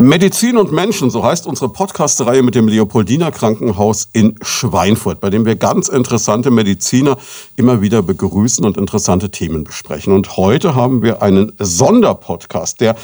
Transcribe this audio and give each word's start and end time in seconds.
Medizin 0.00 0.58
und 0.58 0.70
Menschen, 0.70 1.10
so 1.10 1.24
heißt 1.24 1.46
unsere 1.46 1.70
Podcast-Reihe 1.70 2.44
mit 2.44 2.54
dem 2.54 2.68
Leopoldiner 2.68 3.32
Krankenhaus 3.32 4.08
in 4.12 4.36
Schweinfurt, 4.42 5.18
bei 5.18 5.28
dem 5.28 5.44
wir 5.44 5.56
ganz 5.56 5.88
interessante 5.88 6.52
Mediziner 6.52 7.18
immer 7.56 7.82
wieder 7.82 8.02
begrüßen 8.02 8.64
und 8.64 8.76
interessante 8.76 9.30
Themen 9.30 9.64
besprechen. 9.64 10.12
Und 10.12 10.36
heute 10.36 10.76
haben 10.76 11.02
wir 11.02 11.20
einen 11.20 11.52
Sonderpodcast, 11.58 12.80
der 12.80 12.94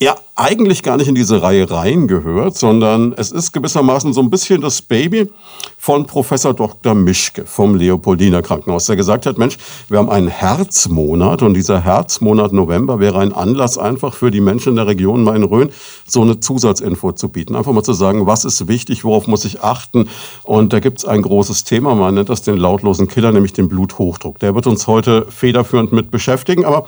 ja 0.00 0.16
eigentlich 0.36 0.82
gar 0.82 0.96
nicht 0.96 1.06
in 1.06 1.14
diese 1.14 1.42
Reihe 1.42 1.70
reingehört, 1.70 2.56
sondern 2.56 3.12
es 3.12 3.30
ist 3.30 3.52
gewissermaßen 3.52 4.12
so 4.12 4.20
ein 4.20 4.30
bisschen 4.30 4.60
das 4.60 4.82
Baby 4.82 5.30
von 5.78 6.06
Professor 6.06 6.52
Dr. 6.52 6.94
Mischke 6.94 7.44
vom 7.46 7.76
Leopoldiner 7.76 8.42
Krankenhaus, 8.42 8.86
der 8.86 8.96
gesagt 8.96 9.26
hat, 9.26 9.38
Mensch, 9.38 9.58
wir 9.88 9.98
haben 9.98 10.10
einen 10.10 10.26
Herzmonat 10.26 11.42
und 11.42 11.54
dieser 11.54 11.80
Herzmonat 11.80 12.52
November 12.52 12.98
wäre 12.98 13.20
ein 13.20 13.32
Anlass 13.32 13.78
einfach 13.78 14.14
für 14.14 14.32
die 14.32 14.40
Menschen 14.40 14.70
in 14.70 14.76
der 14.76 14.88
Region 14.88 15.22
Main-Rhön 15.22 15.70
so 16.06 16.22
eine 16.22 16.40
Zusatzinfo 16.40 17.12
zu 17.12 17.28
bieten. 17.28 17.54
Einfach 17.54 17.72
mal 17.72 17.84
zu 17.84 17.92
sagen, 17.92 18.26
was 18.26 18.44
ist 18.44 18.66
wichtig, 18.66 19.04
worauf 19.04 19.28
muss 19.28 19.44
ich 19.44 19.62
achten 19.62 20.08
und 20.42 20.72
da 20.72 20.80
gibt 20.80 20.98
es 20.98 21.04
ein 21.04 21.22
großes 21.22 21.62
Thema, 21.62 21.94
man 21.94 22.14
nennt 22.14 22.28
das 22.28 22.42
den 22.42 22.56
lautlosen 22.56 23.06
Killer, 23.06 23.30
nämlich 23.30 23.52
den 23.52 23.68
Bluthochdruck. 23.68 24.40
Der 24.40 24.56
wird 24.56 24.66
uns 24.66 24.88
heute 24.88 25.26
federführend 25.30 25.92
mit 25.92 26.10
beschäftigen, 26.10 26.64
aber 26.64 26.86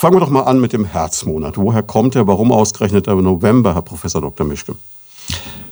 Fangen 0.00 0.16
wir 0.16 0.20
doch 0.20 0.30
mal 0.30 0.44
an 0.44 0.58
mit 0.62 0.72
dem 0.72 0.86
Herzmonat. 0.86 1.58
Woher 1.58 1.82
kommt 1.82 2.16
er? 2.16 2.26
Warum 2.26 2.52
ausgerechnet 2.52 3.06
der 3.06 3.16
November, 3.16 3.74
Herr 3.74 3.82
Professor 3.82 4.22
Dr. 4.22 4.46
Mischke? 4.46 4.74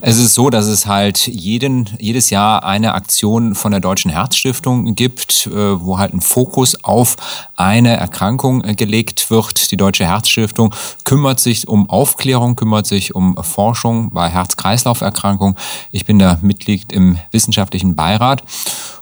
Es 0.03 0.19
ist 0.19 0.35
so, 0.35 0.51
dass 0.51 0.67
es 0.67 0.87
halt 0.87 1.27
jeden, 1.27 1.89
jedes 1.99 2.29
Jahr 2.29 2.63
eine 2.63 2.93
Aktion 2.93 3.55
von 3.55 3.71
der 3.71 3.81
Deutschen 3.81 4.11
Herzstiftung 4.11 4.95
gibt, 4.95 5.47
äh, 5.47 5.81
wo 5.81 5.97
halt 5.97 6.13
ein 6.13 6.21
Fokus 6.21 6.85
auf 6.85 7.17
eine 7.57 7.97
Erkrankung 7.97 8.63
äh, 8.65 8.75
gelegt 8.75 9.31
wird. 9.31 9.71
Die 9.71 9.79
Deutsche 9.79 10.05
Herzstiftung 10.05 10.75
kümmert 11.05 11.41
sich 11.41 11.67
um 11.67 11.89
Aufklärung, 11.89 12.55
kümmert 12.55 12.87
sich 12.87 13.15
um 13.15 13.35
Forschung 13.43 14.11
bei 14.11 14.29
Herz-Kreislauf-Erkrankungen. 14.29 15.57
Ich 15.91 16.05
bin 16.05 16.19
da 16.19 16.39
Mitglied 16.43 16.93
im 16.93 17.17
wissenschaftlichen 17.31 17.97
Beirat. 17.97 18.43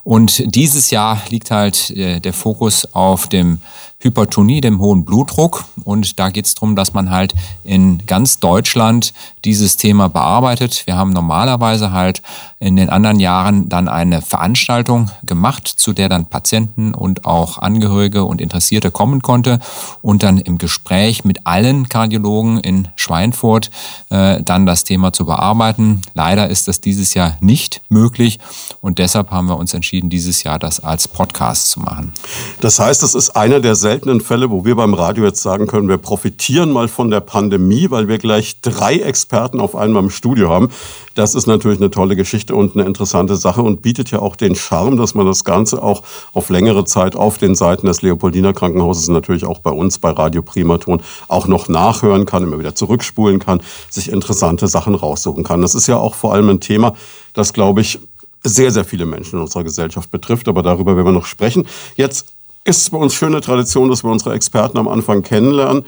Und 0.04 0.54
dieses 0.54 0.90
Jahr 0.90 1.20
liegt 1.30 1.50
halt 1.50 1.90
äh, 1.90 2.20
der 2.20 2.32
Fokus 2.32 2.94
auf 2.94 3.26
dem 3.26 3.58
Hypertonie, 4.06 4.60
dem 4.60 4.80
hohen 4.80 5.04
Blutdruck. 5.04 5.64
Und 5.84 6.18
da 6.18 6.30
geht 6.30 6.46
es 6.46 6.54
darum, 6.54 6.76
dass 6.76 6.94
man 6.94 7.10
halt 7.10 7.34
in 7.64 8.06
ganz 8.06 8.38
Deutschland 8.38 9.12
dieses 9.44 9.76
Thema 9.76 10.08
bearbeitet. 10.08 10.84
Wir 10.86 10.96
haben 10.96 11.10
normalerweise 11.10 11.92
halt 11.92 12.22
in 12.58 12.76
den 12.76 12.88
anderen 12.88 13.20
Jahren 13.20 13.68
dann 13.68 13.88
eine 13.88 14.22
Veranstaltung 14.22 15.10
gemacht, 15.24 15.66
zu 15.68 15.92
der 15.92 16.08
dann 16.08 16.26
Patienten 16.26 16.94
und 16.94 17.26
auch 17.26 17.58
Angehörige 17.58 18.24
und 18.24 18.40
Interessierte 18.40 18.90
kommen 18.90 19.20
konnte 19.22 19.58
und 20.00 20.22
dann 20.22 20.38
im 20.38 20.56
Gespräch 20.58 21.24
mit 21.24 21.46
allen 21.46 21.88
Kardiologen 21.88 22.58
in 22.58 22.88
Schweinfurt 22.96 23.70
äh, 24.10 24.42
dann 24.42 24.64
das 24.64 24.84
Thema 24.84 25.12
zu 25.12 25.26
bearbeiten. 25.26 26.00
Leider 26.14 26.48
ist 26.48 26.68
das 26.68 26.80
dieses 26.80 27.12
Jahr 27.14 27.36
nicht 27.40 27.82
möglich 27.88 28.38
und 28.80 28.98
deshalb 28.98 29.30
haben 29.30 29.48
wir 29.48 29.58
uns 29.58 29.74
entschieden, 29.74 30.08
dieses 30.08 30.42
Jahr 30.42 30.58
das 30.58 30.80
als 30.80 31.08
Podcast 31.08 31.70
zu 31.70 31.80
machen. 31.80 32.12
Das 32.60 32.78
heißt, 32.78 33.02
es 33.02 33.14
ist 33.14 33.30
einer 33.30 33.60
der 33.60 33.74
seltenen 33.96 34.20
Fälle, 34.20 34.50
wo 34.50 34.66
wir 34.66 34.74
beim 34.74 34.92
Radio 34.92 35.24
jetzt 35.24 35.40
sagen 35.40 35.66
können, 35.66 35.88
wir 35.88 35.96
profitieren 35.96 36.70
mal 36.70 36.86
von 36.86 37.10
der 37.10 37.20
Pandemie, 37.20 37.90
weil 37.90 38.08
wir 38.08 38.18
gleich 38.18 38.60
drei 38.60 38.96
Experten 38.96 39.58
auf 39.58 39.74
einmal 39.74 40.02
im 40.02 40.10
Studio 40.10 40.50
haben. 40.50 40.68
Das 41.14 41.34
ist 41.34 41.46
natürlich 41.46 41.78
eine 41.78 41.90
tolle 41.90 42.14
Geschichte 42.14 42.54
und 42.54 42.76
eine 42.76 42.84
interessante 42.84 43.36
Sache 43.36 43.62
und 43.62 43.80
bietet 43.80 44.10
ja 44.10 44.18
auch 44.18 44.36
den 44.36 44.54
Charme, 44.54 44.98
dass 44.98 45.14
man 45.14 45.24
das 45.24 45.44
Ganze 45.44 45.82
auch 45.82 46.02
auf 46.34 46.50
längere 46.50 46.84
Zeit 46.84 47.16
auf 47.16 47.38
den 47.38 47.54
Seiten 47.54 47.86
des 47.86 48.02
Leopoldiner 48.02 48.52
Krankenhauses 48.52 49.08
natürlich 49.08 49.46
auch 49.46 49.60
bei 49.60 49.70
uns 49.70 49.98
bei 49.98 50.10
Radio 50.10 50.42
Primaton 50.42 51.00
auch 51.28 51.46
noch 51.46 51.68
nachhören 51.70 52.26
kann, 52.26 52.42
immer 52.42 52.58
wieder 52.58 52.74
zurückspulen 52.74 53.38
kann, 53.38 53.62
sich 53.88 54.12
interessante 54.12 54.68
Sachen 54.68 54.94
raussuchen 54.94 55.42
kann. 55.42 55.62
Das 55.62 55.74
ist 55.74 55.86
ja 55.86 55.96
auch 55.96 56.14
vor 56.14 56.34
allem 56.34 56.50
ein 56.50 56.60
Thema, 56.60 56.94
das, 57.32 57.54
glaube 57.54 57.80
ich, 57.80 57.98
sehr, 58.44 58.70
sehr 58.70 58.84
viele 58.84 59.06
Menschen 59.06 59.36
in 59.36 59.42
unserer 59.42 59.64
Gesellschaft 59.64 60.10
betrifft. 60.10 60.48
Aber 60.48 60.62
darüber 60.62 60.96
werden 60.96 61.06
wir 61.06 61.12
noch 61.12 61.24
sprechen. 61.24 61.66
Jetzt 61.96 62.35
ist 62.66 62.82
es 62.82 62.90
bei 62.90 62.98
uns 62.98 63.14
schöne 63.14 63.40
Tradition, 63.40 63.88
dass 63.88 64.02
wir 64.02 64.10
unsere 64.10 64.34
Experten 64.34 64.76
am 64.76 64.88
Anfang 64.88 65.22
kennenlernen. 65.22 65.84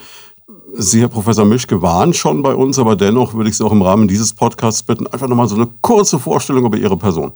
Sie, 0.74 1.00
Herr 1.00 1.08
Professor 1.08 1.44
Mischke, 1.44 1.82
waren 1.82 2.14
schon 2.14 2.42
bei 2.42 2.54
uns, 2.54 2.78
aber 2.78 2.94
dennoch 2.94 3.34
würde 3.34 3.50
ich 3.50 3.56
Sie 3.56 3.64
auch 3.64 3.72
im 3.72 3.82
Rahmen 3.82 4.06
dieses 4.06 4.32
Podcasts 4.32 4.82
bitten, 4.82 5.06
einfach 5.06 5.26
nochmal 5.26 5.48
so 5.48 5.56
eine 5.56 5.68
kurze 5.80 6.18
Vorstellung 6.18 6.64
über 6.64 6.76
Ihre 6.76 6.96
Person. 6.96 7.32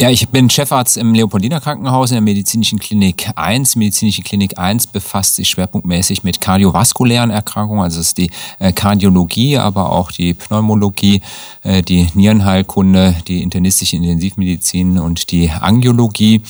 Ja, 0.00 0.10
ich 0.10 0.28
bin 0.30 0.50
Chefarzt 0.50 0.96
im 0.96 1.14
Leopoldiner 1.14 1.60
Krankenhaus 1.60 2.10
in 2.10 2.16
der 2.16 2.22
Medizinischen 2.22 2.80
Klinik 2.80 3.30
1. 3.36 3.76
Medizinische 3.76 4.22
Klinik 4.22 4.58
1 4.58 4.88
befasst 4.88 5.36
sich 5.36 5.48
schwerpunktmäßig 5.50 6.24
mit 6.24 6.40
kardiovaskulären 6.40 7.30
Erkrankungen, 7.30 7.84
also 7.84 8.00
ist 8.00 8.18
die 8.18 8.30
äh, 8.58 8.72
Kardiologie, 8.72 9.58
aber 9.58 9.92
auch 9.92 10.10
die 10.10 10.34
Pneumologie, 10.34 11.20
äh, 11.62 11.82
die 11.82 12.08
Nierenheilkunde, 12.14 13.14
die 13.28 13.42
internistische 13.42 13.94
Intensivmedizin 13.94 14.98
und 14.98 15.30
die 15.30 15.50
Angiologie. 15.50 16.40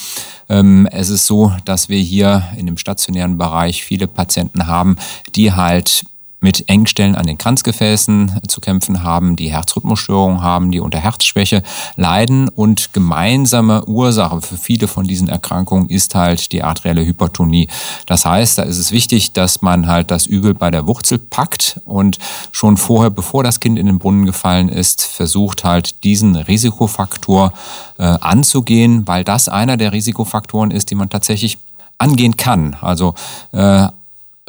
Ähm, 0.49 0.89
es 0.91 1.11
ist 1.11 1.27
so, 1.27 1.53
dass 1.67 1.91
wir 1.91 1.99
hier 1.99 2.45
in 2.57 2.65
dem 2.65 2.79
stationären 2.79 3.37
Bereich 3.37 3.85
viele 3.85 4.07
Patienten 4.07 4.67
haben, 4.67 4.97
die 5.35 5.53
halt 5.53 6.05
mit 6.43 6.69
Engstellen 6.69 7.15
an 7.15 7.27
den 7.27 7.39
Kranzgefäßen 7.39 8.41
zu 8.49 8.61
kämpfen 8.61 9.03
haben, 9.03 9.37
die 9.37 9.51
Herzrhythmusstörungen 9.51 10.43
haben, 10.43 10.71
die 10.71 10.81
unter 10.81 10.99
Herzschwäche 10.99 11.63
leiden 11.97 12.49
und 12.49 12.93
gemeinsame 12.93 13.85
Ursache 13.87 14.41
für 14.41 14.57
viele 14.57 14.89
von 14.89 15.07
diesen 15.07 15.29
Erkrankungen 15.29 15.89
ist 15.89 16.15
halt 16.15 16.53
die 16.53 16.63
arterielle 16.63 17.07
Hypertonie. 17.07 17.69
Das 18.07 18.25
heißt, 18.25 18.59
da 18.59 18.63
ist 18.65 18.79
es 18.79 18.93
wichtig, 18.93 19.33
dass 19.33 19.63
man 19.63 19.87
halt 19.87 20.11
das 20.11 20.27
Übel 20.27 20.55
bei 20.55 20.71
der 20.71 20.87
Wurzel 20.87 21.19
packt 21.19 21.81
und 21.85 22.19
schon 22.51 22.77
vorher, 22.77 23.11
bevor 23.11 23.45
das 23.45 23.61
Kind 23.61 23.79
in 23.79 23.87
den 23.87 23.99
Brunnen 23.99 24.27
gefallen 24.27 24.69
ist, 24.69 25.03
versucht 25.03 25.65
halt 25.65 26.03
diesen 26.05 26.37
Risikofaktor 26.37 27.53
äh, 27.99 28.03
anzugehen, 28.03 29.07
weil 29.07 29.23
das 29.23 29.49
einer 29.49 29.77
der 29.77 29.93
Risikofaktoren 29.93 30.71
ist, 30.73 30.91
die 30.91 30.97
man 30.97 31.09
tatsächlich 31.09 31.59
angehen 31.99 32.37
kann. 32.37 32.77
Also 32.81 33.15
äh, 33.53 33.87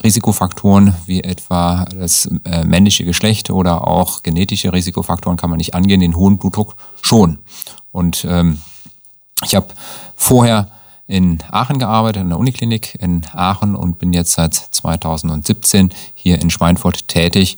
Risikofaktoren 0.03 0.95
wie 1.05 1.23
etwa 1.23 1.85
das 1.85 2.29
äh, 2.45 2.63
männliche 2.63 3.05
Geschlecht 3.05 3.49
oder 3.49 3.87
auch 3.87 4.23
genetische 4.23 4.73
Risikofaktoren 4.73 5.37
kann 5.37 5.49
man 5.49 5.57
nicht 5.57 5.73
angehen, 5.73 6.01
den 6.01 6.15
hohen 6.15 6.37
Blutdruck 6.37 6.75
schon. 7.01 7.39
Und 7.91 8.25
ähm, 8.29 8.59
ich 9.43 9.55
habe 9.55 9.67
vorher 10.15 10.69
in 11.07 11.39
Aachen 11.51 11.79
gearbeitet, 11.79 12.23
in 12.23 12.29
der 12.29 12.39
Uniklinik 12.39 12.95
in 12.95 13.25
Aachen 13.33 13.75
und 13.75 13.99
bin 13.99 14.13
jetzt 14.13 14.33
seit 14.33 14.53
2017 14.53 15.89
hier 16.13 16.41
in 16.41 16.49
Schweinfurt 16.49 17.07
tätig 17.07 17.57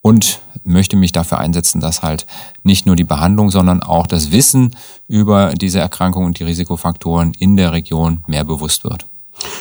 und 0.00 0.40
möchte 0.64 0.96
mich 0.96 1.12
dafür 1.12 1.38
einsetzen, 1.38 1.80
dass 1.80 2.02
halt 2.02 2.26
nicht 2.62 2.86
nur 2.86 2.96
die 2.96 3.04
Behandlung, 3.04 3.50
sondern 3.50 3.82
auch 3.82 4.06
das 4.06 4.30
Wissen 4.30 4.76
über 5.08 5.54
diese 5.54 5.80
Erkrankung 5.80 6.24
und 6.24 6.38
die 6.38 6.44
Risikofaktoren 6.44 7.34
in 7.38 7.56
der 7.56 7.72
Region 7.72 8.24
mehr 8.26 8.44
bewusst 8.44 8.84
wird. 8.84 9.06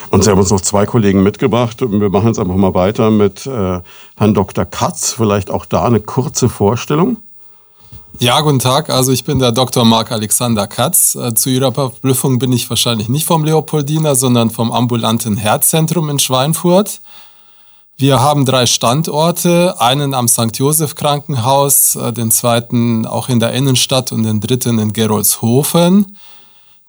Und 0.10 0.24
Sie 0.24 0.30
haben 0.30 0.40
uns 0.40 0.52
noch 0.52 0.62
zwei 0.62 0.86
Kollegen 0.86 1.24
mitgebracht. 1.24 1.78
Wir 1.82 2.10
machen 2.10 2.28
jetzt 2.28 2.40
einfach 2.40 2.56
mal 2.56 2.74
weiter 2.74 3.12
mit 3.12 3.46
äh, 3.46 3.80
Herrn 4.18 4.34
Dr. 4.34 4.66
Katz. 4.66 5.14
Vielleicht 5.14 5.50
auch 5.50 5.66
da 5.66 5.84
eine 5.86 6.00
kurze 6.00 6.50
Vorstellung. 6.50 7.18
Ja, 8.20 8.40
guten 8.42 8.60
Tag. 8.60 8.90
Also 8.90 9.12
ich 9.12 9.24
bin 9.24 9.40
der 9.40 9.52
Dr. 9.52 9.86
Marc 9.86 10.12
Alexander 10.12 10.68
Katz. 10.68 11.16
Äh, 11.16 11.34
zu 11.34 11.50
Ihrer 11.50 11.72
Verblüffung 11.72 12.38
bin 12.40 12.52
ich 12.52 12.70
wahrscheinlich 12.70 13.10
nicht 13.10 13.26
vom 13.26 13.44
Leopoldiner, 13.44 14.16
sondern 14.16 14.50
vom 14.50 14.72
ambulanten 14.72 15.36
Herzzentrum 15.36 16.10
in 16.10 16.20
Schweinfurt. 16.20 17.02
Wir 17.98 18.22
haben 18.22 18.46
drei 18.46 18.66
Standorte, 18.66 19.80
einen 19.80 20.14
am 20.14 20.28
St. 20.28 20.58
Josef 20.58 20.96
Krankenhaus, 20.96 21.96
äh, 21.96 22.14
den 22.14 22.32
zweiten 22.32 23.06
auch 23.06 23.30
in 23.30 23.40
der 23.40 23.54
Innenstadt 23.54 24.12
und 24.12 24.24
den 24.24 24.42
dritten 24.42 24.80
in 24.80 24.94
Gerolzhofen. 24.94 26.18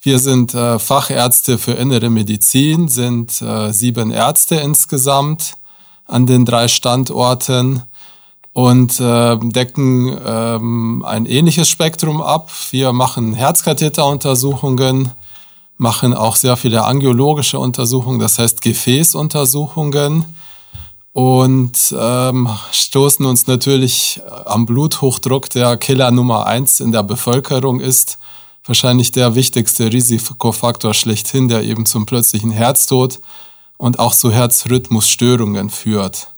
Wir 0.04 0.19
sind 0.19 0.53
äh, 0.53 0.78
Fachärzte 0.78 1.56
für 1.56 1.72
innere 1.72 2.10
Medizin, 2.10 2.88
sind 2.88 3.41
äh, 3.41 3.72
sieben 3.72 4.10
Ärzte 4.10 4.56
insgesamt 4.56 5.54
an 6.06 6.26
den 6.26 6.44
drei 6.44 6.69
Standorten 6.69 7.84
und 8.53 9.00
äh, 9.00 9.38
decken 9.38 10.15
ähm, 10.22 11.03
ein 11.06 11.24
ähnliches 11.24 11.71
Spektrum 11.71 12.21
ab. 12.21 12.51
Wir 12.71 12.92
machen 12.92 13.33
Herzkatheteruntersuchungen, 13.33 15.12
machen 15.78 16.12
auch 16.12 16.36
sehr 16.36 16.59
viele 16.59 16.84
angiologische 16.84 17.59
Untersuchungen, 17.59 18.18
das 18.18 18.39
heißt 18.39 18.60
Gefäßuntersuchungen 18.60 20.27
und 21.15 21.97
ähm, 21.98 22.50
stoßen 22.72 23.24
uns 23.24 23.47
natürlich 23.47 24.21
am 24.45 24.66
Bluthochdruck, 24.66 25.48
der 25.48 25.78
Killer 25.78 26.10
Nummer 26.10 26.45
eins 26.45 26.80
in 26.80 26.92
der 26.92 27.04
Bevölkerung 27.04 27.80
ist, 27.80 28.18
wahrscheinlich 28.65 29.13
der 29.13 29.34
wichtigste 29.34 29.93
Risikofaktor 29.93 30.95
schlechthin, 30.95 31.49
der 31.49 31.63
eben 31.63 31.87
zum 31.87 32.07
plötzlichen 32.07 32.51
Herztod 32.51 33.21
und 33.77 33.99
auch 33.99 34.15
zu 34.15 34.31
Herzrhythmusstörungen 34.31 35.71
führt. 35.71 36.28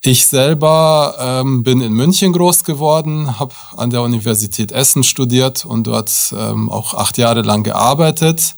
Ich 0.00 0.26
selber 0.26 1.16
ähm, 1.18 1.64
bin 1.64 1.80
in 1.80 1.92
München 1.92 2.32
groß 2.32 2.62
geworden, 2.62 3.38
habe 3.40 3.54
an 3.76 3.90
der 3.90 4.02
Universität 4.02 4.70
Essen 4.70 5.02
studiert 5.02 5.64
und 5.64 5.88
dort 5.88 6.32
ähm, 6.36 6.70
auch 6.70 6.94
acht 6.94 7.18
Jahre 7.18 7.42
lang 7.42 7.64
gearbeitet, 7.64 8.54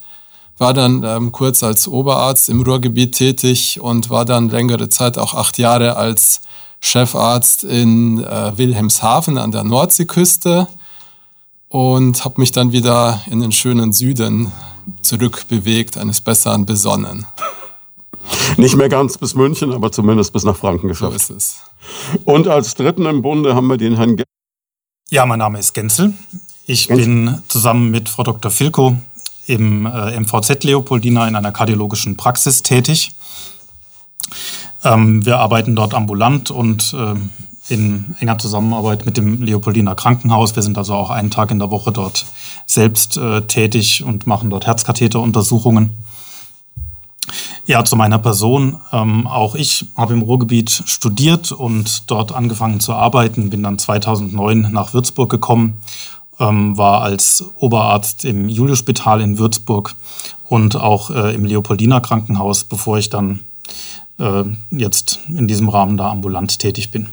war 0.58 0.74
dann 0.74 1.02
ähm, 1.02 1.32
kurz 1.32 1.62
als 1.62 1.88
Oberarzt 1.88 2.50
im 2.50 2.60
Ruhrgebiet 2.60 3.14
tätig 3.14 3.80
und 3.80 4.10
war 4.10 4.26
dann 4.26 4.50
längere 4.50 4.90
Zeit 4.90 5.16
auch 5.16 5.32
acht 5.32 5.56
Jahre 5.56 5.96
als 5.96 6.42
Chefarzt 6.80 7.64
in 7.64 8.22
äh, 8.22 8.58
Wilhelmshaven 8.58 9.38
an 9.38 9.52
der 9.52 9.64
Nordseeküste 9.64 10.68
und 11.70 12.24
habe 12.24 12.40
mich 12.40 12.50
dann 12.50 12.72
wieder 12.72 13.22
in 13.30 13.40
den 13.40 13.52
schönen 13.52 13.92
Süden 13.92 14.52
zurückbewegt, 15.02 15.96
eines 15.96 16.20
Besseren 16.20 16.66
besonnen. 16.66 17.26
Nicht 18.56 18.76
mehr 18.76 18.88
ganz 18.88 19.16
bis 19.16 19.34
München, 19.34 19.72
aber 19.72 19.92
zumindest 19.92 20.32
bis 20.32 20.42
nach 20.42 20.56
Franken 20.56 20.88
geschafft. 20.88 21.12
So 21.20 21.34
ist 21.34 21.42
es. 21.42 21.60
Und 22.24 22.48
als 22.48 22.74
dritten 22.74 23.06
im 23.06 23.22
Bunde 23.22 23.54
haben 23.54 23.68
wir 23.68 23.76
den 23.76 23.96
Herrn 23.96 24.16
Ge 24.16 24.26
Ja, 25.10 25.24
mein 25.26 25.38
Name 25.38 25.60
ist 25.60 25.72
Genzel. 25.72 26.12
Ich 26.66 26.88
Genzel. 26.88 27.06
bin 27.06 27.42
zusammen 27.46 27.90
mit 27.92 28.08
Frau 28.08 28.24
Dr. 28.24 28.50
Filko 28.50 28.96
im 29.46 29.86
äh, 29.86 30.18
MVZ 30.18 30.64
Leopoldina 30.64 31.28
in 31.28 31.36
einer 31.36 31.52
kardiologischen 31.52 32.16
Praxis 32.16 32.64
tätig. 32.64 33.12
Ähm, 34.82 35.24
wir 35.24 35.38
arbeiten 35.38 35.76
dort 35.76 35.94
ambulant 35.94 36.50
und 36.50 36.94
äh, 36.94 37.14
in 37.70 38.14
enger 38.18 38.38
Zusammenarbeit 38.38 39.06
mit 39.06 39.16
dem 39.16 39.42
Leopoldiner 39.42 39.94
Krankenhaus. 39.94 40.56
Wir 40.56 40.62
sind 40.62 40.78
also 40.78 40.94
auch 40.94 41.10
einen 41.10 41.30
Tag 41.30 41.50
in 41.50 41.58
der 41.58 41.70
Woche 41.70 41.92
dort 41.92 42.26
selbst 42.66 43.16
äh, 43.16 43.42
tätig 43.42 44.04
und 44.04 44.26
machen 44.26 44.50
dort 44.50 44.66
Herzkatheteruntersuchungen. 44.66 45.98
Ja, 47.66 47.84
zu 47.84 47.96
meiner 47.96 48.18
Person. 48.18 48.78
Ähm, 48.92 49.26
auch 49.26 49.54
ich 49.54 49.86
habe 49.96 50.14
im 50.14 50.22
Ruhrgebiet 50.22 50.82
studiert 50.86 51.52
und 51.52 52.10
dort 52.10 52.32
angefangen 52.32 52.80
zu 52.80 52.92
arbeiten. 52.92 53.50
Bin 53.50 53.62
dann 53.62 53.78
2009 53.78 54.68
nach 54.72 54.92
Würzburg 54.92 55.30
gekommen, 55.30 55.80
ähm, 56.38 56.76
war 56.76 57.02
als 57.02 57.44
Oberarzt 57.58 58.24
im 58.24 58.48
Juliusspital 58.48 59.20
in 59.20 59.38
Würzburg 59.38 59.94
und 60.48 60.76
auch 60.76 61.10
äh, 61.10 61.34
im 61.34 61.44
Leopoldiner 61.44 62.00
Krankenhaus, 62.00 62.64
bevor 62.64 62.98
ich 62.98 63.10
dann 63.10 63.40
äh, 64.18 64.44
jetzt 64.70 65.20
in 65.28 65.46
diesem 65.46 65.68
Rahmen 65.68 65.96
da 65.96 66.10
ambulant 66.10 66.58
tätig 66.58 66.90
bin. 66.90 67.08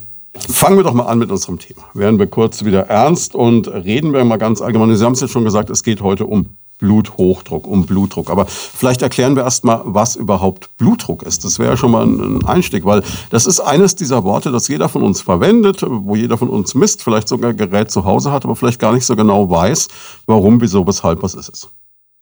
Fangen 0.49 0.77
wir 0.77 0.83
doch 0.83 0.93
mal 0.93 1.05
an 1.05 1.19
mit 1.19 1.31
unserem 1.31 1.59
Thema. 1.59 1.83
Werden 1.93 2.19
wir 2.19 2.27
kurz 2.27 2.63
wieder 2.63 2.87
ernst 2.87 3.35
und 3.35 3.67
reden 3.67 4.13
wir 4.13 4.23
mal 4.25 4.37
ganz 4.37 4.61
allgemein. 4.61 4.95
Sie 4.95 5.03
haben 5.03 5.13
es 5.13 5.21
ja 5.21 5.27
schon 5.27 5.43
gesagt, 5.43 5.69
es 5.69 5.83
geht 5.83 6.01
heute 6.01 6.25
um 6.25 6.57
Bluthochdruck, 6.79 7.65
um 7.67 7.85
Blutdruck. 7.85 8.29
Aber 8.29 8.45
vielleicht 8.45 9.01
erklären 9.01 9.35
wir 9.35 9.43
erst 9.43 9.63
mal, 9.63 9.81
was 9.83 10.15
überhaupt 10.15 10.69
Blutdruck 10.77 11.23
ist. 11.23 11.43
Das 11.43 11.59
wäre 11.59 11.71
ja 11.71 11.77
schon 11.77 11.91
mal 11.91 12.05
ein 12.05 12.45
Einstieg, 12.45 12.85
weil 12.85 13.03
das 13.29 13.45
ist 13.45 13.59
eines 13.59 13.95
dieser 13.95 14.23
Worte, 14.23 14.51
das 14.51 14.67
jeder 14.67 14.89
von 14.89 15.03
uns 15.03 15.21
verwendet, 15.21 15.83
wo 15.87 16.15
jeder 16.15 16.37
von 16.37 16.49
uns 16.49 16.75
misst, 16.75 17.03
vielleicht 17.03 17.27
sogar 17.27 17.51
ein 17.51 17.57
Gerät 17.57 17.91
zu 17.91 18.05
Hause 18.05 18.31
hat, 18.31 18.45
aber 18.45 18.55
vielleicht 18.55 18.79
gar 18.79 18.93
nicht 18.93 19.05
so 19.05 19.15
genau 19.15 19.49
weiß, 19.49 19.87
warum, 20.27 20.61
wieso, 20.61 20.85
weshalb, 20.85 21.23
was 21.23 21.33
ist 21.33 21.49
es. 21.49 21.69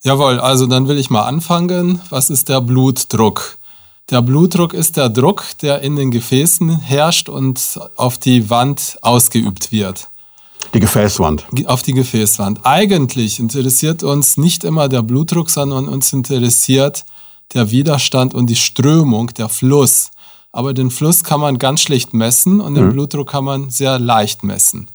Jawohl, 0.03 0.39
also 0.39 0.67
dann 0.67 0.87
will 0.87 0.99
ich 0.99 1.09
mal 1.09 1.23
anfangen. 1.23 1.99
Was 2.09 2.29
ist 2.29 2.47
der 2.47 2.61
Blutdruck? 2.61 3.57
Der 4.11 4.21
Blutdruck 4.21 4.73
ist 4.75 4.97
der 4.97 5.09
Druck, 5.09 5.45
der 5.63 5.81
in 5.81 5.95
den 5.95 6.11
Gefäßen 6.11 6.79
herrscht 6.79 7.27
und 7.27 7.79
auf 7.95 8.19
die 8.19 8.49
Wand 8.51 8.99
ausgeübt 9.01 9.71
wird. 9.71 10.09
Die 10.75 10.79
Gefäßwand. 10.79 11.45
Auf 11.65 11.81
die 11.81 11.93
Gefäßwand. 11.93 12.59
Eigentlich 12.63 13.39
interessiert 13.39 14.03
uns 14.03 14.37
nicht 14.37 14.63
immer 14.63 14.89
der 14.89 15.01
Blutdruck, 15.01 15.49
sondern 15.49 15.87
uns 15.87 16.13
interessiert 16.13 17.03
der 17.53 17.71
Widerstand 17.71 18.33
und 18.35 18.47
die 18.47 18.55
Strömung, 18.55 19.27
der 19.37 19.49
Fluss. 19.49 20.11
Aber 20.51 20.73
den 20.73 20.91
Fluss 20.91 21.23
kann 21.23 21.39
man 21.39 21.57
ganz 21.57 21.81
schlecht 21.81 22.13
messen 22.13 22.61
und 22.61 22.75
den 22.75 22.87
Mhm. 22.87 22.93
Blutdruck 22.93 23.29
kann 23.29 23.43
man 23.43 23.69
sehr 23.69 23.97
leicht 23.99 24.43
messen. 24.43 24.87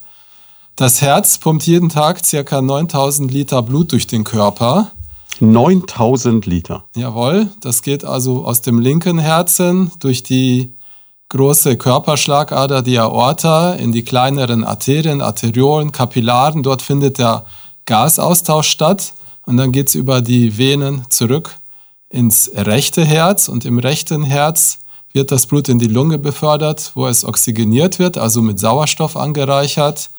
Das 0.77 1.01
Herz 1.03 1.39
pumpt 1.39 1.67
jeden 1.67 1.89
Tag 1.89 2.25
circa 2.25 2.63
9000 2.63 3.31
Liter 3.31 3.61
Blut 3.63 3.93
durch 3.93 4.07
den 4.07 4.25
Körper. 4.25 4.93
9000 5.41 6.47
Liter. 6.47 6.85
Jawohl, 6.95 7.49
das 7.61 7.83
geht 7.83 8.05
also 8.05 8.45
aus 8.45 8.61
dem 8.61 8.79
linken 8.79 9.19
Herzen 9.19 9.91
durch 10.01 10.23
die 10.23 10.77
große 11.31 11.77
Körperschlagader, 11.77 12.83
die 12.83 12.99
Aorta, 12.99 13.75
in 13.75 13.93
die 13.93 14.03
kleineren 14.03 14.65
Arterien, 14.65 15.23
Arteriolen, 15.23 15.93
Kapillaren. 15.93 16.63
Dort 16.63 16.83
findet 16.83 17.19
der 17.19 17.47
Gasaustausch 17.87 18.69
statt 18.69 19.15
und 19.47 19.57
dann 19.57 19.73
geht 19.73 19.89
es 19.89 19.95
über 19.95 20.21
die 20.21 20.59
Venen 20.59 21.07
zurück 21.09 21.57
ins 22.11 22.51
rechte 22.55 23.05
Herz 23.05 23.49
und 23.49 23.65
im 23.65 23.79
rechten 23.79 24.25
Herz 24.25 24.81
wird 25.13 25.33
das 25.33 25.47
Blut 25.47 25.69
in 25.69 25.79
die 25.79 25.87
Lunge 25.87 26.19
befördert, 26.19 26.93
wo 26.95 27.07
es 27.07 27.25
oxygeniert 27.25 27.99
wird, 27.99 28.19
also 28.19 28.43
mit 28.43 28.61
Sauerstoff 28.61 29.17
angereichert. 29.17 30.11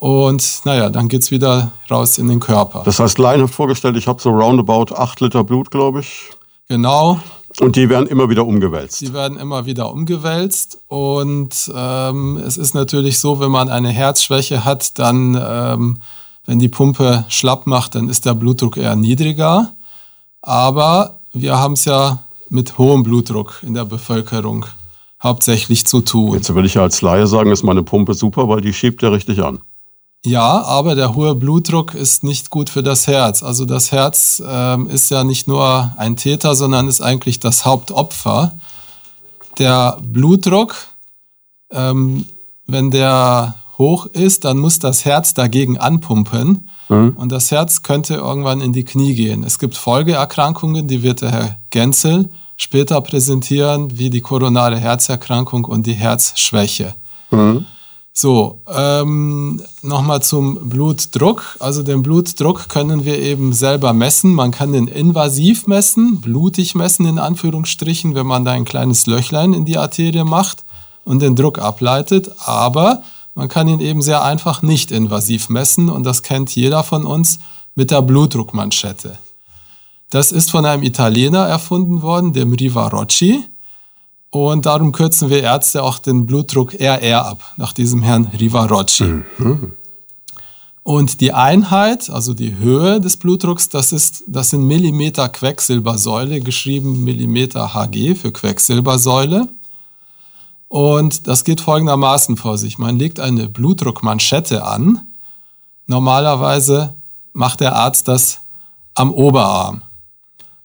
Und 0.00 0.62
naja, 0.64 0.88
dann 0.88 1.08
geht 1.08 1.20
es 1.20 1.30
wieder 1.30 1.72
raus 1.90 2.16
in 2.16 2.26
den 2.26 2.40
Körper. 2.40 2.82
Das 2.86 2.98
heißt, 2.98 3.18
laienhaft 3.18 3.52
vorgestellt, 3.52 3.98
ich 3.98 4.08
habe 4.08 4.20
so 4.20 4.30
roundabout 4.30 4.94
8 4.94 5.20
Liter 5.20 5.44
Blut, 5.44 5.70
glaube 5.70 6.00
ich. 6.00 6.30
Genau, 6.68 7.20
Und 7.60 7.76
die 7.76 7.90
werden 7.90 8.06
immer 8.06 8.30
wieder 8.30 8.46
umgewälzt. 8.46 9.02
Die 9.02 9.12
werden 9.12 9.36
immer 9.38 9.66
wieder 9.66 9.92
umgewälzt 9.92 10.78
und 10.88 11.70
ähm, 11.76 12.38
es 12.38 12.56
ist 12.56 12.74
natürlich 12.74 13.18
so, 13.18 13.40
wenn 13.40 13.50
man 13.50 13.68
eine 13.68 13.90
Herzschwäche 13.90 14.64
hat, 14.64 14.98
dann, 14.98 15.38
ähm, 15.38 15.98
wenn 16.46 16.58
die 16.58 16.70
Pumpe 16.70 17.26
schlapp 17.28 17.66
macht, 17.66 17.94
dann 17.94 18.08
ist 18.08 18.24
der 18.24 18.32
Blutdruck 18.32 18.78
eher 18.78 18.96
niedriger. 18.96 19.74
Aber 20.40 21.18
wir 21.34 21.58
haben 21.58 21.74
es 21.74 21.84
ja 21.84 22.20
mit 22.48 22.78
hohem 22.78 23.02
Blutdruck 23.02 23.62
in 23.66 23.74
der 23.74 23.84
Bevölkerung 23.84 24.64
hauptsächlich 25.22 25.86
zu 25.86 26.00
tun. 26.00 26.36
Jetzt 26.36 26.54
will 26.54 26.64
ich 26.64 26.74
ja 26.74 26.82
als 26.82 27.02
Laie 27.02 27.26
sagen, 27.26 27.50
ist 27.50 27.64
meine 27.64 27.82
Pumpe 27.82 28.14
super, 28.14 28.48
weil 28.48 28.62
die 28.62 28.72
schiebt 28.72 29.02
ja 29.02 29.10
richtig 29.10 29.42
an. 29.42 29.60
Ja, 30.24 30.62
aber 30.62 30.94
der 30.94 31.14
hohe 31.14 31.34
Blutdruck 31.34 31.94
ist 31.94 32.24
nicht 32.24 32.50
gut 32.50 32.68
für 32.68 32.82
das 32.82 33.06
Herz. 33.06 33.42
Also 33.42 33.64
das 33.64 33.90
Herz 33.90 34.42
ähm, 34.46 34.90
ist 34.90 35.10
ja 35.10 35.24
nicht 35.24 35.48
nur 35.48 35.92
ein 35.96 36.16
Täter, 36.16 36.54
sondern 36.54 36.88
ist 36.88 37.00
eigentlich 37.00 37.40
das 37.40 37.64
Hauptopfer. 37.64 38.52
Der 39.58 39.98
Blutdruck, 40.02 40.76
ähm, 41.72 42.26
wenn 42.66 42.90
der 42.90 43.54
hoch 43.78 44.06
ist, 44.06 44.44
dann 44.44 44.58
muss 44.58 44.78
das 44.78 45.06
Herz 45.06 45.32
dagegen 45.32 45.78
anpumpen 45.78 46.68
und 47.16 47.30
das 47.30 47.50
Herz 47.50 47.82
könnte 47.82 48.14
irgendwann 48.14 48.60
in 48.60 48.72
die 48.72 48.84
Knie 48.84 49.14
gehen. 49.14 49.44
Es 49.44 49.58
gibt 49.58 49.76
Folgeerkrankungen, 49.76 50.88
die 50.88 51.02
wird 51.02 51.22
der 51.22 51.30
Herr 51.30 51.56
Genzel 51.70 52.28
später 52.56 53.00
präsentieren, 53.00 53.96
wie 53.96 54.10
die 54.10 54.20
koronare 54.20 54.76
Herzerkrankung 54.76 55.64
und 55.64 55.86
die 55.86 55.94
Herzschwäche. 55.94 56.94
So, 58.12 58.60
ähm, 58.66 59.62
nochmal 59.82 60.22
zum 60.22 60.68
Blutdruck. 60.68 61.56
Also 61.60 61.82
den 61.82 62.02
Blutdruck 62.02 62.68
können 62.68 63.04
wir 63.04 63.18
eben 63.18 63.52
selber 63.52 63.92
messen. 63.92 64.34
Man 64.34 64.50
kann 64.50 64.72
den 64.72 64.88
invasiv 64.88 65.66
messen, 65.66 66.20
blutig 66.20 66.74
messen 66.74 67.06
in 67.06 67.18
Anführungsstrichen, 67.18 68.14
wenn 68.14 68.26
man 68.26 68.44
da 68.44 68.50
ein 68.52 68.64
kleines 68.64 69.06
Löchlein 69.06 69.52
in 69.52 69.64
die 69.64 69.78
Arterie 69.78 70.24
macht 70.24 70.64
und 71.04 71.20
den 71.22 71.36
Druck 71.36 71.58
ableitet. 71.60 72.30
Aber 72.44 73.02
man 73.34 73.48
kann 73.48 73.68
ihn 73.68 73.80
eben 73.80 74.02
sehr 74.02 74.24
einfach 74.24 74.60
nicht 74.60 74.90
invasiv 74.90 75.48
messen 75.48 75.88
und 75.88 76.02
das 76.04 76.22
kennt 76.22 76.54
jeder 76.54 76.82
von 76.82 77.06
uns 77.06 77.38
mit 77.76 77.90
der 77.90 78.02
Blutdruckmanschette. 78.02 79.18
Das 80.10 80.32
ist 80.32 80.50
von 80.50 80.66
einem 80.66 80.82
Italiener 80.82 81.46
erfunden 81.46 82.02
worden, 82.02 82.32
dem 82.32 82.52
Rivarocci. 82.52 83.44
Und 84.30 84.66
darum 84.66 84.92
kürzen 84.92 85.28
wir 85.28 85.42
Ärzte 85.42 85.82
auch 85.82 85.98
den 85.98 86.24
Blutdruck 86.24 86.74
RR 86.74 87.26
ab, 87.26 87.52
nach 87.56 87.72
diesem 87.72 88.02
Herrn 88.02 88.26
Rivarocci. 88.26 89.22
Und 90.82 91.20
die 91.20 91.32
Einheit, 91.32 92.08
also 92.08 92.32
die 92.32 92.56
Höhe 92.56 93.00
des 93.00 93.16
Blutdrucks, 93.16 93.68
das, 93.68 93.92
ist, 93.92 94.24
das 94.26 94.50
sind 94.50 94.62
Millimeter 94.64 95.28
Quecksilbersäule, 95.28 96.40
geschrieben 96.40 97.04
Millimeter 97.04 97.74
Hg 97.74 98.14
für 98.14 98.32
Quecksilbersäule. 98.32 99.48
Und 100.68 101.26
das 101.26 101.44
geht 101.44 101.60
folgendermaßen 101.60 102.36
vor 102.36 102.56
sich. 102.56 102.78
Man 102.78 102.96
legt 102.96 103.18
eine 103.18 103.48
Blutdruckmanschette 103.48 104.64
an. 104.64 105.00
Normalerweise 105.86 106.94
macht 107.32 107.60
der 107.60 107.74
Arzt 107.74 108.06
das 108.06 108.40
am 108.94 109.12
Oberarm. 109.12 109.82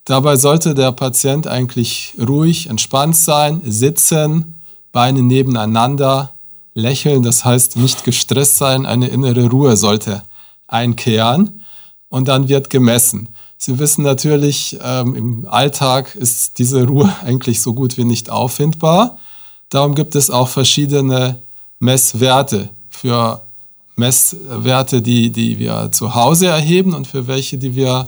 Dabei 0.05 0.35
sollte 0.35 0.75
der 0.75 0.91
Patient 0.91 1.47
eigentlich 1.47 2.13
ruhig, 2.19 2.69
entspannt 2.69 3.17
sein, 3.17 3.61
sitzen, 3.65 4.53
Beine 4.91 5.23
nebeneinander, 5.23 6.31
lächeln, 6.75 7.23
das 7.23 7.43
heißt 7.43 7.75
nicht 7.77 8.03
gestresst 8.03 8.57
sein, 8.57 8.85
eine 8.85 9.07
innere 9.07 9.49
Ruhe 9.49 9.75
sollte 9.75 10.23
einkehren 10.67 11.63
und 12.09 12.27
dann 12.27 12.47
wird 12.49 12.69
gemessen. 12.69 13.29
Sie 13.57 13.79
wissen 13.79 14.03
natürlich, 14.03 14.77
ähm, 14.83 15.15
im 15.15 15.47
Alltag 15.49 16.13
ist 16.15 16.59
diese 16.59 16.85
Ruhe 16.85 17.11
eigentlich 17.25 17.61
so 17.61 17.73
gut 17.73 17.97
wie 17.97 18.05
nicht 18.05 18.29
auffindbar. 18.29 19.17
Darum 19.69 19.95
gibt 19.95 20.15
es 20.15 20.29
auch 20.29 20.49
verschiedene 20.49 21.41
Messwerte 21.79 22.69
für 22.89 23.41
Messwerte, 23.95 25.01
die, 25.01 25.31
die 25.31 25.57
wir 25.57 25.89
zu 25.91 26.13
Hause 26.13 26.47
erheben 26.47 26.93
und 26.93 27.07
für 27.07 27.27
welche, 27.27 27.57
die 27.57 27.75
wir 27.75 28.07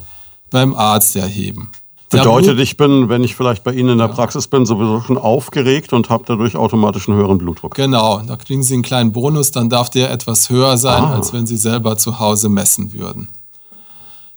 beim 0.52 0.76
Arzt 0.76 1.16
erheben. 1.16 1.72
Bedeutet, 2.10 2.58
ich 2.60 2.78
bin, 2.78 3.10
wenn 3.10 3.24
ich 3.24 3.36
vielleicht 3.36 3.64
bei 3.66 3.74
Ihnen 3.74 3.90
in 3.90 3.98
der 3.98 4.08
Praxis 4.08 4.48
bin, 4.48 4.66
sowieso 4.66 5.02
schon 5.02 5.18
aufgeregt 5.18 5.92
und 5.92 6.10
habe 6.10 6.24
dadurch 6.26 6.56
automatisch 6.56 7.10
einen 7.10 7.18
höheren 7.18 7.38
Blutdruck. 7.38 7.76
Genau, 7.76 8.20
da 8.26 8.38
kriegen 8.38 8.64
Sie 8.64 8.76
einen 8.76 8.84
kleinen 8.84 9.12
Bonus, 9.12 9.52
dann 9.52 9.70
darf 9.70 9.90
der 9.90 10.10
etwas 10.12 10.50
höher 10.50 10.78
sein, 10.78 11.04
Ah. 11.04 11.16
als 11.16 11.34
wenn 11.34 11.46
Sie 11.46 11.58
selber 11.58 11.98
zu 11.98 12.20
Hause 12.20 12.48
messen 12.48 12.94
würden. 12.94 13.28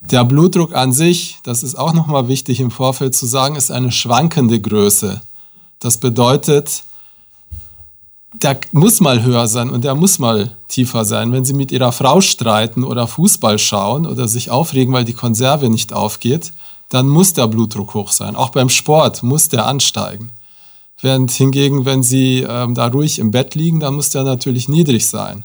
Der 0.01 0.25
Blutdruck 0.25 0.75
an 0.75 0.93
sich, 0.93 1.39
das 1.45 1.63
ist 1.63 1.77
auch 1.77 1.93
nochmal 1.93 2.27
wichtig 2.27 2.59
im 2.59 2.71
Vorfeld 2.73 3.15
zu 3.15 3.27
sagen, 3.27 3.55
ist 3.55 3.71
eine 3.71 3.93
schwankende 3.93 4.59
Größe. 4.61 5.21
Das 5.79 5.99
bedeutet, 5.99 6.83
der 8.43 8.59
muss 8.73 9.01
mal 9.01 9.23
höher 9.23 9.47
sein 9.47 9.71
und 9.71 9.85
der 9.85 9.95
muss 9.95 10.19
mal 10.19 10.57
tiefer 10.69 11.05
sein. 11.05 11.33
Wenn 11.33 11.45
Sie 11.45 11.53
mit 11.53 11.71
Ihrer 11.71 11.93
Frau 11.93 12.21
streiten 12.21 12.83
oder 12.85 13.07
Fußball 13.07 13.59
schauen 13.59 14.07
oder 14.07 14.27
sich 14.27 14.51
aufregen, 14.51 14.93
weil 14.95 15.05
die 15.05 15.13
Konserve 15.13 15.69
nicht 15.69 15.93
aufgeht, 15.93 16.53
dann 16.91 17.09
muss 17.09 17.33
der 17.33 17.47
Blutdruck 17.47 17.95
hoch 17.95 18.13
sein. 18.13 18.37
Auch 18.37 18.51
beim 18.51 18.69
Sport 18.69 19.23
muss 19.23 19.49
der 19.49 19.67
ansteigen. 19.67 20.31
Während 21.01 21.31
hingegen, 21.31 21.87
wenn 21.87 22.03
Sie 22.03 22.45
ähm, 22.47 22.75
da 22.75 22.89
ruhig 22.89 23.19
im 23.19 23.31
Bett 23.31 23.55
liegen, 23.55 23.81
dann 23.81 23.95
muss 23.95 24.11
der 24.11 24.25
natürlich 24.25 24.69
niedrig 24.69 25.09
sein. 25.09 25.45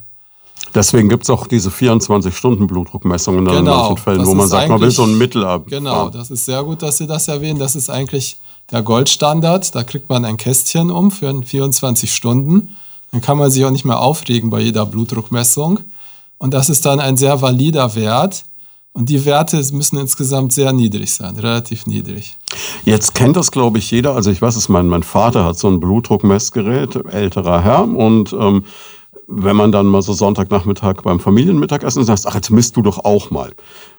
Deswegen 0.73 1.07
gibt 1.07 1.23
es 1.23 1.29
auch 1.29 1.47
diese 1.47 1.69
24-Stunden-Blutdruckmessungen 1.69 3.45
genau, 3.45 3.59
in 3.59 3.63
manchen 3.63 3.97
Fällen, 3.97 4.25
wo 4.25 4.33
man 4.33 4.49
sagt, 4.49 4.67
man 4.67 4.81
will 4.81 4.91
so 4.91 5.03
ein 5.03 5.17
Mittel 5.17 5.45
ab. 5.45 5.63
Genau, 5.67 6.09
das 6.09 6.31
ist 6.31 6.43
sehr 6.43 6.61
gut, 6.63 6.81
dass 6.81 6.97
Sie 6.97 7.07
das 7.07 7.29
erwähnen. 7.29 7.59
Das 7.59 7.77
ist 7.77 7.89
eigentlich 7.89 8.37
der 8.71 8.81
Goldstandard. 8.81 9.73
Da 9.73 9.83
kriegt 9.83 10.09
man 10.09 10.25
ein 10.25 10.35
Kästchen 10.35 10.91
um 10.91 11.11
für 11.11 11.33
24 11.41 12.13
Stunden. 12.13 12.75
Dann 13.11 13.21
kann 13.21 13.37
man 13.37 13.49
sich 13.49 13.63
auch 13.63 13.71
nicht 13.71 13.85
mehr 13.85 14.01
aufregen 14.01 14.49
bei 14.49 14.59
jeder 14.59 14.85
Blutdruckmessung. 14.85 15.79
Und 16.37 16.53
das 16.53 16.69
ist 16.69 16.85
dann 16.85 16.99
ein 16.99 17.15
sehr 17.15 17.41
valider 17.41 17.95
Wert. 17.95 18.43
Und 18.95 19.09
die 19.09 19.25
Werte 19.25 19.57
müssen 19.73 19.97
insgesamt 19.97 20.53
sehr 20.53 20.71
niedrig 20.71 21.13
sein, 21.13 21.35
relativ 21.35 21.85
niedrig. 21.85 22.37
Jetzt 22.85 23.13
kennt 23.13 23.35
das, 23.35 23.51
glaube 23.51 23.77
ich, 23.77 23.91
jeder. 23.91 24.15
Also 24.15 24.31
ich 24.31 24.41
weiß 24.41 24.55
es, 24.55 24.69
mein, 24.69 24.87
mein 24.87 25.03
Vater 25.03 25.43
hat 25.43 25.59
so 25.59 25.67
ein 25.67 25.81
Blutdruckmessgerät, 25.81 26.95
älterer 27.11 27.61
Herr. 27.61 27.83
Und 27.83 28.31
ähm, 28.31 28.63
wenn 29.27 29.57
man 29.57 29.73
dann 29.73 29.87
mal 29.87 30.01
so 30.01 30.13
Sonntagnachmittag 30.13 31.01
beim 31.03 31.19
Familienmittagessen 31.19 32.05
sagt, 32.05 32.25
ach, 32.25 32.35
jetzt 32.35 32.51
misst 32.51 32.77
du 32.77 32.81
doch 32.81 33.03
auch 33.03 33.31
mal. 33.31 33.51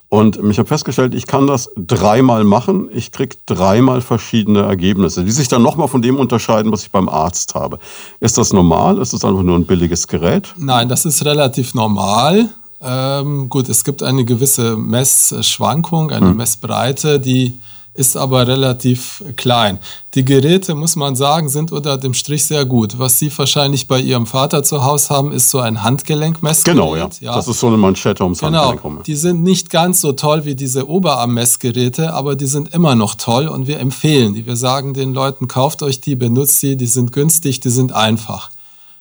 Und 0.09 0.39
ich 0.51 0.59
habe 0.59 0.67
festgestellt, 0.67 1.15
ich 1.15 1.27
kann 1.27 1.47
das 1.47 1.69
dreimal 1.77 2.45
machen. 2.45 2.89
Ich 2.91 3.13
kriege 3.13 3.37
dreimal 3.45 4.01
verschiedene 4.01 4.63
Ergebnisse, 4.63 5.25
die 5.25 5.31
sich 5.31 5.49
dann 5.49 5.61
nochmal 5.63 5.89
von 5.89 6.01
dem 6.01 6.17
unterscheiden, 6.17 6.73
was 6.73 6.85
ich 6.85 6.91
beim 6.91 7.11
Arzt 7.11 7.55
habe. 7.55 7.81
Ist 8.21 8.39
das 8.39 8.55
normal? 8.55 8.97
Ist 8.97 9.13
das 9.13 9.27
einfach 9.27 9.43
nur 9.43 9.59
ein 9.59 9.67
billiges 9.67 10.09
Gerät? 10.09 10.55
Nein, 10.57 10.89
das 10.89 11.05
ist 11.05 11.23
relativ 11.27 11.75
normal. 11.75 12.49
Ähm, 12.81 13.49
gut, 13.49 13.69
es 13.69 13.85
gibt 13.85 14.03
eine 14.03 14.25
gewisse 14.25 14.77
Messschwankung, 14.77 16.11
eine 16.11 16.31
hm. 16.31 16.37
Messbreite, 16.37 17.19
die 17.19 17.59
ist 17.97 18.17
aber 18.17 18.47
relativ 18.47 19.25
klein. 19.37 19.79
Die 20.15 20.25
Geräte, 20.25 20.75
muss 20.75 20.97
man 20.97 21.17
sagen, 21.17 21.49
sind 21.49 21.73
unter 21.73 21.97
dem 21.97 22.15
Strich 22.15 22.45
sehr 22.45 22.65
gut. 22.65 22.99
Was 22.99 23.19
Sie 23.19 23.37
wahrscheinlich 23.37 23.89
bei 23.89 24.01
Ihrem 24.01 24.27
Vater 24.27 24.63
zu 24.63 24.85
Hause 24.85 25.09
haben, 25.11 25.33
ist 25.33 25.51
so 25.51 25.61
ein 25.61 25.83
Handgelenkmessgerät. 25.83 26.77
Genau, 26.77 26.95
ja. 26.95 27.09
ja. 27.21 27.35
Das 27.35 27.49
ist 27.49 27.61
so 27.61 27.69
eine 27.69 27.77
Manschette 27.77 28.23
ums 28.23 28.41
genau. 28.41 28.69
Handgelenk 28.69 28.85
rum. 28.85 29.01
Die 29.07 29.17
sind 29.17 29.43
nicht 29.43 29.71
ganz 29.71 30.01
so 30.01 30.13
toll 30.13 30.45
wie 30.45 30.55
diese 30.55 30.89
Oberarmmessgeräte, 30.89 32.13
aber 32.13 32.37
die 32.37 32.47
sind 32.47 32.75
immer 32.75 32.95
noch 32.95 33.15
toll 33.15 33.49
und 33.49 33.67
wir 33.67 33.81
empfehlen 33.81 34.35
die. 34.35 34.47
Wir 34.47 34.57
sagen 34.57 34.93
den 34.93 35.15
Leuten, 35.15 35.49
kauft 35.49 35.83
euch 35.83 36.01
die, 36.01 36.17
benutzt 36.17 36.61
sie, 36.61 36.77
die 36.77 36.87
sind 36.87 37.13
günstig, 37.13 37.61
die 37.61 37.71
sind 37.71 37.93
einfach. 37.93 38.51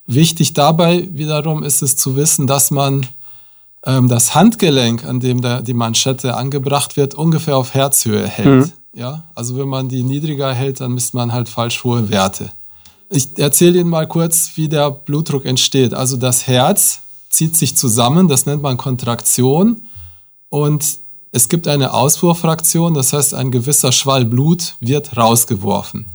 Wichtig 0.08 0.54
dabei 0.54 1.08
wiederum 1.12 1.64
ist 1.64 1.82
es 1.82 1.98
zu 1.98 2.16
wissen, 2.16 2.48
dass 2.48 2.72
man 2.72 3.08
ähm, 3.86 4.08
das 4.08 4.36
Handgelenk, 4.36 5.06
an 5.06 5.20
dem 5.20 5.42
der, 5.42 5.62
die 5.62 5.74
Manschette 5.74 6.36
angebracht 6.36 6.98
wird, 6.98 7.14
ungefähr 7.16 7.58
auf 7.58 7.74
Herzhöhe 7.74 8.28
hält. 8.28 8.68
Mhm. 8.68 8.72
Ja, 8.94 9.24
also 9.36 9.58
wenn 9.58 9.68
man 9.68 9.90
die 9.90 10.04
niedriger 10.04 10.54
hält, 10.54 10.80
dann 10.80 10.94
misst 10.94 11.14
man 11.14 11.34
halt 11.34 11.50
falsch 11.50 11.84
hohe 11.84 12.10
Werte. 12.10 12.50
Ich 13.10 13.38
erzähle 13.38 13.80
Ihnen 13.80 13.90
mal 13.90 14.08
kurz, 14.08 14.52
wie 14.56 14.70
der 14.70 14.90
Blutdruck 14.90 15.46
entsteht. 15.46 15.94
Also 15.94 16.18
das 16.18 16.48
Herz 16.48 17.02
zieht 17.30 17.58
sich 17.58 17.76
zusammen, 17.76 18.28
das 18.28 18.46
nennt 18.46 18.62
man 18.62 18.78
Kontraktion 18.78 19.84
und 20.50 21.00
es 21.32 21.50
gibt 21.50 21.68
eine 21.68 21.94
Auswurffraktion, 21.94 22.94
das 22.94 23.12
heißt 23.12 23.34
ein 23.34 23.52
gewisser 23.52 23.92
Schwall 23.92 24.24
Blut 24.24 24.76
wird 24.80 25.18
rausgeworfen. 25.18 26.06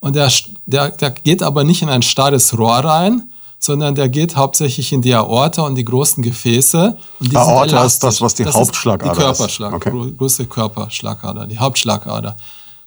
Und 0.00 0.16
der, 0.16 0.30
der, 0.66 0.90
der 0.90 1.10
geht 1.10 1.42
aber 1.42 1.64
nicht 1.64 1.80
in 1.80 1.88
ein 1.88 2.02
starres 2.02 2.56
Rohr 2.58 2.76
rein, 2.76 3.30
sondern 3.64 3.94
der 3.94 4.08
geht 4.08 4.36
hauptsächlich 4.36 4.92
in 4.92 5.02
die 5.02 5.14
Aorta 5.14 5.62
und 5.62 5.74
die 5.74 5.84
großen 5.84 6.22
Gefäße. 6.22 6.96
Und 7.20 7.32
die 7.32 7.36
Aorta 7.36 7.84
ist 7.84 8.02
das, 8.02 8.20
was 8.20 8.34
die 8.34 8.44
das 8.44 8.54
Hauptschlagader 8.54 9.12
ist. 9.12 9.18
Die 9.18 9.22
Körperschlag, 9.22 9.72
okay. 9.72 9.90
große 10.18 10.46
Körperschlagader, 10.46 11.46
die 11.46 11.58
Hauptschlagader. 11.58 12.36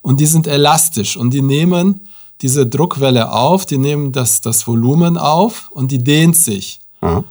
Und 0.02 0.20
die 0.20 0.26
sind 0.26 0.48
elastisch 0.48 1.18
und 1.18 1.32
die 1.32 1.42
nehmen 1.42 2.08
diese 2.42 2.68
Druckwelle 2.68 3.32
auf, 3.32 3.66
die 3.66 3.80
nehmen 3.80 4.12
das, 4.12 4.42
das 4.42 4.68
Volumen 4.68 5.18
auf 5.18 5.70
und 5.72 5.92
die 5.92 6.04
dehnt 6.04 6.36
sich. 6.36 6.80
Aha. 7.02 7.24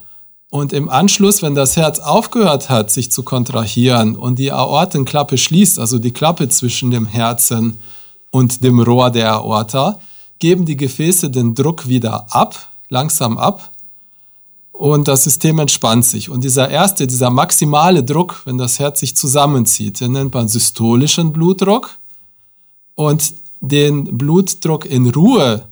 Und 0.51 0.73
im 0.73 0.89
Anschluss, 0.89 1.43
wenn 1.43 1.55
das 1.55 1.77
Herz 1.77 1.99
aufgehört 1.99 2.69
hat, 2.69 2.91
sich 2.91 3.13
zu 3.13 3.23
kontrahieren 3.23 4.17
und 4.17 4.39
die 4.39 4.53
Aortenklappe 4.53 5.39
schließt, 5.39 5.79
also 5.79 5.99
die 5.99 6.13
Klappe 6.13 6.49
zwischen 6.49 6.91
dem 6.91 7.07
Herzen 7.07 7.79
und 8.31 8.65
dem 8.65 8.81
Rohr 8.81 9.11
der 9.11 9.35
Aorta, 9.35 10.01
geben 10.39 10.65
die 10.65 10.77
Gefäße 10.77 11.31
den 11.31 11.55
Druck 11.55 11.89
wieder 11.89 12.27
ab, 12.31 12.69
langsam 12.89 13.39
ab 13.39 13.71
und 14.73 15.09
das 15.09 15.25
System 15.25 15.59
entspannt 15.59 16.05
sich. 16.05 16.29
Und 16.29 16.45
dieser 16.45 16.69
erste, 16.69 17.07
dieser 17.07 17.31
maximale 17.31 18.05
Druck, 18.05 18.43
wenn 18.45 18.59
das 18.59 18.79
Herz 18.79 19.01
sich 19.01 19.17
zusammenzieht, 19.17 20.01
den 20.01 20.13
nennt 20.13 20.35
man 20.35 20.49
systolischen 20.49 21.33
Blutdruck. 21.33 21.99
Und 22.95 23.35
den 23.61 24.19
Blutdruck 24.19 24.85
in 24.85 25.09
Ruhe, 25.09 25.65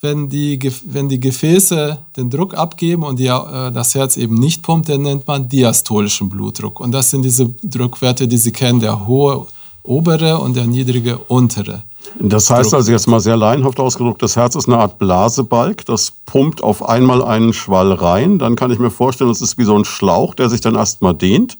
wenn 0.00 0.28
die, 0.28 0.58
wenn 0.84 1.08
die 1.08 1.20
Gefäße 1.20 1.98
den 2.16 2.28
Druck 2.28 2.54
abgeben 2.54 3.04
und 3.04 3.18
die, 3.18 3.26
äh, 3.26 3.72
das 3.72 3.94
Herz 3.94 4.18
eben 4.18 4.34
nicht 4.34 4.62
pumpt, 4.62 4.88
den 4.88 5.02
nennt 5.02 5.26
man 5.26 5.48
diastolischen 5.48 6.28
Blutdruck. 6.28 6.80
Und 6.80 6.92
das 6.92 7.10
sind 7.10 7.22
diese 7.22 7.48
Druckwerte, 7.62 8.28
die 8.28 8.36
Sie 8.36 8.52
kennen, 8.52 8.80
der 8.80 9.06
hohe 9.06 9.46
obere 9.82 10.38
und 10.38 10.54
der 10.54 10.66
niedrige 10.66 11.16
untere. 11.16 11.82
Das 12.20 12.48
heißt 12.50 12.74
also 12.74 12.92
jetzt 12.92 13.06
mal 13.08 13.20
sehr 13.20 13.36
laienhaft 13.36 13.80
ausgedrückt, 13.80 14.22
das 14.22 14.36
Herz 14.36 14.54
ist 14.54 14.68
eine 14.68 14.78
Art 14.78 14.98
Blasebalg, 14.98 15.84
das 15.86 16.12
pumpt 16.26 16.62
auf 16.62 16.88
einmal 16.88 17.22
einen 17.22 17.52
Schwall 17.52 17.92
rein. 17.92 18.38
Dann 18.38 18.56
kann 18.56 18.70
ich 18.70 18.78
mir 18.78 18.90
vorstellen, 18.90 19.30
das 19.30 19.40
ist 19.40 19.58
wie 19.58 19.64
so 19.64 19.76
ein 19.76 19.84
Schlauch, 19.84 20.34
der 20.34 20.48
sich 20.48 20.60
dann 20.60 20.74
erstmal 20.74 21.14
dehnt. 21.14 21.58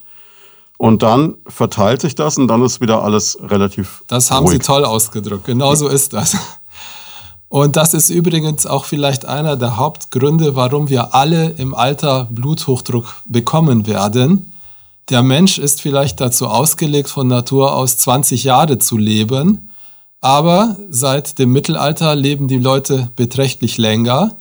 Und 0.77 1.03
dann 1.03 1.35
verteilt 1.47 2.01
sich 2.01 2.15
das 2.15 2.37
und 2.37 2.49
dann 2.49 2.63
ist 2.63 2.81
wieder 2.81 3.03
alles 3.03 3.39
relativ. 3.43 4.03
Das 4.09 4.31
haben 4.31 4.47
ruhig. 4.47 4.55
Sie 4.55 4.67
toll 4.67 4.85
ausgedrückt. 4.85 5.45
Genau 5.45 5.75
so 5.75 5.89
ist 5.89 6.13
das. 6.13 6.37
Und 7.49 7.77
das 7.77 7.95
ist 7.95 8.11
übrigens 8.11 8.67
auch 8.67 8.85
vielleicht 8.85 9.27
einer 9.27 9.57
der 9.57 9.77
Hauptgründe, 9.77 10.57
warum 10.57 10.89
wir 10.89 11.15
alle 11.15 11.51
im 11.51 11.73
Alter 11.73 12.27
Bluthochdruck 12.31 13.23
bekommen 13.27 13.87
werden. 13.87 14.53
Der 15.11 15.23
Mensch 15.23 15.59
ist 15.59 15.81
vielleicht 15.81 16.21
dazu 16.21 16.49
ausgelegt, 16.49 17.09
von 17.09 17.29
Natur 17.29 17.75
aus 17.75 17.97
20 17.99 18.43
Jahre 18.43 18.79
zu 18.81 18.99
leben. 18.99 19.71
Aber 20.25 20.79
seit 20.89 21.39
dem 21.39 21.53
Mittelalter 21.53 22.15
leben 22.15 22.49
die 22.49 22.57
Leute 22.57 23.11
beträchtlich 23.15 23.77
länger 23.77 24.39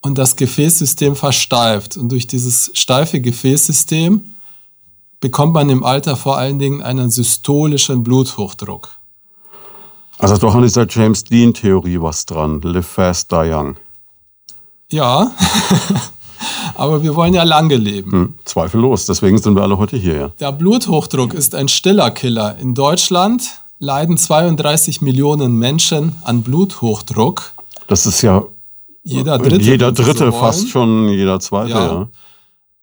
und 0.00 0.16
das 0.16 0.36
Gefäßsystem 0.36 1.16
versteift. 1.16 1.96
Und 1.96 2.12
durch 2.12 2.28
dieses 2.28 2.70
steife 2.74 3.20
Gefäßsystem 3.20 4.36
bekommt 5.18 5.52
man 5.52 5.70
im 5.70 5.82
Alter 5.82 6.14
vor 6.14 6.38
allen 6.38 6.60
Dingen 6.60 6.82
einen 6.82 7.10
systolischen 7.10 8.04
Bluthochdruck. 8.04 8.94
Also 10.18 10.36
doch 10.36 10.54
an 10.54 10.62
dieser 10.62 10.86
James 10.88 11.24
Dean-Theorie 11.24 12.00
was 12.00 12.26
dran. 12.26 12.60
Live 12.60 12.86
fast, 12.86 13.32
die 13.32 13.50
young. 13.50 13.74
Ja, 14.88 15.32
aber 16.76 17.02
wir 17.02 17.16
wollen 17.16 17.34
ja 17.34 17.42
lange 17.42 17.74
leben. 17.74 18.12
Hm, 18.12 18.34
zweifellos, 18.44 19.06
deswegen 19.06 19.38
sind 19.38 19.56
wir 19.56 19.62
alle 19.64 19.78
heute 19.78 19.96
hier. 19.96 20.14
Ja. 20.14 20.28
Der 20.38 20.52
Bluthochdruck 20.52 21.34
ist 21.34 21.56
ein 21.56 21.66
stiller 21.66 22.12
Killer. 22.12 22.56
In 22.58 22.74
Deutschland 22.74 23.63
leiden 23.84 24.16
32 24.16 25.02
Millionen 25.02 25.58
Menschen 25.58 26.16
an 26.22 26.42
Bluthochdruck. 26.42 27.52
Das 27.86 28.06
ist 28.06 28.22
ja 28.22 28.44
jeder 29.04 29.38
Dritte, 29.38 29.64
jeder 29.64 29.92
Dritte 29.92 30.26
so 30.26 30.32
fast 30.32 30.70
schon, 30.70 31.08
jeder 31.08 31.38
Zweite. 31.38 31.70
Ja. 31.70 31.86
ja. 31.86 32.08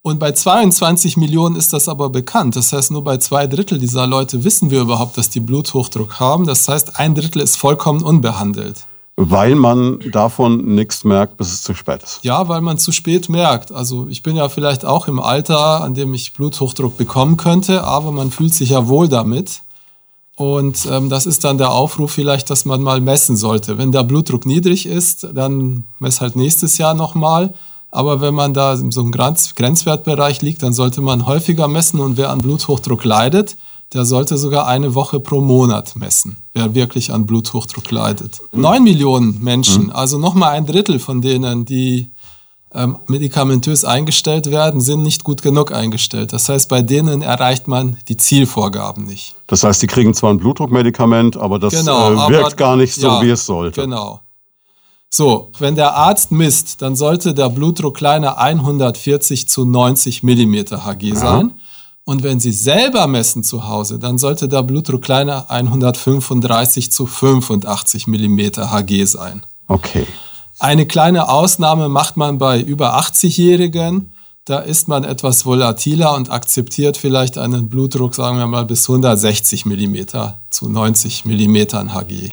Und 0.03 0.19
bei 0.19 0.31
22 0.31 1.17
Millionen 1.17 1.55
ist 1.55 1.73
das 1.73 1.87
aber 1.87 2.09
bekannt. 2.09 2.55
Das 2.55 2.73
heißt, 2.73 2.91
nur 2.91 3.03
bei 3.03 3.17
zwei 3.17 3.45
Drittel 3.45 3.77
dieser 3.77 4.07
Leute 4.07 4.43
wissen 4.43 4.71
wir 4.71 4.81
überhaupt, 4.81 5.17
dass 5.17 5.29
die 5.29 5.39
Bluthochdruck 5.39 6.19
haben. 6.19 6.45
Das 6.45 6.67
heißt, 6.67 6.99
ein 6.99 7.13
Drittel 7.13 7.41
ist 7.41 7.55
vollkommen 7.55 8.01
unbehandelt. 8.01 8.85
Weil 9.15 9.53
man 9.55 9.99
davon 10.11 10.73
nichts 10.73 11.03
merkt, 11.03 11.37
bis 11.37 11.51
es 11.51 11.61
zu 11.61 11.75
spät 11.75 12.01
ist. 12.01 12.19
Ja, 12.23 12.47
weil 12.47 12.61
man 12.61 12.79
zu 12.79 12.91
spät 12.91 13.29
merkt. 13.29 13.71
Also 13.71 14.07
ich 14.09 14.23
bin 14.23 14.35
ja 14.35 14.49
vielleicht 14.49 14.85
auch 14.85 15.07
im 15.07 15.19
Alter, 15.19 15.81
an 15.83 15.93
dem 15.93 16.13
ich 16.15 16.33
Bluthochdruck 16.33 16.97
bekommen 16.97 17.37
könnte, 17.37 17.83
aber 17.83 18.11
man 18.11 18.31
fühlt 18.31 18.55
sich 18.55 18.69
ja 18.69 18.87
wohl 18.87 19.07
damit. 19.07 19.61
Und 20.35 20.87
ähm, 20.89 21.09
das 21.09 21.25
ist 21.25 21.43
dann 21.43 21.57
der 21.57 21.71
Aufruf 21.71 22.11
vielleicht, 22.11 22.49
dass 22.49 22.65
man 22.65 22.81
mal 22.81 23.01
messen 23.01 23.35
sollte. 23.35 23.77
Wenn 23.77 23.91
der 23.91 24.03
Blutdruck 24.03 24.45
niedrig 24.45 24.85
ist, 24.85 25.27
dann 25.33 25.83
mess 25.99 26.21
halt 26.21 26.35
nächstes 26.35 26.77
Jahr 26.77 26.93
nochmal. 26.93 27.53
Aber 27.91 28.21
wenn 28.21 28.33
man 28.33 28.53
da 28.53 28.73
in 28.73 28.91
so 28.91 29.01
einem 29.01 29.11
Grenz 29.11 29.53
Grenzwertbereich 29.55 30.41
liegt, 30.41 30.63
dann 30.63 30.73
sollte 30.73 31.01
man 31.01 31.25
häufiger 31.25 31.67
messen. 31.67 31.99
Und 31.99 32.17
wer 32.17 32.29
an 32.29 32.39
Bluthochdruck 32.39 33.03
leidet, 33.03 33.57
der 33.93 34.05
sollte 34.05 34.37
sogar 34.37 34.67
eine 34.67 34.95
Woche 34.95 35.19
pro 35.19 35.41
Monat 35.41 35.95
messen, 35.97 36.37
wer 36.53 36.73
wirklich 36.73 37.11
an 37.11 37.25
Bluthochdruck 37.25 37.91
leidet. 37.91 38.39
Neun 38.53 38.83
Millionen 38.83 39.43
Menschen, 39.43 39.85
mhm. 39.85 39.91
also 39.91 40.17
nochmal 40.17 40.51
ein 40.51 40.65
Drittel 40.65 40.99
von 40.99 41.21
denen, 41.21 41.65
die 41.65 42.09
ähm, 42.73 42.97
medikamentös 43.07 43.83
eingestellt 43.83 44.49
werden, 44.49 44.79
sind 44.79 45.03
nicht 45.03 45.23
gut 45.23 45.41
genug 45.41 45.73
eingestellt. 45.73 46.33
Das 46.33 46.47
heißt, 46.47 46.69
bei 46.69 46.81
denen 46.81 47.21
erreicht 47.21 47.67
man 47.67 47.97
die 48.07 48.17
Zielvorgaben 48.17 49.05
nicht. 49.05 49.35
Das 49.47 49.63
heißt, 49.63 49.81
die 49.81 49.87
kriegen 49.87 50.13
zwar 50.13 50.31
ein 50.31 50.37
Blutdruckmedikament, 50.37 51.37
aber 51.37 51.59
das 51.59 51.73
genau, 51.73 52.13
äh, 52.13 52.31
wirkt 52.31 52.45
aber, 52.45 52.55
gar 52.55 52.75
nicht 52.77 52.93
so, 52.93 53.07
ja, 53.07 53.21
wie 53.21 53.29
es 53.31 53.45
sollte. 53.45 53.81
Genau. 53.81 54.21
So, 55.09 55.51
wenn 55.59 55.75
der 55.75 55.95
Arzt 55.95 56.31
misst, 56.31 56.81
dann 56.81 56.95
sollte 56.95 57.33
der 57.33 57.49
Blutdruck 57.49 57.97
kleiner 57.97 58.37
140 58.37 59.49
zu 59.49 59.65
90 59.65 60.23
Millimeter 60.23 60.85
Hg 60.85 61.13
sein. 61.15 61.51
Und 62.05 62.23
wenn 62.23 62.39
Sie 62.39 62.53
selber 62.53 63.07
messen 63.07 63.43
zu 63.43 63.67
Hause, 63.67 63.99
dann 63.99 64.17
sollte 64.17 64.47
der 64.47 64.63
Blutdruck 64.63 65.01
kleiner 65.01 65.45
135 65.49 66.91
zu 66.91 67.05
85 67.05 68.07
Millimeter 68.07 68.71
Hg 68.71 69.05
sein. 69.05 69.43
Okay. 69.67 70.07
Eine 70.61 70.85
kleine 70.85 71.27
Ausnahme 71.27 71.89
macht 71.89 72.17
man 72.17 72.37
bei 72.37 72.61
über 72.61 72.95
80-Jährigen. 72.99 74.11
Da 74.45 74.59
ist 74.59 74.87
man 74.87 75.03
etwas 75.03 75.43
volatiler 75.43 76.13
und 76.15 76.29
akzeptiert 76.29 76.97
vielleicht 76.97 77.39
einen 77.39 77.67
Blutdruck, 77.67 78.13
sagen 78.13 78.37
wir 78.37 78.45
mal, 78.45 78.65
bis 78.65 78.87
160 78.87 79.65
Millimeter 79.65 80.39
zu 80.51 80.69
90 80.69 81.25
Millimetern 81.25 81.95
Hg. 81.95 82.31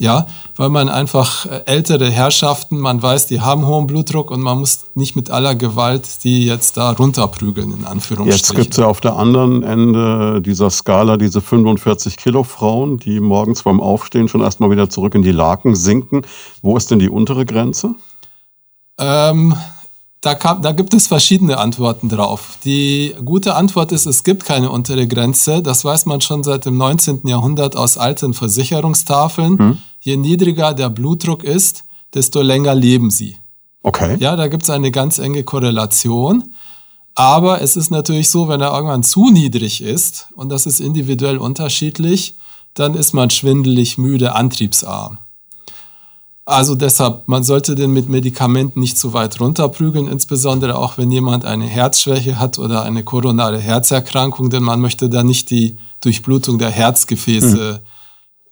Ja, 0.00 0.26
weil 0.56 0.70
man 0.70 0.88
einfach 0.88 1.44
äh, 1.44 1.60
ältere 1.66 2.10
Herrschaften, 2.10 2.78
man 2.78 3.02
weiß, 3.02 3.26
die 3.26 3.42
haben 3.42 3.66
hohen 3.66 3.86
Blutdruck 3.86 4.30
und 4.30 4.40
man 4.40 4.58
muss 4.58 4.86
nicht 4.94 5.14
mit 5.14 5.30
aller 5.30 5.54
Gewalt 5.54 6.24
die 6.24 6.46
jetzt 6.46 6.78
da 6.78 6.92
runterprügeln, 6.92 7.70
in 7.70 7.84
Anführungsstrichen. 7.84 8.30
Jetzt 8.30 8.54
gibt 8.54 8.70
es 8.70 8.78
ja 8.78 8.86
auf 8.86 9.02
der 9.02 9.16
anderen 9.16 9.62
Ende 9.62 10.40
dieser 10.40 10.70
Skala 10.70 11.18
diese 11.18 11.42
45 11.42 12.16
Kilo 12.16 12.44
Frauen, 12.44 12.96
die 12.96 13.20
morgens 13.20 13.62
beim 13.64 13.78
Aufstehen 13.78 14.28
schon 14.28 14.40
erstmal 14.40 14.70
wieder 14.70 14.88
zurück 14.88 15.14
in 15.14 15.20
die 15.20 15.32
Laken 15.32 15.74
sinken. 15.76 16.22
Wo 16.62 16.78
ist 16.78 16.90
denn 16.90 16.98
die 16.98 17.10
untere 17.10 17.44
Grenze? 17.44 17.94
Ähm, 18.98 19.54
da, 20.22 20.34
kam, 20.34 20.62
da, 20.62 20.72
gibt 20.72 20.94
es 20.94 21.08
verschiedene 21.08 21.58
Antworten 21.58 22.08
drauf. 22.08 22.56
Die 22.64 23.14
gute 23.22 23.54
Antwort 23.54 23.92
ist, 23.92 24.06
es 24.06 24.24
gibt 24.24 24.46
keine 24.46 24.70
untere 24.70 25.06
Grenze. 25.06 25.62
Das 25.62 25.84
weiß 25.84 26.06
man 26.06 26.22
schon 26.22 26.42
seit 26.42 26.64
dem 26.64 26.78
19. 26.78 27.20
Jahrhundert 27.24 27.76
aus 27.76 27.98
alten 27.98 28.32
Versicherungstafeln. 28.32 29.58
Hm 29.58 29.78
je 30.00 30.16
niedriger 30.16 30.74
der 30.74 30.90
Blutdruck 30.90 31.44
ist, 31.44 31.84
desto 32.14 32.42
länger 32.42 32.74
leben 32.74 33.10
sie. 33.10 33.36
Okay. 33.82 34.16
Ja, 34.18 34.36
da 34.36 34.48
gibt 34.48 34.64
es 34.64 34.70
eine 34.70 34.90
ganz 34.90 35.18
enge 35.18 35.44
Korrelation. 35.44 36.54
Aber 37.14 37.60
es 37.60 37.76
ist 37.76 37.90
natürlich 37.90 38.30
so, 38.30 38.48
wenn 38.48 38.60
er 38.60 38.72
irgendwann 38.72 39.02
zu 39.02 39.30
niedrig 39.30 39.82
ist, 39.82 40.28
und 40.34 40.48
das 40.48 40.66
ist 40.66 40.80
individuell 40.80 41.38
unterschiedlich, 41.38 42.34
dann 42.74 42.94
ist 42.94 43.14
man 43.14 43.30
schwindelig, 43.30 43.98
müde, 43.98 44.34
antriebsarm. 44.34 45.18
Also 46.44 46.74
deshalb, 46.74 47.28
man 47.28 47.44
sollte 47.44 47.74
den 47.74 47.92
mit 47.92 48.08
Medikamenten 48.08 48.80
nicht 48.80 48.98
zu 48.98 49.12
weit 49.12 49.40
runterprügeln, 49.40 50.08
insbesondere 50.08 50.76
auch 50.78 50.98
wenn 50.98 51.10
jemand 51.12 51.44
eine 51.44 51.66
Herzschwäche 51.66 52.38
hat 52.38 52.58
oder 52.58 52.82
eine 52.82 53.04
koronare 53.04 53.58
Herzerkrankung, 53.58 54.50
denn 54.50 54.62
man 54.62 54.80
möchte 54.80 55.08
da 55.08 55.22
nicht 55.22 55.50
die 55.50 55.76
Durchblutung 56.00 56.58
der 56.58 56.70
Herzgefäße 56.70 57.74
hm 57.74 57.78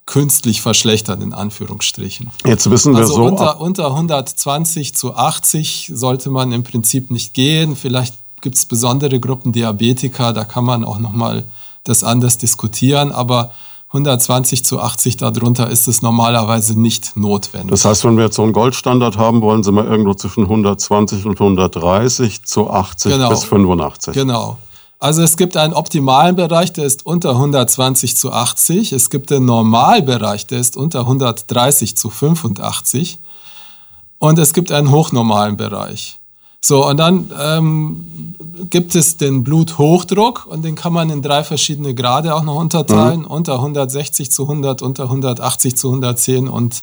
künstlich 0.09 0.63
verschlechtern, 0.63 1.21
in 1.21 1.35
Anführungsstrichen. 1.35 2.31
Jetzt 2.47 2.71
wissen 2.71 2.95
wir 2.95 3.01
also 3.01 3.17
so. 3.17 3.25
Unter, 3.25 3.61
unter 3.61 3.87
120 3.89 4.97
zu 4.97 5.15
80 5.15 5.93
sollte 5.95 6.31
man 6.31 6.51
im 6.51 6.65
Prinzip 6.65 7.11
nicht 7.11 7.35
gehen. 7.35 7.77
Vielleicht 7.77 8.15
gibt 8.41 8.57
es 8.57 8.65
besondere 8.65 9.21
Gruppen 9.21 9.53
Diabetiker, 9.53 10.33
da 10.33 10.45
kann 10.45 10.65
man 10.65 10.83
auch 10.83 10.99
nochmal 10.99 11.45
das 11.85 12.05
anders 12.05 12.39
diskutieren, 12.39 13.13
aber 13.13 13.53
120 13.89 14.65
zu 14.65 14.81
80 14.81 15.19
darunter 15.19 15.69
ist 15.69 15.89
es 15.89 16.01
normalerweise 16.01 16.79
nicht 16.79 17.15
notwendig. 17.17 17.71
Das 17.71 17.85
heißt, 17.85 18.05
wenn 18.05 18.17
wir 18.17 18.25
jetzt 18.25 18.37
so 18.37 18.43
einen 18.43 18.55
Goldstandard 18.55 19.19
haben 19.19 19.43
wollen, 19.43 19.63
sind 19.63 19.75
wir 19.75 19.85
irgendwo 19.85 20.15
zwischen 20.15 20.45
120 20.45 21.27
und 21.27 21.39
130 21.39 22.45
zu 22.45 22.71
80 22.71 23.13
genau. 23.13 23.29
bis 23.29 23.45
85. 23.45 24.15
Genau. 24.15 24.57
Also 25.01 25.23
es 25.23 25.37
gibt 25.37 25.57
einen 25.57 25.75
optimalen 25.75 26.35
Bereich, 26.35 26.73
der 26.73 26.85
ist 26.85 27.07
unter 27.07 27.31
120 27.31 28.17
zu 28.17 28.33
80. 28.33 28.93
Es 28.93 29.11
gibt 29.11 29.31
den 29.31 29.45
Normalbereich, 29.45 30.47
der 30.47 30.59
ist 30.59 30.77
unter 30.77 31.01
130 31.01 31.97
zu 31.97 32.11
85. 32.11 33.19
Und 34.19 34.39
es 34.39 34.53
gibt 34.53 34.73
einen 34.73 34.91
hochnormalen 34.91 35.57
Bereich. 35.57 36.19
So, 36.61 36.85
und 36.85 36.97
dann 36.97 37.31
ähm, 37.41 38.35
gibt 38.71 38.97
es 38.97 39.17
den 39.17 39.45
Bluthochdruck 39.45 40.47
und 40.47 40.65
den 40.65 40.75
kann 40.75 40.93
man 40.93 41.09
in 41.11 41.23
drei 41.23 41.45
verschiedene 41.45 41.95
Grade 41.95 42.35
auch 42.35 42.43
noch 42.43 42.57
unterteilen. 42.57 43.21
Mhm. 43.21 43.27
Unter 43.27 43.55
160 43.55 44.33
zu 44.33 44.43
100, 44.43 44.83
unter 44.83 45.05
180 45.05 45.77
zu 45.77 45.89
110 45.89 46.49
und 46.49 46.83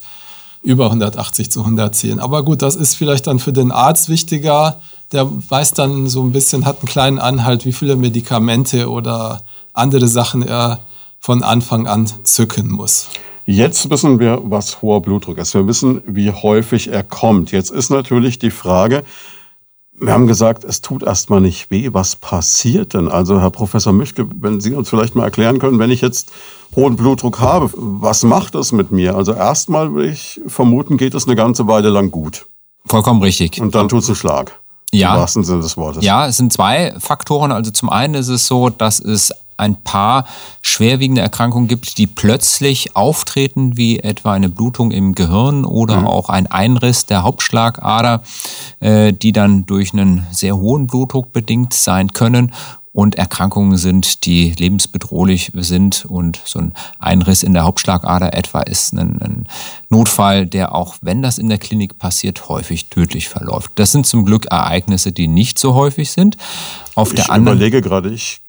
über 0.62 0.86
180 0.86 1.52
zu 1.52 1.60
110. 1.60 2.18
Aber 2.18 2.42
gut, 2.42 2.62
das 2.62 2.74
ist 2.74 2.94
vielleicht 2.94 3.26
dann 3.26 3.38
für 3.38 3.52
den 3.52 3.70
Arzt 3.70 4.08
wichtiger 4.08 4.80
der 5.12 5.28
weiß 5.30 5.72
dann 5.72 6.08
so 6.08 6.22
ein 6.22 6.32
bisschen, 6.32 6.64
hat 6.64 6.78
einen 6.78 6.88
kleinen 6.88 7.18
Anhalt, 7.18 7.64
wie 7.64 7.72
viele 7.72 7.96
Medikamente 7.96 8.90
oder 8.90 9.42
andere 9.72 10.08
Sachen 10.08 10.42
er 10.42 10.80
von 11.20 11.42
Anfang 11.42 11.86
an 11.86 12.08
zücken 12.24 12.70
muss. 12.70 13.08
Jetzt 13.46 13.90
wissen 13.90 14.18
wir, 14.18 14.40
was 14.44 14.82
hoher 14.82 15.00
Blutdruck 15.00 15.38
ist. 15.38 15.54
Wir 15.54 15.66
wissen, 15.68 16.02
wie 16.06 16.32
häufig 16.32 16.88
er 16.88 17.04
kommt. 17.04 17.52
Jetzt 17.52 17.70
ist 17.70 17.90
natürlich 17.90 18.40
die 18.40 18.50
Frage, 18.50 19.04
wir 19.98 20.12
haben 20.12 20.26
gesagt, 20.26 20.64
es 20.64 20.82
tut 20.82 21.02
erstmal 21.02 21.40
nicht 21.40 21.70
weh. 21.70 21.88
Was 21.92 22.16
passiert 22.16 22.92
denn? 22.94 23.08
Also, 23.08 23.40
Herr 23.40 23.50
Professor 23.50 23.92
Mischke, 23.92 24.26
wenn 24.40 24.60
Sie 24.60 24.74
uns 24.74 24.90
vielleicht 24.90 25.14
mal 25.14 25.24
erklären 25.24 25.58
können, 25.58 25.78
wenn 25.78 25.90
ich 25.90 26.00
jetzt 26.00 26.32
hohen 26.74 26.96
Blutdruck 26.96 27.40
habe, 27.40 27.70
was 27.74 28.22
macht 28.22 28.54
das 28.54 28.72
mit 28.72 28.90
mir? 28.90 29.14
Also, 29.14 29.32
erstmal 29.32 29.94
will 29.94 30.10
ich 30.10 30.40
vermuten, 30.46 30.96
geht 30.96 31.14
es 31.14 31.26
eine 31.26 31.36
ganze 31.36 31.66
Weile 31.66 31.88
lang 31.88 32.10
gut. 32.10 32.46
Vollkommen 32.84 33.22
richtig. 33.22 33.60
Und 33.60 33.74
dann 33.74 33.88
tut 33.88 34.02
es 34.02 34.08
einen 34.08 34.16
Schlag. 34.16 34.58
Ja. 34.98 35.14
Im 35.14 35.20
wahrsten 35.20 35.44
Sinne 35.44 35.62
des 35.62 35.76
Wortes. 35.76 36.04
Ja, 36.04 36.26
es 36.26 36.36
sind 36.36 36.52
zwei 36.52 36.94
Faktoren. 36.98 37.52
Also 37.52 37.70
zum 37.70 37.88
einen 37.90 38.14
ist 38.14 38.28
es 38.28 38.46
so, 38.46 38.70
dass 38.70 39.00
es 39.00 39.32
ein 39.56 39.76
paar 39.76 40.26
schwerwiegende 40.62 41.22
Erkrankungen 41.22 41.68
gibt, 41.68 41.98
die 41.98 42.06
plötzlich 42.06 42.94
auftreten, 42.94 43.76
wie 43.76 44.00
etwa 44.00 44.32
eine 44.32 44.48
Blutung 44.48 44.90
im 44.90 45.14
Gehirn 45.14 45.64
oder 45.64 46.00
mhm. 46.00 46.06
auch 46.06 46.28
ein 46.28 46.46
Einriss 46.46 47.06
der 47.06 47.22
Hauptschlagader, 47.22 48.22
äh, 48.80 49.12
die 49.12 49.32
dann 49.32 49.64
durch 49.66 49.92
einen 49.92 50.26
sehr 50.30 50.56
hohen 50.56 50.86
Blutdruck 50.86 51.32
bedingt 51.32 51.72
sein 51.72 52.12
können 52.12 52.52
und 52.96 53.16
Erkrankungen 53.16 53.76
sind, 53.76 54.24
die 54.24 54.52
lebensbedrohlich 54.52 55.52
sind. 55.54 56.06
Und 56.06 56.40
so 56.46 56.60
ein 56.60 56.72
Einriss 56.98 57.42
in 57.42 57.52
der 57.52 57.64
Hauptschlagader 57.64 58.32
etwa 58.32 58.62
ist 58.62 58.94
ein, 58.94 59.20
ein, 59.20 59.44
Notfall, 59.90 60.46
der 60.46 60.74
auch, 60.74 60.94
wenn 61.02 61.20
das 61.20 61.36
in 61.36 61.50
der 61.50 61.58
Klinik 61.58 61.98
passiert, 61.98 62.48
häufig 62.48 62.88
tödlich 62.88 63.28
verläuft. 63.28 63.72
Das 63.74 63.92
sind 63.92 64.06
zum 64.06 64.24
Glück 64.24 64.46
Ereignisse, 64.46 65.12
die 65.12 65.28
nicht 65.28 65.58
so 65.58 65.74
häufig 65.74 66.10
sind. 66.10 66.38
Auf 66.94 67.10
ich 67.10 67.16
der 67.16 67.30
anderen 67.30 67.58
überlege 67.58 67.82
gerade, 67.82 68.08
ich 68.08 68.40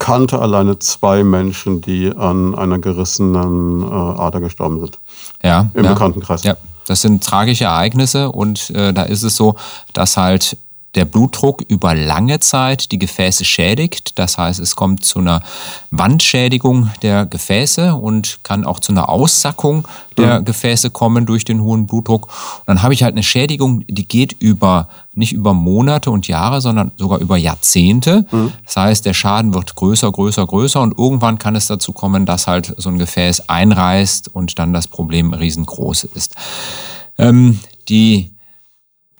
kannte 0.00 0.40
alleine 0.40 0.80
zwei 0.80 1.22
Menschen, 1.22 1.80
die 1.80 2.10
an 2.10 2.56
einer 2.56 2.80
gerissenen 2.80 3.82
äh, 3.82 3.94
Ader 3.94 4.40
gestorben 4.40 4.80
sind. 4.80 4.98
Ja. 5.44 5.70
Im 5.74 5.84
ja, 5.84 5.92
Bekanntenkreis. 5.92 6.42
Ja. 6.42 6.56
Das 6.88 7.02
sind 7.02 7.22
tragische 7.22 7.66
Ereignisse 7.66 8.32
und 8.32 8.70
äh, 8.70 8.92
da 8.92 9.04
ist 9.04 9.22
es 9.22 9.36
so, 9.36 9.54
dass 9.92 10.16
halt 10.16 10.56
der 10.94 11.06
Blutdruck 11.06 11.62
über 11.68 11.94
lange 11.94 12.40
Zeit 12.40 12.92
die 12.92 12.98
Gefäße 12.98 13.44
schädigt. 13.44 14.18
Das 14.18 14.36
heißt, 14.36 14.60
es 14.60 14.76
kommt 14.76 15.04
zu 15.04 15.20
einer 15.20 15.42
Wandschädigung 15.90 16.90
der 17.00 17.24
Gefäße 17.24 17.94
und 17.94 18.40
kann 18.42 18.64
auch 18.64 18.78
zu 18.78 18.92
einer 18.92 19.08
Aussackung 19.08 19.88
der 20.18 20.40
mhm. 20.40 20.44
Gefäße 20.44 20.90
kommen 20.90 21.24
durch 21.24 21.44
den 21.44 21.62
hohen 21.62 21.86
Blutdruck. 21.86 22.26
Und 22.26 22.66
dann 22.66 22.82
habe 22.82 22.92
ich 22.92 23.02
halt 23.02 23.14
eine 23.14 23.22
Schädigung, 23.22 23.84
die 23.88 24.06
geht 24.06 24.36
über 24.38 24.88
nicht 25.14 25.32
über 25.32 25.52
Monate 25.52 26.10
und 26.10 26.26
Jahre, 26.28 26.60
sondern 26.60 26.90
sogar 26.96 27.18
über 27.20 27.36
Jahrzehnte. 27.36 28.26
Mhm. 28.30 28.52
Das 28.64 28.76
heißt, 28.76 29.06
der 29.06 29.14
Schaden 29.14 29.54
wird 29.54 29.74
größer, 29.74 30.10
größer, 30.10 30.46
größer 30.46 30.80
und 30.80 30.98
irgendwann 30.98 31.38
kann 31.38 31.54
es 31.54 31.66
dazu 31.66 31.92
kommen, 31.92 32.26
dass 32.26 32.46
halt 32.46 32.74
so 32.78 32.88
ein 32.88 32.98
Gefäß 32.98 33.48
einreißt 33.48 34.34
und 34.34 34.58
dann 34.58 34.72
das 34.72 34.88
Problem 34.88 35.32
riesengroß 35.32 36.04
ist. 36.04 36.34
Ähm, 37.18 37.60
die 37.88 38.31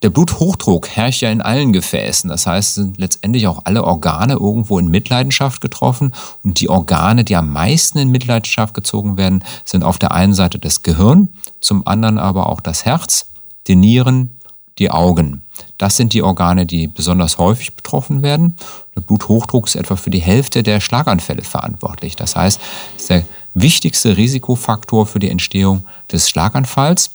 der 0.03 0.11
Bluthochdruck 0.11 0.89
herrscht 0.89 1.23
ja 1.23 1.31
in 1.31 1.41
allen 1.41 1.73
Gefäßen. 1.73 2.29
Das 2.29 2.47
heißt, 2.47 2.75
sind 2.75 2.99
letztendlich 2.99 3.47
auch 3.47 3.63
alle 3.65 3.85
Organe 3.85 4.35
irgendwo 4.35 4.79
in 4.79 4.89
Mitleidenschaft 4.89 5.61
getroffen. 5.61 6.13
Und 6.43 6.61
die 6.61 6.69
Organe, 6.69 7.25
die 7.25 7.37
am 7.37 7.53
meisten 7.53 7.99
in 7.99 8.11
Mitleidenschaft 8.11 8.75
gezogen 8.75 9.17
werden, 9.17 9.45
sind 9.65 9.85
auf 9.85 9.99
der 9.99 10.11
einen 10.13 10.35
Seite 10.35 10.59
das 10.59 10.83
Gehirn, 10.83 11.29
zum 11.61 11.87
anderen 11.87 12.19
aber 12.19 12.49
auch 12.49 12.61
das 12.61 12.85
Herz, 12.85 13.27
die 13.69 13.77
Nieren, 13.77 14.37
die 14.79 14.91
Augen. 14.91 15.43
Das 15.79 15.97
sind 15.97 16.13
die 16.13 16.23
Organe, 16.23 16.67
die 16.67 16.89
besonders 16.89 17.39
häufig 17.39 17.77
betroffen 17.77 18.23
werden. 18.23 18.57
Der 18.97 19.03
Bluthochdruck 19.03 19.69
ist 19.69 19.77
etwa 19.77 19.97
für 19.97 20.11
die 20.11 20.21
Hälfte 20.21 20.63
der 20.63 20.81
Schlaganfälle 20.81 21.43
verantwortlich. 21.43 22.17
Das 22.17 22.35
heißt, 22.35 22.61
es 22.97 23.03
ist 23.03 23.11
der 23.11 23.25
wichtigste 23.55 24.17
Risikofaktor 24.17 25.07
für 25.07 25.19
die 25.19 25.31
Entstehung 25.31 25.87
des 26.11 26.29
Schlaganfalls. 26.29 27.11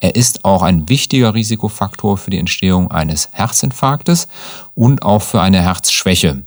Er 0.00 0.16
ist 0.16 0.44
auch 0.44 0.62
ein 0.62 0.88
wichtiger 0.88 1.34
Risikofaktor 1.34 2.16
für 2.16 2.30
die 2.30 2.38
Entstehung 2.38 2.90
eines 2.90 3.28
Herzinfarktes 3.32 4.28
und 4.74 5.02
auch 5.02 5.22
für 5.22 5.40
eine 5.40 5.60
Herzschwäche. 5.60 6.42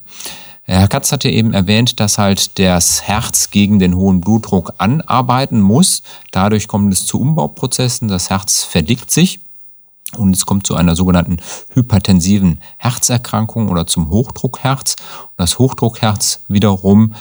Herr 0.66 0.88
Katz 0.88 1.12
hatte 1.12 1.30
eben 1.30 1.54
erwähnt, 1.54 2.00
dass 2.00 2.18
halt 2.18 2.58
das 2.58 3.04
Herz 3.04 3.52
gegen 3.52 3.80
den 3.80 3.96
hohen 3.96 4.22
Blutdruck 4.22 4.74
anarbeiten 4.78 5.60
muss. 5.60 6.04
Dadurch 6.32 6.68
kommt 6.68 6.94
es 6.94 7.06
zu 7.06 7.20
Umbauprozessen. 7.20 8.08
Das 8.08 8.30
Herz 8.30 8.64
verdickt 8.64 9.12
sich 9.12 9.40
und 10.18 10.36
es 10.36 10.46
kommt 10.46 10.66
zu 10.66 10.76
einer 10.76 10.96
sogenannten 10.96 11.38
hypertensiven 11.74 12.60
Herzerkrankung 12.78 13.70
oder 13.70 13.88
zum 13.88 14.10
Hochdruckherz. 14.10 14.96
Und 15.22 15.34
das 15.38 15.60
Hochdruckherz 15.60 16.40
wiederum 16.48 17.14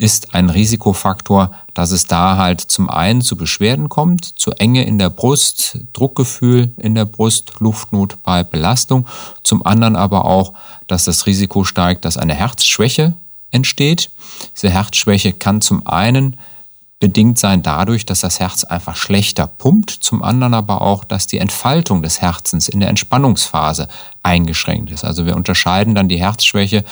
ist 0.00 0.34
ein 0.34 0.48
Risikofaktor, 0.48 1.52
dass 1.74 1.90
es 1.90 2.06
da 2.06 2.38
halt 2.38 2.62
zum 2.62 2.88
einen 2.88 3.20
zu 3.20 3.36
Beschwerden 3.36 3.90
kommt, 3.90 4.24
zu 4.24 4.52
Enge 4.52 4.84
in 4.84 4.98
der 4.98 5.10
Brust, 5.10 5.78
Druckgefühl 5.92 6.70
in 6.78 6.94
der 6.94 7.04
Brust, 7.04 7.52
Luftnot 7.58 8.22
bei 8.22 8.42
Belastung, 8.42 9.06
zum 9.42 9.64
anderen 9.66 9.96
aber 9.96 10.24
auch, 10.24 10.54
dass 10.86 11.04
das 11.04 11.26
Risiko 11.26 11.64
steigt, 11.64 12.06
dass 12.06 12.16
eine 12.16 12.34
Herzschwäche 12.34 13.12
entsteht. 13.50 14.10
Diese 14.56 14.70
Herzschwäche 14.70 15.34
kann 15.34 15.60
zum 15.60 15.86
einen 15.86 16.38
bedingt 16.98 17.38
sein 17.38 17.62
dadurch, 17.62 18.06
dass 18.06 18.20
das 18.20 18.40
Herz 18.40 18.64
einfach 18.64 18.96
schlechter 18.96 19.46
pumpt, 19.46 19.90
zum 19.90 20.22
anderen 20.22 20.54
aber 20.54 20.80
auch, 20.80 21.04
dass 21.04 21.26
die 21.26 21.38
Entfaltung 21.38 22.02
des 22.02 22.22
Herzens 22.22 22.70
in 22.70 22.80
der 22.80 22.88
Entspannungsphase 22.88 23.86
eingeschränkt 24.22 24.90
ist. 24.92 25.04
Also 25.04 25.26
wir 25.26 25.36
unterscheiden 25.36 25.94
dann 25.94 26.08
die 26.08 26.20
Herzschwäche 26.20 26.84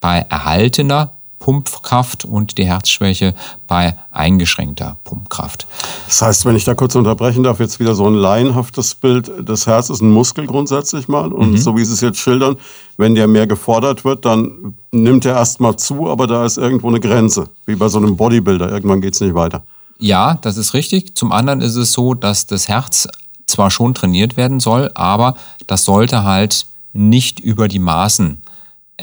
bei 0.00 0.24
erhaltener 0.28 1.10
Pumpkraft 1.42 2.24
und 2.24 2.56
die 2.56 2.66
Herzschwäche 2.66 3.34
bei 3.66 3.96
eingeschränkter 4.12 4.96
Pumpkraft. 5.02 5.66
Das 6.06 6.22
heißt, 6.22 6.46
wenn 6.46 6.54
ich 6.54 6.62
da 6.62 6.74
kurz 6.74 6.94
unterbrechen 6.94 7.42
darf, 7.42 7.58
jetzt 7.58 7.80
wieder 7.80 7.96
so 7.96 8.06
ein 8.06 8.14
laienhaftes 8.14 8.94
Bild. 8.94 9.28
Das 9.44 9.66
Herz 9.66 9.90
ist 9.90 10.02
ein 10.02 10.12
Muskel 10.12 10.46
grundsätzlich 10.46 11.08
mal. 11.08 11.32
Und 11.32 11.50
mhm. 11.50 11.56
so 11.56 11.76
wie 11.76 11.84
Sie 11.84 11.94
es 11.94 12.00
jetzt 12.00 12.20
schildern, 12.20 12.58
wenn 12.96 13.16
der 13.16 13.26
mehr 13.26 13.48
gefordert 13.48 14.04
wird, 14.04 14.24
dann 14.24 14.74
nimmt 14.92 15.24
er 15.24 15.34
erstmal 15.34 15.74
zu, 15.74 16.08
aber 16.08 16.28
da 16.28 16.46
ist 16.46 16.58
irgendwo 16.58 16.86
eine 16.86 17.00
Grenze. 17.00 17.48
Wie 17.66 17.74
bei 17.74 17.88
so 17.88 17.98
einem 17.98 18.16
Bodybuilder. 18.16 18.70
Irgendwann 18.70 19.00
geht 19.00 19.14
es 19.14 19.20
nicht 19.20 19.34
weiter. 19.34 19.64
Ja, 19.98 20.38
das 20.42 20.56
ist 20.56 20.74
richtig. 20.74 21.16
Zum 21.16 21.32
anderen 21.32 21.60
ist 21.60 21.74
es 21.74 21.90
so, 21.90 22.14
dass 22.14 22.46
das 22.46 22.68
Herz 22.68 23.08
zwar 23.46 23.72
schon 23.72 23.94
trainiert 23.94 24.36
werden 24.36 24.60
soll, 24.60 24.92
aber 24.94 25.34
das 25.66 25.84
sollte 25.84 26.22
halt 26.22 26.66
nicht 26.92 27.40
über 27.40 27.66
die 27.66 27.80
Maßen 27.80 28.38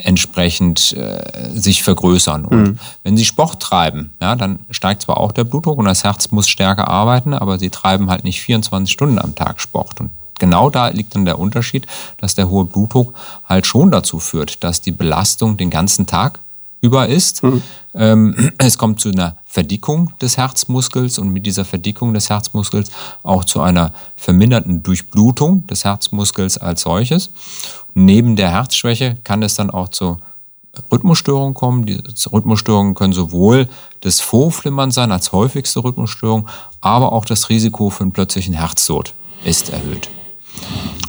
entsprechend 0.04 0.94
äh, 0.94 1.50
sich 1.52 1.84
vergrößern. 1.84 2.46
Und 2.46 2.62
mhm. 2.62 2.80
wenn 3.04 3.18
sie 3.18 3.26
Sport 3.26 3.62
treiben, 3.62 4.12
ja, 4.22 4.36
dann 4.36 4.60
steigt 4.72 5.04
zwar 5.04 5.18
auch 5.18 5.32
der 5.32 5.44
Blutdruck 5.44 5.78
und 5.78 5.86
das 5.86 6.04
Herz 6.04 6.32
muss 6.32 6.48
stärker 6.48 6.88
arbeiten, 6.88 7.34
aber 7.34 7.60
sie 7.60 7.70
treiben 7.70 8.10
halt 8.10 8.24
nicht 8.24 8.42
24 8.42 8.92
Stunden 8.92 9.20
am 9.20 9.36
Tag 9.36 9.62
Sport. 9.62 10.00
Und 10.02 10.12
genau 10.40 10.70
da 10.70 10.88
liegt 10.90 11.16
dann 11.16 11.26
der 11.26 11.40
Unterschied, 11.40 11.86
dass 12.18 12.36
der 12.36 12.50
hohe 12.50 12.66
Blutdruck 12.66 13.14
halt 13.46 13.68
schon 13.68 13.92
dazu 13.92 14.20
führt, 14.20 14.64
dass 14.64 14.82
die 14.82 14.92
Belastung 14.92 15.58
den 15.58 15.70
ganzen 15.70 16.08
Tag 16.08 16.40
über 16.82 17.08
ist. 17.08 17.44
Mhm. 17.44 17.62
Ähm, 17.94 18.52
es 18.58 18.78
kommt 18.78 19.02
zu 19.02 19.10
einer 19.10 19.38
Verdickung 19.46 20.14
des 20.22 20.38
Herzmuskels 20.38 21.20
und 21.20 21.30
mit 21.30 21.46
dieser 21.46 21.66
Verdickung 21.66 22.14
des 22.14 22.30
Herzmuskels 22.30 22.92
auch 23.24 23.46
zu 23.46 23.62
einer 23.62 23.94
verminderten 24.16 24.84
Durchblutung 24.84 25.66
des 25.68 25.86
Herzmuskels 25.86 26.58
als 26.58 26.82
solches. 26.82 27.32
Neben 27.94 28.36
der 28.36 28.52
Herzschwäche 28.52 29.18
kann 29.24 29.44
es 29.44 29.56
dann 29.56 29.70
auch 29.70 29.90
zu 29.90 30.18
Rhythmusstörungen 30.92 31.54
kommen. 31.54 31.86
Die 31.86 32.02
Rhythmusstörungen 32.32 32.96
können 32.96 33.14
sowohl 33.14 33.68
das 34.02 34.22
Vorflimmern 34.22 34.92
sein 34.92 35.12
als 35.12 35.32
häufigste 35.32 35.84
Rhythmusstörung, 35.84 36.48
aber 36.80 37.12
auch 37.12 37.26
das 37.26 37.50
Risiko 37.50 37.90
für 37.90 38.04
einen 38.04 38.12
plötzlichen 38.12 38.54
Herztod 38.54 39.14
ist 39.44 39.70
erhöht. 39.70 40.10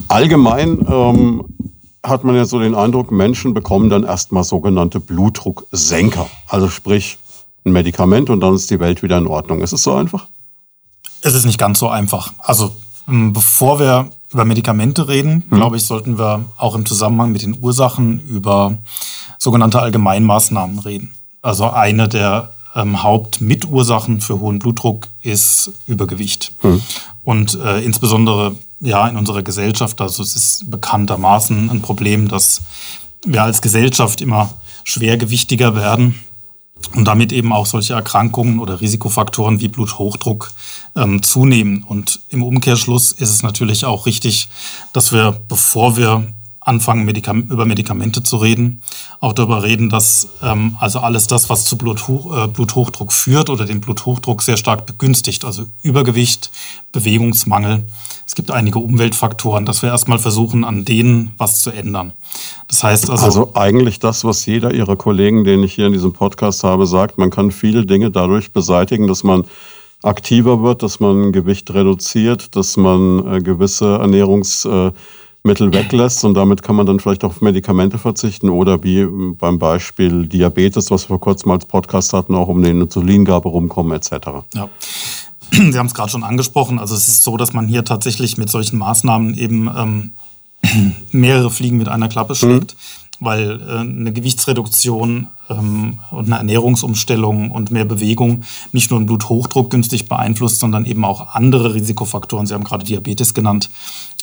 Allgemein 0.09 0.85
ähm, 0.89 1.45
hat 2.03 2.25
man 2.25 2.35
ja 2.35 2.45
so 2.45 2.59
den 2.59 2.75
Eindruck, 2.75 3.11
Menschen 3.11 3.55
bekommen 3.55 3.91
dann 3.91 4.05
erstmal 4.05 4.45
sogenannte 4.45 5.01
Blutdrucksenker. 5.01 6.29
Also 6.49 6.69
sprich 6.69 7.19
ein 7.65 7.73
Medikament 7.73 8.31
und 8.31 8.41
dann 8.41 8.55
ist 8.55 8.71
die 8.71 8.81
Welt 8.81 9.03
wieder 9.03 9.19
in 9.19 9.27
Ordnung. 9.27 9.61
Ist 9.61 9.73
es 9.73 9.83
so 9.83 9.95
einfach? 9.95 10.27
Es 11.21 11.35
ist 11.35 11.45
nicht 11.45 11.59
ganz 11.59 11.79
so 11.79 11.89
einfach. 11.89 12.33
Also 12.39 12.73
bevor 13.07 13.79
wir 13.79 14.11
über 14.33 14.45
Medikamente 14.45 15.09
reden, 15.09 15.45
hm. 15.49 15.59
glaube 15.59 15.77
ich, 15.77 15.85
sollten 15.85 16.19
wir 16.19 16.45
auch 16.57 16.75
im 16.75 16.87
Zusammenhang 16.87 17.33
mit 17.33 17.43
den 17.43 17.59
Ursachen 17.61 18.21
über 18.29 18.79
sogenannte 19.39 19.81
Allgemeinmaßnahmen 19.81 20.79
reden. 20.79 21.15
Also 21.43 21.71
eine 21.71 22.09
der 22.09 22.53
ähm, 22.75 23.03
Hauptmitursachen 23.03 24.21
für 24.21 24.39
hohen 24.41 24.59
Blutdruck 24.59 25.09
ist 25.23 25.73
Übergewicht. 25.87 26.53
Hm. 26.61 26.81
Und 27.25 27.59
äh, 27.61 27.81
insbesondere 27.81 28.55
ja 28.81 29.07
in 29.09 29.17
unserer 29.17 29.43
Gesellschaft, 29.43 30.01
also 30.01 30.23
es 30.23 30.35
ist 30.35 30.71
bekanntermaßen 30.71 31.71
ein 31.71 31.83
Problem, 31.83 32.29
dass 32.29 32.63
wir 33.25 33.43
als 33.43 33.63
Gesellschaft 33.63 34.21
immer 34.21 34.51
schwergewichtiger 34.85 35.75
werden 35.75 36.15
und 36.95 37.05
damit 37.05 37.33
eben 37.33 37.53
auch 37.53 37.67
solche 37.67 37.93
Erkrankungen 37.95 38.59
oder 38.59 38.81
Risikofaktoren 38.81 39.61
wie 39.61 39.69
Bluthochdruck 39.69 40.53
ähm, 40.97 41.23
zunehmen. 41.23 41.83
Und 41.83 42.21
im 42.31 42.43
Umkehrschluss 42.43 43.13
ist 43.13 43.29
es 43.29 43.43
natürlich 43.43 43.85
auch 43.85 44.07
richtig, 44.07 44.49
dass 44.93 45.13
wir, 45.13 45.39
bevor 45.49 45.97
wir 45.97 46.25
anfangen, 46.61 47.05
Medikam 47.05 47.43
über 47.43 47.65
Medikamente 47.65 48.23
zu 48.23 48.37
reden, 48.37 48.83
auch 49.21 49.33
darüber 49.33 49.63
reden, 49.63 49.89
dass 49.89 50.29
ähm, 50.43 50.77
also 50.79 51.01
alles 51.01 51.27
das, 51.27 51.49
was 51.49 51.65
zu 51.65 51.79
Bluthoch 51.79 52.45
äh, 52.45 52.49
Bluthochdruck 52.49 53.13
führt 53.13 53.51
oder 53.51 53.65
den 53.65 53.81
Bluthochdruck 53.81 54.43
sehr 54.43 54.57
stark 54.57 54.87
begünstigt, 54.87 55.45
also 55.45 55.65
Übergewicht, 55.83 56.51
Bewegungsmangel, 56.93 57.85
es 58.31 58.37
gibt 58.37 58.53
einige 58.53 58.79
Umweltfaktoren, 58.79 59.67
dass 59.67 59.83
wir 59.83 59.89
erstmal 59.89 60.21
versuchen, 60.21 60.63
an 60.63 60.85
denen 60.85 61.33
was 61.37 61.63
zu 61.63 61.71
ändern. 61.71 62.13
Das 62.69 62.85
heißt 62.85 63.11
also. 63.11 63.25
Also 63.25 63.51
eigentlich 63.55 63.99
das, 63.99 64.25
was 64.25 64.47
jeder 64.47 64.73
Ihrer 64.73 64.95
Kollegen, 64.95 65.43
den 65.43 65.65
ich 65.65 65.75
hier 65.75 65.87
in 65.87 65.93
diesem 65.93 66.13
Podcast 66.13 66.63
habe, 66.63 66.87
sagt, 66.87 67.19
man 67.19 67.31
kann 67.31 67.51
viele 67.51 67.87
Dinge 67.87 68.13
dadurch 68.13 68.53
beseitigen, 68.53 69.09
dass 69.09 69.25
man 69.25 69.47
aktiver 70.03 70.63
wird, 70.63 70.85
dass 70.85 71.01
man 71.01 71.33
Gewicht 71.33 71.75
reduziert, 71.75 72.55
dass 72.55 72.77
man 72.77 73.27
äh, 73.27 73.41
gewisse 73.41 73.99
Ernährungsmittel 73.99 74.93
äh, 74.93 74.93
weglässt 75.43 76.25
und 76.25 76.35
damit 76.35 76.63
kann 76.63 76.77
man 76.77 76.87
dann 76.87 77.01
vielleicht 77.01 77.25
auf 77.25 77.41
Medikamente 77.41 77.99
verzichten 77.99 78.51
oder 78.51 78.83
wie 78.83 79.07
beim 79.07 79.59
Beispiel 79.59 80.27
Diabetes, 80.27 80.91
was 80.91 81.05
wir 81.05 81.09
vor 81.09 81.21
kurzem 81.21 81.51
als 81.51 81.65
Podcast 81.65 82.13
hatten, 82.13 82.35
auch 82.35 82.49
um 82.49 82.63
den 82.63 82.81
Insulingabe 82.81 83.49
rumkommen 83.49 83.93
etc. 83.93 84.29
Ja. 84.55 84.69
Sie 85.53 85.79
haben 85.79 85.87
es 85.87 85.95
gerade 85.95 86.11
schon 86.11 86.23
angesprochen. 86.23 86.79
Also 86.79 86.95
es 86.95 87.09
ist 87.09 87.25
so, 87.25 87.37
dass 87.37 87.53
man 87.53 87.67
hier 87.67 87.85
tatsächlich 87.85 88.39
mit 88.39 88.51
solchen 88.51 88.79
Maßnahmen 88.79 89.35
eben 89.35 89.69
ähm, 89.77 90.13
mehrere 91.11 91.51
Fliegen 91.51 91.79
mit 91.79 91.89
einer 91.89 92.09
Klappe 92.09 92.35
schlägt, 92.35 92.75
mhm. 92.75 93.25
weil 93.25 93.61
äh, 93.61 93.79
eine 93.79 94.13
Gewichtsreduktion 94.13 95.29
ähm, 95.49 95.99
und 96.11 96.27
eine 96.27 96.37
Ernährungsumstellung 96.37 97.51
und 97.51 97.71
mehr 97.71 97.85
Bewegung 97.85 98.45
nicht 98.73 98.91
nur 98.91 99.01
den 99.01 99.07
Bluthochdruck 99.07 99.71
günstig 99.71 100.09
beeinflusst, 100.09 100.61
sondern 100.61 100.85
eben 100.85 101.05
auch 101.05 101.35
andere 101.35 101.75
Risikofaktoren. 101.75 102.47
Sie 102.47 102.55
haben 102.55 102.65
gerade 102.65 102.85
Diabetes 102.85 103.35
genannt. 103.35 103.71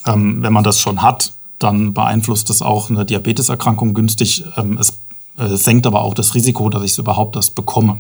Ähm, 0.06 0.42
wenn 0.42 0.54
man 0.54 0.64
das 0.64 0.80
schon 0.80 1.02
hat, 1.02 1.34
dann 1.60 1.94
beeinflusst 1.94 2.50
das 2.50 2.62
auch 2.62 2.90
eine 2.90 3.06
Diabeteserkrankung 3.06 3.94
günstig. 3.94 4.46
Ähm, 4.56 4.78
es 4.78 5.00
äh, 5.38 5.56
senkt 5.56 5.88
aber 5.88 6.02
auch 6.02 6.14
das 6.14 6.36
Risiko, 6.36 6.70
dass 6.70 6.84
ich 6.84 6.92
es 6.92 6.98
überhaupt 6.98 7.36
erst 7.36 7.56
bekomme. 7.56 7.98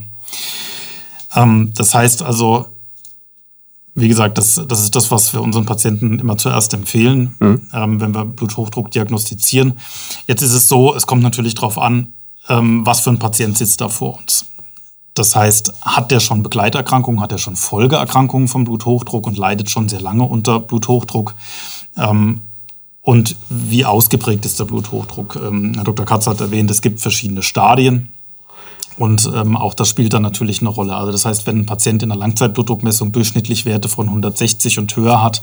Ähm, 1.35 1.71
das 1.75 1.93
heißt 1.93 2.21
also, 2.21 2.65
wie 3.95 4.07
gesagt, 4.07 4.37
das, 4.37 4.61
das 4.67 4.81
ist 4.81 4.95
das, 4.95 5.09
was 5.09 5.33
wir 5.33 5.41
unseren 5.41 5.65
Patienten 5.65 6.19
immer 6.19 6.37
zuerst 6.37 6.73
empfehlen, 6.73 7.35
mhm. 7.39 7.61
ähm, 7.73 7.99
wenn 7.99 8.13
wir 8.13 8.25
Bluthochdruck 8.25 8.91
diagnostizieren. 8.91 9.73
Jetzt 10.27 10.43
ist 10.43 10.53
es 10.53 10.67
so, 10.67 10.93
es 10.93 11.07
kommt 11.07 11.23
natürlich 11.23 11.55
darauf 11.55 11.79
an, 11.79 12.13
ähm, 12.47 12.85
was 12.85 13.01
für 13.01 13.09
ein 13.09 13.19
Patient 13.19 13.57
sitzt 13.57 13.81
da 13.81 13.89
vor 13.89 14.19
uns. 14.19 14.45
Das 15.17 15.35
heißt, 15.35 15.73
hat 15.81 16.11
der 16.11 16.19
schon 16.19 16.43
Begleiterkrankungen, 16.43 17.21
hat 17.21 17.31
er 17.31 17.37
schon 17.37 17.55
Folgeerkrankungen 17.55 18.47
vom 18.47 18.65
Bluthochdruck 18.65 19.25
und 19.27 19.37
leidet 19.37 19.69
schon 19.69 19.89
sehr 19.89 20.01
lange 20.01 20.23
unter 20.23 20.59
Bluthochdruck? 20.59 21.35
Ähm, 21.97 22.41
und 23.01 23.37
wie 23.49 23.85
ausgeprägt 23.85 24.45
ist 24.45 24.59
der 24.59 24.65
Bluthochdruck? 24.65 25.37
Ähm, 25.37 25.73
Herr 25.75 25.85
Dr. 25.85 26.05
Katz 26.05 26.27
hat 26.27 26.41
erwähnt, 26.41 26.69
es 26.69 26.81
gibt 26.81 26.99
verschiedene 26.99 27.41
Stadien. 27.41 28.11
Und 28.97 29.31
ähm, 29.33 29.55
auch 29.55 29.73
das 29.73 29.89
spielt 29.89 30.13
dann 30.13 30.23
natürlich 30.23 30.61
eine 30.61 30.69
Rolle. 30.69 30.95
Also 30.95 31.11
das 31.11 31.23
heißt, 31.23 31.47
wenn 31.47 31.59
ein 31.59 31.65
Patient 31.65 32.03
in 32.03 32.11
einer 32.11 32.19
Langzeitblutdruckmessung 32.19 33.11
durchschnittlich 33.11 33.65
Werte 33.65 33.89
von 33.89 34.07
160 34.07 34.79
und 34.79 34.95
höher 34.95 35.23
hat, 35.23 35.41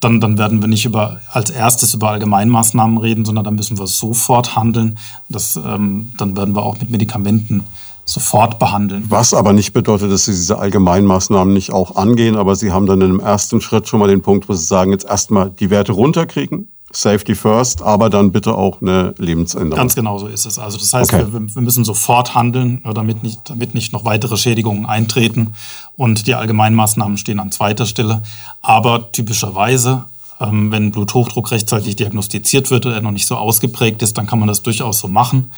dann, 0.00 0.20
dann 0.20 0.38
werden 0.38 0.60
wir 0.60 0.68
nicht 0.68 0.84
über, 0.84 1.20
als 1.30 1.50
erstes 1.50 1.94
über 1.94 2.10
Allgemeinmaßnahmen 2.10 2.98
reden, 2.98 3.24
sondern 3.24 3.44
dann 3.44 3.54
müssen 3.54 3.78
wir 3.78 3.86
sofort 3.86 4.54
handeln. 4.54 4.98
Das, 5.28 5.56
ähm, 5.56 6.12
dann 6.18 6.36
werden 6.36 6.54
wir 6.54 6.62
auch 6.62 6.78
mit 6.78 6.90
Medikamenten 6.90 7.64
sofort 8.04 8.58
behandeln. 8.58 9.04
Was 9.08 9.34
aber 9.34 9.52
nicht 9.52 9.72
bedeutet, 9.72 10.12
dass 10.12 10.24
Sie 10.24 10.32
diese 10.32 10.58
Allgemeinmaßnahmen 10.58 11.52
nicht 11.52 11.72
auch 11.72 11.96
angehen, 11.96 12.36
aber 12.36 12.56
Sie 12.56 12.72
haben 12.72 12.86
dann 12.86 13.00
im 13.00 13.20
ersten 13.20 13.60
Schritt 13.60 13.88
schon 13.88 14.00
mal 14.00 14.08
den 14.08 14.22
Punkt, 14.22 14.48
wo 14.48 14.54
Sie 14.54 14.64
sagen, 14.64 14.92
jetzt 14.92 15.06
erstmal 15.06 15.50
die 15.50 15.70
Werte 15.70 15.92
runterkriegen, 15.92 16.68
Safety 16.96 17.34
first, 17.34 17.82
aber 17.82 18.10
dann 18.10 18.32
bitte 18.32 18.54
auch 18.54 18.80
eine 18.80 19.14
Lebensänderung. 19.18 19.76
Ganz 19.76 19.94
genau 19.94 20.18
so 20.18 20.26
ist 20.26 20.46
es. 20.46 20.58
Also 20.58 20.78
das 20.78 20.92
heißt, 20.92 21.12
okay. 21.12 21.26
wir, 21.30 21.54
wir, 21.54 21.62
müssen 21.62 21.84
sofort 21.84 22.34
handeln, 22.34 22.82
damit 22.94 23.22
nicht, 23.22 23.50
damit 23.50 23.74
nicht 23.74 23.92
noch 23.92 24.04
weitere 24.04 24.36
Schädigungen 24.36 24.86
eintreten. 24.86 25.54
Und 25.96 26.26
die 26.26 26.34
Allgemeinmaßnahmen 26.34 27.16
stehen 27.18 27.40
an 27.40 27.50
zweiter 27.50 27.86
Stelle. 27.86 28.22
Aber 28.62 29.10
typischerweise, 29.12 30.04
ähm, 30.40 30.70
wenn 30.70 30.90
Bluthochdruck 30.90 31.50
rechtzeitig 31.50 31.96
diagnostiziert 31.96 32.70
wird 32.70 32.86
oder 32.86 32.96
er 32.96 33.00
noch 33.00 33.12
nicht 33.12 33.26
so 33.26 33.36
ausgeprägt 33.36 34.02
ist, 34.02 34.16
dann 34.18 34.26
kann 34.26 34.38
man 34.38 34.48
das 34.48 34.62
durchaus 34.62 34.98
so 34.98 35.08
machen, 35.08 35.50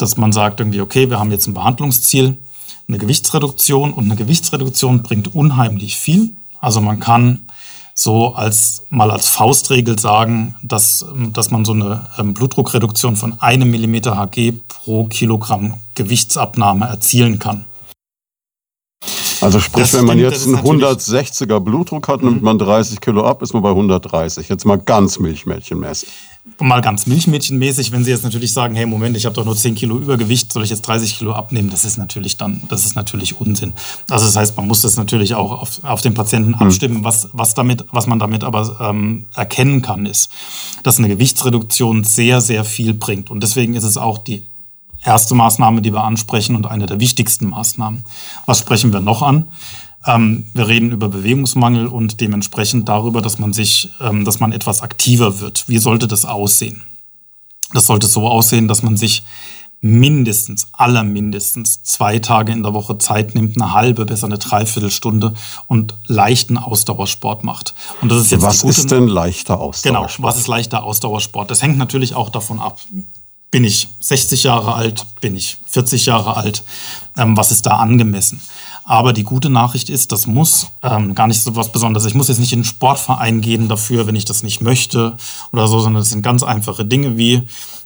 dass 0.00 0.16
man 0.16 0.32
sagt 0.32 0.60
irgendwie, 0.60 0.80
okay, 0.80 1.10
wir 1.10 1.18
haben 1.18 1.30
jetzt 1.30 1.46
ein 1.46 1.54
Behandlungsziel, 1.54 2.36
eine 2.88 2.98
Gewichtsreduktion 2.98 3.92
und 3.92 4.04
eine 4.04 4.16
Gewichtsreduktion 4.16 5.02
bringt 5.02 5.34
unheimlich 5.34 5.96
viel. 5.96 6.36
Also 6.60 6.80
man 6.80 7.00
kann 7.00 7.46
so 7.94 8.34
als 8.34 8.86
mal 8.90 9.10
als 9.10 9.28
Faustregel 9.28 9.98
sagen, 9.98 10.56
dass, 10.62 11.04
dass 11.32 11.50
man 11.50 11.64
so 11.64 11.72
eine 11.72 12.06
ähm, 12.18 12.34
Blutdruckreduktion 12.34 13.16
von 13.16 13.40
einem 13.40 13.70
Millimeter 13.70 14.16
Hg 14.16 14.52
pro 14.68 15.04
Kilogramm 15.04 15.74
Gewichtsabnahme 15.94 16.86
erzielen 16.86 17.38
kann. 17.38 17.66
Also 19.40 19.60
sprich, 19.60 19.84
das 19.84 19.94
wenn 19.94 20.04
man 20.04 20.18
stimmt, 20.18 20.32
jetzt 20.32 20.46
einen 20.46 20.56
160er 20.56 21.60
Blutdruck 21.60 22.08
hat, 22.08 22.22
nimmt 22.22 22.42
man 22.42 22.58
30 22.58 23.00
Kilo 23.00 23.24
ab, 23.24 23.40
ist 23.42 23.54
man 23.54 23.62
bei 23.62 23.70
130. 23.70 24.48
Jetzt 24.48 24.66
mal 24.66 24.78
ganz 24.78 25.18
milchmädchenmäßig 25.18 26.08
mal 26.58 26.80
ganz 26.80 27.06
milchmädchenmäßig, 27.06 27.92
wenn 27.92 28.04
Sie 28.04 28.10
jetzt 28.10 28.24
natürlich 28.24 28.52
sagen, 28.52 28.74
hey 28.74 28.86
Moment, 28.86 29.16
ich 29.16 29.26
habe 29.26 29.34
doch 29.34 29.44
nur 29.44 29.56
10 29.56 29.74
Kilo 29.74 29.96
Übergewicht, 29.96 30.52
soll 30.52 30.64
ich 30.64 30.70
jetzt 30.70 30.82
30 30.82 31.18
Kilo 31.18 31.32
abnehmen? 31.32 31.70
Das 31.70 31.84
ist 31.84 31.96
natürlich 31.98 32.36
dann, 32.36 32.62
das 32.68 32.84
ist 32.84 32.96
natürlich 32.96 33.40
Unsinn. 33.40 33.72
Also 34.08 34.26
das 34.26 34.36
heißt, 34.36 34.56
man 34.56 34.66
muss 34.66 34.80
das 34.82 34.96
natürlich 34.96 35.34
auch 35.34 35.62
auf, 35.62 35.84
auf 35.84 36.00
den 36.00 36.14
Patienten 36.14 36.58
hm. 36.58 36.66
abstimmen. 36.66 36.98
Mhm. 36.98 37.04
Was, 37.04 37.28
was, 37.32 37.54
damit, 37.54 37.84
was 37.92 38.06
man 38.06 38.18
damit 38.18 38.44
aber 38.44 38.78
ähm, 38.80 39.26
erkennen 39.34 39.82
kann, 39.82 40.06
ist, 40.06 40.30
dass 40.82 40.98
eine 40.98 41.08
Gewichtsreduktion 41.08 42.04
sehr, 42.04 42.40
sehr 42.40 42.64
viel 42.64 42.94
bringt. 42.94 43.30
Und 43.30 43.42
deswegen 43.42 43.74
ist 43.74 43.84
es 43.84 43.96
auch 43.96 44.18
die 44.18 44.42
erste 45.04 45.34
Maßnahme, 45.34 45.82
die 45.82 45.92
wir 45.92 46.04
ansprechen 46.04 46.56
und 46.56 46.66
eine 46.66 46.86
der 46.86 47.00
wichtigsten 47.00 47.46
Maßnahmen. 47.46 48.04
Was 48.46 48.58
sprechen 48.58 48.92
wir 48.92 49.00
noch 49.00 49.22
an? 49.22 49.46
Ähm, 50.06 50.44
wir 50.54 50.68
reden 50.68 50.92
über 50.92 51.08
Bewegungsmangel 51.08 51.86
und 51.86 52.20
dementsprechend 52.20 52.88
darüber, 52.88 53.20
dass 53.20 53.38
man 53.38 53.52
sich, 53.52 53.90
ähm, 54.00 54.24
dass 54.24 54.40
man 54.40 54.52
etwas 54.52 54.82
aktiver 54.82 55.40
wird. 55.40 55.64
Wie 55.68 55.78
sollte 55.78 56.08
das 56.08 56.24
aussehen? 56.24 56.82
Das 57.72 57.86
sollte 57.86 58.06
so 58.06 58.26
aussehen, 58.26 58.66
dass 58.66 58.82
man 58.82 58.96
sich 58.96 59.24
mindestens, 59.82 60.68
allermindestens 60.72 61.82
zwei 61.82 62.18
Tage 62.18 62.52
in 62.52 62.62
der 62.62 62.74
Woche 62.74 62.98
Zeit 62.98 63.34
nimmt, 63.34 63.60
eine 63.60 63.72
halbe, 63.72 64.04
besser 64.04 64.26
eine 64.26 64.38
Dreiviertelstunde 64.38 65.34
und 65.68 65.94
leichten 66.06 66.58
Ausdauersport 66.58 67.44
macht. 67.44 67.74
Und 68.02 68.10
das 68.10 68.22
ist 68.22 68.30
jetzt 68.30 68.42
was 68.42 68.62
ist 68.62 68.90
denn 68.90 69.08
leichter 69.08 69.58
Ausdauersport? 69.58 70.16
Genau, 70.16 70.26
was 70.28 70.36
ist 70.36 70.48
leichter 70.48 70.82
Ausdauersport? 70.82 71.50
Das 71.50 71.62
hängt 71.62 71.78
natürlich 71.78 72.14
auch 72.14 72.28
davon 72.28 72.60
ab. 72.60 72.78
Bin 73.50 73.64
ich 73.64 73.88
60 74.00 74.44
Jahre 74.44 74.74
alt? 74.74 75.06
Bin 75.20 75.34
ich 75.34 75.58
40 75.66 76.06
Jahre 76.06 76.36
alt? 76.36 76.62
Ähm, 77.16 77.36
was 77.36 77.50
ist 77.50 77.64
da 77.64 77.76
angemessen? 77.76 78.40
Aber 78.84 79.12
die 79.12 79.22
gute 79.22 79.50
Nachricht 79.50 79.88
ist, 79.90 80.12
das 80.12 80.26
muss 80.26 80.68
ähm, 80.82 81.14
gar 81.14 81.26
nicht 81.26 81.42
so 81.42 81.54
was 81.56 81.72
Besonderes. 81.72 82.06
Ich 82.06 82.14
muss 82.14 82.28
jetzt 82.28 82.40
nicht 82.40 82.52
in 82.52 82.58
einen 82.58 82.64
Sportverein 82.64 83.40
gehen 83.40 83.68
dafür, 83.68 84.06
wenn 84.06 84.16
ich 84.16 84.24
das 84.24 84.42
nicht 84.42 84.60
möchte 84.60 85.16
oder 85.52 85.68
so, 85.68 85.80
sondern 85.80 86.02
es 86.02 86.10
sind 86.10 86.22
ganz 86.22 86.42
einfache 86.42 86.84
Dinge 86.84 87.16
wie, 87.16 87.42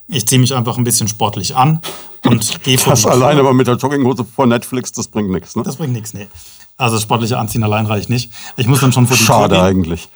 ich 0.08 0.26
ziehe 0.26 0.40
mich 0.40 0.54
einfach 0.54 0.78
ein 0.78 0.84
bisschen 0.84 1.08
sportlich 1.08 1.56
an 1.56 1.80
und 2.24 2.62
gehe 2.62 2.78
vor 2.78 2.92
Das 2.92 3.06
alleine 3.06 3.40
aber 3.40 3.54
mit 3.54 3.66
der 3.66 3.76
Jogginghose 3.76 4.24
vor 4.24 4.46
Netflix, 4.46 4.92
das 4.92 5.08
bringt 5.08 5.30
nichts, 5.30 5.56
ne? 5.56 5.62
Das 5.62 5.76
bringt 5.76 5.92
nichts, 5.92 6.14
nee. 6.14 6.28
Also 6.76 6.98
sportliche 6.98 7.38
Anziehen 7.38 7.62
allein 7.62 7.86
reicht 7.86 8.10
nicht. 8.10 8.32
Ich 8.56 8.66
muss 8.66 8.80
dann 8.80 8.92
schon 8.92 9.06
vor 9.06 9.16
die 9.16 9.22
Schade 9.22 9.54
Tür 9.54 9.64
gehen, 9.64 9.66
eigentlich. 9.66 10.08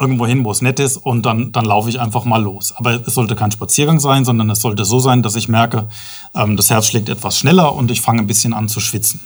Irgendwo 0.00 0.26
hin, 0.26 0.44
wo 0.44 0.52
es 0.52 0.62
nett 0.62 0.78
ist 0.78 0.96
und 0.96 1.26
dann, 1.26 1.50
dann 1.50 1.64
laufe 1.64 1.88
ich 1.88 1.98
einfach 1.98 2.24
mal 2.24 2.40
los. 2.40 2.72
Aber 2.76 3.00
es 3.04 3.14
sollte 3.14 3.34
kein 3.34 3.50
Spaziergang 3.50 3.98
sein, 3.98 4.24
sondern 4.24 4.48
es 4.50 4.60
sollte 4.60 4.84
so 4.84 5.00
sein, 5.00 5.22
dass 5.22 5.34
ich 5.34 5.48
merke, 5.48 5.88
ähm, 6.34 6.56
das 6.56 6.70
Herz 6.70 6.86
schlägt 6.86 7.08
etwas 7.08 7.36
schneller 7.36 7.74
und 7.74 7.90
ich 7.90 8.00
fange 8.00 8.20
ein 8.20 8.28
bisschen 8.28 8.54
an 8.54 8.68
zu 8.68 8.78
schwitzen 8.78 9.20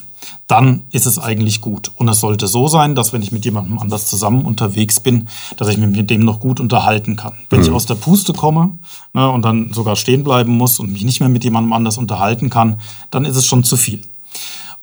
dann 0.47 0.83
ist 0.91 1.05
es 1.05 1.19
eigentlich 1.19 1.61
gut. 1.61 1.91
Und 1.95 2.07
es 2.07 2.19
sollte 2.19 2.47
so 2.47 2.67
sein, 2.67 2.95
dass 2.95 3.13
wenn 3.13 3.21
ich 3.21 3.31
mit 3.31 3.45
jemandem 3.45 3.79
anders 3.79 4.07
zusammen 4.07 4.45
unterwegs 4.45 4.99
bin, 4.99 5.27
dass 5.57 5.67
ich 5.67 5.77
mich 5.77 5.89
mit 5.89 6.09
dem 6.09 6.21
noch 6.21 6.39
gut 6.39 6.59
unterhalten 6.59 7.15
kann. 7.15 7.33
Wenn 7.49 7.59
mhm. 7.59 7.65
ich 7.65 7.71
aus 7.71 7.85
der 7.85 7.95
Puste 7.95 8.33
komme 8.33 8.77
ne, 9.13 9.29
und 9.29 9.43
dann 9.43 9.73
sogar 9.73 9.95
stehen 9.95 10.23
bleiben 10.23 10.55
muss 10.55 10.79
und 10.79 10.91
mich 10.91 11.03
nicht 11.03 11.19
mehr 11.19 11.29
mit 11.29 11.43
jemandem 11.43 11.73
anders 11.73 11.97
unterhalten 11.97 12.49
kann, 12.49 12.79
dann 13.11 13.25
ist 13.25 13.35
es 13.35 13.45
schon 13.45 13.63
zu 13.63 13.77
viel. 13.77 14.01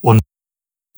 Und 0.01 0.21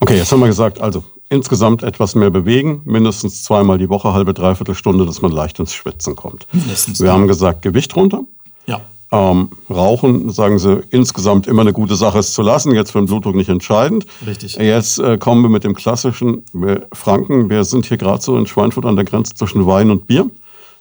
okay, 0.01 0.17
jetzt 0.17 0.33
haben 0.33 0.41
wir 0.41 0.47
gesagt, 0.47 0.81
also 0.81 1.05
insgesamt 1.33 1.83
etwas 1.83 2.15
mehr 2.15 2.31
bewegen, 2.31 2.83
mindestens 2.85 3.43
zweimal 3.43 3.79
die 3.79 3.89
Woche, 3.89 4.13
halbe, 4.13 4.35
dreiviertel 4.35 4.75
Stunde, 4.75 5.07
dass 5.07 5.23
man 5.23 5.33
leicht 5.33 5.59
ins 5.59 5.73
Schwitzen 5.73 6.15
kommt. 6.15 6.47
Mindestens. 6.53 7.01
Wir 7.01 7.13
haben 7.13 7.27
gesagt, 7.27 7.63
Gewicht 7.63 7.97
runter. 7.97 8.25
Ja. 8.67 8.83
Ähm, 9.13 9.51
Rauchen, 9.69 10.31
sagen 10.31 10.59
Sie, 10.59 10.83
insgesamt 10.89 11.47
immer 11.47 11.61
eine 11.61 11.75
gute 11.75 11.97
Sache 11.97 12.19
ist 12.19 12.33
zu 12.33 12.41
lassen. 12.41 12.75
Jetzt 12.75 12.93
für 12.93 12.99
den 12.99 13.07
Blutdruck 13.07 13.35
nicht 13.35 13.51
entscheidend. 13.51 14.07
Richtig. 14.27 14.57
Jetzt 14.57 14.99
äh, 14.99 15.19
kommen 15.19 15.43
wir 15.43 15.51
mit 15.51 15.65
dem 15.65 15.75
klassischen 15.75 16.45
wir 16.55 16.87
Franken. 16.95 17.51
Wir 17.51 17.65
sind 17.65 17.85
hier 17.85 17.99
gerade 17.99 18.23
so 18.23 18.39
in 18.39 18.47
Schweinfurt 18.47 18.87
an 18.87 18.97
der 18.97 19.05
Grenze 19.05 19.35
zwischen 19.35 19.67
Wein 19.67 19.91
und 19.91 20.07
Bier. 20.07 20.31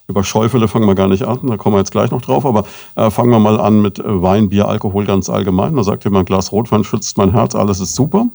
Über 0.08 0.24
Schäufele 0.24 0.66
fangen 0.66 0.86
wir 0.86 0.94
gar 0.94 1.08
nicht 1.08 1.22
an, 1.24 1.38
da 1.44 1.56
kommen 1.56 1.76
wir 1.76 1.78
jetzt 1.78 1.92
gleich 1.92 2.10
noch 2.10 2.22
drauf. 2.22 2.46
Aber 2.46 2.64
äh, 2.96 3.10
fangen 3.10 3.30
wir 3.30 3.38
mal 3.38 3.60
an 3.60 3.82
mit 3.82 4.00
Wein, 4.02 4.48
Bier, 4.48 4.66
Alkohol 4.66 5.04
ganz 5.04 5.28
allgemein. 5.28 5.76
Da 5.76 5.84
sagt 5.84 6.04
jemand, 6.04 6.26
Glas 6.26 6.52
Rotwein 6.52 6.84
schützt 6.84 7.18
mein 7.18 7.32
Herz, 7.32 7.54
alles 7.54 7.80
ist 7.80 7.94
super. 7.94 8.26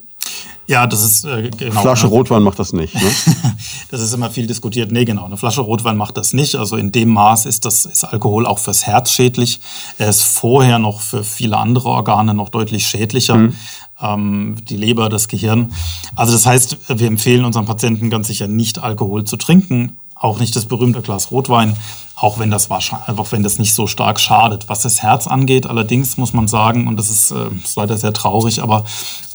Ja, 0.68 0.86
das 0.86 1.02
ist 1.02 1.24
äh, 1.24 1.50
genau. 1.50 1.82
Flasche 1.82 2.08
Rotwein 2.08 2.44
macht 2.44 2.60
das 2.60 2.74
nicht. 2.74 2.94
Ne? 2.94 3.10
das 3.90 4.02
ist 4.02 4.14
immer 4.14 4.30
viel 4.30 4.48
diskutiert. 4.48 4.92
Nee, 4.92 5.06
genau. 5.06 5.26
Eine 5.26 5.38
Flasche 5.38 5.62
Rotwein 5.62 5.96
macht 5.96 6.18
das 6.18 6.34
nicht. 6.34 6.56
Also 6.56 6.76
in 6.76 6.92
dem 6.92 7.10
Maß 7.10 7.46
ist 7.46 7.64
das 7.64 7.86
ist 7.86 8.04
Alkohol 8.04 8.46
auch 8.46 8.60
fürs 8.60 8.86
Herz 8.86 9.12
schädlich. 9.12 9.62
Er 9.98 10.10
ist 10.10 10.24
vorher 10.24 10.78
noch 10.78 11.00
für 11.00 11.24
viele 11.24 11.58
andere 11.58 11.88
Organe 11.88 12.34
noch 12.34 12.50
deutlich 12.50 12.86
schädlicher. 12.86 13.38
Mhm. 13.38 13.56
Ähm, 14.02 14.56
die 14.68 14.76
Leber, 14.76 15.08
das 15.08 15.30
Gehirn. 15.30 15.74
Also 16.18 16.34
das 16.34 16.46
heißt, 16.46 16.78
wir 16.90 17.08
empfehlen 17.08 17.46
unseren 17.46 17.66
Patienten 17.66 18.10
ganz 18.10 18.28
sicher 18.28 18.48
nicht 18.48 18.80
Alkohol 18.80 19.24
zu 19.24 19.38
trinken. 19.38 19.98
Auch 20.20 20.40
nicht 20.40 20.56
das 20.56 20.66
berühmte 20.66 21.02
Glas 21.02 21.32
Rotwein 21.32 21.76
auch 22.20 22.40
wenn 22.40 22.50
das 22.50 22.70
wahrscheinlich, 22.70 23.20
auch 23.20 23.32
wenn 23.32 23.44
das 23.44 23.60
nicht 23.60 23.76
so 23.76 23.86
stark 23.86 24.20
schadet. 24.20 24.70
Was 24.70 24.82
das 24.82 25.04
Herz 25.04 25.28
angeht, 25.28 25.68
allerdings 25.68 26.18
muss 26.18 26.34
man 26.34 26.48
sagen, 26.48 26.88
und 26.88 26.98
das 26.98 27.12
ist, 27.12 27.32
äh, 27.32 27.50
leider 27.76 27.96
sehr 27.96 28.12
traurig, 28.12 28.64
aber 28.64 28.86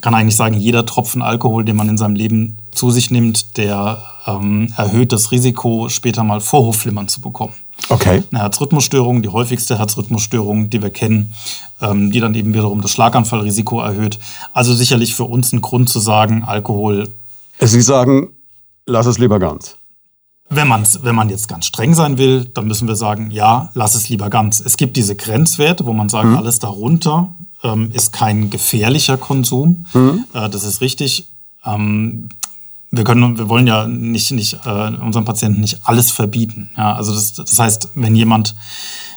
kann 0.01 0.15
eigentlich 0.15 0.37
sagen, 0.37 0.55
jeder 0.55 0.85
Tropfen 0.85 1.23
Alkohol, 1.23 1.65
den 1.65 1.77
man 1.77 1.89
in 1.89 1.97
seinem 1.97 2.17
Leben 2.17 2.59
zu 2.73 2.91
sich 2.91 3.13
nimmt, 3.13 3.57
der 3.57 4.03
ähm, 4.27 4.73
erhöht 4.77 5.13
das 5.13 5.31
Risiko, 5.31 5.89
später 5.89 6.25
mal 6.25 6.41
Vorhofflimmern 6.41 7.07
zu 7.07 7.21
bekommen. 7.21 7.55
Okay. 7.89 8.25
Eine 8.33 8.43
Herzrhythmusstörung, 8.43 9.23
die 9.23 9.29
häufigste 9.29 9.79
Herzrhythmusstörung, 9.79 10.69
die 10.69 10.83
wir 10.83 10.91
kennen, 10.91 11.35
ähm, 11.81 12.11
die 12.11 12.19
dann 12.19 12.35
eben 12.35 12.53
wiederum 12.53 12.81
das 12.81 12.91
Schlaganfallrisiko 12.91 13.81
erhöht. 13.81 14.19
Also 14.55 14.75
sicherlich 14.75 15.15
für 15.15 15.25
uns 15.25 15.53
ein 15.53 15.61
Grund 15.61 15.89
zu 15.89 16.01
sagen, 16.01 16.43
Alkohol. 16.45 17.09
Sie 17.61 17.81
sagen, 17.81 18.31
lass 18.87 19.07
es 19.07 19.19
lieber 19.19 19.39
ganz. 19.39 19.77
Wenn, 20.55 20.69
man's, 20.69 21.01
wenn 21.03 21.15
man 21.15 21.31
jetzt 21.31 21.49
ganz 21.49 21.67
streng 21.67 21.95
sein 21.95 22.19
will, 22.19 22.45
dann 22.45 22.67
müssen 22.67 22.89
wir 22.89 22.97
sagen, 22.97 23.31
ja, 23.31 23.71
lass 23.75 23.95
es 23.95 24.09
lieber 24.09 24.31
ganz. 24.31 24.61
Es 24.61 24.77
gibt 24.77 24.97
diese 24.97 25.17
Grenzwerte, 25.17 25.87
wo 25.87 25.93
man 25.93 26.09
sagt, 26.09 26.29
mhm. 26.29 26.37
alles 26.37 26.59
darunter 26.59 27.35
ähm, 27.63 27.91
ist 27.93 28.13
kein 28.13 28.51
gefährlicher 28.51 29.17
Konsum. 29.17 29.87
Mhm. 29.95 30.25
Äh, 30.35 30.49
das 30.51 30.65
ist 30.65 30.81
richtig. 30.81 31.27
Ähm, 31.65 32.29
wir 32.91 33.05
können, 33.05 33.39
wir 33.39 33.49
wollen 33.49 33.67
ja 33.67 33.87
nicht, 33.87 34.31
nicht 34.33 34.59
äh, 34.67 34.89
unseren 34.97 35.25
Patienten 35.25 35.63
nicht 35.63 35.81
alles 35.85 36.11
verbieten. 36.11 36.71
Ja, 36.77 36.95
also 36.95 37.15
das, 37.15 37.33
das 37.33 37.59
heißt, 37.59 37.89
wenn 37.95 38.15
jemand 38.15 38.55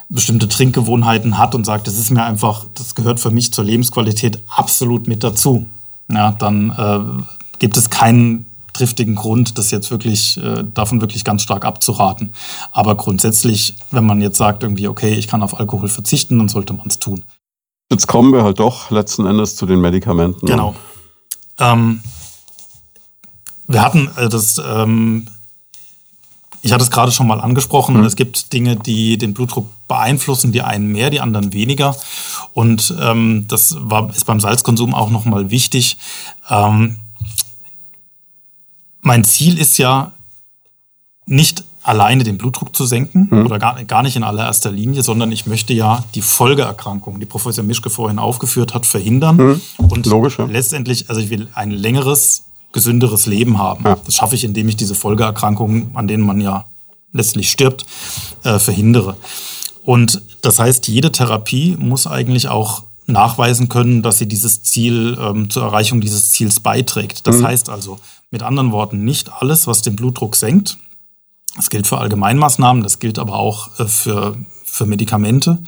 bestimmte 0.08 0.48
Trinkgewohnheiten 0.48 1.38
hat 1.38 1.56
und 1.56 1.66
sagt, 1.66 1.88
das 1.88 1.98
ist 1.98 2.12
mir 2.12 2.24
einfach, 2.24 2.66
das 2.76 2.96
gehört 2.96 3.20
für 3.20 3.32
mich 3.32 3.52
zur 3.52 3.66
Lebensqualität 3.66 4.40
absolut 4.48 5.08
mit 5.08 5.24
dazu, 5.24 5.66
ja, 6.10 6.32
dann 6.32 6.70
äh, 6.70 7.24
gibt 7.60 7.76
es 7.76 7.90
keinen 7.90 8.46
triftigen 8.76 9.16
Grund, 9.16 9.58
das 9.58 9.72
jetzt 9.72 9.92
wirklich, 9.92 10.38
äh, 10.38 10.64
davon 10.74 11.02
wirklich 11.02 11.24
ganz 11.24 11.42
stark 11.42 11.66
abzuraten. 11.66 12.34
Aber 12.72 12.96
grundsätzlich, 12.96 13.76
wenn 13.92 14.06
man 14.06 14.22
jetzt 14.22 14.38
sagt, 14.38 14.64
irgendwie, 14.64 14.88
okay, 14.88 15.14
ich 15.14 15.28
kann 15.28 15.44
auf 15.44 15.60
Alkohol 15.60 15.90
verzichten, 15.90 16.38
dann 16.38 16.50
sollte 16.50 16.74
man 16.74 16.88
es 16.88 17.00
tun. 17.00 17.24
Jetzt 17.92 18.08
kommen 18.08 18.34
wir 18.34 18.44
halt 18.44 18.60
doch 18.60 18.92
letzten 18.92 19.26
Endes 19.26 19.56
zu 19.56 19.66
den 19.66 19.80
Medikamenten. 19.80 20.46
Genau. 20.46 20.76
Ähm, 21.60 22.02
wir 23.68 23.82
hatten 23.82 24.10
äh, 24.18 24.28
das, 24.28 24.58
ähm, 24.58 25.28
ich 26.62 26.74
hatte 26.74 26.84
es 26.84 26.92
gerade 26.92 27.12
schon 27.12 27.28
mal 27.28 27.40
angesprochen, 27.40 27.96
mhm. 27.96 28.04
es 28.04 28.16
gibt 28.16 28.52
Dinge, 28.52 28.76
die 28.76 29.18
den 29.18 29.34
Blutdruck 29.34 29.68
beeinflussen, 29.88 30.52
die 30.52 30.64
einen 30.64 30.92
mehr, 30.92 31.12
die 31.12 31.22
anderen 31.22 31.54
weniger. 31.54 31.96
Und 32.54 32.94
ähm, 33.00 33.46
das 33.48 33.76
war, 33.80 34.10
ist 34.10 34.26
beim 34.26 34.40
Salzkonsum 34.40 34.94
auch 34.94 35.12
nochmal 35.12 35.52
wichtig. 35.52 35.98
Ähm, 36.50 37.00
mein 39.06 39.24
Ziel 39.24 39.58
ist 39.60 39.78
ja 39.78 40.12
nicht 41.28 41.64
alleine 41.84 42.24
den 42.24 42.38
Blutdruck 42.38 42.76
zu 42.76 42.86
senken 42.86 43.28
mhm. 43.30 43.46
oder 43.46 43.60
gar, 43.60 43.84
gar 43.84 44.02
nicht 44.02 44.16
in 44.16 44.24
allererster 44.24 44.72
Linie, 44.72 45.04
sondern 45.04 45.32
ich 45.32 45.46
möchte 45.46 45.74
ja 45.74 46.04
die 46.16 46.24
Folgeerkrankungen, 46.24 47.20
die 47.20 47.28
Professor 47.28 47.64
Mischke 47.64 47.92
vorhin 47.92 48.18
aufgeführt 48.18 48.74
hat, 48.74 48.88
verhindern. 48.88 49.38
Mhm. 49.38 49.62
Und 49.78 50.06
Logisch, 50.08 50.40
ja. 50.40 50.46
letztendlich, 50.46 51.10
also 51.10 51.22
ich 51.22 51.30
will 51.30 51.48
ein 51.54 51.70
längeres, 51.70 52.46
gesünderes 52.72 53.28
Leben 53.28 53.60
haben. 53.60 53.84
Ja. 53.86 53.98
Das 54.04 54.16
schaffe 54.16 54.34
ich, 54.34 54.44
indem 54.44 54.68
ich 54.68 54.76
diese 54.76 54.96
Folgeerkrankungen, 54.96 55.92
an 55.94 56.08
denen 56.08 56.26
man 56.26 56.42
ja 56.42 56.66
letztlich 57.14 57.52
stirbt, 57.52 57.86
äh, 58.44 58.58
verhindere. 58.58 59.16
Und 59.84 60.24
das 60.42 60.58
heißt, 60.58 60.88
jede 60.88 61.12
Therapie 61.12 61.78
muss 61.78 62.08
eigentlich 62.08 62.48
auch 62.48 62.84
nachweisen 63.08 63.70
können, 63.70 64.02
dass 64.02 64.18
sie 64.18 64.28
dieses 64.28 64.64
Ziel 64.64 65.18
ähm, 65.20 65.50
zur 65.50 65.64
Erreichung 65.64 66.02
dieses 66.02 66.32
Ziels 66.32 66.60
beiträgt. 66.60 67.28
Das 67.28 67.38
mhm. 67.38 67.48
heißt 67.48 67.70
also, 67.70 68.00
mit 68.32 68.44
anderen 68.44 68.72
Worten, 68.72 69.04
nicht 69.06 69.32
alles, 69.32 69.68
was 69.68 69.82
den 69.82 69.96
Blutdruck 69.96 70.36
senkt, 70.36 70.78
das 71.56 71.70
gilt 71.70 71.88
für 71.88 72.00
Allgemeinmaßnahmen, 72.00 72.84
das 72.84 73.00
gilt 73.00 73.20
aber 73.20 73.36
auch 73.36 73.80
äh, 73.80 73.86
für, 73.86 74.36
für 74.66 74.86
Medikamente, 74.86 75.60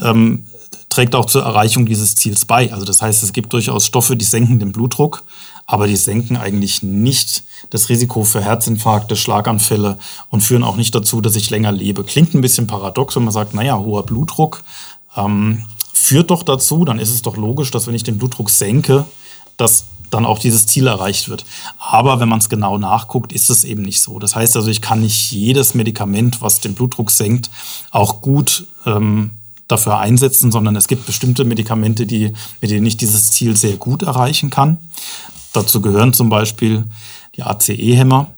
ähm, 0.00 0.46
trägt 0.88 1.14
auch 1.14 1.26
zur 1.26 1.42
Erreichung 1.42 1.84
dieses 1.86 2.14
Ziels 2.14 2.44
bei. 2.44 2.72
Also 2.72 2.84
das 2.86 3.02
heißt, 3.02 3.22
es 3.22 3.32
gibt 3.32 3.52
durchaus 3.52 3.84
Stoffe, 3.84 4.16
die 4.16 4.24
senken 4.24 4.58
den 4.58 4.72
Blutdruck, 4.72 5.24
aber 5.66 5.86
die 5.88 5.96
senken 5.96 6.36
eigentlich 6.36 6.82
nicht 6.82 7.44
das 7.70 7.88
Risiko 7.88 8.24
für 8.24 8.40
Herzinfarkte, 8.40 9.16
Schlaganfälle 9.16 9.98
und 10.30 10.42
führen 10.42 10.62
auch 10.62 10.76
nicht 10.76 10.94
dazu, 10.94 11.20
dass 11.20 11.36
ich 11.36 11.50
länger 11.50 11.72
lebe. 11.72 12.04
Klingt 12.04 12.34
ein 12.34 12.40
bisschen 12.40 12.66
paradox, 12.66 13.16
wenn 13.16 13.24
man 13.24 13.32
sagt, 13.32 13.52
naja, 13.52 13.78
hoher 13.78 14.06
Blutdruck 14.06 14.62
ähm, 15.16 15.64
führt 15.96 16.30
doch 16.30 16.42
dazu, 16.42 16.84
dann 16.84 16.98
ist 16.98 17.10
es 17.10 17.22
doch 17.22 17.36
logisch, 17.36 17.70
dass 17.70 17.86
wenn 17.86 17.94
ich 17.94 18.02
den 18.02 18.18
Blutdruck 18.18 18.50
senke, 18.50 19.06
dass 19.56 19.86
dann 20.10 20.26
auch 20.26 20.38
dieses 20.38 20.66
Ziel 20.66 20.86
erreicht 20.86 21.28
wird. 21.28 21.46
Aber 21.78 22.20
wenn 22.20 22.28
man 22.28 22.38
es 22.38 22.48
genau 22.48 22.78
nachguckt, 22.78 23.32
ist 23.32 23.50
es 23.50 23.64
eben 23.64 23.82
nicht 23.82 24.00
so. 24.00 24.18
Das 24.18 24.36
heißt 24.36 24.56
also, 24.56 24.70
ich 24.70 24.82
kann 24.82 25.00
nicht 25.00 25.32
jedes 25.32 25.74
Medikament, 25.74 26.42
was 26.42 26.60
den 26.60 26.74
Blutdruck 26.74 27.10
senkt, 27.10 27.50
auch 27.90 28.20
gut 28.20 28.66
ähm, 28.84 29.30
dafür 29.68 29.98
einsetzen, 29.98 30.52
sondern 30.52 30.76
es 30.76 30.86
gibt 30.86 31.06
bestimmte 31.06 31.44
Medikamente, 31.44 32.06
die, 32.06 32.34
mit 32.60 32.70
denen 32.70 32.86
ich 32.86 32.98
dieses 32.98 33.30
Ziel 33.30 33.56
sehr 33.56 33.78
gut 33.78 34.02
erreichen 34.02 34.50
kann. 34.50 34.78
Dazu 35.52 35.80
gehören 35.80 36.12
zum 36.12 36.28
Beispiel 36.28 36.84
die 37.36 37.42
ACE-Hämmer. 37.42 38.28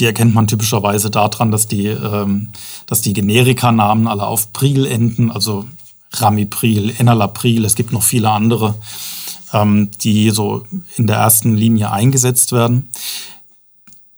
Die 0.00 0.04
erkennt 0.04 0.34
man 0.34 0.48
typischerweise 0.48 1.10
daran, 1.10 1.52
dass 1.52 1.68
die, 1.68 1.86
ähm, 1.86 2.50
dass 2.86 3.00
die 3.00 3.14
Generikanamen 3.14 4.08
alle 4.08 4.26
auf 4.26 4.52
Pril 4.52 4.84
enden, 4.84 5.30
also 5.30 5.64
Ramipril, 6.12 6.94
Enalapril, 6.98 7.64
es 7.64 7.74
gibt 7.74 7.92
noch 7.92 8.02
viele 8.02 8.30
andere 8.30 8.74
ähm, 9.52 9.90
die 10.00 10.30
so 10.30 10.64
in 10.96 11.06
der 11.06 11.16
ersten 11.16 11.54
Linie 11.56 11.90
eingesetzt 11.90 12.52
werden. 12.52 12.90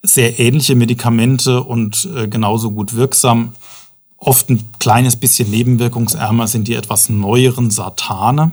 Sehr 0.03 0.39
ähnliche 0.39 0.75
Medikamente 0.75 1.63
und 1.63 2.09
äh, 2.17 2.29
genauso 2.29 2.71
gut 2.71 2.95
wirksam. 2.95 3.55
Oft 4.17 4.51
ein 4.51 4.65
kleines 4.79 5.17
bisschen 5.17 5.51
nebenwirkungsärmer 5.51 6.49
sind 6.49 6.69
die 6.69 6.75
etwas 6.75 7.09
neueren 7.09 7.71
Satane. 7.71 8.53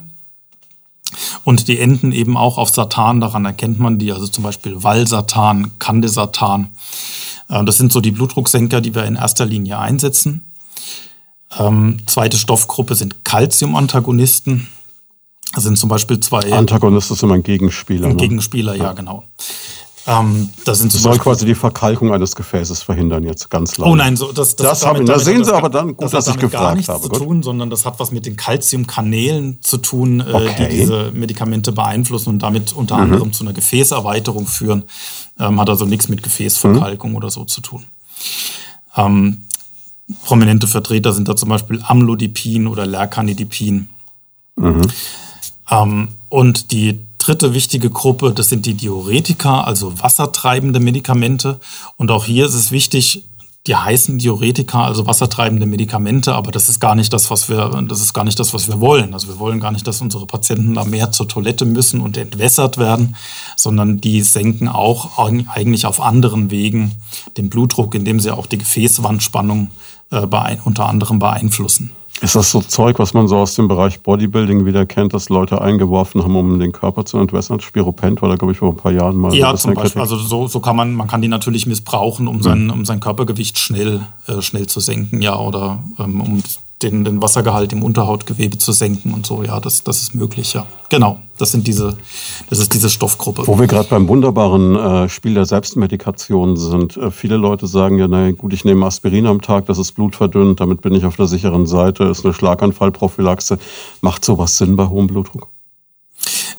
Und 1.44 1.68
die 1.68 1.80
enden 1.80 2.12
eben 2.12 2.36
auch 2.36 2.58
auf 2.58 2.70
Satan, 2.70 3.22
daran 3.22 3.46
erkennt 3.46 3.80
man 3.80 4.00
die, 4.00 4.12
also 4.12 4.28
zum 4.28 4.44
Beispiel 4.44 4.84
Valsatan, 4.84 5.78
Candesatan. 5.80 6.76
Äh, 7.50 7.64
das 7.64 7.78
sind 7.78 7.92
so 7.92 8.02
die 8.02 8.12
Blutdrucksenker, 8.12 8.82
die 8.82 8.94
wir 8.94 9.06
in 9.06 9.16
erster 9.16 9.46
Linie 9.46 9.80
einsetzen. 9.80 10.52
Ähm, 11.60 11.98
zweite 12.06 12.38
Stoffgruppe 12.38 12.96
sind 12.96 13.24
Calciumantagonisten. 13.24 14.68
Das 15.54 15.64
sind 15.64 15.78
zum 15.78 15.90
Beispiel 15.90 16.20
zwei. 16.20 16.52
Antagonist 16.52 17.12
ist 17.12 17.24
immer 17.24 17.36
ein 17.36 17.44
Gegenspieler. 17.44 18.08
Ein 18.08 18.16
ne? 18.16 18.22
Gegenspieler, 18.22 18.76
ja, 18.76 18.94
genau. 18.94 19.24
Ähm, 20.08 20.50
das, 20.66 20.80
sind 20.80 20.92
soll 20.92 21.18
quasi 21.18 21.48
die 21.48 21.56
Verkalkung 21.56 22.14
eines 22.14 22.36
Gefäßes 22.36 22.84
verhindern, 22.84 23.24
jetzt 23.24 23.50
ganz 23.50 23.78
lau. 23.78 23.88
Oh 23.88 23.96
nein, 23.96 24.16
so, 24.16 24.32
das, 24.32 24.56
das, 24.56 24.68
das, 24.68 24.80
damit, 24.82 25.10
da 25.10 25.18
sehen 25.18 25.44
Sie 25.44 25.52
aber 25.52 25.70
dann 25.70 25.96
gut, 25.96 26.04
das 26.04 26.12
dass 26.12 26.28
ich 26.28 26.36
gefragt 26.36 26.64
gar 26.64 26.76
nichts 26.76 26.90
habe. 26.90 27.10
Zu 27.10 27.10
tun, 27.10 27.42
sondern 27.42 27.72
das 27.72 27.86
hat 27.86 28.00
was 28.00 28.12
mit 28.12 28.28
den 28.28 28.36
Calciumkanälen 28.36 29.58
zu 29.62 29.78
tun, 29.78 30.20
äh, 30.20 30.32
okay. 30.32 30.68
die 30.70 30.78
diese 30.78 31.12
Medikamente 31.12 31.72
beeinflussen 31.72 32.30
und 32.30 32.44
damit 32.44 32.74
unter 32.74 32.98
mhm. 32.98 33.02
anderem 33.02 33.34
zu 33.34 33.44
einer 33.44 33.54
Gefäßerweiterung 33.54 34.46
führen. 34.46 34.84
Ähm, 35.40 35.60
hat 35.60 35.70
also 35.70 35.86
nichts 35.86 36.08
mit 36.08 36.22
Gefäßverkalkung 36.22 37.12
mhm. 37.12 37.16
oder 37.16 37.32
so 37.32 37.44
zu 37.46 37.62
tun. 37.62 37.86
Ähm, 38.96 39.45
prominente 40.24 40.68
Vertreter 40.68 41.14
sind 41.14 41.28
da 41.28 41.36
zum 41.36 41.50
Beispiel 41.50 41.82
Amlodipin 41.84 42.68
oder 42.68 42.86
Lercanidipin. 42.86 43.90
Mhm. 44.56 44.82
Ähm, 45.70 46.08
und 46.30 46.72
die 46.72 47.00
dritte 47.18 47.54
wichtige 47.54 47.90
Gruppe, 47.90 48.34
das 48.34 48.50
sind 48.50 48.66
die 48.66 48.76
Diuretika, 48.76 49.62
also 49.62 50.00
wassertreibende 50.00 50.80
Medikamente. 50.80 51.60
Und 51.98 52.12
auch 52.12 52.26
hier 52.26 52.46
ist 52.46 52.54
es 52.54 52.72
wichtig, 52.72 53.24
die 53.68 53.76
heißen 53.76 54.20
Diuretika, 54.20 54.86
also 54.86 55.08
wassertreibende 55.08 55.66
Medikamente, 55.66 56.36
aber 56.36 56.52
das 56.52 56.70
ist 56.70 56.80
gar 56.80 56.94
nicht 56.94 57.12
das, 57.12 57.32
was 57.32 57.50
wir, 57.50 57.84
das 57.90 58.00
ist 58.00 58.14
gar 58.14 58.24
nicht 58.24 58.40
das, 58.40 58.54
was 58.54 58.68
wir 58.68 58.80
wollen. 58.80 59.16
Also 59.16 59.28
wir 59.28 59.40
wollen 59.40 59.60
gar 59.60 59.72
nicht, 59.72 59.88
dass 59.88 60.02
unsere 60.02 60.28
Patienten 60.28 60.76
da 60.76 60.84
mehr 60.84 61.12
zur 61.12 61.28
Toilette 61.28 61.66
müssen 61.66 62.00
und 62.00 62.16
entwässert 62.16 62.78
werden, 62.78 63.16
sondern 63.58 64.00
die 64.00 64.22
senken 64.22 64.68
auch 64.68 65.18
eigentlich 65.18 65.88
auf 65.88 66.00
anderen 66.00 66.52
Wegen 66.52 67.02
den 67.38 67.50
Blutdruck, 67.50 67.96
indem 67.96 68.20
sie 68.20 68.30
auch 68.30 68.46
die 68.46 68.60
Gefäßwandspannung 68.60 69.72
äh, 70.12 70.58
unter 70.64 70.88
anderem 70.88 71.20
beeinflussen. 71.20 71.92
Ist 72.22 72.36
das 72.36 72.50
so 72.50 72.62
Zeug, 72.62 72.98
was 72.98 73.14
man 73.14 73.28
so 73.28 73.36
aus 73.36 73.56
dem 73.56 73.68
Bereich 73.68 74.00
Bodybuilding 74.00 74.66
wieder 74.66 74.86
kennt, 74.86 75.14
dass 75.14 75.28
Leute 75.28 75.62
eingeworfen 75.62 76.24
haben, 76.24 76.36
um 76.38 76.60
den 76.60 76.72
Körper 76.72 77.06
zu 77.06 77.18
entwässern? 77.18 77.60
Spiropent 77.60 78.22
war 78.22 78.30
da, 78.30 78.36
glaube 78.36 78.54
ich, 78.54 78.60
vor 78.60 78.70
ein 78.70 78.78
paar 78.78 78.94
Jahren 78.94 79.18
mal. 79.18 79.34
Ja, 79.36 79.54
zum 79.56 79.74
Beispiel. 79.74 80.02
Also 80.02 80.16
so, 80.16 80.48
so 80.48 80.62
kann 80.62 80.78
man, 80.78 80.94
man 80.94 81.08
kann 81.08 81.22
die 81.22 81.28
natürlich 81.28 81.66
missbrauchen, 81.66 82.30
um 82.30 82.42
sein, 82.42 82.70
um 82.70 82.86
sein 82.86 83.02
Körpergewicht 83.02 83.58
schnell, 83.58 84.02
äh, 84.28 84.42
schnell 84.42 84.68
zu 84.68 84.80
senken, 84.80 85.22
ja, 85.22 85.38
oder 85.38 85.84
ähm, 86.00 86.22
um 86.22 86.44
den, 86.82 87.06
den 87.06 87.22
Wassergehalt 87.22 87.72
im 87.74 87.84
Unterhautgewebe 87.84 88.58
zu 88.58 88.72
senken 88.72 89.14
und 89.14 89.26
so. 89.26 89.44
Ja, 89.44 89.60
das, 89.60 89.84
das 89.84 90.02
ist 90.02 90.14
möglich, 90.14 90.54
ja. 90.54 90.66
Genau, 90.90 91.20
das 91.38 91.52
sind 91.52 91.68
diese, 91.68 91.98
das 92.50 92.60
ist 92.60 92.74
diese 92.74 92.90
Stoffgruppe. 92.90 93.48
Wo 93.48 93.58
wir 93.60 93.68
gerade 93.68 93.88
beim 93.90 94.08
wunderbaren 94.08 94.76
äh, 94.76 95.10
Spiel 95.10 95.34
der 95.34 95.46
Selbstmedikation 95.46 96.58
sind. 96.58 96.98
Äh, 96.98 97.12
viele 97.12 97.38
Leute 97.38 97.68
sagen 97.68 97.98
ja, 97.98 98.08
na 98.08 98.32
gut, 98.32 98.54
ich 98.54 98.66
nehme 98.66 98.86
Aspirin 98.86 99.26
am 99.26 99.42
Tag, 99.42 99.68
das 99.68 99.78
ist 99.78 99.94
blutverdünnt, 99.94 100.60
damit 100.60 100.82
bin 100.82 100.94
ich 100.94 101.06
auf 101.06 101.16
der 101.16 101.28
sicheren 101.28 101.66
Seite, 101.66 102.06
ist 102.06 102.26
eine 102.26 102.34
Schlaganfallprophylaxe. 102.34 103.58
Macht 104.02 104.26
sowas 104.26 104.58
Sinn 104.58 104.76
bei 104.76 104.88
hohem 104.88 105.08
Blutdruck? 105.08 105.48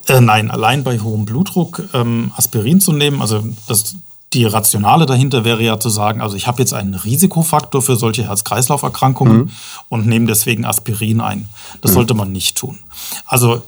Äh, 0.09 0.21
nein, 0.21 0.51
allein 0.51 0.83
bei 0.83 0.99
hohem 0.99 1.25
Blutdruck 1.25 1.83
ähm, 1.93 2.33
Aspirin 2.37 2.81
zu 2.81 2.93
nehmen, 2.93 3.21
also 3.21 3.43
das 3.69 3.97
die 4.37 4.45
Rationale 4.45 5.07
dahinter 5.07 5.45
wäre 5.45 5.63
ja 5.63 5.81
zu 5.81 5.89
sagen, 5.89 6.21
also 6.21 6.37
ich 6.37 6.47
habe 6.47 6.61
jetzt 6.61 6.75
einen 6.75 6.95
Risikofaktor 6.95 7.81
für 7.81 7.97
solche 7.97 8.25
Herz-Kreislauf-Erkrankungen 8.25 9.37
mhm. 9.37 9.51
und 9.89 10.07
nehme 10.07 10.27
deswegen 10.27 10.67
Aspirin 10.67 11.23
ein. 11.23 11.49
Das 11.81 11.93
mhm. 11.93 11.95
sollte 11.95 12.15
man 12.15 12.33
nicht 12.33 12.57
tun. 12.57 12.79
Also 13.25 13.63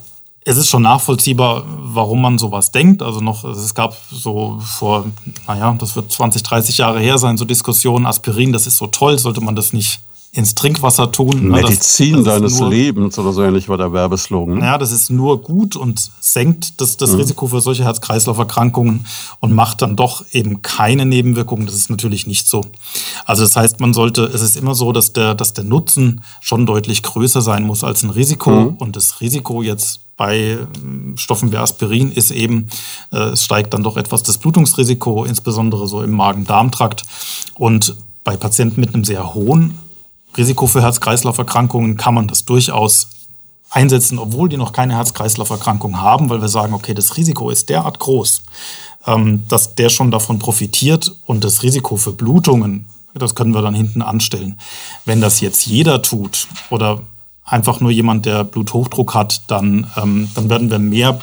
es 0.44 0.58
ist 0.58 0.68
schon 0.68 0.82
nachvollziehbar, 0.82 1.64
warum 1.66 2.20
man 2.20 2.38
sowas 2.38 2.70
denkt. 2.70 3.02
Also 3.02 3.20
noch, 3.20 3.44
es 3.44 3.74
gab 3.74 3.96
so 4.10 4.60
vor, 4.60 5.06
naja, 5.46 5.74
das 5.78 5.96
wird 5.96 6.12
20, 6.12 6.42
30 6.42 6.78
Jahre 6.78 7.00
her 7.00 7.16
sein, 7.16 7.38
so 7.38 7.46
Diskussionen, 7.46 8.04
Aspirin, 8.06 8.52
das 8.52 8.66
ist 8.66 8.76
so 8.76 8.86
toll, 8.86 9.18
sollte 9.18 9.40
man 9.40 9.56
das 9.56 9.72
nicht 9.72 10.00
ins 10.32 10.54
Trinkwasser 10.54 11.10
tun. 11.10 11.48
Ne, 11.48 11.62
Medizin 11.62 12.16
das, 12.16 12.24
das 12.24 12.34
deines 12.34 12.60
nur, 12.60 12.70
Lebens 12.70 13.18
oder 13.18 13.32
so 13.32 13.42
ähnlich 13.42 13.68
war 13.68 13.78
der 13.78 13.92
Werbeslogan. 13.92 14.60
Ja, 14.60 14.76
das 14.76 14.92
ist 14.92 15.10
nur 15.10 15.40
gut 15.40 15.74
und 15.74 16.10
senkt 16.20 16.80
das, 16.80 16.96
das 16.96 17.12
mhm. 17.12 17.20
Risiko 17.20 17.46
für 17.46 17.60
solche 17.60 17.84
Herz-Kreislauf-Erkrankungen 17.84 19.06
und 19.40 19.52
macht 19.52 19.80
dann 19.82 19.96
doch 19.96 20.24
eben 20.32 20.60
keine 20.62 21.06
Nebenwirkungen. 21.06 21.66
Das 21.66 21.74
ist 21.74 21.88
natürlich 21.88 22.26
nicht 22.26 22.46
so. 22.46 22.62
Also 23.24 23.42
das 23.42 23.56
heißt, 23.56 23.80
man 23.80 23.94
sollte, 23.94 24.24
es 24.24 24.42
ist 24.42 24.56
immer 24.56 24.74
so, 24.74 24.92
dass 24.92 25.12
der, 25.12 25.34
dass 25.34 25.54
der 25.54 25.64
Nutzen 25.64 26.22
schon 26.40 26.66
deutlich 26.66 27.02
größer 27.02 27.40
sein 27.40 27.64
muss 27.64 27.82
als 27.82 28.02
ein 28.02 28.10
Risiko. 28.10 28.50
Mhm. 28.50 28.76
Und 28.76 28.96
das 28.96 29.20
Risiko 29.20 29.62
jetzt 29.62 30.00
bei 30.18 30.58
ähm, 30.82 31.16
Stoffen 31.16 31.52
wie 31.52 31.56
Aspirin 31.56 32.12
ist 32.12 32.30
eben, 32.30 32.68
äh, 33.12 33.30
es 33.30 33.44
steigt 33.44 33.72
dann 33.72 33.82
doch 33.82 33.96
etwas 33.96 34.22
das 34.24 34.36
Blutungsrisiko, 34.36 35.24
insbesondere 35.24 35.88
so 35.88 36.02
im 36.02 36.10
Magen-Darm-Trakt. 36.10 37.04
Und 37.54 37.96
bei 38.24 38.36
Patienten 38.36 38.80
mit 38.80 38.94
einem 38.94 39.04
sehr 39.04 39.32
hohen 39.32 39.78
Risiko 40.36 40.66
für 40.66 40.82
Herz-Kreislauf-Erkrankungen 40.82 41.96
kann 41.96 42.14
man 42.14 42.28
das 42.28 42.44
durchaus 42.44 43.08
einsetzen, 43.70 44.18
obwohl 44.18 44.48
die 44.48 44.56
noch 44.56 44.72
keine 44.72 44.96
Herz-Kreislauf-Erkrankung 44.96 46.00
haben, 46.00 46.30
weil 46.30 46.40
wir 46.40 46.48
sagen, 46.48 46.74
okay, 46.74 46.94
das 46.94 47.16
Risiko 47.16 47.50
ist 47.50 47.68
derart 47.68 47.98
groß, 47.98 48.42
ähm, 49.06 49.44
dass 49.48 49.74
der 49.74 49.88
schon 49.88 50.10
davon 50.10 50.38
profitiert 50.38 51.14
und 51.26 51.44
das 51.44 51.62
Risiko 51.62 51.96
für 51.96 52.12
Blutungen, 52.12 52.86
das 53.14 53.34
können 53.34 53.54
wir 53.54 53.62
dann 53.62 53.74
hinten 53.74 54.02
anstellen. 54.02 54.58
Wenn 55.04 55.20
das 55.20 55.40
jetzt 55.40 55.66
jeder 55.66 56.02
tut 56.02 56.48
oder 56.70 57.00
einfach 57.44 57.80
nur 57.80 57.90
jemand, 57.90 58.26
der 58.26 58.44
Bluthochdruck 58.44 59.14
hat, 59.14 59.42
dann, 59.48 59.90
ähm, 59.96 60.30
dann 60.34 60.50
werden 60.50 60.70
wir 60.70 60.78
mehr 60.78 61.20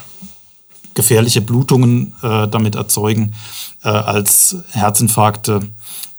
gefährliche 0.94 1.42
Blutungen 1.42 2.14
äh, 2.24 2.48
damit 2.48 2.76
erzeugen 2.76 3.36
äh, 3.84 3.90
als 3.90 4.56
Herzinfarkte 4.72 5.62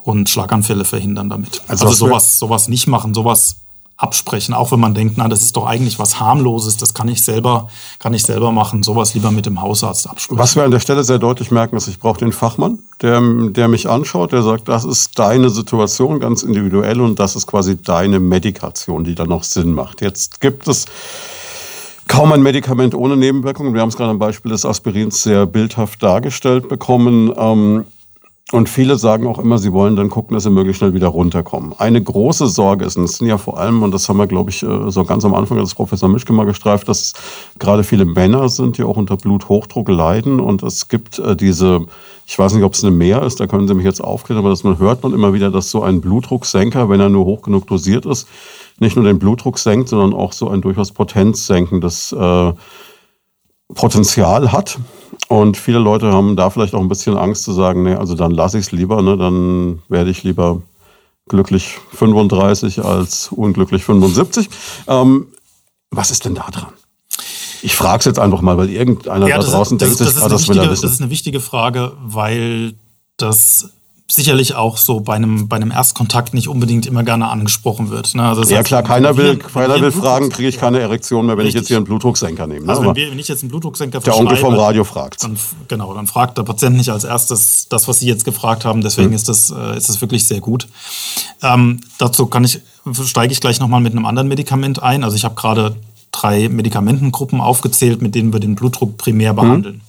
und 0.06 0.28
Schlaganfälle 0.28 0.84
verhindern 0.84 1.28
damit. 1.28 1.62
Also, 1.66 1.86
also 1.86 2.06
sowas, 2.06 2.38
sowas 2.38 2.68
nicht 2.68 2.86
machen, 2.86 3.12
sowas 3.12 3.56
absprechen, 3.96 4.54
auch 4.54 4.70
wenn 4.70 4.78
man 4.78 4.94
denkt, 4.94 5.14
na, 5.16 5.26
das 5.26 5.42
ist 5.42 5.56
doch 5.56 5.66
eigentlich 5.66 5.98
was 5.98 6.20
harmloses, 6.20 6.76
das 6.76 6.92
kann 6.92 7.08
ich 7.08 7.24
selber, 7.24 7.68
kann 7.98 8.12
ich 8.14 8.22
selber 8.22 8.52
machen, 8.52 8.82
sowas 8.82 9.14
lieber 9.14 9.30
mit 9.30 9.46
dem 9.46 9.60
Hausarzt 9.60 10.08
absprechen. 10.08 10.38
Was 10.38 10.54
wir 10.54 10.64
an 10.64 10.70
der 10.70 10.80
Stelle 10.80 11.02
sehr 11.02 11.18
deutlich 11.18 11.50
merken, 11.50 11.76
ist, 11.76 11.88
ich 11.88 11.98
brauche 11.98 12.18
den 12.18 12.32
Fachmann, 12.32 12.78
der, 13.00 13.20
der 13.50 13.68
mich 13.68 13.88
anschaut, 13.88 14.32
der 14.32 14.42
sagt, 14.42 14.68
das 14.68 14.84
ist 14.84 15.18
deine 15.18 15.48
Situation 15.48 16.20
ganz 16.20 16.42
individuell 16.42 17.00
und 17.00 17.18
das 17.18 17.36
ist 17.36 17.46
quasi 17.46 17.80
deine 17.80 18.20
Medikation, 18.20 19.02
die 19.02 19.14
dann 19.14 19.28
noch 19.28 19.44
Sinn 19.44 19.72
macht. 19.72 20.02
Jetzt 20.02 20.40
gibt 20.42 20.68
es 20.68 20.84
kaum 22.06 22.32
ein 22.32 22.42
Medikament 22.42 22.94
ohne 22.94 23.16
Nebenwirkungen. 23.16 23.72
Wir 23.74 23.80
haben 23.80 23.88
es 23.88 23.96
gerade 23.96 24.10
am 24.10 24.18
Beispiel 24.18 24.52
des 24.52 24.66
Aspirins 24.66 25.22
sehr 25.22 25.46
bildhaft 25.46 26.02
dargestellt 26.02 26.68
bekommen. 26.68 27.32
Ähm, 27.36 27.86
und 28.52 28.68
viele 28.68 28.96
sagen 28.96 29.26
auch 29.26 29.40
immer, 29.40 29.58
sie 29.58 29.72
wollen 29.72 29.96
dann 29.96 30.08
gucken, 30.08 30.34
dass 30.34 30.44
sie 30.44 30.50
möglichst 30.50 30.78
schnell 30.78 30.94
wieder 30.94 31.08
runterkommen. 31.08 31.74
Eine 31.78 32.00
große 32.00 32.46
Sorge 32.46 32.84
ist, 32.84 32.96
und 32.96 33.02
das 33.02 33.16
sind 33.16 33.26
ja 33.26 33.38
vor 33.38 33.58
allem, 33.58 33.82
und 33.82 33.90
das 33.90 34.08
haben 34.08 34.18
wir, 34.18 34.28
glaube 34.28 34.50
ich, 34.50 34.62
äh, 34.62 34.90
so 34.90 35.04
ganz 35.04 35.24
am 35.24 35.34
Anfang 35.34 35.58
des 35.58 35.74
Professor 35.74 36.08
Mischke 36.08 36.32
mal 36.32 36.46
gestreift, 36.46 36.88
dass 36.88 37.14
gerade 37.58 37.82
viele 37.82 38.04
Männer 38.04 38.48
sind, 38.48 38.78
die 38.78 38.84
auch 38.84 38.96
unter 38.96 39.16
Bluthochdruck 39.16 39.88
leiden. 39.88 40.38
Und 40.38 40.62
es 40.62 40.86
gibt 40.86 41.18
äh, 41.18 41.34
diese, 41.34 41.86
ich 42.24 42.38
weiß 42.38 42.54
nicht, 42.54 42.62
ob 42.62 42.74
es 42.74 42.84
eine 42.84 42.94
Mehr 42.94 43.24
ist, 43.24 43.40
da 43.40 43.48
können 43.48 43.66
Sie 43.66 43.74
mich 43.74 43.84
jetzt 43.84 44.00
aufklären, 44.00 44.38
aber 44.38 44.50
das 44.50 44.62
man 44.62 44.78
hört 44.78 45.02
man 45.02 45.12
immer 45.12 45.32
wieder, 45.32 45.50
dass 45.50 45.72
so 45.72 45.82
ein 45.82 46.00
Blutdrucksenker, 46.00 46.88
wenn 46.88 47.00
er 47.00 47.08
nur 47.08 47.24
hoch 47.24 47.42
genug 47.42 47.66
dosiert 47.66 48.06
ist, 48.06 48.28
nicht 48.78 48.94
nur 48.94 49.06
den 49.06 49.18
Blutdruck 49.18 49.58
senkt, 49.58 49.88
sondern 49.88 50.14
auch 50.14 50.32
so 50.32 50.48
ein 50.48 50.60
durchaus 50.60 50.92
potenzsenkendes 50.92 52.12
äh, 52.12 52.52
Potenzial 53.74 54.52
hat. 54.52 54.78
Und 55.28 55.56
viele 55.56 55.78
Leute 55.78 56.12
haben 56.12 56.36
da 56.36 56.50
vielleicht 56.50 56.74
auch 56.74 56.80
ein 56.80 56.88
bisschen 56.88 57.16
Angst 57.16 57.42
zu 57.42 57.52
sagen, 57.52 57.82
nee, 57.82 57.94
also 57.94 58.14
dann 58.14 58.30
lasse 58.30 58.58
ich 58.58 58.66
es 58.66 58.72
lieber, 58.72 59.02
ne, 59.02 59.16
dann 59.16 59.82
werde 59.88 60.10
ich 60.10 60.22
lieber 60.22 60.62
glücklich 61.28 61.78
35 61.92 62.84
als 62.84 63.28
unglücklich 63.32 63.84
75. 63.84 64.48
Ähm, 64.86 65.26
was 65.90 66.10
ist 66.10 66.24
denn 66.24 66.34
da 66.34 66.46
dran? 66.50 66.72
Ich 67.62 67.74
frage 67.74 68.00
es 68.00 68.04
jetzt 68.04 68.18
einfach 68.18 68.42
mal, 68.42 68.56
weil 68.56 68.70
irgendeiner 68.70 69.26
ja, 69.26 69.38
da 69.38 69.44
draußen 69.44 69.78
das, 69.78 69.88
denkt 69.88 69.98
sich, 69.98 70.14
das, 70.14 70.22
ah, 70.22 70.28
das 70.28 70.48
will 70.48 70.58
er 70.58 70.70
wissen. 70.70 70.82
Das 70.82 70.92
ist 70.92 71.00
eine 71.00 71.10
wichtige 71.10 71.40
Frage, 71.40 71.92
weil 72.00 72.74
das 73.16 73.70
sicherlich 74.08 74.54
auch 74.54 74.76
so 74.76 75.00
bei 75.00 75.14
einem, 75.14 75.48
bei 75.48 75.56
einem 75.56 75.72
Erstkontakt 75.72 76.32
nicht 76.32 76.48
unbedingt 76.48 76.86
immer 76.86 77.02
gerne 77.02 77.28
angesprochen 77.28 77.90
wird. 77.90 78.14
Ne? 78.14 78.22
Also 78.22 78.42
ja 78.42 78.58
heißt, 78.58 78.68
klar, 78.68 78.82
keiner 78.84 79.16
will, 79.16 79.36
keiner 79.36 79.80
will 79.80 79.90
fragen, 79.90 80.30
kriege 80.30 80.48
ich 80.48 80.58
keine 80.58 80.78
Erektion 80.78 81.26
mehr, 81.26 81.36
wenn 81.36 81.46
Richtig. 81.46 81.56
ich 81.56 81.60
jetzt 81.62 81.68
hier 81.68 81.76
einen 81.78 81.86
Blutdrucksenker 81.86 82.46
nehme. 82.46 82.66
Ne? 82.66 82.70
Also 82.70 82.84
wenn, 82.84 82.94
wir, 82.94 83.10
wenn, 83.10 83.18
ich 83.18 83.26
jetzt 83.26 83.42
einen 83.42 83.50
Blutdrucksenker 83.50 83.98
Der 84.00 84.16
Onkel 84.16 84.36
vom 84.36 84.54
Radio 84.54 84.84
fragt. 84.84 85.24
Dann, 85.24 85.36
genau, 85.66 85.92
dann 85.92 86.06
fragt 86.06 86.38
der 86.38 86.44
Patient 86.44 86.76
nicht 86.76 86.90
als 86.90 87.02
erstes 87.02 87.68
das, 87.68 87.88
was 87.88 87.98
Sie 87.98 88.06
jetzt 88.06 88.24
gefragt 88.24 88.64
haben. 88.64 88.80
Deswegen 88.80 89.08
hm. 89.08 89.14
ist, 89.14 89.28
das, 89.28 89.50
äh, 89.50 89.76
ist 89.76 89.88
das 89.88 90.00
wirklich 90.00 90.26
sehr 90.26 90.40
gut. 90.40 90.68
Ähm, 91.42 91.80
dazu 91.98 92.26
kann 92.26 92.44
ich, 92.44 92.60
steige 93.04 93.32
ich 93.32 93.40
gleich 93.40 93.58
nochmal 93.58 93.80
mit 93.80 93.92
einem 93.92 94.06
anderen 94.06 94.28
Medikament 94.28 94.80
ein. 94.82 95.02
Also 95.02 95.16
ich 95.16 95.24
habe 95.24 95.34
gerade 95.34 95.74
drei 96.12 96.48
Medikamentengruppen 96.48 97.40
aufgezählt, 97.40 98.02
mit 98.02 98.14
denen 98.14 98.32
wir 98.32 98.38
den 98.38 98.54
Blutdruck 98.54 98.96
primär 98.98 99.30
hm. 99.30 99.36
behandeln. 99.36 99.74
Hm. 99.74 99.85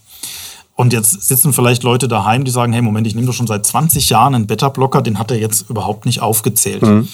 Und 0.78 0.94
jetzt 0.94 1.28
sitzen 1.28 1.54
vielleicht 1.54 1.82
Leute 1.82 2.08
daheim, 2.08 2.46
die 2.46 2.52
sagen, 2.52 2.72
hey, 2.72 2.84
Moment, 2.84 3.08
ich 3.08 3.16
nehme 3.16 3.26
doch 3.26 3.34
schon 3.34 3.48
seit 3.48 3.66
20 3.66 4.12
Jahren 4.12 4.36
einen 4.36 4.46
Beta-Blocker, 4.46 5.02
den 5.02 5.18
hat 5.18 5.32
er 5.32 5.40
jetzt 5.40 5.72
überhaupt 5.72 6.06
nicht 6.06 6.22
aufgezählt. 6.22 6.84
Mhm. 6.84 7.08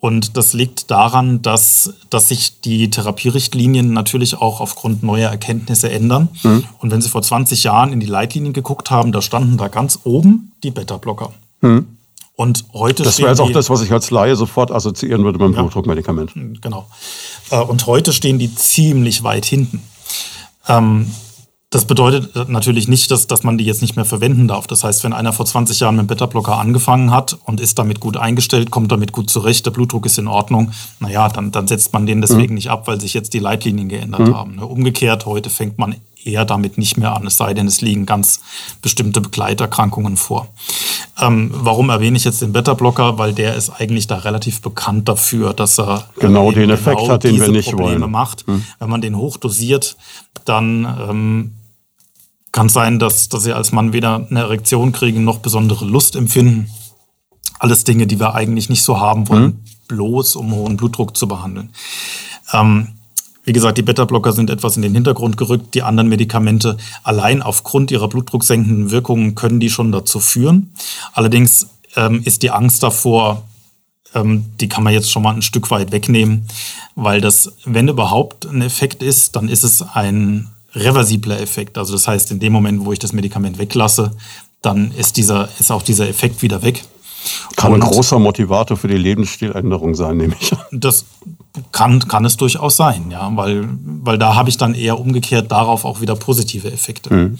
Und 0.00 0.36
das 0.36 0.52
liegt 0.52 0.90
daran, 0.90 1.40
dass, 1.40 1.94
dass 2.10 2.28
sich 2.28 2.60
die 2.60 2.90
Therapierichtlinien 2.90 3.92
natürlich 3.92 4.36
auch 4.36 4.60
aufgrund 4.60 5.04
neuer 5.04 5.30
Erkenntnisse 5.30 5.92
ändern. 5.92 6.28
Mhm. 6.42 6.64
Und 6.80 6.90
wenn 6.90 7.00
Sie 7.00 7.08
vor 7.08 7.22
20 7.22 7.62
Jahren 7.62 7.92
in 7.92 8.00
die 8.00 8.06
Leitlinien 8.06 8.52
geguckt 8.52 8.90
haben, 8.90 9.12
da 9.12 9.22
standen 9.22 9.58
da 9.58 9.68
ganz 9.68 10.00
oben 10.02 10.50
die 10.64 10.72
Beta-Blocker. 10.72 11.32
Mhm. 11.60 11.86
Und 12.34 12.64
heute 12.72 13.04
das 13.04 13.20
wäre 13.20 13.30
jetzt 13.30 13.40
auch 13.40 13.52
das, 13.52 13.70
was 13.70 13.80
ich 13.80 13.92
als 13.92 14.10
Laie 14.10 14.34
sofort 14.34 14.72
assoziieren 14.72 15.22
würde 15.22 15.38
mit 15.38 15.46
dem 15.50 15.54
ja, 15.54 15.62
Blutdruckmedikament. 15.62 16.32
Genau. 16.60 16.88
Äh, 17.50 17.60
und 17.60 17.86
heute 17.86 18.12
stehen 18.12 18.40
die 18.40 18.52
ziemlich 18.52 19.22
weit 19.22 19.44
hinten. 19.44 19.84
Ähm, 20.66 21.12
das 21.74 21.86
bedeutet 21.86 22.48
natürlich 22.48 22.86
nicht, 22.86 23.10
dass, 23.10 23.26
dass 23.26 23.42
man 23.42 23.58
die 23.58 23.64
jetzt 23.64 23.82
nicht 23.82 23.96
mehr 23.96 24.04
verwenden 24.04 24.46
darf. 24.46 24.68
Das 24.68 24.84
heißt, 24.84 25.02
wenn 25.02 25.12
einer 25.12 25.32
vor 25.32 25.44
20 25.44 25.80
Jahren 25.80 25.96
mit 25.96 26.06
Beta-Blocker 26.06 26.56
angefangen 26.56 27.10
hat 27.10 27.36
und 27.46 27.60
ist 27.60 27.80
damit 27.80 27.98
gut 27.98 28.16
eingestellt, 28.16 28.70
kommt 28.70 28.92
damit 28.92 29.10
gut 29.10 29.28
zurecht, 29.28 29.66
der 29.66 29.72
Blutdruck 29.72 30.06
ist 30.06 30.16
in 30.16 30.28
Ordnung, 30.28 30.70
naja, 31.00 31.28
dann, 31.28 31.50
dann 31.50 31.66
setzt 31.66 31.92
man 31.92 32.06
den 32.06 32.20
deswegen 32.20 32.52
mhm. 32.52 32.54
nicht 32.54 32.70
ab, 32.70 32.86
weil 32.86 33.00
sich 33.00 33.12
jetzt 33.12 33.34
die 33.34 33.40
Leitlinien 33.40 33.88
geändert 33.88 34.20
mhm. 34.20 34.36
haben. 34.36 34.54
Ne? 34.54 34.64
Umgekehrt, 34.64 35.26
heute 35.26 35.50
fängt 35.50 35.76
man 35.76 35.96
eher 36.24 36.44
damit 36.44 36.78
nicht 36.78 36.96
mehr 36.96 37.12
an, 37.12 37.26
es 37.26 37.36
sei 37.36 37.54
denn, 37.54 37.66
es 37.66 37.80
liegen 37.80 38.06
ganz 38.06 38.40
bestimmte 38.80 39.20
Begleiterkrankungen 39.20 40.16
vor. 40.16 40.46
Ähm, 41.20 41.50
warum 41.52 41.90
erwähne 41.90 42.16
ich 42.16 42.24
jetzt 42.24 42.40
den 42.40 42.52
Beta-Blocker? 42.52 43.18
Weil 43.18 43.32
der 43.32 43.56
ist 43.56 43.70
eigentlich 43.70 44.06
da 44.06 44.18
relativ 44.18 44.62
bekannt 44.62 45.08
dafür, 45.08 45.52
dass 45.54 45.80
er 45.80 46.08
genau 46.20 46.52
den 46.52 46.70
Effekt 46.70 46.98
genau 46.98 47.10
hat, 47.10 47.24
den 47.24 47.40
wir 47.40 47.48
nicht 47.48 47.70
Probleme 47.70 48.02
wollen. 48.02 48.10
macht. 48.12 48.46
Hm. 48.46 48.64
Wenn 48.78 48.90
man 48.90 49.00
den 49.00 49.16
hochdosiert, 49.16 49.96
dann 50.44 50.86
ähm, 51.10 51.52
kann 52.54 52.68
sein, 52.68 53.00
dass, 53.00 53.28
dass 53.28 53.42
sie 53.42 53.52
als 53.52 53.72
Mann 53.72 53.92
weder 53.92 54.26
eine 54.30 54.40
Erektion 54.40 54.92
kriegen 54.92 55.24
noch 55.24 55.38
besondere 55.38 55.84
Lust 55.84 56.14
empfinden. 56.14 56.70
Alles 57.58 57.82
Dinge, 57.82 58.06
die 58.06 58.20
wir 58.20 58.34
eigentlich 58.34 58.68
nicht 58.68 58.84
so 58.84 59.00
haben 59.00 59.28
wollen, 59.28 59.44
mhm. 59.44 59.60
bloß 59.88 60.36
um 60.36 60.54
hohen 60.54 60.76
Blutdruck 60.76 61.16
zu 61.16 61.26
behandeln. 61.26 61.70
Ähm, 62.52 62.92
wie 63.42 63.52
gesagt, 63.52 63.76
die 63.76 63.82
Beta-Blocker 63.82 64.32
sind 64.32 64.50
etwas 64.50 64.76
in 64.76 64.82
den 64.82 64.94
Hintergrund 64.94 65.36
gerückt. 65.36 65.74
Die 65.74 65.82
anderen 65.82 66.08
Medikamente 66.08 66.76
allein 67.02 67.42
aufgrund 67.42 67.90
ihrer 67.90 68.08
blutdrucksenkenden 68.08 68.92
Wirkungen 68.92 69.34
können 69.34 69.58
die 69.58 69.68
schon 69.68 69.90
dazu 69.90 70.20
führen. 70.20 70.72
Allerdings 71.12 71.66
ähm, 71.96 72.22
ist 72.24 72.44
die 72.44 72.52
Angst 72.52 72.84
davor, 72.84 73.42
ähm, 74.14 74.44
die 74.60 74.68
kann 74.68 74.84
man 74.84 74.92
jetzt 74.92 75.10
schon 75.10 75.24
mal 75.24 75.34
ein 75.34 75.42
Stück 75.42 75.72
weit 75.72 75.90
wegnehmen, 75.90 76.46
weil 76.94 77.20
das, 77.20 77.52
wenn 77.64 77.88
überhaupt 77.88 78.46
ein 78.46 78.62
Effekt 78.62 79.02
ist, 79.02 79.34
dann 79.34 79.48
ist 79.48 79.64
es 79.64 79.82
ein 79.82 80.53
reversibler 80.74 81.40
Effekt. 81.40 81.78
Also 81.78 81.92
das 81.92 82.08
heißt, 82.08 82.30
in 82.30 82.40
dem 82.40 82.52
Moment, 82.52 82.84
wo 82.84 82.92
ich 82.92 82.98
das 82.98 83.12
Medikament 83.12 83.58
weglasse, 83.58 84.12
dann 84.62 84.92
ist, 84.92 85.16
dieser, 85.16 85.48
ist 85.58 85.70
auch 85.70 85.82
dieser 85.82 86.08
Effekt 86.08 86.42
wieder 86.42 86.62
weg. 86.62 86.84
Kann 87.56 87.72
Und 87.72 87.82
ein 87.82 87.88
großer 87.88 88.18
Motivator 88.18 88.76
für 88.76 88.88
die 88.88 88.96
Lebensstiländerung 88.96 89.94
sein, 89.94 90.16
nehme 90.16 90.36
ich. 90.38 90.52
Das 90.72 91.06
kann, 91.72 92.06
kann 92.08 92.24
es 92.24 92.36
durchaus 92.36 92.76
sein, 92.76 93.10
ja, 93.10 93.30
weil, 93.36 93.68
weil 94.02 94.18
da 94.18 94.34
habe 94.34 94.50
ich 94.50 94.56
dann 94.56 94.74
eher 94.74 94.98
umgekehrt 94.98 95.50
darauf 95.50 95.84
auch 95.84 96.00
wieder 96.00 96.16
positive 96.16 96.70
Effekte. 96.70 97.14
Mhm. 97.14 97.38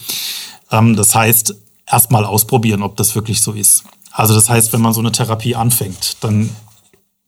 Ähm, 0.70 0.96
das 0.96 1.14
heißt, 1.14 1.54
erstmal 1.86 2.24
ausprobieren, 2.24 2.82
ob 2.82 2.96
das 2.96 3.14
wirklich 3.14 3.42
so 3.42 3.52
ist. 3.52 3.84
Also 4.12 4.34
das 4.34 4.48
heißt, 4.48 4.72
wenn 4.72 4.80
man 4.80 4.92
so 4.94 5.00
eine 5.00 5.12
Therapie 5.12 5.56
anfängt, 5.56 6.18
dann 6.20 6.50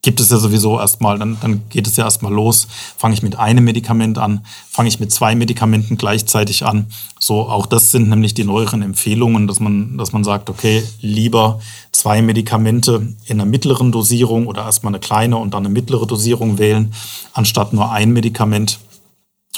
gibt 0.06 0.20
es 0.20 0.30
ja 0.30 0.38
sowieso 0.38 0.78
erstmal, 0.78 1.18
dann, 1.18 1.36
dann 1.40 1.62
geht 1.68 1.88
es 1.88 1.96
ja 1.96 2.04
erstmal 2.04 2.32
los. 2.32 2.68
Fange 2.96 3.14
ich 3.14 3.24
mit 3.24 3.40
einem 3.40 3.64
Medikament 3.64 4.18
an, 4.18 4.46
fange 4.70 4.88
ich 4.88 5.00
mit 5.00 5.10
zwei 5.10 5.34
Medikamenten 5.34 5.96
gleichzeitig 5.96 6.64
an. 6.64 6.86
So, 7.18 7.48
auch 7.48 7.66
das 7.66 7.90
sind 7.90 8.08
nämlich 8.08 8.32
die 8.32 8.44
neueren 8.44 8.82
Empfehlungen, 8.82 9.48
dass 9.48 9.58
man, 9.58 9.98
dass 9.98 10.12
man 10.12 10.22
sagt, 10.22 10.48
okay, 10.48 10.84
lieber 11.00 11.58
zwei 11.90 12.22
Medikamente 12.22 13.14
in 13.24 13.40
einer 13.40 13.50
mittleren 13.50 13.90
Dosierung 13.90 14.46
oder 14.46 14.62
erstmal 14.62 14.92
eine 14.92 15.00
kleine 15.00 15.38
und 15.38 15.54
dann 15.54 15.66
eine 15.66 15.74
mittlere 15.74 16.06
Dosierung 16.06 16.58
wählen, 16.58 16.94
anstatt 17.32 17.72
nur 17.72 17.90
ein 17.90 18.12
Medikament. 18.12 18.78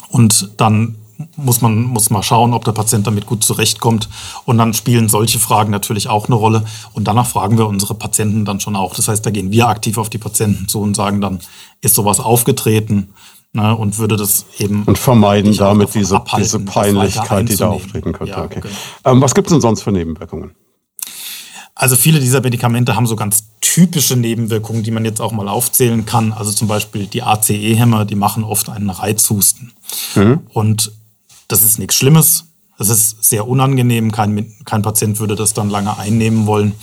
Und 0.09 0.53
dann 0.57 0.95
muss 1.37 1.61
man 1.61 1.83
muss 1.83 2.11
mal 2.11 2.23
schauen, 2.23 2.55
ob 2.55 2.65
der 2.65 2.73
Patient 2.73 3.07
damit 3.07 3.27
gut 3.27 3.43
zurechtkommt. 3.43 4.09
Und 4.45 4.59
dann 4.59 4.75
spielen 4.75 5.09
solche 5.09 5.39
Fragen 5.39 5.71
natürlich 5.71 6.09
auch 6.09 6.27
eine 6.27 6.37
Rolle. 6.37 6.65
Und 6.93 7.09
danach 7.09 7.27
fragen 7.27 7.59
wir 7.59 7.67
unsere 7.67 7.95
Patienten 7.95 8.45
dann 8.45 8.61
schon 8.61 8.77
auch. 8.77 8.95
Das 8.95 9.09
heißt, 9.09 9.25
da 9.25 9.31
gehen 9.31 9.51
wir 9.51 9.69
aktiv 9.69 9.99
auf 9.99 10.11
die 10.11 10.19
Patienten 10.19 10.69
zu 10.69 10.81
und 10.81 10.95
sagen 10.95 11.21
dann, 11.21 11.41
ist 11.81 11.95
sowas 11.95 12.21
aufgetreten? 12.21 13.15
Ne, 13.55 13.75
und 13.75 13.99
würde 13.99 14.17
das 14.17 14.45
eben. 14.59 14.85
Und 14.85 14.99
vermeiden 14.99 15.57
damit 15.57 15.95
diese, 15.95 16.17
abhalten, 16.17 16.45
diese 16.45 16.61
Peinlichkeit, 16.61 17.49
die 17.49 17.57
da 17.57 17.69
auftreten 17.69 18.13
könnte. 18.13 18.35
Ja, 18.35 18.45
okay. 18.45 18.61
genau. 18.61 18.75
ähm, 19.07 19.23
was 19.23 19.35
gibt 19.35 19.47
es 19.47 19.53
denn 19.53 19.63
sonst 19.63 19.83
für 19.83 19.91
Nebenwirkungen? 19.91 20.55
Also 21.75 21.97
viele 21.97 22.21
dieser 22.21 22.43
Medikamente 22.43 22.95
haben 22.95 23.07
so 23.07 23.17
ganz 23.17 23.45
typische 23.61 24.17
Nebenwirkungen, 24.17 24.83
die 24.83 24.91
man 24.91 25.05
jetzt 25.05 25.21
auch 25.21 25.33
mal 25.33 25.49
aufzählen 25.49 26.05
kann. 26.05 26.33
Also 26.33 26.51
zum 26.51 26.67
Beispiel 26.67 27.07
die 27.07 27.23
ACE-Hämmer, 27.23 28.05
die 28.05 28.17
machen 28.17 28.43
oft 28.43 28.69
einen 28.69 28.91
Reizhusten. 28.91 29.73
Mhm. 30.17 30.41
Und 30.53 30.93
das 31.49 31.63
ist 31.63 31.79
nichts 31.79 31.97
Schlimmes. 31.97 32.45
Das 32.79 32.91
ist 32.91 33.25
sehr 33.25 33.49
unangenehm. 33.49 34.13
Kein, 34.13 34.55
kein 34.65 34.83
Patient 34.83 35.19
würde 35.19 35.35
das 35.35 35.53
dann 35.53 35.69
lange 35.69 35.99
einnehmen 35.99 36.47
wollen. 36.47 36.75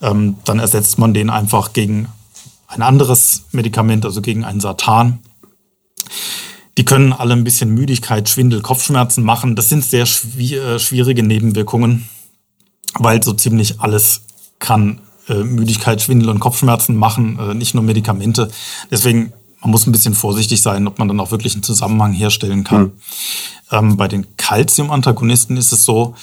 Ähm, 0.00 0.36
dann 0.44 0.60
ersetzt 0.60 0.98
man 0.98 1.12
den 1.12 1.28
einfach 1.28 1.72
gegen 1.72 2.06
ein 2.68 2.82
anderes 2.82 3.42
Medikament, 3.50 4.04
also 4.04 4.22
gegen 4.22 4.44
einen 4.44 4.60
Satan. 4.60 5.18
Die 6.78 6.84
können 6.84 7.12
alle 7.12 7.34
ein 7.34 7.42
bisschen 7.42 7.74
Müdigkeit, 7.74 8.28
Schwindel, 8.28 8.62
Kopfschmerzen 8.62 9.24
machen. 9.24 9.56
Das 9.56 9.68
sind 9.68 9.84
sehr 9.84 10.04
äh, 10.04 10.78
schwierige 10.78 11.24
Nebenwirkungen, 11.24 12.08
weil 12.94 13.22
so 13.22 13.32
ziemlich 13.32 13.80
alles 13.80 14.22
kann 14.60 15.00
äh, 15.28 15.42
Müdigkeit, 15.42 16.00
Schwindel 16.00 16.28
und 16.28 16.38
Kopfschmerzen 16.38 16.96
machen, 16.96 17.38
äh, 17.38 17.54
nicht 17.54 17.74
nur 17.74 17.82
Medikamente. 17.82 18.50
Deswegen 18.90 19.32
man 19.60 19.70
muss 19.70 19.86
ein 19.86 19.92
bisschen 19.92 20.14
vorsichtig 20.14 20.62
sein, 20.62 20.86
ob 20.86 20.98
man 20.98 21.08
dann 21.08 21.20
auch 21.20 21.30
wirklich 21.30 21.54
einen 21.54 21.62
Zusammenhang 21.62 22.12
herstellen 22.12 22.64
kann. 22.64 22.82
Mhm. 22.82 22.92
Ähm, 23.70 23.96
bei 23.96 24.08
den 24.08 24.36
Calcium-Antagonisten 24.36 25.56
ist 25.56 25.72
es 25.72 25.84
so, 25.84 26.14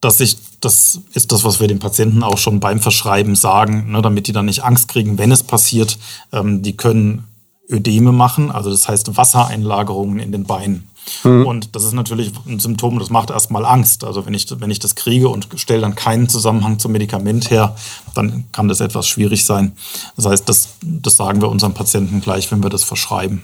dass 0.00 0.20
ich, 0.20 0.36
das 0.60 1.00
ist 1.12 1.32
das, 1.32 1.44
was 1.44 1.60
wir 1.60 1.68
den 1.68 1.78
Patienten 1.78 2.22
auch 2.22 2.38
schon 2.38 2.60
beim 2.60 2.80
Verschreiben 2.80 3.34
sagen, 3.34 3.90
ne, 3.90 4.02
damit 4.02 4.26
die 4.26 4.32
dann 4.32 4.46
nicht 4.46 4.64
Angst 4.64 4.88
kriegen, 4.88 5.18
wenn 5.18 5.32
es 5.32 5.42
passiert. 5.42 5.98
Ähm, 6.32 6.62
die 6.62 6.76
können 6.76 7.24
Ödeme 7.68 8.12
machen, 8.12 8.50
also 8.50 8.70
das 8.70 8.88
heißt 8.88 9.16
Wassereinlagerungen 9.16 10.18
in 10.18 10.32
den 10.32 10.44
Beinen. 10.44 10.88
Mhm. 11.24 11.46
Und 11.46 11.76
das 11.76 11.84
ist 11.84 11.92
natürlich 11.92 12.32
ein 12.46 12.58
Symptom, 12.58 12.98
das 12.98 13.10
macht 13.10 13.30
erstmal 13.30 13.64
Angst. 13.64 14.04
Also 14.04 14.26
wenn 14.26 14.34
ich, 14.34 14.46
wenn 14.60 14.70
ich 14.70 14.78
das 14.78 14.94
kriege 14.94 15.28
und 15.28 15.48
stelle 15.56 15.80
dann 15.80 15.94
keinen 15.94 16.28
Zusammenhang 16.28 16.78
zum 16.78 16.92
Medikament 16.92 17.50
her, 17.50 17.76
dann 18.14 18.44
kann 18.52 18.68
das 18.68 18.80
etwas 18.80 19.08
schwierig 19.08 19.44
sein. 19.44 19.72
Das 20.16 20.26
heißt, 20.26 20.48
das, 20.48 20.70
das 20.82 21.16
sagen 21.16 21.40
wir 21.40 21.48
unseren 21.48 21.74
Patienten 21.74 22.20
gleich, 22.20 22.50
wenn 22.50 22.62
wir 22.62 22.70
das 22.70 22.84
verschreiben. 22.84 23.42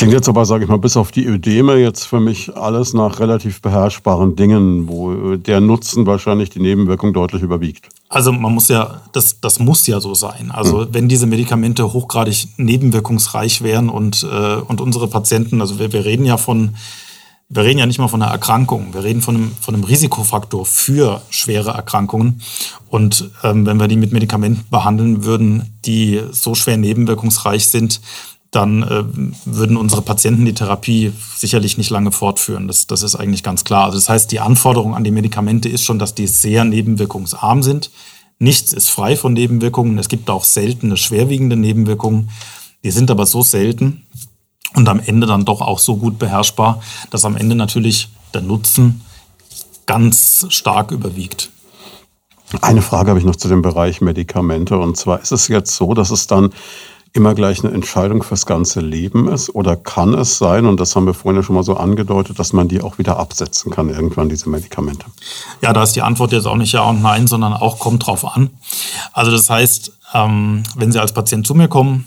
Klingt 0.00 0.14
jetzt 0.14 0.28
aber, 0.30 0.46
sage 0.46 0.64
ich 0.64 0.70
mal, 0.70 0.78
bis 0.78 0.96
auf 0.96 1.12
die 1.12 1.26
Ödeme 1.26 1.76
jetzt 1.76 2.04
für 2.04 2.20
mich 2.20 2.56
alles 2.56 2.94
nach 2.94 3.20
relativ 3.20 3.60
beherrschbaren 3.60 4.34
Dingen, 4.34 4.88
wo 4.88 5.36
der 5.36 5.60
Nutzen 5.60 6.06
wahrscheinlich 6.06 6.48
die 6.48 6.60
Nebenwirkung 6.60 7.12
deutlich 7.12 7.42
überwiegt. 7.42 7.88
Also 8.08 8.32
man 8.32 8.54
muss 8.54 8.68
ja, 8.68 9.02
das, 9.12 9.40
das 9.40 9.58
muss 9.58 9.86
ja 9.86 10.00
so 10.00 10.14
sein. 10.14 10.50
Also 10.52 10.82
hm. 10.82 10.88
wenn 10.92 11.08
diese 11.08 11.26
Medikamente 11.26 11.92
hochgradig 11.92 12.48
nebenwirkungsreich 12.56 13.62
wären 13.62 13.90
und, 13.90 14.22
äh, 14.22 14.54
und 14.56 14.80
unsere 14.80 15.06
Patienten, 15.06 15.60
also 15.60 15.78
wir, 15.78 15.92
wir 15.92 16.04
reden 16.06 16.24
ja 16.24 16.38
von, 16.38 16.76
wir 17.50 17.64
reden 17.64 17.80
ja 17.80 17.86
nicht 17.86 17.98
mal 17.98 18.08
von 18.08 18.22
einer 18.22 18.32
Erkrankung, 18.32 18.94
wir 18.94 19.04
reden 19.04 19.20
von 19.20 19.36
einem, 19.36 19.52
von 19.60 19.74
einem 19.74 19.84
Risikofaktor 19.84 20.64
für 20.64 21.20
schwere 21.30 21.72
Erkrankungen. 21.72 22.40
Und 22.88 23.30
ähm, 23.42 23.66
wenn 23.66 23.78
wir 23.78 23.88
die 23.88 23.96
mit 23.96 24.12
Medikamenten 24.12 24.64
behandeln 24.70 25.24
würden, 25.24 25.78
die 25.84 26.22
so 26.30 26.54
schwer 26.54 26.76
nebenwirkungsreich 26.76 27.66
sind, 27.66 28.00
dann 28.50 28.82
äh, 28.82 29.04
würden 29.44 29.76
unsere 29.76 30.02
Patienten 30.02 30.44
die 30.44 30.54
Therapie 30.54 31.12
sicherlich 31.36 31.78
nicht 31.78 31.90
lange 31.90 32.10
fortführen. 32.10 32.66
Das, 32.66 32.86
das 32.86 33.02
ist 33.02 33.14
eigentlich 33.14 33.42
ganz 33.42 33.64
klar. 33.64 33.84
Also 33.84 33.98
das 33.98 34.08
heißt, 34.08 34.32
die 34.32 34.40
Anforderung 34.40 34.94
an 34.94 35.04
die 35.04 35.12
Medikamente 35.12 35.68
ist 35.68 35.84
schon, 35.84 35.98
dass 35.98 36.14
die 36.14 36.26
sehr 36.26 36.64
nebenwirkungsarm 36.64 37.62
sind. 37.62 37.90
Nichts 38.38 38.72
ist 38.72 38.90
frei 38.90 39.16
von 39.16 39.34
Nebenwirkungen. 39.34 39.98
Es 39.98 40.08
gibt 40.08 40.30
auch 40.30 40.44
seltene, 40.44 40.96
schwerwiegende 40.96 41.56
Nebenwirkungen. 41.56 42.30
Die 42.82 42.90
sind 42.90 43.10
aber 43.10 43.26
so 43.26 43.42
selten 43.42 44.06
und 44.74 44.88
am 44.88 45.00
Ende 45.00 45.26
dann 45.26 45.44
doch 45.44 45.60
auch 45.60 45.78
so 45.78 45.96
gut 45.96 46.18
beherrschbar, 46.18 46.82
dass 47.10 47.24
am 47.24 47.36
Ende 47.36 47.54
natürlich 47.54 48.08
der 48.34 48.40
Nutzen 48.40 49.02
ganz 49.86 50.46
stark 50.48 50.90
überwiegt. 50.90 51.50
Eine 52.62 52.82
Frage 52.82 53.10
habe 53.10 53.18
ich 53.20 53.26
noch 53.26 53.36
zu 53.36 53.48
dem 53.48 53.62
Bereich 53.62 54.00
Medikamente. 54.00 54.76
Und 54.76 54.96
zwar 54.96 55.20
ist 55.20 55.32
es 55.32 55.48
jetzt 55.48 55.76
so, 55.76 55.94
dass 55.94 56.10
es 56.10 56.26
dann 56.26 56.52
immer 57.12 57.34
gleich 57.34 57.64
eine 57.64 57.74
Entscheidung 57.74 58.22
fürs 58.22 58.46
ganze 58.46 58.80
Leben 58.80 59.28
ist? 59.28 59.54
Oder 59.54 59.76
kann 59.76 60.14
es 60.14 60.38
sein, 60.38 60.66
und 60.66 60.78
das 60.78 60.94
haben 60.94 61.06
wir 61.06 61.14
vorhin 61.14 61.40
ja 61.40 61.42
schon 61.42 61.56
mal 61.56 61.64
so 61.64 61.76
angedeutet, 61.76 62.38
dass 62.38 62.52
man 62.52 62.68
die 62.68 62.80
auch 62.80 62.98
wieder 62.98 63.18
absetzen 63.18 63.72
kann, 63.72 63.88
irgendwann, 63.88 64.28
diese 64.28 64.48
Medikamente? 64.48 65.06
Ja, 65.60 65.72
da 65.72 65.82
ist 65.82 65.96
die 65.96 66.02
Antwort 66.02 66.32
jetzt 66.32 66.46
auch 66.46 66.56
nicht 66.56 66.72
ja 66.72 66.82
und 66.82 67.02
nein, 67.02 67.26
sondern 67.26 67.52
auch 67.52 67.78
kommt 67.78 68.06
drauf 68.06 68.24
an. 68.24 68.50
Also 69.12 69.30
das 69.30 69.50
heißt, 69.50 69.92
ähm, 70.14 70.62
wenn 70.76 70.92
Sie 70.92 71.00
als 71.00 71.12
Patient 71.12 71.46
zu 71.46 71.54
mir 71.54 71.68
kommen 71.68 72.06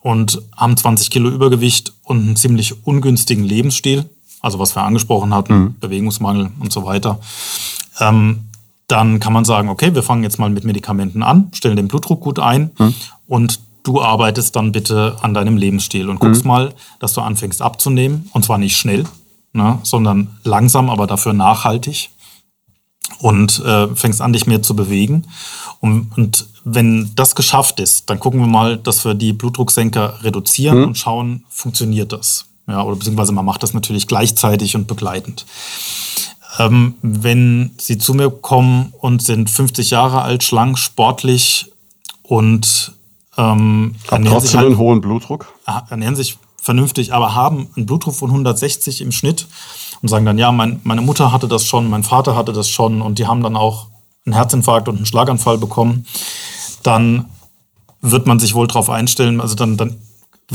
und 0.00 0.42
haben 0.56 0.76
20 0.76 1.10
Kilo 1.10 1.30
Übergewicht 1.30 1.94
und 2.04 2.22
einen 2.22 2.36
ziemlich 2.36 2.86
ungünstigen 2.86 3.44
Lebensstil, 3.44 4.08
also 4.42 4.58
was 4.58 4.76
wir 4.76 4.82
angesprochen 4.82 5.34
hatten, 5.34 5.54
mhm. 5.54 5.74
Bewegungsmangel 5.80 6.50
und 6.60 6.72
so 6.72 6.84
weiter, 6.84 7.18
ähm, 8.00 8.40
dann 8.88 9.18
kann 9.20 9.32
man 9.32 9.46
sagen, 9.46 9.70
okay, 9.70 9.94
wir 9.94 10.02
fangen 10.02 10.22
jetzt 10.22 10.38
mal 10.38 10.50
mit 10.50 10.64
Medikamenten 10.64 11.22
an, 11.22 11.48
stellen 11.54 11.76
den 11.76 11.88
Blutdruck 11.88 12.20
gut 12.20 12.38
ein 12.38 12.70
mhm. 12.78 12.94
und 13.26 13.60
du 13.84 14.02
arbeitest 14.02 14.56
dann 14.56 14.72
bitte 14.72 15.16
an 15.20 15.34
deinem 15.34 15.56
Lebensstil 15.56 16.08
und 16.08 16.18
guckst 16.18 16.44
mhm. 16.44 16.48
mal, 16.48 16.74
dass 16.98 17.12
du 17.12 17.20
anfängst 17.20 17.62
abzunehmen. 17.62 18.28
Und 18.32 18.44
zwar 18.44 18.58
nicht 18.58 18.76
schnell, 18.76 19.04
ne, 19.52 19.78
sondern 19.84 20.38
langsam, 20.42 20.90
aber 20.90 21.06
dafür 21.06 21.32
nachhaltig. 21.32 22.10
Und 23.20 23.60
äh, 23.60 23.94
fängst 23.94 24.20
an, 24.20 24.32
dich 24.32 24.46
mehr 24.46 24.62
zu 24.62 24.74
bewegen. 24.74 25.26
Und, 25.80 26.10
und, 26.16 26.48
wenn 26.66 27.10
das 27.14 27.34
geschafft 27.34 27.78
ist, 27.78 28.08
dann 28.08 28.18
gucken 28.18 28.40
wir 28.40 28.46
mal, 28.46 28.78
dass 28.78 29.04
wir 29.04 29.12
die 29.12 29.34
Blutdrucksenker 29.34 30.24
reduzieren 30.24 30.78
mhm. 30.78 30.84
und 30.84 30.98
schauen, 30.98 31.44
funktioniert 31.50 32.10
das. 32.10 32.46
Ja, 32.66 32.82
oder 32.82 32.96
beziehungsweise 32.96 33.32
man 33.32 33.44
macht 33.44 33.62
das 33.62 33.74
natürlich 33.74 34.06
gleichzeitig 34.06 34.74
und 34.74 34.86
begleitend. 34.86 35.44
Ähm, 36.58 36.94
wenn 37.02 37.72
Sie 37.76 37.98
zu 37.98 38.14
mir 38.14 38.30
kommen 38.30 38.94
und 38.98 39.22
sind 39.22 39.50
50 39.50 39.90
Jahre 39.90 40.22
alt, 40.22 40.42
schlank, 40.42 40.78
sportlich 40.78 41.70
und 42.22 42.93
ähm, 43.36 43.94
Hat 44.10 44.24
trotzdem 44.24 44.58
halt, 44.58 44.66
einen 44.68 44.78
hohen 44.78 45.00
Blutdruck? 45.00 45.52
Ernähren 45.90 46.16
sich 46.16 46.38
vernünftig, 46.60 47.12
aber 47.12 47.34
haben 47.34 47.68
einen 47.76 47.86
Blutdruck 47.86 48.14
von 48.14 48.30
160 48.30 49.02
im 49.02 49.12
Schnitt 49.12 49.46
und 50.00 50.08
sagen 50.08 50.24
dann, 50.24 50.38
ja, 50.38 50.50
mein, 50.50 50.80
meine 50.84 51.02
Mutter 51.02 51.30
hatte 51.30 51.46
das 51.46 51.66
schon, 51.66 51.90
mein 51.90 52.02
Vater 52.02 52.36
hatte 52.36 52.52
das 52.52 52.70
schon 52.70 53.02
und 53.02 53.18
die 53.18 53.26
haben 53.26 53.42
dann 53.42 53.56
auch 53.56 53.88
einen 54.24 54.34
Herzinfarkt 54.34 54.88
und 54.88 54.96
einen 54.96 55.06
Schlaganfall 55.06 55.58
bekommen, 55.58 56.06
dann 56.82 57.26
wird 58.00 58.26
man 58.26 58.38
sich 58.38 58.54
wohl 58.54 58.66
darauf 58.66 58.88
einstellen, 58.88 59.40
also 59.40 59.54
dann, 59.54 59.76
dann 59.76 59.98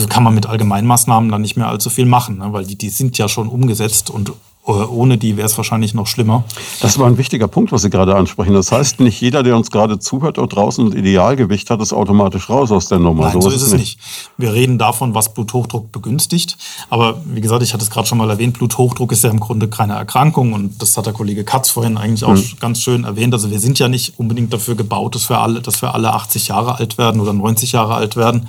kann 0.08 0.24
man 0.24 0.34
mit 0.36 0.46
Allgemeinmaßnahmen 0.46 1.32
dann 1.32 1.42
nicht 1.42 1.58
mehr 1.58 1.68
allzu 1.68 1.90
viel 1.90 2.06
machen, 2.06 2.38
ne? 2.40 2.54
weil 2.54 2.66
die, 2.66 2.78
die 2.78 2.90
sind 2.90 3.18
ja 3.18 3.28
schon 3.28 3.48
umgesetzt 3.48 4.10
und 4.10 4.32
ohne 4.66 5.18
die 5.18 5.36
wäre 5.38 5.48
es 5.48 5.58
wahrscheinlich 5.58 5.94
noch 5.94 6.06
schlimmer. 6.06 6.44
Das 6.82 7.00
war 7.00 7.08
ein 7.08 7.18
wichtiger 7.18 7.48
Punkt, 7.48 7.72
was 7.72 7.82
Sie 7.82 7.90
gerade 7.90 8.16
ansprechen. 8.16 8.54
Das 8.54 8.72
heißt, 8.72 9.00
nicht 9.00 9.20
jeder, 9.20 9.42
der 9.42 9.56
uns 9.56 9.72
gerade 9.72 10.00
zuhört 10.00 10.38
und 10.38 10.54
draußen 10.54 10.92
ein 10.92 10.98
Idealgewicht 10.98 11.70
hat, 11.70 11.82
ist 11.82 11.94
automatisch 11.94 12.50
raus 12.50 12.72
aus 12.72 12.88
der 12.88 13.00
Nummer. 13.00 13.26
Nein, 13.26 13.34
so, 13.34 13.50
so 13.50 13.50
ist 13.50 13.64
es 13.64 13.72
nicht. 13.74 13.98
nicht. 13.98 14.00
Wir 14.38 14.54
reden 14.54 14.78
davon, 14.78 15.16
was 15.16 15.34
Bluthochdruck 15.34 15.92
begünstigt. 15.92 16.58
Aber 16.90 17.22
wie 17.26 17.42
gesagt, 17.42 17.64
ich 17.64 17.74
hatte 17.74 17.84
es 17.84 17.90
gerade 17.90 18.08
schon 18.08 18.18
mal 18.18 18.30
erwähnt, 18.30 18.58
Bluthochdruck 18.58 19.12
ist 19.12 19.24
ja 19.24 19.32
im 19.32 19.40
Grunde 19.40 19.70
keine 19.70 19.94
Erkrankung. 19.94 20.54
Und 20.54 20.82
das 20.82 20.96
hat 20.98 21.06
der 21.06 21.14
Kollege 21.14 21.44
Katz 21.44 21.72
vorhin 21.72 21.98
eigentlich 21.98 22.24
auch 22.24 22.36
mhm. 22.36 22.60
ganz 22.60 22.82
schön 22.82 23.06
erwähnt. 23.06 23.34
Also 23.34 23.50
wir 23.50 23.60
sind 23.60 23.80
ja 23.80 23.88
nicht 23.88 24.20
unbedingt 24.20 24.54
dafür 24.54 24.76
gebaut, 24.76 25.16
dass 25.16 25.30
wir 25.30 25.40
alle, 25.40 25.62
dass 25.62 25.82
wir 25.82 25.96
alle 25.96 26.14
80 26.14 26.50
Jahre 26.50 26.76
alt 26.76 26.98
werden 26.98 27.22
oder 27.22 27.34
90 27.34 27.72
Jahre 27.72 27.96
alt 27.96 28.16
werden. 28.16 28.48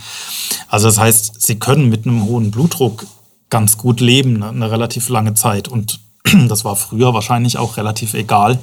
Also 0.69 0.89
das 0.89 0.99
heißt, 0.99 1.41
Sie 1.41 1.59
können 1.59 1.89
mit 1.89 2.07
einem 2.07 2.25
hohen 2.25 2.51
Blutdruck 2.51 3.07
ganz 3.51 3.77
gut 3.77 4.01
leben, 4.01 4.39
ne, 4.39 4.49
eine 4.49 4.71
relativ 4.71 5.09
lange 5.09 5.35
Zeit. 5.35 5.69
Und 5.69 6.01
das 6.49 6.65
war 6.65 6.77
früher 6.77 7.13
wahrscheinlich 7.13 7.59
auch 7.59 7.77
relativ 7.77 8.15
egal, 8.15 8.59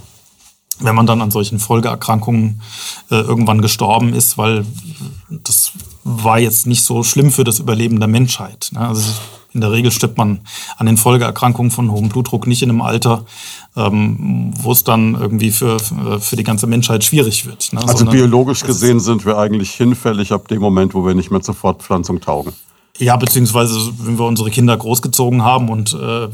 wenn 0.79 0.95
man 0.95 1.05
dann 1.05 1.21
an 1.21 1.31
solchen 1.31 1.59
Folgeerkrankungen 1.59 2.61
äh, 3.09 3.15
irgendwann 3.15 3.61
gestorben 3.61 4.13
ist, 4.13 4.37
weil 4.37 4.65
das 5.29 5.71
war 6.03 6.39
jetzt 6.39 6.67
nicht 6.67 6.83
so 6.83 7.03
schlimm 7.03 7.31
für 7.31 7.43
das 7.43 7.59
Überleben 7.59 7.99
der 7.99 8.07
Menschheit. 8.07 8.69
Ne? 8.71 8.79
Also 8.79 9.11
in 9.53 9.61
der 9.61 9.71
Regel 9.71 9.91
stirbt 9.91 10.17
man 10.17 10.41
an 10.77 10.85
den 10.85 10.97
Folgeerkrankungen 10.97 11.71
von 11.71 11.91
hohem 11.91 12.09
Blutdruck 12.09 12.45
nicht 12.45 12.61
in 12.61 12.69
einem 12.69 12.81
Alter, 12.81 13.25
ähm, 13.75 14.53
wo 14.55 14.71
es 14.71 14.83
dann 14.83 15.15
irgendwie 15.15 15.51
für, 15.51 15.79
für 15.79 16.35
die 16.35 16.43
ganze 16.43 16.67
Menschheit 16.67 17.03
schwierig 17.03 17.45
wird. 17.47 17.73
Ne? 17.73 17.81
Also 17.81 17.97
Sondern 17.97 18.15
biologisch 18.15 18.63
gesehen 18.63 18.99
sind 18.99 19.25
wir 19.25 19.37
eigentlich 19.37 19.71
hinfällig 19.71 20.31
ab 20.31 20.47
dem 20.47 20.61
Moment, 20.61 20.93
wo 20.93 21.05
wir 21.05 21.15
nicht 21.15 21.31
mehr 21.31 21.41
zur 21.41 21.55
Fortpflanzung 21.55 22.21
taugen. 22.21 22.53
Ja, 22.99 23.15
beziehungsweise 23.15 23.75
wenn 23.99 24.17
wir 24.17 24.25
unsere 24.25 24.49
Kinder 24.49 24.75
großgezogen 24.75 25.43
haben 25.43 25.69
und 25.69 25.93
äh, 25.93 26.29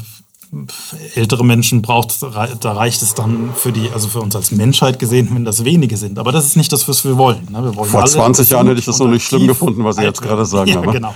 ältere 1.14 1.44
Menschen 1.44 1.82
braucht, 1.82 2.22
da 2.22 2.72
reicht 2.72 3.02
es 3.02 3.14
dann 3.14 3.52
für 3.54 3.72
die, 3.72 3.90
also 3.90 4.08
für 4.08 4.20
uns 4.20 4.36
als 4.36 4.50
Menschheit 4.50 4.98
gesehen, 4.98 5.28
wenn 5.32 5.44
das 5.44 5.64
wenige 5.64 5.96
sind. 5.96 6.18
Aber 6.18 6.32
das 6.32 6.46
ist 6.46 6.56
nicht 6.56 6.72
das, 6.72 6.88
was 6.88 7.04
wir 7.04 7.18
wollen. 7.18 7.48
Ne? 7.50 7.62
Wir 7.64 7.76
wollen 7.76 7.90
Vor 7.90 8.04
20 8.04 8.50
Jahren 8.50 8.68
hätte 8.68 8.78
ich 8.78 8.86
das 8.86 8.98
noch 8.98 9.08
nicht 9.08 9.26
schlimm 9.26 9.46
gefunden, 9.46 9.84
was 9.84 9.96
Sie 9.96 10.02
jetzt 10.02 10.22
gerade 10.22 10.46
sagen. 10.46 10.70
Ja, 10.74 10.78
aber. 10.78 10.92
genau. 10.92 11.14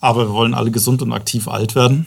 Aber 0.00 0.28
wir 0.28 0.32
wollen 0.32 0.54
alle 0.54 0.70
gesund 0.70 1.02
und 1.02 1.12
aktiv 1.12 1.48
alt 1.48 1.74
werden. 1.74 2.06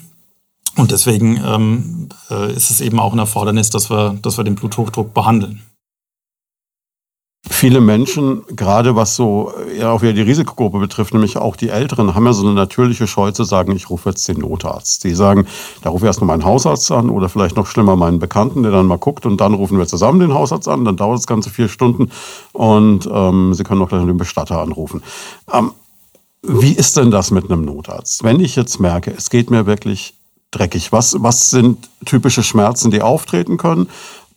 Und 0.75 0.91
deswegen 0.91 1.41
ähm, 1.43 2.09
äh, 2.29 2.53
ist 2.53 2.69
es 2.69 2.81
eben 2.81 2.99
auch 2.99 3.13
ein 3.13 3.19
Erfordernis, 3.19 3.69
dass 3.69 3.89
wir, 3.89 4.17
dass 4.21 4.37
wir 4.37 4.43
den 4.43 4.55
Bluthochdruck 4.55 5.13
behandeln 5.13 5.61
viele 7.47 7.79
Menschen, 7.79 8.43
gerade 8.55 8.95
was 8.95 9.15
so 9.15 9.53
ja 9.77 9.91
auch 9.91 10.01
wieder 10.01 10.13
die 10.13 10.21
Risikogruppe 10.21 10.79
betrifft, 10.79 11.13
nämlich 11.13 11.37
auch 11.37 11.55
die 11.55 11.69
Älteren, 11.69 12.13
haben 12.13 12.25
ja 12.25 12.33
so 12.33 12.45
eine 12.45 12.53
natürliche 12.53 13.07
Scheu 13.07 13.31
zu 13.31 13.43
sagen, 13.43 13.71
ich 13.75 13.89
rufe 13.89 14.09
jetzt 14.09 14.27
den 14.27 14.39
Notarzt. 14.39 15.03
Die 15.03 15.15
sagen, 15.15 15.47
da 15.81 15.89
rufe 15.89 16.05
ich 16.05 16.07
erst 16.07 16.19
mal 16.19 16.27
meinen 16.27 16.45
Hausarzt 16.45 16.91
an 16.91 17.09
oder 17.09 17.29
vielleicht 17.29 17.55
noch 17.55 17.67
schlimmer 17.67 17.95
meinen 17.95 18.19
Bekannten, 18.19 18.63
der 18.63 18.71
dann 18.71 18.87
mal 18.87 18.97
guckt 18.97 19.25
und 19.25 19.39
dann 19.39 19.53
rufen 19.53 19.77
wir 19.77 19.87
zusammen 19.87 20.19
den 20.19 20.33
Hausarzt 20.33 20.67
an, 20.67 20.83
dann 20.83 20.97
dauert 20.97 21.19
das 21.19 21.27
Ganze 21.27 21.49
vier 21.49 21.69
Stunden 21.69 22.11
und 22.51 23.09
ähm, 23.11 23.53
Sie 23.53 23.63
können 23.63 23.81
auch 23.81 23.89
gleich 23.89 24.05
den 24.05 24.17
Bestatter 24.17 24.59
anrufen. 24.59 25.01
Ähm, 25.51 25.71
wie 26.41 26.73
ist 26.73 26.97
denn 26.97 27.11
das 27.11 27.31
mit 27.31 27.49
einem 27.49 27.65
Notarzt? 27.65 28.23
Wenn 28.23 28.39
ich 28.39 28.55
jetzt 28.55 28.79
merke, 28.79 29.13
es 29.15 29.29
geht 29.29 29.49
mir 29.49 29.65
wirklich 29.65 30.13
dreckig, 30.51 30.91
was, 30.91 31.15
was 31.19 31.49
sind 31.49 31.89
typische 32.05 32.43
Schmerzen, 32.43 32.91
die 32.91 33.01
auftreten 33.01 33.57
können? 33.57 33.89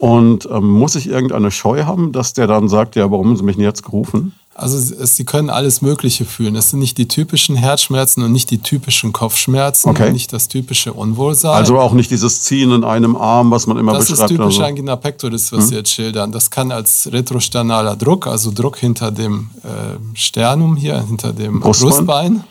Und 0.03 0.48
ähm, 0.50 0.68
muss 0.68 0.96
ich 0.96 1.07
irgendeine 1.07 1.53
Scheu 1.53 1.84
haben, 1.84 2.11
dass 2.11 2.32
der 2.32 2.48
dann 2.48 2.68
sagt, 2.68 2.96
ja, 2.96 3.09
warum 3.12 3.28
haben 3.28 3.36
Sie 3.36 3.44
mich 3.44 3.55
denn 3.55 3.64
jetzt 3.64 3.84
gerufen? 3.84 4.32
Also 4.53 4.76
Sie 4.76 5.24
können 5.24 5.48
alles 5.48 5.80
Mögliche 5.80 6.24
fühlen. 6.24 6.57
Es 6.57 6.70
sind 6.70 6.80
nicht 6.80 6.98
die 6.98 7.07
typischen 7.07 7.55
Herzschmerzen 7.55 8.24
und 8.24 8.32
nicht 8.32 8.50
die 8.50 8.59
typischen 8.59 9.12
Kopfschmerzen 9.12 9.90
okay. 9.90 10.09
und 10.09 10.14
nicht 10.14 10.32
das 10.32 10.48
typische 10.48 10.92
Unwohlsein. 10.92 11.53
Also 11.53 11.78
auch 11.78 11.92
nicht 11.92 12.11
dieses 12.11 12.42
Ziehen 12.42 12.72
in 12.72 12.82
einem 12.82 13.14
Arm, 13.14 13.53
was 13.53 13.68
man 13.68 13.76
immer 13.76 13.92
das 13.92 14.09
beschreibt. 14.09 14.22
Das 14.22 14.30
ist 14.32 14.36
typisch 14.36 14.57
so. 14.57 14.64
Angina 14.64 14.96
pectoris, 14.96 15.53
was 15.53 15.61
hm? 15.61 15.66
Sie 15.68 15.74
jetzt 15.76 15.92
schildern. 15.92 16.32
Das 16.32 16.50
kann 16.50 16.72
als 16.72 17.09
retrosternaler 17.12 17.94
Druck, 17.94 18.26
also 18.26 18.50
Druck 18.50 18.78
hinter 18.78 19.12
dem 19.12 19.50
äh, 19.62 20.18
Sternum 20.18 20.74
hier, 20.74 21.00
hinter 21.00 21.32
dem 21.32 21.61
Brustbein, 21.61 21.92
Brustbein 21.92 22.44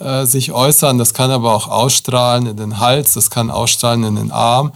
äh, 0.00 0.24
sich 0.24 0.50
äußern. 0.50 0.96
Das 0.96 1.12
kann 1.12 1.30
aber 1.30 1.54
auch 1.54 1.68
ausstrahlen 1.68 2.46
in 2.46 2.56
den 2.56 2.80
Hals, 2.80 3.12
das 3.12 3.28
kann 3.28 3.50
ausstrahlen 3.50 4.02
in 4.04 4.16
den 4.16 4.30
Arm. 4.30 4.72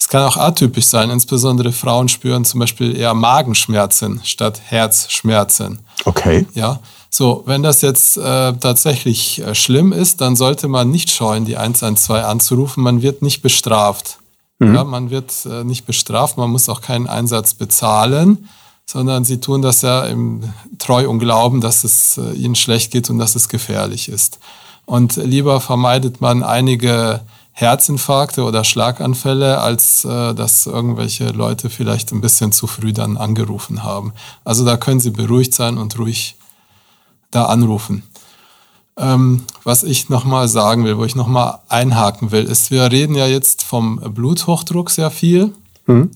Es 0.00 0.08
kann 0.08 0.22
auch 0.22 0.36
atypisch 0.36 0.86
sein, 0.86 1.10
insbesondere 1.10 1.72
Frauen 1.72 2.08
spüren 2.08 2.44
zum 2.44 2.60
Beispiel 2.60 2.96
eher 2.96 3.14
Magenschmerzen 3.14 4.20
statt 4.24 4.60
Herzschmerzen. 4.64 5.80
Okay. 6.04 6.46
Ja. 6.54 6.80
So, 7.10 7.42
wenn 7.46 7.62
das 7.62 7.80
jetzt 7.80 8.16
äh, 8.16 8.52
tatsächlich 8.52 9.40
äh, 9.40 9.54
schlimm 9.54 9.92
ist, 9.92 10.20
dann 10.20 10.36
sollte 10.36 10.68
man 10.68 10.90
nicht 10.90 11.10
scheuen, 11.10 11.44
die 11.44 11.56
112 11.56 12.24
anzurufen. 12.24 12.82
Man 12.82 13.02
wird 13.02 13.22
nicht 13.22 13.42
bestraft. 13.42 14.18
Mhm. 14.58 14.74
Ja, 14.74 14.84
man 14.84 15.10
wird 15.10 15.32
äh, 15.46 15.64
nicht 15.64 15.86
bestraft, 15.86 16.36
man 16.36 16.50
muss 16.50 16.68
auch 16.68 16.80
keinen 16.80 17.06
Einsatz 17.06 17.54
bezahlen, 17.54 18.48
sondern 18.86 19.24
sie 19.24 19.40
tun 19.40 19.62
das 19.62 19.82
ja 19.82 20.04
im 20.04 20.52
Treu 20.78 21.08
und 21.08 21.18
Glauben, 21.18 21.60
dass 21.60 21.84
es 21.84 22.18
äh, 22.18 22.32
ihnen 22.32 22.54
schlecht 22.54 22.90
geht 22.92 23.08
und 23.10 23.18
dass 23.18 23.36
es 23.36 23.48
gefährlich 23.48 24.08
ist. 24.08 24.38
Und 24.84 25.16
lieber 25.16 25.60
vermeidet 25.60 26.20
man 26.20 26.42
einige 26.42 27.20
Herzinfarkte 27.58 28.44
oder 28.44 28.62
Schlaganfälle, 28.62 29.58
als 29.58 30.04
äh, 30.04 30.32
dass 30.32 30.66
irgendwelche 30.66 31.30
Leute 31.30 31.70
vielleicht 31.70 32.12
ein 32.12 32.20
bisschen 32.20 32.52
zu 32.52 32.68
früh 32.68 32.92
dann 32.92 33.16
angerufen 33.16 33.82
haben. 33.82 34.12
Also 34.44 34.64
da 34.64 34.76
können 34.76 35.00
Sie 35.00 35.10
beruhigt 35.10 35.52
sein 35.52 35.76
und 35.76 35.98
ruhig 35.98 36.36
da 37.32 37.46
anrufen. 37.46 38.04
Ähm, 38.96 39.42
was 39.64 39.82
ich 39.82 40.08
nochmal 40.08 40.46
sagen 40.46 40.84
will, 40.84 40.98
wo 40.98 41.04
ich 41.04 41.16
nochmal 41.16 41.58
einhaken 41.68 42.30
will, 42.30 42.44
ist, 42.44 42.70
wir 42.70 42.92
reden 42.92 43.16
ja 43.16 43.26
jetzt 43.26 43.64
vom 43.64 43.96
Bluthochdruck 43.96 44.90
sehr 44.90 45.10
viel. 45.10 45.52
Mhm. 45.86 46.12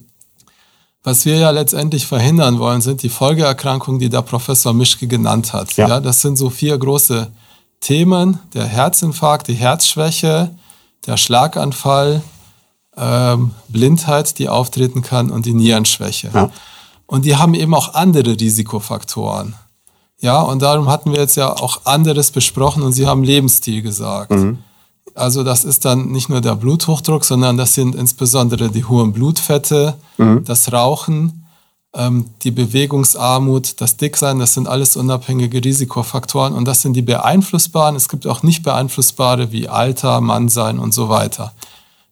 Was 1.03 1.25
wir 1.25 1.35
ja 1.35 1.49
letztendlich 1.49 2.07
verhindern 2.07 2.57
wollen, 2.57 2.79
sind 2.79 3.03
die 3.03 3.09
Folgeerkrankungen, 3.09 3.99
die 3.99 4.09
der 4.09 4.21
Professor 4.21 4.71
Mischke 4.71 5.07
genannt 5.07 5.51
hat. 5.51 5.75
Ja. 5.75 5.89
ja 5.89 5.99
das 5.99 6.21
sind 6.21 6.37
so 6.37 6.49
vier 6.49 6.77
große 6.77 7.27
Themen, 7.81 8.39
der 8.53 8.63
Herzinfarkt, 8.63 9.49
die 9.49 9.55
Herzschwäche, 9.55 10.51
der 11.05 11.17
Schlaganfall, 11.17 12.21
ähm, 12.97 13.51
Blindheit, 13.67 14.37
die 14.39 14.49
auftreten 14.49 15.01
kann 15.01 15.31
und 15.31 15.45
die 15.45 15.53
Nierenschwäche. 15.53 16.29
Ja. 16.33 16.49
Und 17.05 17.25
die 17.25 17.35
haben 17.35 17.53
eben 17.53 17.73
auch 17.73 17.93
andere 17.93 18.39
Risikofaktoren. 18.39 19.55
Ja, 20.19 20.39
und 20.41 20.61
darum 20.61 20.89
hatten 20.89 21.11
wir 21.11 21.19
jetzt 21.19 21.35
ja 21.35 21.51
auch 21.51 21.85
anderes 21.85 22.31
besprochen 22.31 22.81
und 22.81 22.93
Sie 22.93 23.05
haben 23.05 23.23
Lebensstil 23.23 23.81
gesagt. 23.81 24.31
Mhm. 24.31 24.59
Also 25.15 25.43
das 25.43 25.63
ist 25.63 25.85
dann 25.85 26.11
nicht 26.11 26.29
nur 26.29 26.41
der 26.41 26.55
Bluthochdruck, 26.55 27.25
sondern 27.25 27.57
das 27.57 27.75
sind 27.75 27.93
insbesondere 27.93 28.69
die 28.69 28.85
hohen 28.85 29.13
Blutfette, 29.13 29.95
mhm. 30.17 30.43
das 30.45 30.71
Rauchen, 30.71 31.42
ähm, 31.95 32.25
die 32.43 32.51
Bewegungsarmut, 32.51 33.79
das 33.81 33.97
Dicksein, 33.97 34.39
das 34.39 34.53
sind 34.53 34.67
alles 34.67 34.95
unabhängige 34.95 35.63
Risikofaktoren 35.63 36.53
und 36.53 36.65
das 36.65 36.81
sind 36.81 36.93
die 36.93 37.01
beeinflussbaren. 37.01 37.95
Es 37.95 38.09
gibt 38.09 38.25
auch 38.27 38.43
nicht 38.43 38.63
beeinflussbare 38.63 39.51
wie 39.51 39.69
Alter, 39.69 40.19
Mannsein 40.21 40.79
und 40.79 40.93
so 40.93 41.09
weiter. 41.09 41.53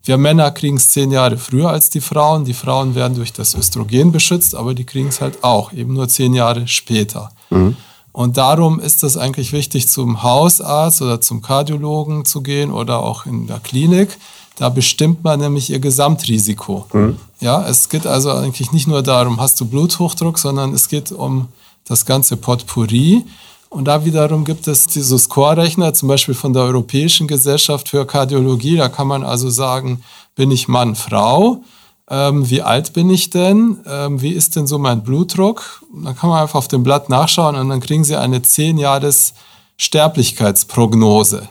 Wir 0.03 0.17
Männer 0.17 0.51
kriegen 0.51 0.77
es 0.77 0.89
zehn 0.89 1.11
Jahre 1.11 1.37
früher 1.37 1.69
als 1.69 1.89
die 1.89 2.01
Frauen. 2.01 2.45
Die 2.45 2.55
Frauen 2.55 2.95
werden 2.95 3.15
durch 3.15 3.33
das 3.33 3.53
Östrogen 3.53 4.11
beschützt, 4.11 4.55
aber 4.55 4.73
die 4.73 4.83
kriegen 4.83 5.09
es 5.09 5.21
halt 5.21 5.43
auch, 5.43 5.73
eben 5.73 5.93
nur 5.93 6.07
zehn 6.07 6.33
Jahre 6.33 6.67
später. 6.67 7.31
Mhm. 7.49 7.75
Und 8.11 8.37
darum 8.37 8.79
ist 8.79 9.03
es 9.03 9.15
eigentlich 9.15 9.53
wichtig, 9.53 9.87
zum 9.87 10.21
Hausarzt 10.21 11.01
oder 11.01 11.21
zum 11.21 11.41
Kardiologen 11.41 12.25
zu 12.25 12.41
gehen 12.41 12.71
oder 12.71 12.99
auch 12.99 13.25
in 13.25 13.47
der 13.47 13.59
Klinik. 13.59 14.17
Da 14.61 14.69
bestimmt 14.69 15.23
man 15.23 15.39
nämlich 15.39 15.71
ihr 15.71 15.79
Gesamtrisiko. 15.79 16.85
Mhm. 16.93 17.17
Ja, 17.39 17.67
es 17.67 17.89
geht 17.89 18.05
also 18.05 18.29
eigentlich 18.29 18.71
nicht 18.71 18.87
nur 18.87 19.01
darum, 19.01 19.41
hast 19.41 19.59
du 19.59 19.65
Bluthochdruck, 19.65 20.37
sondern 20.37 20.71
es 20.75 20.87
geht 20.87 21.11
um 21.11 21.47
das 21.83 22.05
ganze 22.05 22.37
Potpourri. 22.37 23.23
Und 23.69 23.85
da 23.85 24.05
wiederum 24.05 24.45
gibt 24.45 24.67
es 24.67 24.85
diese 24.85 25.17
Score-Rechner, 25.17 25.95
zum 25.95 26.09
Beispiel 26.09 26.35
von 26.35 26.53
der 26.53 26.61
Europäischen 26.61 27.27
Gesellschaft 27.27 27.89
für 27.89 28.05
Kardiologie. 28.05 28.77
Da 28.77 28.87
kann 28.87 29.07
man 29.07 29.23
also 29.23 29.49
sagen, 29.49 30.03
bin 30.35 30.51
ich 30.51 30.67
Mann, 30.67 30.93
Frau? 30.95 31.63
ähm, 32.11 32.47
wie 32.47 32.61
alt 32.61 32.93
bin 32.93 33.09
ich 33.09 33.31
denn, 33.31 33.79
ähm, 33.87 34.21
wie 34.21 34.33
ist 34.33 34.55
denn 34.55 34.67
so 34.67 34.77
mein 34.77 35.01
Blutdruck. 35.01 35.81
Dann 35.91 36.15
kann 36.15 36.29
man 36.29 36.41
einfach 36.41 36.59
auf 36.59 36.67
dem 36.67 36.83
Blatt 36.83 37.09
nachschauen 37.09 37.55
und 37.55 37.69
dann 37.69 37.79
kriegen 37.79 38.03
Sie 38.03 38.15
eine 38.15 38.43
10 38.43 38.77
Jahres 38.77 39.33
Sterblichkeitsprognose. 39.77 41.49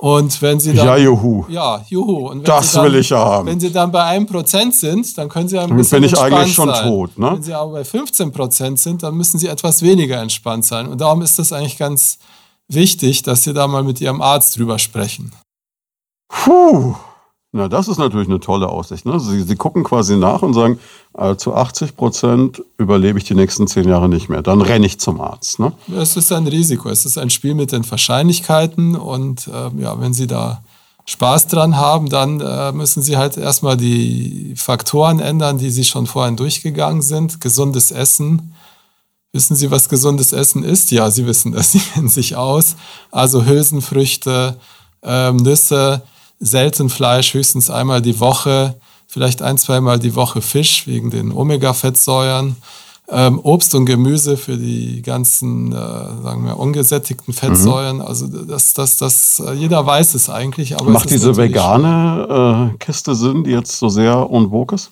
Und 0.00 0.40
wenn 0.42 0.60
Sie 0.60 0.74
dann, 0.74 0.86
ja, 0.86 0.96
juhu. 0.96 1.44
Ja, 1.48 1.84
juhu. 1.88 2.28
Und 2.28 2.46
das 2.46 2.72
dann, 2.72 2.84
will 2.84 2.94
ich 3.00 3.10
ja 3.10 3.18
haben. 3.18 3.48
Wenn 3.48 3.58
Sie 3.58 3.72
dann 3.72 3.90
bei 3.90 4.04
einem 4.04 4.26
Prozent 4.26 4.76
sind, 4.76 5.18
dann 5.18 5.28
können 5.28 5.48
Sie 5.48 5.58
ein 5.58 5.76
bisschen 5.76 6.00
bin 6.00 6.08
ich 6.08 6.16
eigentlich 6.16 6.54
schon 6.54 6.68
sein. 6.68 6.88
tot. 6.88 7.18
Ne? 7.18 7.32
Wenn 7.32 7.42
Sie 7.42 7.52
aber 7.52 7.72
bei 7.72 7.84
15 7.84 8.30
Prozent 8.30 8.78
sind, 8.78 9.02
dann 9.02 9.16
müssen 9.16 9.40
Sie 9.40 9.48
etwas 9.48 9.82
weniger 9.82 10.22
entspannt 10.22 10.64
sein. 10.64 10.86
Und 10.86 11.00
darum 11.00 11.20
ist 11.20 11.40
es 11.40 11.52
eigentlich 11.52 11.78
ganz 11.78 12.18
wichtig, 12.68 13.22
dass 13.24 13.42
Sie 13.42 13.52
da 13.52 13.66
mal 13.66 13.82
mit 13.82 14.00
Ihrem 14.00 14.22
Arzt 14.22 14.56
drüber 14.56 14.78
sprechen. 14.78 15.32
Puh. 16.28 16.94
Na, 17.50 17.66
das 17.68 17.88
ist 17.88 17.96
natürlich 17.96 18.28
eine 18.28 18.40
tolle 18.40 18.68
Aussicht. 18.68 19.06
Ne? 19.06 19.18
Sie, 19.20 19.42
Sie 19.42 19.56
gucken 19.56 19.82
quasi 19.82 20.18
nach 20.18 20.42
und 20.42 20.52
sagen, 20.52 20.78
äh, 21.16 21.34
zu 21.36 21.54
80 21.54 21.96
Prozent 21.96 22.62
überlebe 22.76 23.18
ich 23.18 23.24
die 23.24 23.34
nächsten 23.34 23.66
zehn 23.66 23.88
Jahre 23.88 24.08
nicht 24.08 24.28
mehr. 24.28 24.42
Dann 24.42 24.60
renne 24.60 24.84
ich 24.84 25.00
zum 25.00 25.18
Arzt. 25.20 25.58
Ne? 25.58 25.72
Es 25.96 26.16
ist 26.18 26.30
ein 26.30 26.46
Risiko. 26.46 26.90
Es 26.90 27.06
ist 27.06 27.16
ein 27.16 27.30
Spiel 27.30 27.54
mit 27.54 27.72
den 27.72 27.90
Wahrscheinlichkeiten. 27.90 28.96
Und 28.96 29.48
äh, 29.48 29.80
ja, 29.80 29.98
wenn 29.98 30.12
Sie 30.12 30.26
da 30.26 30.62
Spaß 31.06 31.46
dran 31.46 31.78
haben, 31.78 32.10
dann 32.10 32.42
äh, 32.42 32.70
müssen 32.72 33.02
Sie 33.02 33.16
halt 33.16 33.38
erstmal 33.38 33.78
die 33.78 34.52
Faktoren 34.54 35.18
ändern, 35.18 35.56
die 35.56 35.70
Sie 35.70 35.84
schon 35.84 36.06
vorhin 36.06 36.36
durchgegangen 36.36 37.00
sind. 37.00 37.40
Gesundes 37.40 37.92
Essen. 37.92 38.52
Wissen 39.32 39.56
Sie, 39.56 39.70
was 39.70 39.88
gesundes 39.88 40.34
Essen 40.34 40.64
ist? 40.64 40.90
Ja, 40.90 41.10
Sie 41.10 41.24
wissen 41.24 41.52
das. 41.52 41.72
Sie 41.72 41.78
kennen 41.78 42.10
sich 42.10 42.36
aus. 42.36 42.76
Also 43.10 43.46
Hülsenfrüchte, 43.46 44.58
ähm, 45.02 45.36
Nüsse 45.36 46.02
selten 46.40 46.88
Fleisch, 46.88 47.34
höchstens 47.34 47.70
einmal 47.70 48.02
die 48.02 48.20
Woche, 48.20 48.76
vielleicht 49.06 49.42
ein, 49.42 49.58
zweimal 49.58 49.98
die 49.98 50.14
Woche 50.14 50.42
Fisch 50.42 50.86
wegen 50.86 51.10
den 51.10 51.32
Omega-Fettsäuren. 51.32 52.56
Ähm, 53.10 53.40
Obst 53.42 53.74
und 53.74 53.86
Gemüse 53.86 54.36
für 54.36 54.58
die 54.58 55.00
ganzen, 55.00 55.72
äh, 55.72 55.74
sagen 55.74 56.44
wir, 56.44 56.58
ungesättigten 56.58 57.32
Fettsäuren. 57.32 57.96
Mhm. 57.96 58.02
Also 58.02 58.26
das, 58.26 58.74
das, 58.74 58.98
das, 58.98 59.40
äh, 59.40 59.54
jeder 59.54 59.86
weiß 59.86 60.14
es 60.14 60.28
eigentlich. 60.28 60.78
Aber 60.78 60.90
macht 60.90 61.08
diese 61.08 61.34
vegane 61.34 62.72
äh, 62.74 62.76
Kiste 62.76 63.14
Sinn, 63.14 63.44
die 63.44 63.52
jetzt 63.52 63.78
so 63.78 63.88
sehr 63.88 64.28
en 64.30 64.50
vogue 64.50 64.74
ist? 64.74 64.90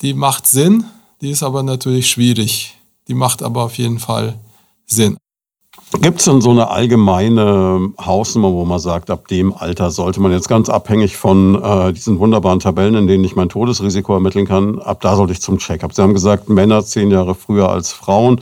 Die 0.00 0.12
macht 0.12 0.48
Sinn, 0.48 0.84
die 1.20 1.30
ist 1.30 1.44
aber 1.44 1.62
natürlich 1.62 2.10
schwierig. 2.10 2.76
Die 3.06 3.14
macht 3.14 3.44
aber 3.44 3.62
auf 3.62 3.78
jeden 3.78 4.00
Fall 4.00 4.40
Sinn. 4.86 5.16
Gibt 6.00 6.20
es 6.20 6.24
denn 6.24 6.40
so 6.40 6.50
eine 6.50 6.70
allgemeine 6.70 7.92
Hausnummer, 8.00 8.52
wo 8.52 8.64
man 8.64 8.78
sagt, 8.78 9.10
ab 9.10 9.28
dem 9.28 9.52
Alter 9.52 9.90
sollte 9.90 10.20
man 10.20 10.32
jetzt 10.32 10.48
ganz 10.48 10.68
abhängig 10.70 11.16
von 11.16 11.62
äh, 11.62 11.92
diesen 11.92 12.18
wunderbaren 12.18 12.60
Tabellen, 12.60 12.94
in 12.94 13.06
denen 13.06 13.24
ich 13.24 13.36
mein 13.36 13.50
Todesrisiko 13.50 14.14
ermitteln 14.14 14.46
kann, 14.46 14.78
ab 14.78 15.00
da 15.02 15.16
sollte 15.16 15.34
ich 15.34 15.42
zum 15.42 15.58
Check-up. 15.58 15.92
Sie 15.92 16.00
haben 16.00 16.14
gesagt, 16.14 16.48
Männer 16.48 16.82
zehn 16.84 17.10
Jahre 17.10 17.34
früher 17.34 17.68
als 17.68 17.92
Frauen. 17.92 18.40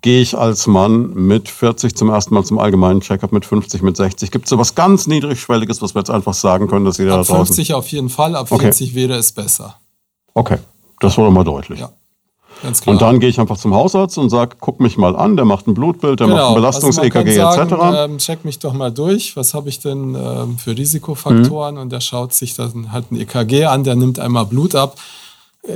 Gehe 0.00 0.20
ich 0.20 0.36
als 0.36 0.66
Mann 0.66 1.12
mit 1.14 1.48
40 1.48 1.94
zum 1.94 2.10
ersten 2.10 2.34
Mal 2.34 2.44
zum 2.44 2.58
allgemeinen 2.58 3.00
Check-up, 3.00 3.32
mit 3.32 3.44
50, 3.44 3.82
mit 3.82 3.96
60? 3.96 4.30
Gibt 4.30 4.46
es 4.46 4.50
so 4.50 4.58
was 4.58 4.74
ganz 4.74 5.06
Niedrigschwelliges, 5.06 5.82
was 5.82 5.94
wir 5.94 6.00
jetzt 6.00 6.10
einfach 6.10 6.34
sagen 6.34 6.68
können, 6.68 6.84
dass 6.84 6.98
jeder 6.98 7.14
ab 7.14 7.26
da 7.26 7.34
draußen... 7.34 7.46
50 7.46 7.74
auf 7.74 7.88
jeden 7.88 8.08
Fall, 8.08 8.34
ab 8.36 8.48
40 8.48 8.90
okay. 8.90 8.94
wäre 8.96 9.14
es 9.14 9.32
besser. 9.32 9.76
Okay, 10.34 10.58
das 11.00 11.18
wurde 11.18 11.30
mal 11.30 11.44
deutlich. 11.44 11.80
Ja. 11.80 11.90
Und 12.86 13.02
dann 13.02 13.18
gehe 13.20 13.28
ich 13.28 13.40
einfach 13.40 13.56
zum 13.56 13.74
Hausarzt 13.74 14.18
und 14.18 14.30
sage, 14.30 14.56
guck 14.60 14.80
mich 14.80 14.96
mal 14.96 15.16
an, 15.16 15.36
der 15.36 15.44
macht 15.44 15.66
ein 15.66 15.74
Blutbild, 15.74 16.20
der 16.20 16.28
genau. 16.28 16.38
macht 16.38 16.48
ein 16.48 16.54
Belastungs-EKG 16.54 17.40
also 17.40 17.60
etc. 17.60 17.74
Ähm, 17.96 18.18
check 18.18 18.44
mich 18.44 18.58
doch 18.58 18.72
mal 18.72 18.90
durch, 18.90 19.36
was 19.36 19.54
habe 19.54 19.68
ich 19.68 19.80
denn 19.80 20.14
ähm, 20.14 20.58
für 20.58 20.76
Risikofaktoren? 20.76 21.74
Mhm. 21.74 21.80
Und 21.80 21.92
der 21.92 22.00
schaut 22.00 22.34
sich 22.34 22.54
dann 22.54 22.92
halt 22.92 23.10
ein 23.10 23.20
EKG 23.20 23.64
an, 23.64 23.84
der 23.84 23.96
nimmt 23.96 24.18
einmal 24.18 24.46
Blut 24.46 24.74
ab. 24.74 24.96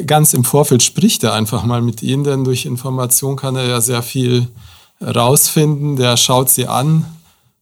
Ganz 0.06 0.34
im 0.34 0.44
Vorfeld 0.44 0.82
spricht 0.82 1.22
er 1.24 1.32
einfach 1.32 1.64
mal 1.64 1.82
mit 1.82 2.02
Ihnen, 2.02 2.24
denn 2.24 2.44
durch 2.44 2.66
Information 2.66 3.36
kann 3.36 3.56
er 3.56 3.66
ja 3.66 3.80
sehr 3.80 4.02
viel 4.02 4.48
rausfinden. 5.00 5.96
Der 5.96 6.16
schaut 6.16 6.50
Sie 6.50 6.66
an. 6.66 7.04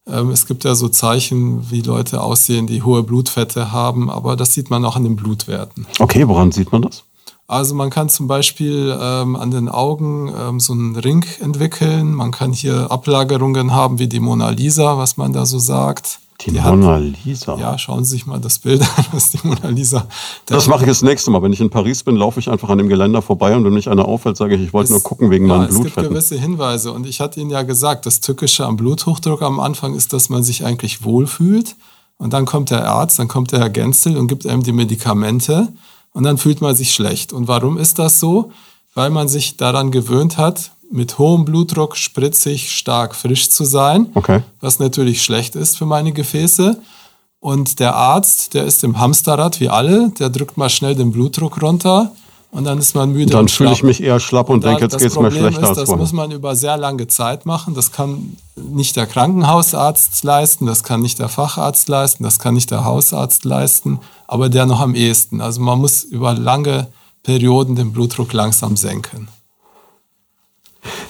Ähm, 0.06 0.30
es 0.30 0.46
gibt 0.46 0.64
ja 0.64 0.74
so 0.74 0.88
Zeichen, 0.88 1.70
wie 1.70 1.80
Leute 1.80 2.22
aussehen, 2.22 2.66
die 2.66 2.82
hohe 2.82 3.02
Blutfette 3.02 3.72
haben, 3.72 4.10
aber 4.10 4.36
das 4.36 4.52
sieht 4.52 4.70
man 4.70 4.84
auch 4.84 4.96
an 4.96 5.04
den 5.04 5.16
Blutwerten. 5.16 5.86
Okay, 5.98 6.28
woran 6.28 6.52
sieht 6.52 6.72
man 6.72 6.82
das? 6.82 7.04
Also 7.46 7.74
man 7.74 7.90
kann 7.90 8.08
zum 8.08 8.26
Beispiel 8.26 8.96
ähm, 8.98 9.36
an 9.36 9.50
den 9.50 9.68
Augen 9.68 10.32
ähm, 10.36 10.60
so 10.60 10.72
einen 10.72 10.96
Ring 10.96 11.26
entwickeln. 11.40 12.14
Man 12.14 12.30
kann 12.30 12.52
hier 12.52 12.90
Ablagerungen 12.90 13.72
haben 13.72 13.98
wie 13.98 14.08
die 14.08 14.20
Mona 14.20 14.48
Lisa, 14.48 14.96
was 14.96 15.18
man 15.18 15.34
da 15.34 15.44
so 15.44 15.58
sagt. 15.58 16.20
Die, 16.40 16.52
die 16.52 16.58
Mona 16.58 16.96
Lisa? 16.96 17.52
Hat, 17.52 17.60
ja, 17.60 17.76
schauen 17.76 18.04
Sie 18.04 18.12
sich 18.12 18.26
mal 18.26 18.40
das 18.40 18.58
Bild 18.58 18.80
an, 18.80 19.04
was 19.12 19.30
die 19.30 19.40
Mona 19.42 19.68
Lisa... 19.68 20.06
Das 20.46 20.68
mache 20.68 20.84
ich 20.84 20.88
das 20.88 21.02
nächste 21.02 21.30
Mal. 21.30 21.42
Wenn 21.42 21.52
ich 21.52 21.60
in 21.60 21.68
Paris 21.68 22.02
bin, 22.02 22.16
laufe 22.16 22.40
ich 22.40 22.50
einfach 22.50 22.70
an 22.70 22.78
dem 22.78 22.88
Geländer 22.88 23.20
vorbei 23.20 23.54
und 23.54 23.64
wenn 23.64 23.74
mich 23.74 23.90
einer 23.90 24.06
auffällt, 24.06 24.38
sage 24.38 24.54
ich, 24.54 24.62
ich 24.62 24.72
wollte 24.72 24.92
nur 24.92 25.02
gucken 25.02 25.30
wegen 25.30 25.46
ja, 25.46 25.58
meinem 25.58 25.68
Blutfetten. 25.68 25.90
Es 25.90 25.94
gibt 25.94 26.08
gewisse 26.08 26.38
Hinweise 26.38 26.92
und 26.92 27.06
ich 27.06 27.20
hatte 27.20 27.40
Ihnen 27.40 27.50
ja 27.50 27.62
gesagt, 27.62 28.06
das 28.06 28.20
Tückische 28.20 28.64
am 28.64 28.76
Bluthochdruck 28.76 29.42
am 29.42 29.60
Anfang 29.60 29.94
ist, 29.94 30.14
dass 30.14 30.30
man 30.30 30.42
sich 30.42 30.64
eigentlich 30.64 31.04
wohlfühlt 31.04 31.76
und 32.16 32.32
dann 32.32 32.46
kommt 32.46 32.70
der 32.70 32.88
Arzt, 32.88 33.18
dann 33.18 33.28
kommt 33.28 33.52
der 33.52 33.60
Herr 33.60 33.70
Genzel 33.70 34.16
und 34.16 34.28
gibt 34.28 34.46
einem 34.46 34.62
die 34.62 34.72
Medikamente 34.72 35.68
und 36.14 36.22
dann 36.22 36.38
fühlt 36.38 36.62
man 36.62 36.74
sich 36.74 36.94
schlecht. 36.94 37.34
Und 37.34 37.48
warum 37.48 37.76
ist 37.76 37.98
das 37.98 38.18
so? 38.18 38.50
Weil 38.94 39.10
man 39.10 39.28
sich 39.28 39.58
daran 39.58 39.90
gewöhnt 39.90 40.38
hat, 40.38 40.70
mit 40.90 41.18
hohem 41.18 41.44
Blutdruck 41.44 41.96
spritzig, 41.96 42.72
stark 42.72 43.14
frisch 43.14 43.50
zu 43.50 43.64
sein, 43.64 44.06
okay. 44.14 44.42
was 44.60 44.78
natürlich 44.78 45.22
schlecht 45.22 45.56
ist 45.56 45.76
für 45.76 45.86
meine 45.86 46.12
Gefäße. 46.12 46.80
Und 47.40 47.80
der 47.80 47.94
Arzt, 47.94 48.54
der 48.54 48.64
ist 48.64 48.84
im 48.84 48.98
Hamsterrad 48.98 49.60
wie 49.60 49.68
alle, 49.68 50.10
der 50.18 50.30
drückt 50.30 50.56
mal 50.56 50.70
schnell 50.70 50.94
den 50.94 51.12
Blutdruck 51.12 51.60
runter 51.60 52.12
und 52.54 52.62
dann 52.62 52.78
ist 52.78 52.94
man 52.94 53.10
müde. 53.10 53.32
Dann 53.32 53.48
fühle 53.48 53.72
ich 53.72 53.82
mich 53.82 54.00
eher 54.00 54.20
schlapp 54.20 54.48
und, 54.48 54.56
und 54.56 54.64
denke, 54.64 54.82
jetzt 54.82 54.96
geht 54.96 55.08
es 55.08 55.18
mir 55.18 55.32
schlechter 55.32 55.62
ist, 55.62 55.68
als 55.70 55.90
Das 55.90 55.98
muss 55.98 56.12
man 56.12 56.30
über 56.30 56.54
sehr 56.54 56.76
lange 56.76 57.08
Zeit 57.08 57.46
machen. 57.46 57.74
Das 57.74 57.90
kann 57.90 58.36
nicht 58.54 58.94
der 58.94 59.06
Krankenhausarzt 59.06 60.22
leisten, 60.22 60.64
das 60.64 60.84
kann 60.84 61.02
nicht 61.02 61.18
der 61.18 61.28
Facharzt 61.28 61.88
leisten, 61.88 62.22
das 62.22 62.38
kann 62.38 62.54
nicht 62.54 62.70
der 62.70 62.84
Hausarzt 62.84 63.44
leisten, 63.44 63.98
aber 64.28 64.48
der 64.48 64.66
noch 64.66 64.80
am 64.80 64.94
ehesten. 64.94 65.40
Also 65.40 65.60
man 65.60 65.80
muss 65.80 66.04
über 66.04 66.34
lange 66.34 66.86
Perioden 67.24 67.74
den 67.74 67.92
Blutdruck 67.92 68.32
langsam 68.32 68.76
senken. 68.76 69.26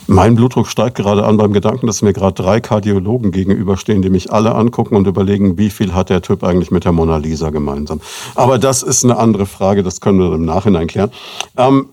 Mein 0.07 0.35
Blutdruck 0.35 0.67
steigt 0.67 0.97
gerade 0.97 1.25
an 1.25 1.37
beim 1.37 1.53
Gedanken, 1.53 1.87
dass 1.87 2.03
mir 2.03 2.13
gerade 2.13 2.41
drei 2.43 2.61
Kardiologen 2.61 3.33
gegenüberstehen, 3.33 4.03
die 4.03 4.11
mich 4.11 4.33
alle 4.33 4.55
angucken 4.55 4.97
und 4.97 5.07
überlegen, 5.07 5.59
wie 5.59 5.71
viel 5.71 5.95
hat 5.95 6.11
der 6.11 6.23
Typ 6.23 6.45
eigentlich 6.45 6.71
mit 6.71 6.85
der 6.85 6.93
Mona 6.93 7.17
Lisa 7.17 7.51
gemeinsam. 7.51 8.01
Aber 8.35 8.59
das 8.59 8.83
ist 8.83 9.05
eine 9.05 9.17
andere 9.17 9.47
Frage, 9.47 9.83
das 9.83 10.01
können 10.01 10.19
wir 10.19 10.33
im 10.35 10.45
Nachhinein 10.45 10.87
klären. 10.87 11.11
Ähm, 11.57 11.89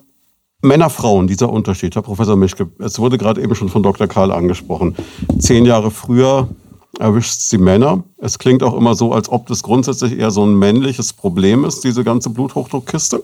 Männer, 0.63 0.91
Frauen, 0.91 1.25
dieser 1.25 1.49
Unterschied, 1.49 1.95
Herr 1.95 2.03
Professor 2.03 2.35
Mischke, 2.35 2.69
es 2.77 2.99
wurde 2.99 3.17
gerade 3.17 3.41
eben 3.41 3.55
schon 3.55 3.69
von 3.69 3.81
Dr. 3.81 4.07
Karl 4.07 4.31
angesprochen. 4.31 4.95
Zehn 5.39 5.65
Jahre 5.65 5.89
früher 5.89 6.49
erwischt 6.99 7.51
die 7.51 7.57
Männer. 7.57 8.03
Es 8.17 8.37
klingt 8.37 8.61
auch 8.61 8.75
immer 8.75 8.93
so, 8.93 9.11
als 9.11 9.29
ob 9.29 9.47
das 9.47 9.63
grundsätzlich 9.63 10.19
eher 10.19 10.29
so 10.29 10.45
ein 10.45 10.53
männliches 10.53 11.13
Problem 11.13 11.65
ist, 11.65 11.83
diese 11.83 12.03
ganze 12.03 12.29
Bluthochdruckkiste. 12.29 13.23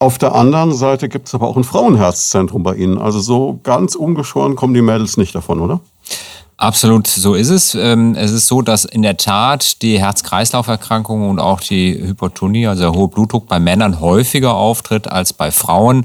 Auf 0.00 0.16
der 0.16 0.34
anderen 0.34 0.72
Seite 0.72 1.08
gibt 1.08 1.26
es 1.26 1.34
aber 1.34 1.48
auch 1.48 1.56
ein 1.56 1.64
Frauenherzzentrum 1.64 2.62
bei 2.62 2.76
Ihnen. 2.76 2.98
Also 2.98 3.18
so 3.18 3.58
ganz 3.64 3.96
ungeschoren 3.96 4.54
kommen 4.54 4.72
die 4.72 4.82
Mädels 4.82 5.16
nicht 5.16 5.34
davon, 5.34 5.60
oder? 5.60 5.80
Absolut, 6.56 7.06
so 7.06 7.34
ist 7.34 7.50
es. 7.50 7.74
Ähm, 7.74 8.16
es 8.16 8.32
ist 8.32 8.46
so, 8.48 8.62
dass 8.62 8.84
in 8.84 9.02
der 9.02 9.16
Tat 9.16 9.82
die 9.82 10.00
Herz-Kreislauf-Erkrankungen 10.00 11.30
und 11.30 11.38
auch 11.38 11.60
die 11.60 11.94
Hypertonie, 11.94 12.66
also 12.66 12.82
der 12.82 12.92
hohe 12.92 13.08
Blutdruck 13.08 13.46
bei 13.46 13.60
Männern 13.60 14.00
häufiger 14.00 14.54
auftritt 14.54 15.10
als 15.10 15.32
bei 15.32 15.52
Frauen. 15.52 16.04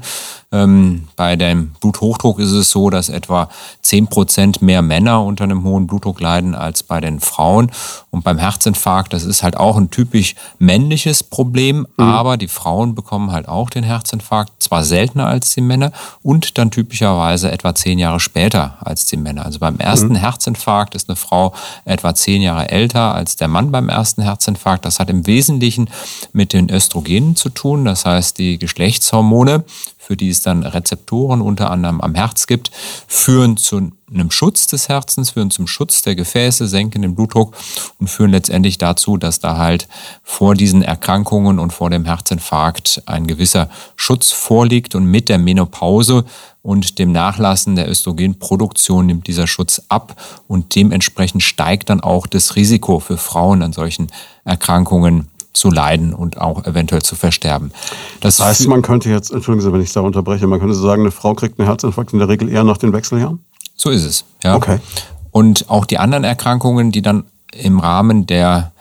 Ähm, 0.54 1.08
bei 1.16 1.34
dem 1.34 1.72
Bluthochdruck 1.80 2.38
ist 2.38 2.52
es 2.52 2.70
so, 2.70 2.88
dass 2.88 3.08
etwa 3.08 3.48
10 3.82 4.06
Prozent 4.06 4.62
mehr 4.62 4.82
Männer 4.82 5.24
unter 5.24 5.42
einem 5.42 5.64
hohen 5.64 5.88
Blutdruck 5.88 6.20
leiden 6.20 6.54
als 6.54 6.84
bei 6.84 7.00
den 7.00 7.18
Frauen. 7.18 7.72
Und 8.12 8.22
beim 8.22 8.38
Herzinfarkt, 8.38 9.12
das 9.12 9.24
ist 9.24 9.42
halt 9.42 9.56
auch 9.56 9.76
ein 9.76 9.90
typisch 9.90 10.36
männliches 10.60 11.24
Problem, 11.24 11.88
mhm. 11.96 12.04
aber 12.04 12.36
die 12.36 12.46
Frauen 12.46 12.94
bekommen 12.94 13.32
halt 13.32 13.48
auch 13.48 13.68
den 13.68 13.82
Herzinfarkt, 13.82 14.62
zwar 14.62 14.84
seltener 14.84 15.26
als 15.26 15.52
die 15.54 15.60
Männer 15.60 15.90
und 16.22 16.56
dann 16.56 16.70
typischerweise 16.70 17.50
etwa 17.50 17.74
zehn 17.74 17.98
Jahre 17.98 18.20
später 18.20 18.76
als 18.78 19.06
die 19.06 19.16
Männer. 19.16 19.44
Also 19.44 19.58
beim 19.58 19.78
ersten 19.78 20.10
mhm. 20.10 20.16
Herzinfarkt 20.16 20.94
ist 20.94 21.08
eine 21.08 21.16
Frau 21.16 21.52
etwa 21.84 22.14
zehn 22.14 22.40
Jahre 22.40 22.68
älter 22.68 23.12
als 23.12 23.34
der 23.34 23.48
Mann 23.48 23.72
beim 23.72 23.88
ersten 23.88 24.22
Herzinfarkt. 24.22 24.84
Das 24.84 25.00
hat 25.00 25.10
im 25.10 25.26
Wesentlichen 25.26 25.90
mit 26.32 26.52
den 26.52 26.70
Östrogenen 26.70 27.34
zu 27.34 27.48
tun, 27.48 27.84
das 27.84 28.04
heißt 28.04 28.38
die 28.38 28.58
Geschlechtshormone 28.58 29.64
für 30.06 30.16
die 30.16 30.28
es 30.28 30.42
dann 30.42 30.62
Rezeptoren 30.62 31.40
unter 31.40 31.70
anderem 31.70 32.00
am 32.00 32.14
Herz 32.14 32.46
gibt, 32.46 32.70
führen 33.06 33.56
zu 33.56 33.90
einem 34.12 34.30
Schutz 34.30 34.66
des 34.66 34.88
Herzens, 34.88 35.30
führen 35.30 35.50
zum 35.50 35.66
Schutz 35.66 36.02
der 36.02 36.14
Gefäße, 36.14 36.68
senken 36.68 37.02
den 37.02 37.14
Blutdruck 37.14 37.56
und 37.98 38.08
führen 38.08 38.30
letztendlich 38.30 38.78
dazu, 38.78 39.16
dass 39.16 39.40
da 39.40 39.56
halt 39.56 39.88
vor 40.22 40.54
diesen 40.54 40.82
Erkrankungen 40.82 41.58
und 41.58 41.72
vor 41.72 41.90
dem 41.90 42.04
Herzinfarkt 42.04 43.02
ein 43.06 43.26
gewisser 43.26 43.70
Schutz 43.96 44.30
vorliegt. 44.30 44.94
Und 44.94 45.06
mit 45.06 45.28
der 45.28 45.38
Menopause 45.38 46.24
und 46.62 46.98
dem 46.98 47.12
Nachlassen 47.12 47.76
der 47.76 47.88
Östrogenproduktion 47.90 49.06
nimmt 49.06 49.26
dieser 49.26 49.46
Schutz 49.46 49.82
ab 49.88 50.20
und 50.46 50.74
dementsprechend 50.74 51.42
steigt 51.42 51.90
dann 51.90 52.00
auch 52.00 52.26
das 52.26 52.56
Risiko 52.56 53.00
für 53.00 53.16
Frauen 53.16 53.62
an 53.62 53.72
solchen 53.72 54.08
Erkrankungen 54.44 55.30
zu 55.54 55.70
leiden 55.70 56.12
und 56.12 56.40
auch 56.40 56.66
eventuell 56.66 57.00
zu 57.02 57.16
versterben. 57.16 57.72
Das, 58.20 58.36
das 58.36 58.46
heißt, 58.46 58.68
man 58.68 58.82
könnte 58.82 59.08
jetzt, 59.08 59.32
entschuldigen 59.32 59.64
Sie, 59.64 59.72
wenn 59.72 59.80
ich 59.80 59.92
da 59.92 60.00
unterbreche, 60.00 60.46
man 60.46 60.60
könnte 60.60 60.74
sagen, 60.74 61.02
eine 61.02 61.10
Frau 61.10 61.34
kriegt 61.34 61.58
einen 61.58 61.68
Herzinfarkt 61.68 62.12
in 62.12 62.18
der 62.18 62.28
Regel 62.28 62.50
eher 62.50 62.64
nach 62.64 62.76
den 62.76 62.92
Wechseljahren? 62.92 63.40
So 63.76 63.90
ist 63.90 64.04
es, 64.04 64.24
ja. 64.42 64.56
Okay. 64.56 64.80
Und 65.30 65.70
auch 65.70 65.86
die 65.86 65.98
anderen 65.98 66.24
Erkrankungen, 66.24 66.92
die 66.92 67.02
dann 67.02 67.24
im 67.52 67.78
Rahmen 67.78 68.26
der 68.26 68.72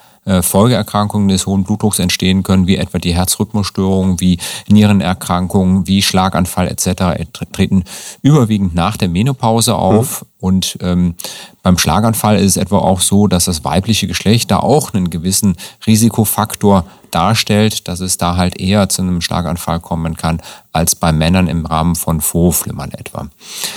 Folgeerkrankungen 0.41 1.28
des 1.28 1.45
hohen 1.45 1.63
Blutdrucks 1.63 1.99
entstehen 1.99 2.43
können, 2.43 2.67
wie 2.67 2.78
etwa 2.78 2.97
die 2.97 3.13
Herzrhythmusstörungen, 3.13 4.19
wie 4.19 4.39
Nierenerkrankungen, 4.69 5.88
wie 5.88 6.01
Schlaganfall 6.01 6.67
etc. 6.67 7.28
treten 7.51 7.84
überwiegend 8.21 8.74
nach 8.74 8.95
der 8.95 9.09
Menopause 9.09 9.76
auf. 9.76 10.21
Mhm. 10.21 10.28
Und 10.39 10.78
ähm, 10.82 11.15
beim 11.61 11.78
Schlaganfall 11.78 12.38
ist 12.38 12.51
es 12.51 12.57
etwa 12.57 12.80
auch 12.80 12.99
so, 12.99 13.28
dass 13.28 13.45
das 13.45 13.63
weibliche 13.63 14.07
Geschlecht 14.07 14.51
da 14.51 14.59
auch 14.59 14.93
einen 14.93 15.09
gewissen 15.09 15.55
Risikofaktor 15.88 16.86
darstellt, 17.11 17.88
dass 17.88 17.99
es 17.99 18.17
da 18.17 18.36
halt 18.36 18.59
eher 18.59 18.89
zu 18.89 19.01
einem 19.01 19.21
Schlaganfall 19.21 19.80
kommen 19.80 20.17
kann, 20.17 20.41
als 20.71 20.95
bei 20.95 21.11
Männern 21.11 21.47
im 21.47 21.65
Rahmen 21.65 21.95
von 21.95 22.21
Vorflimmern 22.21 22.91
etwa. 22.91 23.30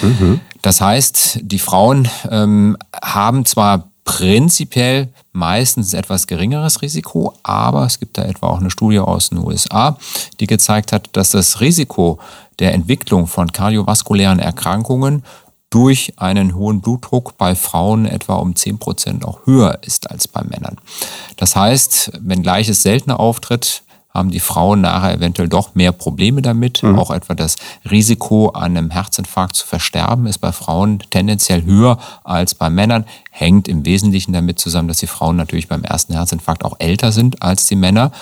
Mhm. 0.03 0.40
Das 0.62 0.80
heißt, 0.80 1.40
die 1.42 1.59
Frauen 1.59 2.09
ähm, 2.30 2.76
haben 3.01 3.44
zwar 3.44 3.90
prinzipiell 4.07 5.09
meistens 5.32 5.92
etwas 5.92 6.26
geringeres 6.26 6.80
Risiko, 6.80 7.34
aber 7.42 7.84
es 7.84 8.00
gibt 8.00 8.16
da 8.16 8.22
etwa 8.22 8.46
auch 8.46 8.61
eine 8.61 8.70
Studie 8.70 9.00
aus 9.00 9.28
den 9.28 9.38
USA, 9.38 9.98
die 10.40 10.46
gezeigt 10.46 10.92
hat, 10.92 11.11
dass 11.12 11.32
das 11.32 11.61
Risiko 11.61 12.18
der 12.59 12.72
Entwicklung 12.72 13.26
von 13.26 13.52
kardiovaskulären 13.52 14.38
Erkrankungen 14.38 15.24
durch 15.68 16.14
einen 16.16 16.54
hohen 16.54 16.80
Blutdruck 16.80 17.36
bei 17.36 17.54
Frauen 17.54 18.07
etwa 18.07 18.36
um 18.36 18.54
10 18.54 18.78
Prozent 18.78 19.24
auch 19.24 19.44
höher 19.44 19.80
ist 19.82 20.11
als 20.11 20.28
bei 20.28 20.42
Männern. 20.44 20.78
Das 21.36 21.57
heißt, 21.57 22.12
wenn 22.20 22.42
gleiches 22.42 22.82
seltener 22.82 23.18
auftritt, 23.20 23.82
haben 24.16 24.30
die 24.30 24.40
Frauen 24.40 24.80
nachher 24.80 25.14
eventuell 25.14 25.48
doch 25.48 25.74
mehr 25.74 25.92
Probleme 25.92 26.42
damit. 26.42 26.82
Mhm. 26.82 26.98
Auch 26.98 27.10
etwa 27.10 27.34
das 27.34 27.56
Risiko, 27.88 28.48
an 28.48 28.76
einem 28.76 28.90
Herzinfarkt 28.90 29.56
zu 29.56 29.66
versterben, 29.66 30.26
ist 30.26 30.38
bei 30.38 30.52
Frauen 30.52 31.00
tendenziell 31.10 31.64
höher 31.64 31.98
als 32.24 32.54
bei 32.54 32.70
Männern. 32.70 33.04
Hängt 33.30 33.68
im 33.68 33.84
Wesentlichen 33.84 34.32
damit 34.32 34.58
zusammen, 34.58 34.88
dass 34.88 34.98
die 34.98 35.06
Frauen 35.06 35.36
natürlich 35.36 35.68
beim 35.68 35.84
ersten 35.84 36.14
Herzinfarkt 36.14 36.64
auch 36.64 36.76
älter 36.78 37.12
sind 37.12 37.42
als 37.42 37.66
die 37.66 37.76
Männer. 37.76 38.12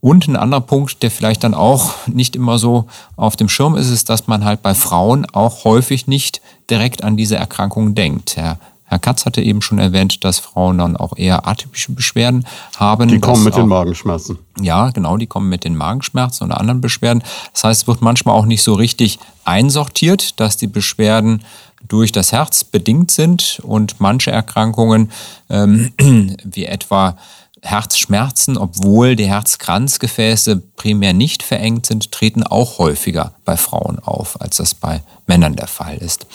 Und 0.00 0.28
ein 0.28 0.36
anderer 0.36 0.62
Punkt, 0.62 1.02
der 1.02 1.10
vielleicht 1.10 1.44
dann 1.44 1.52
auch 1.54 1.92
nicht 2.06 2.34
immer 2.34 2.58
so 2.58 2.86
auf 3.16 3.36
dem 3.36 3.50
Schirm 3.50 3.76
ist, 3.76 3.90
ist, 3.90 4.08
dass 4.08 4.26
man 4.26 4.44
halt 4.44 4.62
bei 4.62 4.74
Frauen 4.74 5.26
auch 5.26 5.64
häufig 5.64 6.06
nicht 6.06 6.40
direkt 6.70 7.04
an 7.04 7.18
diese 7.18 7.36
Erkrankung 7.36 7.94
denkt. 7.94 8.36
Herr 8.36 8.58
Herr 8.90 8.98
Katz 8.98 9.24
hatte 9.24 9.40
eben 9.40 9.62
schon 9.62 9.78
erwähnt, 9.78 10.24
dass 10.24 10.40
Frauen 10.40 10.78
dann 10.78 10.96
auch 10.96 11.16
eher 11.16 11.46
atypische 11.46 11.92
Beschwerden 11.92 12.44
haben. 12.76 13.06
Die 13.06 13.20
kommen 13.20 13.44
mit 13.44 13.54
auch, 13.54 13.58
den 13.58 13.68
Magenschmerzen. 13.68 14.38
Ja, 14.60 14.90
genau, 14.90 15.16
die 15.16 15.28
kommen 15.28 15.48
mit 15.48 15.62
den 15.62 15.76
Magenschmerzen 15.76 16.44
oder 16.44 16.58
anderen 16.58 16.80
Beschwerden. 16.80 17.22
Das 17.52 17.62
heißt, 17.62 17.82
es 17.82 17.86
wird 17.86 18.02
manchmal 18.02 18.34
auch 18.34 18.46
nicht 18.46 18.64
so 18.64 18.74
richtig 18.74 19.20
einsortiert, 19.44 20.40
dass 20.40 20.56
die 20.56 20.66
Beschwerden 20.66 21.44
durch 21.86 22.10
das 22.10 22.32
Herz 22.32 22.64
bedingt 22.64 23.12
sind 23.12 23.60
und 23.62 24.00
manche 24.00 24.32
Erkrankungen, 24.32 25.12
ähm, 25.48 25.92
wie 26.44 26.64
etwa 26.64 27.16
Herzschmerzen, 27.62 28.56
obwohl 28.56 29.16
die 29.16 29.28
Herzkranzgefäße 29.28 30.56
primär 30.76 31.12
nicht 31.12 31.42
verengt 31.42 31.86
sind, 31.86 32.10
treten 32.10 32.42
auch 32.42 32.78
häufiger 32.78 33.34
bei 33.44 33.56
Frauen 33.56 33.98
auf, 33.98 34.40
als 34.40 34.56
das 34.56 34.74
bei 34.74 35.02
Männern 35.26 35.56
der 35.56 35.66
Fall 35.66 35.98
ist. 35.98 36.26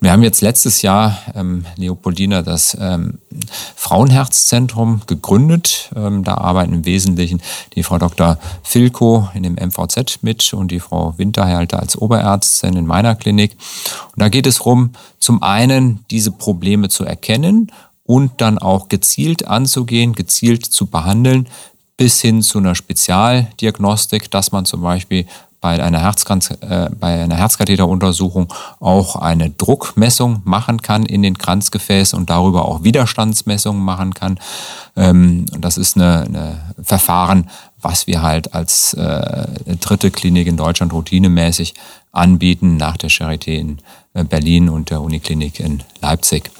Wir 0.00 0.10
haben 0.10 0.22
jetzt 0.22 0.40
letztes 0.40 0.82
Jahr, 0.82 1.18
ähm, 1.34 1.64
Leopoldina, 1.76 2.42
das 2.42 2.76
ähm, 2.80 3.18
Frauenherzzentrum 3.74 5.02
gegründet. 5.06 5.90
Ähm, 5.96 6.24
da 6.24 6.34
arbeiten 6.34 6.72
im 6.72 6.84
Wesentlichen 6.84 7.42
die 7.74 7.82
Frau 7.82 7.98
Dr. 7.98 8.38
Filko 8.62 9.28
in 9.34 9.42
dem 9.42 9.54
MVZ 9.54 10.22
mit 10.22 10.52
und 10.54 10.70
die 10.70 10.80
Frau 10.80 11.14
Winterhalter 11.16 11.80
als 11.80 11.96
Oberärztin 11.96 12.76
in 12.76 12.86
meiner 12.86 13.14
Klinik. 13.14 13.56
Und 14.14 14.20
da 14.20 14.28
geht 14.28 14.46
es 14.46 14.58
darum, 14.58 14.90
zum 15.18 15.42
einen 15.42 16.04
diese 16.10 16.32
Probleme 16.32 16.88
zu 16.88 17.04
erkennen 17.04 17.70
und 18.04 18.40
dann 18.40 18.58
auch 18.58 18.88
gezielt 18.88 19.46
anzugehen, 19.46 20.14
gezielt 20.14 20.64
zu 20.66 20.86
behandeln, 20.86 21.48
bis 21.96 22.20
hin 22.20 22.42
zu 22.42 22.58
einer 22.58 22.74
Spezialdiagnostik, 22.74 24.30
dass 24.30 24.52
man 24.52 24.64
zum 24.64 24.82
Beispiel 24.82 25.26
bei 25.60 25.82
einer, 25.82 26.00
Herzkranz, 26.00 26.50
äh, 26.60 26.90
bei 27.00 27.22
einer 27.22 27.36
Herzkatheteruntersuchung 27.36 28.52
auch 28.80 29.16
eine 29.16 29.48
Druckmessung 29.48 30.42
machen 30.44 30.82
kann 30.82 31.06
in 31.06 31.22
den 31.22 31.38
Kranzgefäßen 31.38 32.18
und 32.18 32.28
darüber 32.28 32.66
auch 32.66 32.84
Widerstandsmessungen 32.84 33.82
machen 33.82 34.12
kann. 34.12 34.38
Ähm, 34.94 35.46
das 35.58 35.78
ist 35.78 35.96
ein 35.96 36.58
Verfahren, 36.82 37.48
was 37.80 38.06
wir 38.06 38.20
halt 38.20 38.52
als 38.52 38.92
äh, 38.92 39.46
dritte 39.80 40.10
Klinik 40.10 40.48
in 40.48 40.58
Deutschland 40.58 40.92
routinemäßig 40.92 41.72
anbieten, 42.12 42.76
nach 42.76 42.98
der 42.98 43.10
Charité 43.10 43.58
in 43.58 43.78
äh, 44.12 44.24
Berlin 44.24 44.68
und 44.68 44.90
der 44.90 45.00
Uniklinik 45.00 45.60
in 45.60 45.82
Leipzig. 46.02 46.50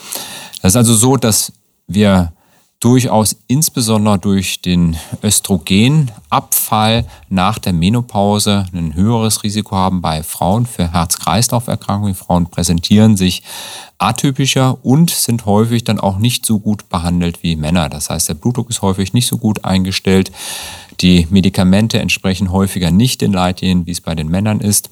Das 0.65 0.73
ist 0.73 0.77
also 0.77 0.95
so, 0.95 1.19
dass 1.19 1.53
wir 1.89 2.33
durchaus 2.81 3.37
insbesondere 3.49 4.19
durch 4.19 4.63
den 4.63 4.97
Östrogenabfall 5.23 7.05
nach 7.29 7.59
der 7.59 7.75
Menopause 7.75 8.65
ein 8.73 8.95
höheres 8.95 9.43
Risiko 9.43 9.77
haben 9.77 10.01
bei 10.01 10.23
Frauen 10.23 10.65
für 10.65 10.91
Herz-Kreislauf-Erkrankungen. 10.91 12.15
Frauen 12.15 12.47
präsentieren 12.47 13.19
sich 13.19 13.43
atypischer 13.99 14.83
und 14.83 15.11
sind 15.11 15.45
häufig 15.45 15.85
dann 15.85 16.01
auch 16.01 16.17
nicht 16.17 16.47
so 16.47 16.61
gut 16.61 16.89
behandelt 16.89 17.43
wie 17.43 17.57
Männer. 17.57 17.91
Das 17.91 18.09
heißt, 18.09 18.31
der 18.31 18.35
Blutdruck 18.35 18.71
ist 18.71 18.81
häufig 18.81 19.13
nicht 19.13 19.27
so 19.27 19.37
gut 19.37 19.67
eingestellt. 19.67 20.33
Die 21.03 21.27
Medikamente 21.29 21.99
entsprechen 21.99 22.51
häufiger 22.51 22.91
nicht 22.91 23.21
den 23.21 23.35
Leitlinien, 23.35 23.85
wie 23.85 23.91
es 23.93 24.01
bei 24.01 24.15
den 24.15 24.29
Männern 24.29 24.61
ist. 24.61 24.89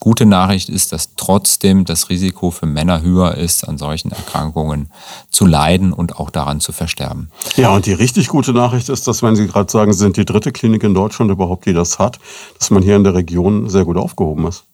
Gute 0.00 0.26
Nachricht 0.26 0.68
ist, 0.68 0.92
dass 0.92 1.14
trotzdem 1.16 1.84
das 1.84 2.10
Risiko 2.10 2.50
für 2.50 2.66
Männer 2.66 3.00
höher 3.00 3.36
ist, 3.36 3.66
an 3.66 3.78
solchen 3.78 4.10
Erkrankungen 4.10 4.90
zu 5.30 5.46
leiden 5.46 5.92
und 5.92 6.16
auch 6.16 6.30
daran 6.30 6.60
zu 6.60 6.72
versterben. 6.72 7.30
Ja, 7.56 7.70
und 7.70 7.86
die 7.86 7.92
richtig 7.92 8.28
gute 8.28 8.52
Nachricht 8.52 8.88
ist, 8.90 9.06
dass, 9.06 9.22
wenn 9.22 9.34
Sie 9.36 9.46
gerade 9.46 9.70
sagen, 9.70 9.92
Sie 9.92 10.00
sind 10.00 10.16
die 10.16 10.26
dritte 10.26 10.52
Klinik 10.52 10.82
in 10.82 10.94
Deutschland 10.94 11.30
überhaupt, 11.30 11.64
die 11.66 11.72
das 11.72 11.98
hat, 11.98 12.18
dass 12.58 12.70
man 12.70 12.82
hier 12.82 12.96
in 12.96 13.04
der 13.04 13.14
Region 13.14 13.70
sehr 13.70 13.84
gut 13.84 13.96
aufgehoben 13.96 14.46
ist. 14.46 14.64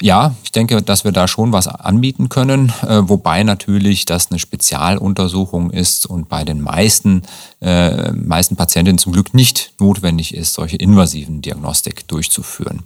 Ja, 0.00 0.36
ich 0.44 0.52
denke, 0.52 0.80
dass 0.80 1.02
wir 1.02 1.10
da 1.10 1.26
schon 1.26 1.52
was 1.52 1.66
anbieten 1.66 2.28
können, 2.28 2.72
äh, 2.86 3.00
wobei 3.02 3.42
natürlich 3.42 4.04
das 4.04 4.30
eine 4.30 4.38
Spezialuntersuchung 4.38 5.70
ist 5.72 6.06
und 6.06 6.28
bei 6.28 6.44
den 6.44 6.60
meisten, 6.60 7.22
äh, 7.60 8.12
meisten 8.12 8.54
Patientinnen 8.54 8.98
zum 8.98 9.12
Glück 9.12 9.34
nicht 9.34 9.72
notwendig 9.80 10.34
ist, 10.34 10.54
solche 10.54 10.76
invasiven 10.76 11.42
Diagnostik 11.42 12.06
durchzuführen. 12.06 12.84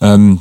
Ähm, 0.00 0.40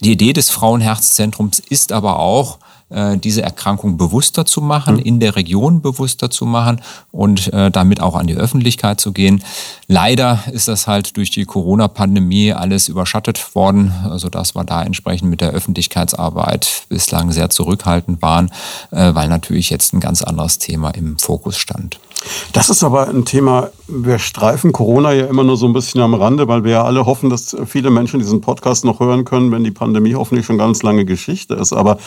die 0.00 0.12
Idee 0.12 0.32
des 0.32 0.50
Frauenherzzentrums 0.50 1.58
ist 1.58 1.92
aber 1.92 2.18
auch, 2.18 2.58
äh, 2.88 3.18
diese 3.18 3.42
Erkrankung 3.42 3.96
bewusster 3.96 4.46
zu 4.46 4.60
machen, 4.60 4.94
mhm. 4.94 5.02
in 5.02 5.20
der 5.20 5.34
Region 5.34 5.82
bewusster 5.82 6.30
zu 6.30 6.46
machen 6.46 6.80
und 7.10 7.52
äh, 7.52 7.70
damit 7.70 8.00
auch 8.00 8.14
an 8.14 8.28
die 8.28 8.36
Öffentlichkeit 8.36 9.00
zu 9.00 9.12
gehen. 9.12 9.42
Leider 9.88 10.44
ist 10.52 10.68
das 10.68 10.86
halt 10.86 11.16
durch 11.16 11.30
die 11.30 11.46
Corona-Pandemie 11.46 12.52
alles 12.52 12.88
überschattet 12.88 13.56
worden, 13.56 13.92
sodass 14.16 14.54
wir 14.54 14.62
da 14.62 14.82
entsprechend 14.82 15.30
mit 15.30 15.40
der 15.40 15.50
Öffentlichkeitsarbeit 15.50 16.84
bislang 16.88 17.32
sehr 17.32 17.50
zurückhaltend 17.50 18.22
waren, 18.22 18.50
äh, 18.92 19.14
weil 19.14 19.28
natürlich 19.28 19.70
jetzt 19.70 19.92
ein 19.92 20.00
ganz 20.00 20.22
anderes 20.22 20.58
Thema 20.58 20.90
im 20.90 21.18
Fokus 21.18 21.56
stand. 21.58 21.98
Das 22.52 22.70
ist 22.70 22.82
aber 22.82 23.08
ein 23.08 23.24
Thema, 23.24 23.70
wir 23.86 24.18
streifen 24.18 24.72
Corona 24.72 25.12
ja 25.12 25.26
immer 25.26 25.44
nur 25.44 25.56
so 25.56 25.66
ein 25.66 25.72
bisschen 25.72 26.00
am 26.00 26.14
Rande, 26.14 26.48
weil 26.48 26.64
wir 26.64 26.72
ja 26.72 26.84
alle 26.84 27.06
hoffen, 27.06 27.30
dass 27.30 27.56
viele 27.66 27.90
Menschen 27.90 28.18
diesen 28.20 28.40
Podcast 28.40 28.84
noch 28.84 29.00
hören 29.00 29.24
können, 29.24 29.52
wenn 29.52 29.64
die 29.64 29.70
Pandemie 29.70 30.14
hoffentlich 30.14 30.46
schon 30.46 30.58
ganz 30.58 30.82
lange 30.82 31.04
Geschichte 31.04 31.54
ist. 31.54 31.72
Aber 31.72 31.98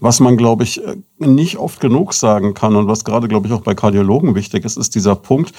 was 0.00 0.20
man, 0.20 0.36
glaube 0.36 0.64
ich, 0.64 0.80
nicht 1.18 1.58
oft 1.58 1.80
genug 1.80 2.14
sagen 2.14 2.54
kann 2.54 2.76
und 2.76 2.88
was 2.88 3.04
gerade, 3.04 3.28
glaube 3.28 3.46
ich, 3.46 3.52
auch 3.52 3.60
bei 3.60 3.74
Kardiologen 3.74 4.34
wichtig 4.34 4.64
ist, 4.64 4.76
ist 4.76 4.94
dieser 4.94 5.14
Punkt, 5.14 5.52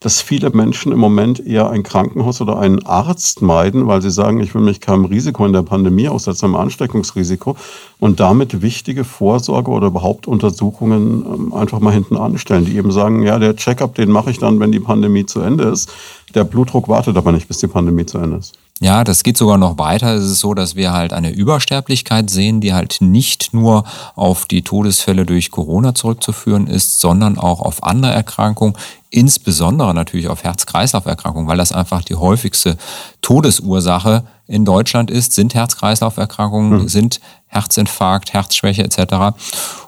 dass 0.00 0.20
viele 0.20 0.50
Menschen 0.50 0.92
im 0.92 0.98
Moment 0.98 1.44
eher 1.44 1.70
ein 1.70 1.82
Krankenhaus 1.82 2.40
oder 2.40 2.58
einen 2.58 2.84
Arzt 2.84 3.42
meiden, 3.42 3.86
weil 3.86 4.02
sie 4.02 4.10
sagen, 4.10 4.40
ich 4.40 4.54
will 4.54 4.62
mich 4.62 4.80
keinem 4.80 5.06
Risiko 5.06 5.46
in 5.46 5.52
der 5.52 5.62
Pandemie 5.62 6.08
aussetzen, 6.08 6.46
einem 6.46 6.56
Ansteckungsrisiko 6.56 7.56
und 8.00 8.20
damit 8.20 8.60
wichtige 8.60 9.04
Vorsorge 9.04 9.70
oder 9.70 9.86
überhaupt 9.86 10.26
Untersuchungen 10.26 11.24
ähm, 11.24 11.52
einfach 11.54 11.80
mal 11.80 11.92
hinten 11.92 12.16
anstellen, 12.16 12.64
die 12.64 12.76
eben 12.76 12.92
sagen, 12.92 13.22
ja, 13.22 13.38
der 13.38 13.56
Checkup, 13.56 13.94
den 13.94 14.10
mache 14.10 14.30
ich 14.30 14.38
dann, 14.38 14.60
wenn 14.60 14.72
die 14.72 14.80
Pandemie 14.80 15.26
zu 15.26 15.40
Ende 15.40 15.64
ist. 15.64 15.90
Der 16.34 16.44
Blutdruck 16.44 16.88
wartet 16.88 17.16
aber 17.16 17.32
nicht, 17.32 17.48
bis 17.48 17.58
die 17.58 17.68
Pandemie 17.68 18.06
zu 18.06 18.18
Ende 18.18 18.38
ist. 18.38 18.58
Ja, 18.84 19.02
das 19.02 19.22
geht 19.22 19.38
sogar 19.38 19.56
noch 19.56 19.78
weiter. 19.78 20.12
Es 20.14 20.24
ist 20.24 20.40
so, 20.40 20.52
dass 20.52 20.76
wir 20.76 20.92
halt 20.92 21.14
eine 21.14 21.30
Übersterblichkeit 21.30 22.28
sehen, 22.28 22.60
die 22.60 22.74
halt 22.74 22.98
nicht 23.00 23.54
nur 23.54 23.84
auf 24.14 24.44
die 24.44 24.60
Todesfälle 24.60 25.24
durch 25.24 25.50
Corona 25.50 25.94
zurückzuführen 25.94 26.66
ist, 26.66 27.00
sondern 27.00 27.38
auch 27.38 27.62
auf 27.62 27.82
andere 27.82 28.12
Erkrankungen, 28.12 28.76
insbesondere 29.08 29.94
natürlich 29.94 30.28
auf 30.28 30.44
Herz-Kreislauf-Erkrankungen, 30.44 31.48
weil 31.48 31.56
das 31.56 31.72
einfach 31.72 32.02
die 32.02 32.16
häufigste 32.16 32.76
Todesursache 33.22 34.24
in 34.46 34.66
Deutschland 34.66 35.10
ist, 35.10 35.32
sind 35.32 35.54
Herz-Kreislauf-Erkrankungen, 35.54 36.82
mhm. 36.82 36.88
sind 36.88 37.20
Herzinfarkt, 37.54 38.32
Herzschwäche 38.32 38.84
etc. 38.84 39.36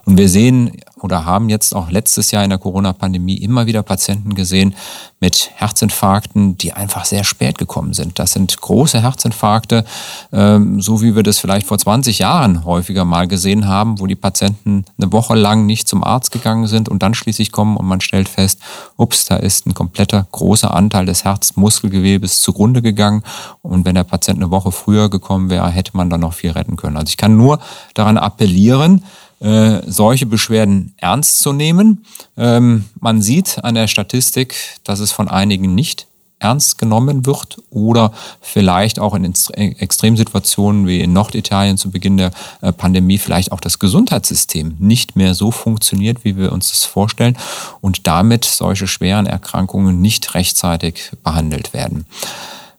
Und 0.06 0.16
wir 0.16 0.28
sehen 0.28 0.70
oder 1.02 1.24
haben 1.24 1.48
jetzt 1.48 1.74
auch 1.74 1.90
letztes 1.90 2.30
Jahr 2.30 2.42
in 2.44 2.50
der 2.50 2.58
Corona-Pandemie 2.58 3.36
immer 3.36 3.66
wieder 3.66 3.82
Patienten 3.82 4.34
gesehen 4.34 4.74
mit 5.20 5.50
Herzinfarkten, 5.54 6.56
die 6.58 6.72
einfach 6.72 7.04
sehr 7.04 7.24
spät 7.24 7.58
gekommen 7.58 7.92
sind. 7.92 8.18
Das 8.18 8.32
sind 8.32 8.60
große 8.60 9.02
Herzinfarkte, 9.02 9.84
ähm, 10.32 10.80
so 10.80 11.02
wie 11.02 11.16
wir 11.16 11.22
das 11.22 11.38
vielleicht 11.38 11.66
vor 11.66 11.78
20 11.78 12.18
Jahren 12.18 12.64
häufiger 12.64 13.04
mal 13.04 13.26
gesehen 13.26 13.66
haben, 13.66 13.98
wo 13.98 14.06
die 14.06 14.14
Patienten 14.14 14.84
eine 14.98 15.12
Woche 15.12 15.34
lang 15.34 15.66
nicht 15.66 15.88
zum 15.88 16.04
Arzt 16.04 16.32
gegangen 16.32 16.66
sind 16.66 16.88
und 16.88 17.02
dann 17.02 17.14
schließlich 17.14 17.50
kommen 17.50 17.76
und 17.76 17.86
man 17.86 18.00
stellt 18.00 18.28
fest, 18.28 18.60
ups, 18.96 19.24
da 19.24 19.36
ist 19.36 19.66
ein 19.66 19.74
kompletter 19.74 20.26
großer 20.32 20.72
Anteil 20.72 21.06
des 21.06 21.24
Herzmuskelgewebes 21.24 22.40
zugrunde 22.40 22.82
gegangen. 22.82 23.22
Und 23.62 23.84
wenn 23.84 23.94
der 23.94 24.04
Patient 24.04 24.38
eine 24.38 24.50
Woche 24.50 24.70
früher 24.70 25.10
gekommen 25.10 25.50
wäre, 25.50 25.68
hätte 25.68 25.96
man 25.96 26.10
dann 26.10 26.20
noch 26.20 26.34
viel 26.34 26.50
retten 26.52 26.76
können. 26.76 26.96
Also 26.96 27.08
ich 27.08 27.16
kann 27.16 27.36
nur 27.36 27.55
daran 27.94 28.18
appellieren, 28.18 29.04
äh, 29.40 29.82
solche 29.86 30.26
Beschwerden 30.26 30.94
ernst 30.96 31.40
zu 31.40 31.52
nehmen. 31.52 32.04
Ähm, 32.36 32.86
man 33.00 33.20
sieht 33.20 33.62
an 33.62 33.74
der 33.74 33.86
Statistik, 33.86 34.54
dass 34.84 35.00
es 35.00 35.12
von 35.12 35.28
einigen 35.28 35.74
nicht 35.74 36.06
ernst 36.38 36.78
genommen 36.78 37.24
wird 37.24 37.58
oder 37.70 38.12
vielleicht 38.40 38.98
auch 38.98 39.14
in 39.14 39.24
Extremsituationen 39.24 40.86
wie 40.86 41.00
in 41.00 41.12
Norditalien 41.12 41.78
zu 41.78 41.90
Beginn 41.90 42.18
der 42.18 42.30
äh, 42.60 42.72
Pandemie 42.72 43.18
vielleicht 43.18 43.52
auch 43.52 43.60
das 43.60 43.78
Gesundheitssystem 43.78 44.76
nicht 44.78 45.16
mehr 45.16 45.34
so 45.34 45.50
funktioniert, 45.50 46.24
wie 46.24 46.36
wir 46.36 46.52
uns 46.52 46.70
das 46.70 46.84
vorstellen 46.84 47.38
und 47.80 48.06
damit 48.06 48.44
solche 48.44 48.86
schweren 48.86 49.26
Erkrankungen 49.26 50.00
nicht 50.00 50.34
rechtzeitig 50.34 51.12
behandelt 51.22 51.72
werden. 51.72 52.04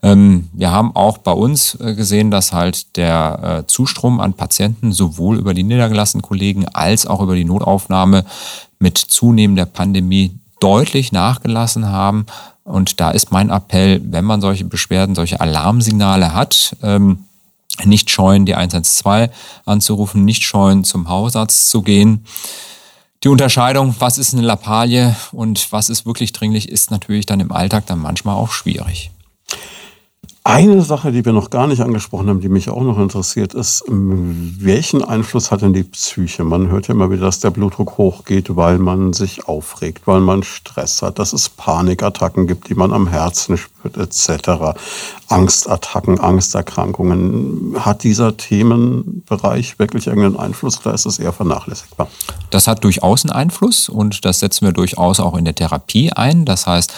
Ähm, 0.03 0.49
wir 0.53 0.71
haben 0.71 0.95
auch 0.95 1.17
bei 1.17 1.31
uns 1.31 1.75
äh, 1.75 1.95
gesehen, 1.95 2.31
dass 2.31 2.53
halt 2.53 2.97
der 2.97 3.63
äh, 3.63 3.67
Zustrom 3.67 4.19
an 4.19 4.33
Patienten 4.33 4.91
sowohl 4.91 5.37
über 5.37 5.53
die 5.53 5.63
niedergelassenen 5.63 6.21
Kollegen 6.21 6.67
als 6.67 7.07
auch 7.07 7.21
über 7.21 7.35
die 7.35 7.45
Notaufnahme 7.45 8.25
mit 8.79 8.97
zunehmender 8.97 9.65
Pandemie 9.65 10.37
deutlich 10.59 11.11
nachgelassen 11.11 11.87
haben. 11.87 12.25
Und 12.63 12.99
da 12.99 13.11
ist 13.11 13.31
mein 13.31 13.49
Appell, 13.49 14.01
wenn 14.03 14.25
man 14.25 14.41
solche 14.41 14.65
Beschwerden, 14.65 15.15
solche 15.15 15.39
Alarmsignale 15.39 16.33
hat, 16.33 16.75
ähm, 16.83 17.23
nicht 17.85 18.09
scheuen, 18.09 18.45
die 18.45 18.55
112 18.55 19.31
anzurufen, 19.65 20.25
nicht 20.25 20.43
scheuen, 20.43 20.83
zum 20.83 21.09
Hausarzt 21.09 21.69
zu 21.69 21.81
gehen. 21.81 22.25
Die 23.23 23.29
Unterscheidung, 23.29 23.95
was 23.99 24.17
ist 24.17 24.33
eine 24.33 24.43
Lappalie 24.43 25.15
und 25.31 25.71
was 25.71 25.89
ist 25.89 26.05
wirklich 26.05 26.33
dringlich, 26.33 26.69
ist 26.69 26.91
natürlich 26.91 27.25
dann 27.25 27.39
im 27.39 27.51
Alltag 27.51 27.85
dann 27.85 27.99
manchmal 27.99 28.35
auch 28.35 28.51
schwierig. 28.51 29.11
Eine 30.49 30.81
Sache, 30.81 31.11
die 31.11 31.25
wir 31.25 31.33
noch 31.33 31.49
gar 31.49 31.67
nicht 31.67 31.81
angesprochen 31.81 32.29
haben, 32.29 32.39
die 32.39 32.47
mich 32.47 32.69
auch 32.69 32.81
noch 32.81 32.97
interessiert, 32.99 33.53
ist, 33.53 33.83
welchen 33.89 35.03
Einfluss 35.03 35.51
hat 35.51 35.61
denn 35.61 35.73
die 35.73 35.83
Psyche? 35.83 36.45
Man 36.45 36.69
hört 36.69 36.87
ja 36.87 36.93
immer 36.93 37.11
wieder, 37.11 37.25
dass 37.25 37.41
der 37.41 37.49
Blutdruck 37.49 37.97
hochgeht, 37.97 38.55
weil 38.55 38.77
man 38.77 39.11
sich 39.11 39.49
aufregt, 39.49 40.07
weil 40.07 40.21
man 40.21 40.43
Stress 40.43 41.01
hat, 41.01 41.19
dass 41.19 41.33
es 41.33 41.49
Panikattacken 41.49 42.47
gibt, 42.47 42.69
die 42.69 42.75
man 42.75 42.93
am 42.93 43.09
Herzen 43.09 43.57
spürt, 43.57 43.97
etc. 43.97 44.77
Angstattacken, 45.27 46.17
Angsterkrankungen. 46.17 47.75
Hat 47.79 48.03
dieser 48.03 48.37
Themenbereich 48.37 49.79
wirklich 49.79 50.07
irgendeinen 50.07 50.37
Einfluss 50.37 50.79
oder 50.79 50.93
ist 50.93 51.05
es 51.05 51.19
eher 51.19 51.33
vernachlässigbar? 51.33 52.07
Das 52.51 52.67
hat 52.67 52.85
durchaus 52.85 53.25
einen 53.25 53.33
Einfluss 53.33 53.89
und 53.89 54.23
das 54.23 54.39
setzen 54.39 54.65
wir 54.65 54.71
durchaus 54.71 55.19
auch 55.19 55.35
in 55.35 55.43
der 55.43 55.55
Therapie 55.55 56.13
ein. 56.13 56.45
Das 56.45 56.67
heißt, 56.67 56.93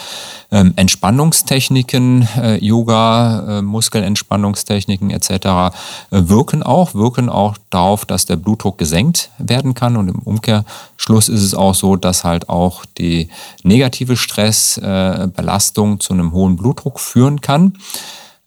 ähm, 0.52 0.72
Entspannungstechniken, 0.76 2.28
äh, 2.36 2.64
Yoga, 2.64 3.39
äh, 3.48 3.62
Muskelentspannungstechniken 3.62 5.10
etc. 5.10 5.30
Äh, 5.30 5.70
wirken 6.10 6.62
auch, 6.62 6.94
wirken 6.94 7.28
auch 7.28 7.56
darauf, 7.70 8.04
dass 8.04 8.26
der 8.26 8.36
Blutdruck 8.36 8.78
gesenkt 8.78 9.30
werden 9.38 9.74
kann 9.74 9.96
und 9.96 10.08
im 10.08 10.18
Umkehrschluss 10.20 11.28
ist 11.28 11.42
es 11.42 11.54
auch 11.54 11.74
so, 11.74 11.96
dass 11.96 12.24
halt 12.24 12.48
auch 12.48 12.84
die 12.98 13.28
negative 13.62 14.16
Stressbelastung 14.16 16.00
zu 16.00 16.12
einem 16.12 16.32
hohen 16.32 16.56
Blutdruck 16.56 17.00
führen 17.00 17.40
kann. 17.40 17.74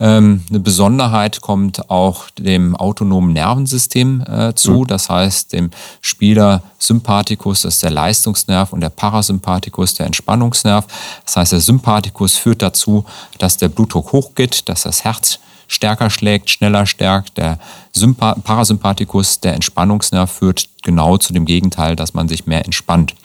Ähm, 0.03 0.43
eine 0.49 0.59
Besonderheit 0.59 1.39
kommt 1.39 1.89
auch 1.89 2.29
dem 2.37 2.75
autonomen 2.75 3.31
Nervensystem 3.31 4.21
äh, 4.27 4.53
zu, 4.53 4.81
mhm. 4.81 4.87
das 4.87 5.09
heißt 5.09 5.53
dem 5.53 5.71
Spieler 6.01 6.61
Sympathikus, 6.77 7.61
das 7.61 7.75
ist 7.75 7.83
der 7.83 7.91
Leistungsnerv, 7.91 8.73
und 8.73 8.81
der 8.81 8.89
Parasympathikus, 8.89 9.93
der 9.93 10.07
Entspannungsnerv. 10.07 10.85
Das 11.23 11.37
heißt, 11.37 11.53
der 11.53 11.61
Sympathikus 11.61 12.35
führt 12.35 12.61
dazu, 12.61 13.05
dass 13.37 13.55
der 13.55 13.69
Blutdruck 13.69 14.11
hochgeht, 14.11 14.67
dass 14.67 14.83
das 14.83 15.05
Herz 15.05 15.39
stärker 15.69 16.09
schlägt, 16.09 16.49
schneller 16.49 16.85
stärkt. 16.85 17.37
Der 17.37 17.57
Sympa 17.93 18.35
Parasympathikus, 18.35 19.39
der 19.39 19.53
Entspannungsnerv, 19.53 20.29
führt 20.29 20.67
genau 20.81 21.17
zu 21.17 21.31
dem 21.31 21.45
Gegenteil, 21.45 21.95
dass 21.95 22.13
man 22.13 22.27
sich 22.27 22.45
mehr 22.45 22.65
entspannt. 22.65 23.15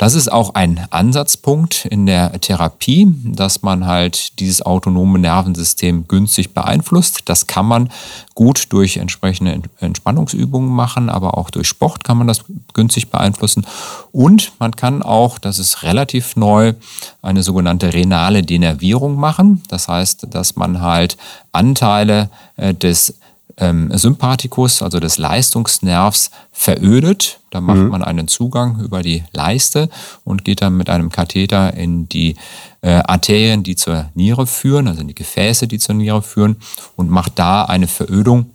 Das 0.00 0.14
ist 0.14 0.32
auch 0.32 0.54
ein 0.54 0.86
Ansatzpunkt 0.88 1.84
in 1.84 2.06
der 2.06 2.40
Therapie, 2.40 3.06
dass 3.22 3.60
man 3.60 3.84
halt 3.84 4.40
dieses 4.40 4.62
autonome 4.62 5.18
Nervensystem 5.18 6.08
günstig 6.08 6.54
beeinflusst. 6.54 7.20
Das 7.26 7.46
kann 7.46 7.66
man 7.66 7.90
gut 8.34 8.72
durch 8.72 8.96
entsprechende 8.96 9.60
Entspannungsübungen 9.78 10.70
machen, 10.70 11.10
aber 11.10 11.36
auch 11.36 11.50
durch 11.50 11.68
Sport 11.68 12.02
kann 12.02 12.16
man 12.16 12.26
das 12.26 12.46
günstig 12.72 13.10
beeinflussen. 13.10 13.66
Und 14.10 14.52
man 14.58 14.74
kann 14.74 15.02
auch, 15.02 15.38
das 15.38 15.58
ist 15.58 15.82
relativ 15.82 16.34
neu, 16.34 16.72
eine 17.20 17.42
sogenannte 17.42 17.92
renale 17.92 18.42
Denervierung 18.42 19.16
machen. 19.16 19.62
Das 19.68 19.88
heißt, 19.88 20.28
dass 20.30 20.56
man 20.56 20.80
halt 20.80 21.18
Anteile 21.52 22.30
äh, 22.56 22.72
des 22.72 23.18
ähm, 23.56 23.90
Sympathikus, 23.96 24.82
also 24.82 25.00
des 25.00 25.18
Leistungsnervs, 25.18 26.30
verödet. 26.52 27.40
Da 27.50 27.60
macht 27.60 27.78
mhm. 27.78 27.88
man 27.88 28.02
einen 28.02 28.28
Zugang 28.28 28.80
über 28.80 29.02
die 29.02 29.24
Leiste 29.32 29.88
und 30.24 30.44
geht 30.44 30.62
dann 30.62 30.76
mit 30.76 30.90
einem 30.90 31.10
Katheter 31.10 31.74
in 31.74 32.08
die 32.08 32.36
äh, 32.82 33.02
Arterien, 33.04 33.62
die 33.62 33.76
zur 33.76 34.10
Niere 34.14 34.46
führen, 34.46 34.88
also 34.88 35.00
in 35.00 35.08
die 35.08 35.14
Gefäße, 35.14 35.66
die 35.66 35.78
zur 35.78 35.94
Niere 35.94 36.22
führen 36.22 36.56
und 36.96 37.10
macht 37.10 37.38
da 37.38 37.64
eine 37.64 37.88
Verödung, 37.88 38.50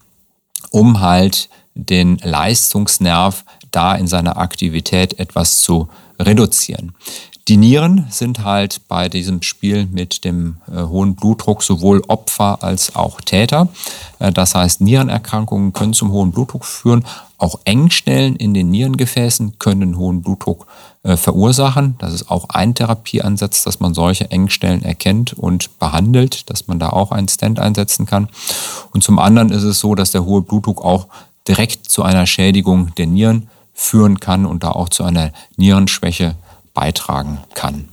um 0.71 1.01
halt 1.01 1.49
den 1.73 2.17
Leistungsnerv 2.23 3.43
da 3.71 3.95
in 3.95 4.07
seiner 4.07 4.37
Aktivität 4.37 5.19
etwas 5.19 5.59
zu 5.59 5.89
reduzieren. 6.19 6.93
Die 7.47 7.57
Nieren 7.57 8.07
sind 8.09 8.43
halt 8.43 8.87
bei 8.87 9.07
diesem 9.07 9.43
Spiel 9.43 9.85
mit 9.85 10.25
dem 10.25 10.57
äh, 10.67 10.81
hohen 10.81 11.13
Blutdruck 11.13 11.61
sowohl 11.61 12.01
Opfer 12.07 12.63
als 12.63 12.95
auch 12.95 13.21
Täter. 13.21 13.67
Äh, 14.17 14.31
das 14.31 14.55
heißt, 14.55 14.81
Nierenerkrankungen 14.81 15.71
können 15.71 15.93
zum 15.93 16.11
hohen 16.11 16.31
Blutdruck 16.31 16.65
führen. 16.65 17.05
Auch 17.37 17.59
Engstellen 17.65 18.35
in 18.35 18.55
den 18.55 18.71
Nierengefäßen 18.71 19.59
können 19.59 19.95
hohen 19.99 20.23
Blutdruck 20.23 20.65
äh, 21.03 21.17
verursachen. 21.17 21.93
Das 21.99 22.15
ist 22.15 22.31
auch 22.31 22.49
ein 22.49 22.73
Therapieansatz, 22.73 23.63
dass 23.63 23.79
man 23.79 23.93
solche 23.93 24.31
Engstellen 24.31 24.81
erkennt 24.81 25.33
und 25.33 25.77
behandelt, 25.77 26.49
dass 26.49 26.65
man 26.67 26.79
da 26.79 26.89
auch 26.89 27.11
einen 27.11 27.27
Stent 27.27 27.59
einsetzen 27.59 28.07
kann. 28.07 28.27
Und 28.91 29.03
zum 29.03 29.19
anderen 29.19 29.51
ist 29.51 29.63
es 29.63 29.79
so, 29.79 29.93
dass 29.93 30.09
der 30.09 30.25
hohe 30.25 30.41
Blutdruck 30.41 30.83
auch 30.83 31.05
direkt 31.47 31.91
zu 31.91 32.01
einer 32.01 32.25
Schädigung 32.25 32.95
der 32.95 33.05
Nieren 33.05 33.49
führen 33.75 34.19
kann 34.19 34.47
und 34.47 34.63
da 34.63 34.71
auch 34.71 34.89
zu 34.89 35.03
einer 35.03 35.31
Nierenschwäche 35.57 36.33
beitragen 36.75 37.39
kann. 37.55 37.89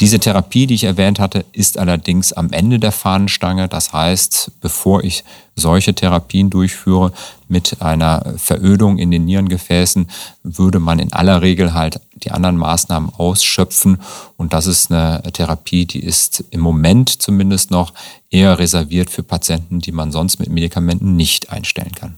Diese 0.00 0.18
Therapie, 0.18 0.66
die 0.66 0.74
ich 0.74 0.84
erwähnt 0.84 1.20
hatte, 1.20 1.44
ist 1.52 1.76
allerdings 1.76 2.32
am 2.32 2.50
Ende 2.52 2.78
der 2.78 2.92
Fahnenstange. 2.92 3.68
Das 3.68 3.92
heißt, 3.92 4.52
bevor 4.62 5.04
ich 5.04 5.24
solche 5.56 5.94
Therapien 5.94 6.48
durchführe 6.48 7.12
mit 7.48 7.82
einer 7.82 8.34
Verödung 8.38 8.96
in 8.96 9.10
den 9.10 9.26
Nierengefäßen, 9.26 10.10
würde 10.42 10.78
man 10.78 11.00
in 11.00 11.12
aller 11.12 11.42
Regel 11.42 11.74
halt 11.74 12.00
die 12.14 12.30
anderen 12.30 12.56
Maßnahmen 12.56 13.10
ausschöpfen. 13.14 13.98
Und 14.38 14.54
das 14.54 14.66
ist 14.66 14.90
eine 14.90 15.22
Therapie, 15.34 15.84
die 15.84 16.00
ist 16.00 16.44
im 16.50 16.60
Moment 16.60 17.20
zumindest 17.20 17.70
noch 17.70 17.92
eher 18.30 18.58
reserviert 18.58 19.10
für 19.10 19.22
Patienten, 19.22 19.80
die 19.80 19.92
man 19.92 20.12
sonst 20.12 20.38
mit 20.38 20.48
Medikamenten 20.48 21.14
nicht 21.16 21.50
einstellen 21.50 21.92
kann. 21.92 22.14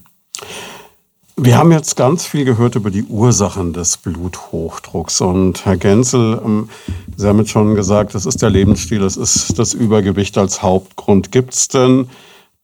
Wir 1.35 1.57
haben 1.57 1.71
jetzt 1.71 1.95
ganz 1.95 2.27
viel 2.27 2.45
gehört 2.45 2.75
über 2.75 2.91
die 2.91 3.05
Ursachen 3.05 3.73
des 3.73 3.97
Bluthochdrucks. 3.97 5.19
Und 5.19 5.65
Herr 5.65 5.77
Genzel, 5.77 6.39
ähm, 6.45 6.69
Sie 7.17 7.27
haben 7.27 7.39
jetzt 7.39 7.49
schon 7.49 7.73
gesagt, 7.73 8.13
das 8.13 8.27
ist 8.27 8.43
der 8.43 8.51
Lebensstil, 8.51 8.99
das 8.99 9.17
ist 9.17 9.57
das 9.57 9.73
Übergewicht 9.73 10.37
als 10.37 10.61
Hauptgrund. 10.61 11.31
Gibt 11.31 11.55
es 11.55 11.69
denn 11.69 12.07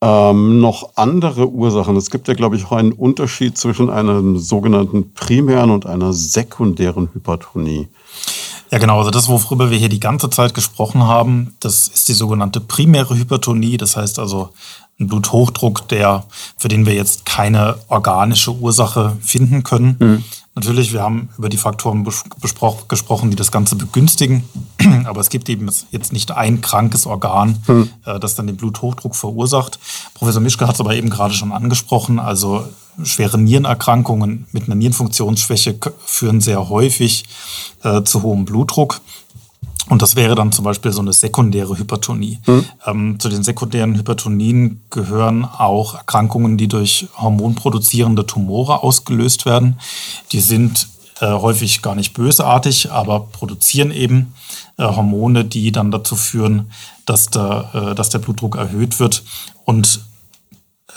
ähm, 0.01 0.61
noch 0.61 0.91
andere 0.95 1.49
Ursachen? 1.49 1.95
Es 1.95 2.11
gibt 2.11 2.27
ja, 2.27 2.35
glaube 2.35 2.57
ich, 2.57 2.65
auch 2.65 2.73
einen 2.73 2.91
Unterschied 2.91 3.57
zwischen 3.57 3.89
einer 3.89 4.21
sogenannten 4.39 5.13
primären 5.13 5.71
und 5.71 5.87
einer 5.87 6.13
sekundären 6.13 7.09
Hypertonie. 7.11 7.87
Ja, 8.71 8.77
genau. 8.77 8.99
Also 8.99 9.09
das, 9.09 9.27
worüber 9.27 9.71
wir 9.71 9.79
hier 9.79 9.89
die 9.89 9.99
ganze 9.99 10.29
Zeit 10.29 10.53
gesprochen 10.53 11.03
haben, 11.03 11.55
das 11.59 11.87
ist 11.87 12.07
die 12.07 12.13
sogenannte 12.13 12.59
primäre 12.59 13.17
Hypertonie. 13.17 13.77
Das 13.77 13.97
heißt 13.97 14.19
also 14.19 14.49
ein 14.99 15.07
Bluthochdruck, 15.07 15.87
der, 15.87 16.25
für 16.57 16.67
den 16.67 16.85
wir 16.85 16.93
jetzt 16.93 17.25
keine 17.25 17.77
organische 17.87 18.53
Ursache 18.53 19.17
finden 19.21 19.63
können. 19.63 19.95
Mhm. 19.99 20.23
Natürlich, 20.55 20.91
wir 20.91 21.01
haben 21.01 21.29
über 21.37 21.47
die 21.47 21.57
Faktoren 21.57 22.03
gesprochen, 22.03 23.29
die 23.29 23.37
das 23.37 23.51
Ganze 23.51 23.77
begünstigen, 23.77 24.43
aber 25.05 25.21
es 25.21 25.29
gibt 25.29 25.47
eben 25.47 25.69
jetzt 25.91 26.11
nicht 26.11 26.31
ein 26.31 26.59
krankes 26.59 27.05
Organ, 27.05 27.63
mhm. 27.65 27.89
das 28.19 28.35
dann 28.35 28.47
den 28.47 28.57
Bluthochdruck 28.57 29.15
verursacht. 29.15 29.79
Professor 30.15 30.41
Mischke 30.41 30.67
hat 30.67 30.75
es 30.75 30.81
aber 30.81 30.95
eben 30.95 31.09
gerade 31.09 31.33
schon 31.33 31.53
angesprochen, 31.53 32.19
also 32.19 32.65
schwere 33.03 33.37
Nierenerkrankungen 33.37 34.47
mit 34.51 34.65
einer 34.65 34.75
Nierenfunktionsschwäche 34.75 35.79
führen 36.05 36.41
sehr 36.41 36.69
häufig 36.69 37.25
äh, 37.83 38.03
zu 38.03 38.23
hohem 38.23 38.45
Blutdruck. 38.45 39.01
Und 39.89 40.03
das 40.03 40.15
wäre 40.15 40.35
dann 40.35 40.51
zum 40.51 40.63
Beispiel 40.63 40.91
so 40.91 41.01
eine 41.01 41.13
sekundäre 41.13 41.77
Hypertonie. 41.77 42.39
Mhm. 42.45 42.65
Ähm, 42.85 43.19
zu 43.19 43.27
den 43.27 43.43
sekundären 43.43 43.95
Hypertonien 43.95 44.81
gehören 44.91 45.43
auch 45.45 45.95
Erkrankungen, 45.95 46.57
die 46.57 46.67
durch 46.67 47.07
hormonproduzierende 47.17 48.25
Tumore 48.25 48.83
ausgelöst 48.83 49.45
werden. 49.45 49.79
Die 50.31 50.41
sind 50.41 50.87
äh, 51.19 51.25
häufig 51.25 51.81
gar 51.81 51.95
nicht 51.95 52.13
bösartig, 52.13 52.91
aber 52.91 53.21
produzieren 53.21 53.91
eben 53.91 54.33
äh, 54.77 54.83
Hormone, 54.83 55.43
die 55.43 55.71
dann 55.71 55.91
dazu 55.91 56.15
führen, 56.15 56.71
dass 57.05 57.27
der, 57.27 57.69
äh, 57.73 57.95
dass 57.95 58.09
der 58.09 58.19
Blutdruck 58.19 58.57
erhöht 58.57 58.99
wird. 58.99 59.23
Und 59.65 60.01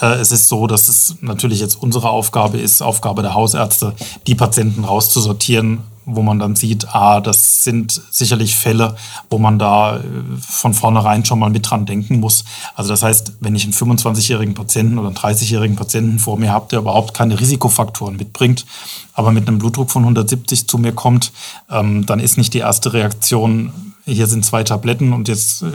äh, 0.00 0.14
es 0.14 0.32
ist 0.32 0.48
so, 0.48 0.66
dass 0.66 0.88
es 0.88 1.16
natürlich 1.22 1.60
jetzt 1.60 1.82
unsere 1.82 2.10
Aufgabe 2.10 2.58
ist, 2.58 2.82
Aufgabe 2.82 3.22
der 3.22 3.34
Hausärzte, 3.34 3.94
die 4.26 4.34
Patienten 4.34 4.84
rauszusortieren, 4.84 5.80
wo 6.04 6.22
man 6.22 6.38
dann 6.38 6.56
sieht, 6.56 6.94
ah, 6.94 7.20
das 7.20 7.64
sind 7.64 8.00
sicherlich 8.10 8.56
Fälle, 8.56 8.96
wo 9.30 9.38
man 9.38 9.58
da 9.58 9.98
äh, 9.98 10.00
von 10.40 10.74
vornherein 10.74 11.24
schon 11.24 11.38
mal 11.38 11.50
mit 11.50 11.70
dran 11.70 11.86
denken 11.86 12.20
muss. 12.20 12.44
Also 12.74 12.90
das 12.90 13.02
heißt, 13.02 13.34
wenn 13.40 13.54
ich 13.54 13.64
einen 13.64 13.72
25-jährigen 13.72 14.54
Patienten 14.54 14.98
oder 14.98 15.08
einen 15.08 15.16
30-jährigen 15.16 15.76
Patienten 15.76 16.18
vor 16.18 16.38
mir 16.38 16.52
habe, 16.52 16.66
der 16.70 16.80
überhaupt 16.80 17.14
keine 17.14 17.38
Risikofaktoren 17.38 18.16
mitbringt, 18.16 18.66
aber 19.14 19.32
mit 19.32 19.46
einem 19.46 19.58
Blutdruck 19.58 19.90
von 19.90 20.02
170 20.02 20.68
zu 20.68 20.78
mir 20.78 20.92
kommt, 20.92 21.32
ähm, 21.70 22.06
dann 22.06 22.20
ist 22.20 22.38
nicht 22.38 22.54
die 22.54 22.58
erste 22.58 22.92
Reaktion, 22.92 23.72
hier 24.04 24.26
sind 24.26 24.44
zwei 24.44 24.64
Tabletten 24.64 25.12
und 25.12 25.28
jetzt 25.28 25.62
äh, 25.62 25.66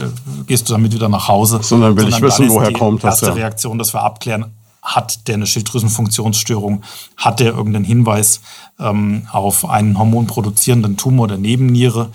gehst 0.46 0.68
du 0.68 0.72
damit 0.74 0.92
wieder 0.92 1.08
nach 1.08 1.28
Hause. 1.28 1.60
Sondern 1.62 1.96
will 1.96 2.02
Sondern 2.02 2.18
ich 2.18 2.26
wissen, 2.26 2.50
woher 2.50 2.72
kommt 2.72 3.02
das. 3.02 3.20
Die 3.20 3.26
erste 3.26 3.38
ja. 3.38 3.44
Reaktion, 3.44 3.78
dass 3.78 3.94
wir 3.94 4.02
abklären, 4.02 4.46
hat 4.88 5.28
der 5.28 5.34
eine 5.34 5.46
Schilddrüsenfunktionsstörung, 5.46 6.82
hat 7.16 7.40
der 7.40 7.52
irgendeinen 7.52 7.84
Hinweis 7.84 8.40
ähm, 8.80 9.26
auf 9.30 9.68
einen 9.68 9.98
hormonproduzierenden 9.98 10.96
Tumor 10.96 11.28
der 11.28 11.38
Nebenniere. 11.38 12.10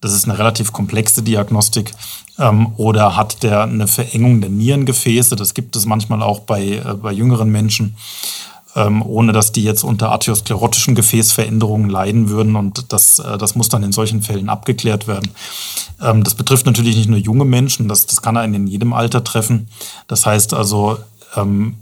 Das 0.00 0.12
ist 0.12 0.26
eine 0.26 0.38
relativ 0.38 0.72
komplexe 0.72 1.22
Diagnostik. 1.22 1.92
Ähm, 2.38 2.72
oder 2.76 3.16
hat 3.16 3.42
der 3.42 3.62
eine 3.62 3.88
Verengung 3.88 4.40
der 4.40 4.50
Nierengefäße? 4.50 5.36
Das 5.36 5.54
gibt 5.54 5.74
es 5.74 5.86
manchmal 5.86 6.22
auch 6.22 6.40
bei, 6.40 6.76
äh, 6.76 6.94
bei 6.94 7.12
jüngeren 7.12 7.50
Menschen, 7.50 7.96
ähm, 8.76 9.02
ohne 9.02 9.32
dass 9.32 9.50
die 9.50 9.64
jetzt 9.64 9.82
unter 9.82 10.10
arteriosklerotischen 10.10 10.94
Gefäßveränderungen 10.94 11.88
leiden 11.88 12.28
würden. 12.28 12.56
Und 12.56 12.92
das, 12.92 13.18
äh, 13.18 13.38
das 13.38 13.54
muss 13.56 13.70
dann 13.70 13.82
in 13.82 13.92
solchen 13.92 14.22
Fällen 14.22 14.50
abgeklärt 14.50 15.08
werden. 15.08 15.30
Ähm, 16.00 16.22
das 16.22 16.34
betrifft 16.34 16.66
natürlich 16.66 16.96
nicht 16.96 17.08
nur 17.08 17.18
junge 17.18 17.46
Menschen, 17.46 17.88
das, 17.88 18.06
das 18.06 18.22
kann 18.22 18.36
einen 18.36 18.54
in 18.54 18.66
jedem 18.66 18.92
Alter 18.92 19.24
treffen. 19.24 19.68
Das 20.06 20.26
heißt 20.26 20.52
also, 20.52 20.98
ähm, 21.34 21.74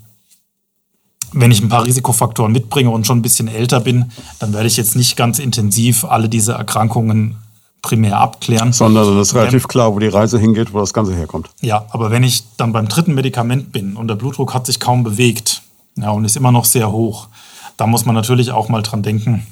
wenn 1.33 1.51
ich 1.51 1.63
ein 1.63 1.69
paar 1.69 1.85
Risikofaktoren 1.85 2.53
mitbringe 2.53 2.91
und 2.91 3.07
schon 3.07 3.19
ein 3.19 3.23
bisschen 3.23 3.49
älter 3.49 3.81
bin, 3.81 4.11
dann 4.39 4.53
werde 4.53 4.67
ich 4.67 4.77
jetzt 4.77 4.97
nicht 4.97 5.17
ganz 5.17 5.39
intensiv 5.39 6.05
alle 6.05 6.29
diese 6.29 6.53
Erkrankungen 6.53 7.37
primär 7.83 8.19
abklären. 8.19 8.73
Sondern 8.73 9.07
dann 9.07 9.21
ist 9.21 9.35
relativ 9.35 9.69
klar, 9.69 9.95
wo 9.95 9.99
die 9.99 10.09
Reise 10.09 10.39
hingeht, 10.39 10.73
wo 10.73 10.79
das 10.79 10.93
Ganze 10.93 11.15
herkommt. 11.15 11.51
Ja, 11.61 11.85
aber 11.91 12.11
wenn 12.11 12.23
ich 12.23 12.45
dann 12.57 12.73
beim 12.73 12.89
dritten 12.89 13.15
Medikament 13.15 13.73
bin 13.73 13.97
und 13.97 14.09
der 14.09 14.17
Blutdruck 14.17 14.55
hat 14.55 14.67
sich 14.67 14.81
kaum 14.81 15.05
bewegt 15.05 15.63
ja, 15.97 16.11
und 16.11 16.25
ist 16.25 16.37
immer 16.37 16.53
noch 16.53 16.65
sehr 16.65 16.91
hoch, 16.91 17.29
da 17.77 17.87
muss 17.87 18.05
man 18.05 18.15
natürlich 18.15 18.51
auch 18.51 18.69
mal 18.69 18.83
dran 18.83 19.03
denken, 19.03 19.47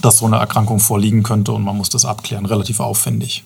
dass 0.00 0.18
so 0.18 0.26
eine 0.26 0.36
Erkrankung 0.36 0.78
vorliegen 0.78 1.22
könnte 1.22 1.52
und 1.52 1.64
man 1.64 1.76
muss 1.76 1.90
das 1.90 2.04
abklären, 2.04 2.46
relativ 2.46 2.80
aufwendig. 2.80 3.44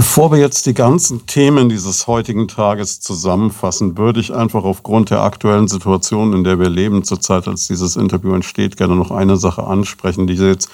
Bevor 0.00 0.32
wir 0.32 0.38
jetzt 0.38 0.64
die 0.64 0.72
ganzen 0.72 1.26
Themen 1.26 1.68
dieses 1.68 2.06
heutigen 2.06 2.48
Tages 2.48 3.00
zusammenfassen, 3.00 3.98
würde 3.98 4.18
ich 4.18 4.32
einfach 4.34 4.64
aufgrund 4.64 5.10
der 5.10 5.20
aktuellen 5.20 5.68
Situation, 5.68 6.32
in 6.32 6.42
der 6.42 6.58
wir 6.58 6.70
leben 6.70 7.04
zurzeit, 7.04 7.46
als 7.46 7.66
dieses 7.66 7.96
Interview 7.96 8.32
entsteht, 8.32 8.78
gerne 8.78 8.96
noch 8.96 9.10
eine 9.10 9.36
Sache 9.36 9.62
ansprechen, 9.62 10.26
die 10.26 10.38
Sie 10.38 10.46
jetzt 10.46 10.70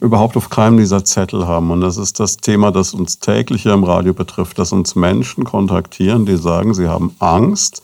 überhaupt 0.00 0.36
auf 0.36 0.50
keinem 0.50 0.78
dieser 0.78 1.04
Zettel 1.04 1.46
haben. 1.46 1.70
Und 1.70 1.82
das 1.82 1.98
ist 1.98 2.18
das 2.18 2.38
Thema, 2.38 2.72
das 2.72 2.94
uns 2.94 3.20
täglich 3.20 3.62
hier 3.62 3.74
im 3.74 3.84
Radio 3.84 4.12
betrifft, 4.12 4.58
dass 4.58 4.72
uns 4.72 4.96
Menschen 4.96 5.44
kontaktieren, 5.44 6.26
die 6.26 6.36
sagen, 6.36 6.74
sie 6.74 6.88
haben 6.88 7.14
Angst 7.20 7.80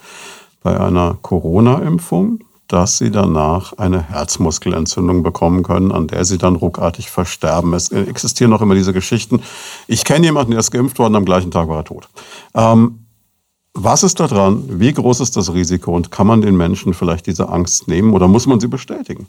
bei 0.65 0.77
einer 0.77 1.17
Corona-Impfung, 1.23 2.41
dass 2.73 2.99
sie 2.99 3.11
danach 3.11 3.73
eine 3.79 4.01
Herzmuskelentzündung 4.01 5.23
bekommen 5.23 5.63
können, 5.63 5.91
an 5.91 6.07
der 6.07 6.25
sie 6.25 6.39
dann 6.39 6.57
ruckartig 6.57 7.11
versterben. 7.11 7.75
Es 7.75 7.89
existieren 7.89 8.51
noch 8.51 8.63
immer 8.63 8.75
diese 8.75 8.93
Geschichten. 8.93 9.43
Ich 9.89 10.05
kenne 10.05 10.27
jemanden, 10.27 10.53
der 10.53 10.61
ist 10.61 10.71
geimpft 10.71 10.99
worden, 10.99 11.17
am 11.17 11.25
gleichen 11.25 11.51
Tag 11.51 11.69
war 11.69 11.79
er 11.79 11.85
tot. 11.85 12.09
Ähm, 12.55 13.07
was 13.75 14.03
ist 14.03 14.21
da 14.21 14.27
dran? 14.27 14.65
Wie 14.81 14.93
groß 14.93 15.21
ist 15.21 15.37
das 15.37 15.53
Risiko? 15.53 15.95
Und 15.95 16.11
kann 16.11 16.27
man 16.27 16.41
den 16.41 16.57
Menschen 16.57 16.95
vielleicht 16.95 17.27
diese 17.27 17.49
Angst 17.49 17.89
nehmen 17.89 18.15
oder 18.15 18.29
muss 18.29 18.47
man 18.47 18.61
sie 18.61 18.69
bestätigen? 18.69 19.27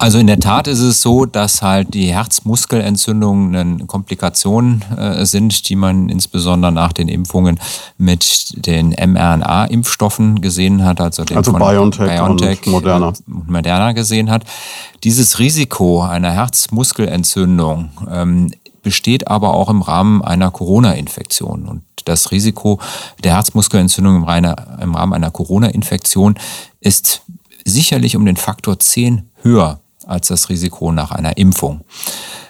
Also 0.00 0.16
in 0.18 0.26
der 0.26 0.40
Tat 0.40 0.66
ist 0.66 0.80
es 0.80 1.02
so, 1.02 1.26
dass 1.26 1.60
halt 1.60 1.92
die 1.92 2.06
Herzmuskelentzündungen 2.06 3.54
eine 3.54 3.84
Komplikation 3.84 4.82
äh, 4.96 5.26
sind, 5.26 5.68
die 5.68 5.76
man 5.76 6.08
insbesondere 6.08 6.72
nach 6.72 6.94
den 6.94 7.06
Impfungen 7.06 7.60
mit 7.98 8.66
den 8.66 8.92
mRNA-Impfstoffen 8.92 10.40
gesehen 10.40 10.86
hat, 10.86 11.02
also, 11.02 11.24
den 11.24 11.36
also 11.36 11.52
BioNTech, 11.52 12.08
BioNTech 12.08 12.60
und 12.64 12.72
Moderna. 12.72 13.08
und 13.08 13.50
Moderna 13.50 13.92
gesehen 13.92 14.30
hat. 14.30 14.44
Dieses 15.04 15.38
Risiko 15.38 16.02
einer 16.02 16.30
Herzmuskelentzündung 16.30 17.90
ähm, 18.10 18.52
besteht 18.82 19.28
aber 19.28 19.52
auch 19.52 19.68
im 19.68 19.82
Rahmen 19.82 20.24
einer 20.24 20.50
Corona-Infektion. 20.50 21.68
Und 21.68 21.82
das 22.06 22.30
Risiko 22.30 22.80
der 23.22 23.34
Herzmuskelentzündung 23.34 24.16
im, 24.16 24.22
im 24.80 24.94
Rahmen 24.94 25.12
einer 25.12 25.30
Corona-Infektion 25.30 26.36
ist 26.80 27.20
sicherlich 27.66 28.16
um 28.16 28.24
den 28.24 28.36
Faktor 28.36 28.78
10 28.78 29.28
höher 29.42 29.78
als 30.06 30.28
das 30.28 30.48
Risiko 30.48 30.92
nach 30.92 31.10
einer 31.10 31.36
Impfung. 31.36 31.82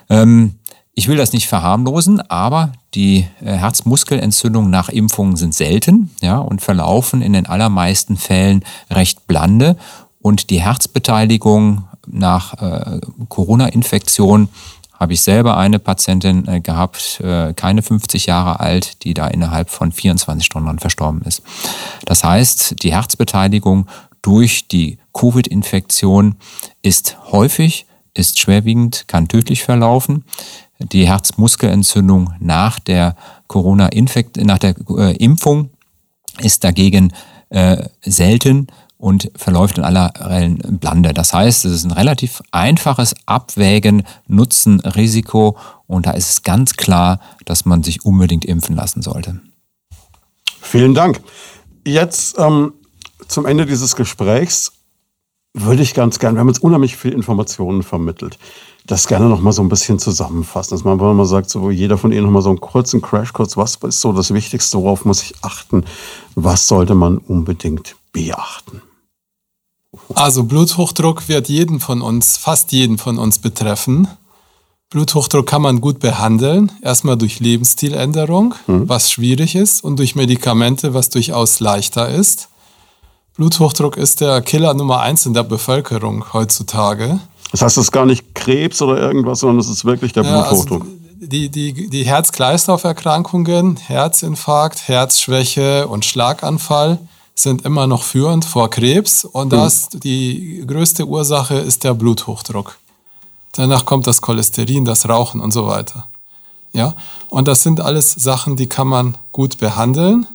Ähm, 0.09 0.57
ich 0.95 1.09
will 1.09 1.17
das 1.17 1.33
nicht 1.33 1.47
verharmlosen, 1.47 2.21
aber 2.31 2.73
die 2.95 3.27
äh, 3.41 3.53
Herzmuskelentzündungen 3.53 4.71
nach 4.71 4.89
Impfungen 4.89 5.37
sind 5.37 5.55
selten 5.55 6.11
ja, 6.21 6.39
und 6.39 6.61
verlaufen 6.61 7.23
in 7.23 7.33
den 7.33 7.47
allermeisten 7.47 8.17
Fällen 8.17 8.65
recht 8.91 9.27
blande. 9.27 9.77
Und 10.21 10.51
die 10.51 10.61
Herzbeteiligung 10.61 11.85
nach 12.07 12.55
äh, 12.61 13.01
Corona-Infektion 13.29 14.49
habe 15.01 15.15
ich 15.15 15.23
selber 15.23 15.57
eine 15.57 15.79
Patientin 15.79 16.47
äh, 16.47 16.61
gehabt, 16.61 17.21
äh, 17.21 17.55
keine 17.55 17.81
50 17.81 18.27
Jahre 18.27 18.61
alt, 18.61 19.03
die 19.05 19.15
da 19.15 19.29
innerhalb 19.29 19.71
von 19.71 19.93
24 19.93 20.45
Stunden 20.45 20.79
verstorben 20.79 21.23
ist. 21.23 21.43
Das 22.05 22.23
heißt, 22.23 22.83
die 22.83 22.93
Herzbeteiligung 22.93 23.87
durch 24.21 24.69
die 24.69 24.99
Covid-Infektion 25.13 26.37
ist 26.83 27.17
häufig, 27.33 27.87
ist 28.15 28.39
schwerwiegend, 28.39 29.05
kann 29.07 29.29
tödlich 29.29 29.63
verlaufen. 29.63 30.25
Die 30.79 31.07
Herzmuskelentzündung 31.07 32.35
nach 32.41 32.79
der 32.79 33.17
Corona-Infekt, 33.47 34.39
nach 34.39 34.59
der 34.59 34.75
äh, 34.97 35.17
Impfung 35.17 35.71
ist 36.41 36.65
dagegen 36.65 37.13
äh, 37.51 37.89
selten 38.03 38.69
und 38.97 39.31
verläuft 39.35 39.79
in 39.79 39.85
aller 39.85 40.13
Blande. 40.69 41.15
Das 41.15 41.33
heißt, 41.33 41.65
es 41.65 41.73
ist 41.73 41.85
ein 41.85 41.91
relativ 41.91 42.43
einfaches 42.51 43.15
Abwägen 43.27 44.05
Nutzen, 44.29 44.81
Risiko 44.81 45.57
und 45.87 46.07
da 46.07 46.13
ist 46.13 46.31
es 46.31 46.43
ganz 46.43 46.75
klar, 46.75 47.19
dass 47.47 47.65
man 47.65 47.83
sich 47.83 48.05
unbedingt 48.05 48.45
impfen 48.45 48.77
lassen 48.77 49.01
sollte. 49.01 49.41
Vielen 50.61 50.95
Dank. 50.95 51.21
Jetzt 51.87 52.39
ähm, 52.39 52.75
zum 53.27 53.47
Ende 53.47 53.65
dieses 53.65 53.97
Gesprächs 53.97 54.73
würde 55.55 55.83
ich 55.83 55.95
ganz 55.95 56.19
gerne, 56.19 56.37
wir 56.37 56.41
haben 56.41 56.49
jetzt 56.49 56.63
unheimlich 56.63 56.97
viel 56.97 57.13
Informationen 57.13 57.83
vermittelt, 57.83 58.39
das 58.87 59.09
gerne 59.09 59.29
noch 59.29 59.41
mal 59.41 59.53
so 59.53 59.63
ein 59.63 59.69
bisschen 59.69 59.99
zusammenfassen, 59.99 60.71
dass 60.71 60.85
man 60.85 60.97
mal 60.97 61.27
sagt, 61.27 61.51
so 61.51 61.71
jeder 61.71 61.99
von 61.99 62.13
Ihnen 62.13 62.25
noch 62.25 62.31
mal 62.31 62.43
so 62.43 62.51
einen 62.51 62.61
kurzen 62.61 63.03
Crashkurs, 63.03 63.57
was 63.57 63.77
ist 63.77 64.01
so 64.01 64.13
das 64.13 64.33
Wichtigste, 64.33 64.79
worauf 64.79 65.05
muss 65.05 65.23
ich 65.23 65.35
achten, 65.43 65.85
was 66.35 66.67
sollte 66.67 66.95
man 66.95 67.19
unbedingt 67.19 67.97
beachten? 68.13 68.83
Also 70.15 70.45
Bluthochdruck 70.45 71.29
wird 71.29 71.49
jeden 71.49 71.81
von 71.81 72.01
uns, 72.01 72.37
fast 72.37 72.71
jeden 72.73 72.99
von 72.99 73.19
uns 73.19 73.39
betreffen. 73.39 74.09
Bluthochdruck 74.91 75.47
kann 75.47 75.63
man 75.63 75.81
gut 75.81 75.99
behandeln, 76.01 76.73
erstmal 76.83 77.17
durch 77.17 77.41
Lebensstiländerung, 77.41 78.55
mhm. 78.67 78.89
was 78.89 79.11
schwierig 79.11 79.55
ist, 79.55 79.83
und 79.83 79.99
durch 79.99 80.15
Medikamente, 80.15 80.95
was 80.95 81.11
durchaus 81.11 81.61
leichter 81.61 82.09
ist. 82.09 82.50
Bluthochdruck 83.37 83.97
ist 83.97 84.21
der 84.21 84.43
Killer 84.43 84.75
Nummer 84.75 85.01
eins 85.01 85.27
in 85.27 85.35
der 85.35 85.45
Bevölkerung 85.45 86.33
heutzutage. 86.33 87.21
Das 87.53 87.63
heißt, 87.63 87.79
es 87.79 87.85
ist 87.85 87.93
gar 87.93 88.07
nicht 88.07 88.35
Krebs 88.35 88.81
oder 88.83 89.01
irgendwas, 89.01 89.41
sondern 89.41 89.59
es 89.59 89.69
ist 89.69 89.85
wirklich 89.85 90.13
der 90.13 90.25
ja, 90.25 90.43
also 90.43 90.65
Bluthochdruck. 90.65 90.83
Also 90.83 91.01
die 91.21 91.49
die, 91.49 91.89
die 91.89 92.05
Herz-Kreislauf-Erkrankungen, 92.05 93.77
Herzinfarkt, 93.77 94.89
Herzschwäche 94.89 95.87
und 95.87 96.05
Schlaganfall 96.05 96.99
sind 97.35 97.65
immer 97.65 97.87
noch 97.87 98.03
führend 98.03 98.45
vor 98.45 98.71
Krebs 98.71 99.25
und 99.25 99.53
hm. 99.53 99.59
das 99.59 99.89
die 99.91 100.65
größte 100.67 101.07
Ursache 101.07 101.57
ist 101.57 101.85
der 101.85 101.95
Bluthochdruck. 101.95 102.79
Danach 103.53 103.85
kommt 103.85 104.07
das 104.07 104.21
Cholesterin, 104.23 104.85
das 104.85 105.09
Rauchen 105.09 105.41
und 105.41 105.53
so 105.53 105.67
weiter. 105.67 106.07
Ja, 106.73 106.95
und 107.31 107.49
das 107.49 107.63
sind 107.63 107.81
alles 107.81 108.13
Sachen, 108.13 108.57
die 108.57 108.69
kann 108.69 108.87
man 108.87 109.17
gut 109.33 109.59
behandeln. 109.59 110.27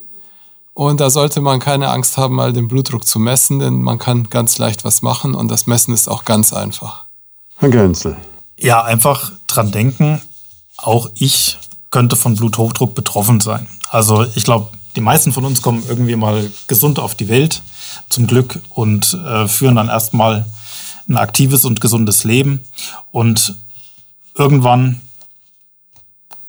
Und 0.76 1.00
da 1.00 1.10
sollte 1.10 1.40
man 1.40 1.62
keine 1.62 1.90
Angst 1.90 2.18
haben, 2.18 2.36
mal 2.36 2.52
den 2.52 2.68
Blutdruck 2.68 3.08
zu 3.08 3.18
messen, 3.18 3.60
denn 3.60 3.82
man 3.82 3.98
kann 3.98 4.30
ganz 4.30 4.58
leicht 4.58 4.84
was 4.84 5.02
machen 5.02 5.34
und 5.34 5.48
das 5.48 5.68
Messen 5.68 5.94
ist 5.94 6.10
auch 6.10 6.26
ganz 6.26 6.52
einfach. 6.52 7.06
Herr 7.58 7.70
Gönzel. 7.70 8.18
Ja, 8.58 8.84
einfach 8.84 9.32
dran 9.48 9.72
denken, 9.72 10.22
auch 10.76 11.10
ich 11.16 11.58
könnte 11.92 12.18
von 12.18 12.36
Bluthochdruck 12.36 12.94
betroffen 12.94 13.40
sein. 13.40 13.70
Also 13.90 14.26
ich 14.36 14.44
glaube, 14.44 14.68
die 14.98 15.02
meisten 15.02 15.32
von 15.32 15.46
uns 15.46 15.62
kommen 15.62 15.82
irgendwie 15.88 16.18
mal 16.18 16.52
gesund 16.68 17.00
auf 17.00 17.16
die 17.16 17.30
Welt, 17.30 17.62
zum 18.10 18.28
Glück, 18.28 18.60
und 18.70 19.14
äh, 19.14 19.48
führen 19.48 19.78
dann 19.78 19.88
erstmal 19.88 20.46
ein 21.08 21.16
aktives 21.16 21.64
und 21.64 21.80
gesundes 21.80 22.26
Leben. 22.26 22.66
Und 23.14 23.56
irgendwann 24.38 25.00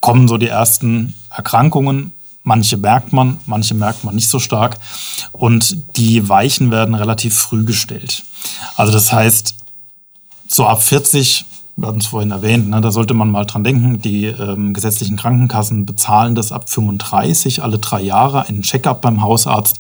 kommen 0.01 0.27
so 0.27 0.37
die 0.37 0.49
ersten 0.49 1.14
Erkrankungen 1.31 2.12
Manche 2.49 2.76
merkt 2.76 3.12
man, 3.12 3.38
manche 3.47 3.74
merkt 3.74 4.05
man 4.05 4.14
nicht 4.14 4.28
so 4.28 4.38
stark. 4.38 4.78
Und 5.32 5.97
die 5.97 6.28
Weichen 6.28 6.70
werden 6.70 6.94
relativ 6.94 7.36
früh 7.36 7.64
gestellt. 7.64 8.22
Also 8.76 8.92
das 8.92 9.12
heißt, 9.12 9.57
so 10.47 10.64
ab 10.64 10.80
40, 10.80 11.44
wir 11.74 11.88
hatten 11.88 11.99
es 11.99 12.07
vorhin 12.07 12.30
erwähnt, 12.30 12.68
ne, 12.68 12.80
da 12.80 12.92
sollte 12.92 13.14
man 13.14 13.32
mal 13.32 13.47
dran 13.47 13.64
denken, 13.64 14.01
die 14.01 14.26
ähm, 14.26 14.74
gesetzlichen 14.74 15.16
Krankenkassen 15.16 15.86
bezahlen 15.86 16.36
das 16.36 16.53
ab 16.53 16.70
35 16.70 17.64
alle 17.64 17.80
drei 17.80 18.01
Jahre, 18.01 18.47
einen 18.47 18.62
Checkup 18.62 19.01
beim 19.01 19.22
Hausarzt. 19.22 19.78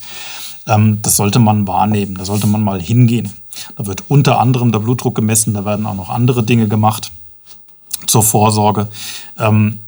Ähm, 0.66 0.98
das 1.02 1.14
sollte 1.14 1.38
man 1.38 1.68
wahrnehmen, 1.68 2.16
da 2.16 2.24
sollte 2.24 2.48
man 2.48 2.64
mal 2.64 2.82
hingehen. 2.82 3.32
Da 3.76 3.86
wird 3.86 4.02
unter 4.08 4.40
anderem 4.40 4.72
der 4.72 4.80
Blutdruck 4.80 5.14
gemessen, 5.14 5.54
da 5.54 5.64
werden 5.64 5.86
auch 5.86 5.94
noch 5.94 6.10
andere 6.10 6.42
Dinge 6.42 6.66
gemacht 6.66 7.12
zur 8.08 8.24
Vorsorge. 8.24 8.88
Ähm, 9.38 9.78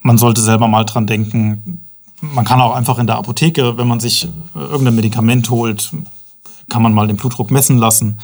man 0.00 0.16
sollte 0.16 0.40
selber 0.40 0.66
mal 0.66 0.84
dran 0.84 1.06
denken, 1.06 1.84
man 2.20 2.44
kann 2.44 2.60
auch 2.60 2.74
einfach 2.74 2.98
in 2.98 3.06
der 3.06 3.16
Apotheke, 3.16 3.76
wenn 3.76 3.88
man 3.88 4.00
sich 4.00 4.28
irgendein 4.54 4.96
Medikament 4.96 5.50
holt, 5.50 5.90
kann 6.68 6.82
man 6.82 6.92
mal 6.92 7.06
den 7.06 7.16
Blutdruck 7.16 7.50
messen 7.50 7.78
lassen 7.78 8.18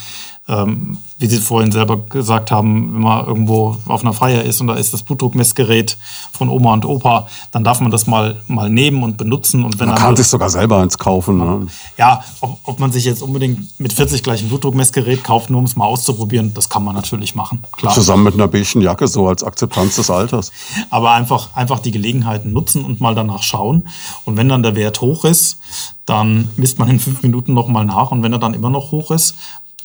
ähm, 0.49 0.99
wie 1.18 1.26
Sie 1.26 1.38
vorhin 1.38 1.72
selber 1.72 1.97
gesagt 1.97 2.51
haben, 2.51 2.94
wenn 2.94 3.01
man 3.01 3.26
irgendwo 3.26 3.78
auf 3.86 4.03
einer 4.03 4.12
Feier 4.12 4.42
ist 4.42 4.61
und 4.61 4.68
da 4.68 4.74
ist 4.74 4.92
das 4.92 5.03
Blutdruckmessgerät 5.03 5.97
von 6.32 6.49
Oma 6.49 6.74
und 6.74 6.84
Opa, 6.84 7.26
dann 7.51 7.64
darf 7.64 7.80
man 7.80 7.90
das 7.90 8.07
mal, 8.07 8.36
mal 8.47 8.68
nehmen 8.68 9.03
und 9.03 9.16
benutzen. 9.16 9.64
Und 9.64 9.80
wenn 9.80 9.88
man 9.88 9.97
kann 9.97 10.14
sich 10.14 10.28
sogar 10.28 10.51
selber 10.51 10.78
eins 10.78 10.99
kaufen. 10.99 11.38
Ne? 11.38 11.66
Ja, 11.97 12.22
ob, 12.40 12.59
ob, 12.64 12.78
man 12.78 12.92
sich 12.92 13.05
jetzt 13.07 13.22
unbedingt 13.22 13.80
mit 13.80 13.92
40 13.94 14.22
gleich 14.22 14.42
ein 14.42 14.49
Blutdruckmessgerät 14.49 15.24
kauft, 15.24 15.51
nur 15.51 15.59
um 15.59 15.64
es 15.64 15.74
mal 15.74 15.86
auszuprobieren, 15.86 16.53
das 16.55 16.68
kann 16.68 16.84
man 16.84 16.94
natürlich 16.94 17.34
machen. 17.34 17.64
Klar. 17.72 17.94
Zusammen 17.94 18.22
mit 18.24 18.34
einer 18.34 18.47
beigen 18.47 18.82
Jacke, 18.82 19.09
so 19.09 19.26
als 19.26 19.42
Akzeptanz 19.42 19.97
des 19.97 20.11
Alters. 20.11 20.53
Aber 20.90 21.12
einfach, 21.12 21.57
einfach 21.57 21.80
die 21.80 21.92
Gelegenheiten 21.92 22.53
nutzen 22.53 22.84
und 22.84 23.01
mal 23.01 23.14
danach 23.14 23.42
schauen. 23.42 23.88
Und 24.24 24.36
wenn 24.36 24.49
dann 24.49 24.62
der 24.62 24.76
Wert 24.76 25.01
hoch 25.01 25.24
ist, 25.24 25.59
dann 26.05 26.51
misst 26.57 26.78
man 26.78 26.88
in 26.88 27.01
fünf 27.01 27.22
Minuten 27.22 27.53
nochmal 27.55 27.84
nach. 27.84 28.12
Und 28.12 28.22
wenn 28.22 28.32
er 28.32 28.38
dann 28.38 28.55
immer 28.55 28.70
noch 28.70 28.92
hoch 28.92 29.11
ist, 29.11 29.34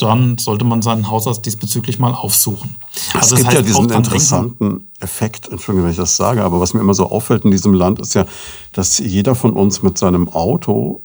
dann 0.02 0.38
sollte 0.38 0.66
man 0.66 0.82
seinen 0.82 1.10
Hausarzt 1.10 1.46
diesbezüglich 1.46 2.00
mal 2.00 2.14
aufsuchen. 2.14 2.78
Also 3.14 3.36
es 3.36 3.42
gibt 3.42 3.54
ja 3.54 3.62
diesen 3.62 3.90
interessanten 3.90 4.90
Effekt, 5.00 5.50
Entschuldigung, 5.50 5.86
wenn 5.86 5.92
ich 5.92 5.98
das 5.98 6.16
sage, 6.16 6.44
aber 6.44 6.60
was 6.60 6.74
mir 6.74 6.82
immer 6.82 6.94
so 6.94 7.10
auffällt 7.10 7.46
in 7.46 7.52
diesem 7.52 7.74
Land 7.74 8.00
ist 8.00 8.14
ja, 8.14 8.26
dass 8.74 8.98
jeder 9.00 9.36
von 9.36 9.54
uns 9.54 9.82
mit 9.84 9.98
seinem 9.98 10.30
Auto 10.30 11.02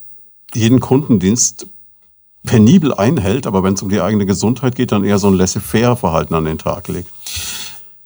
jeden 0.55 0.81
Kundendienst 0.81 1.67
penibel 2.45 2.95
einhält, 2.95 3.47
aber 3.47 3.63
wenn 3.63 3.75
es 3.75 3.83
um 3.83 3.91
die 3.91 4.01
eigene 4.01 4.25
Gesundheit 4.25 4.77
geht, 4.77 4.93
dann 4.93 5.05
eher 5.05 5.19
so 5.19 5.27
ein 5.27 5.35
laissez-faire-Verhalten 5.35 6.35
an 6.35 6.45
den 6.45 6.59
Tag 6.59 6.89
legt. 6.89 7.11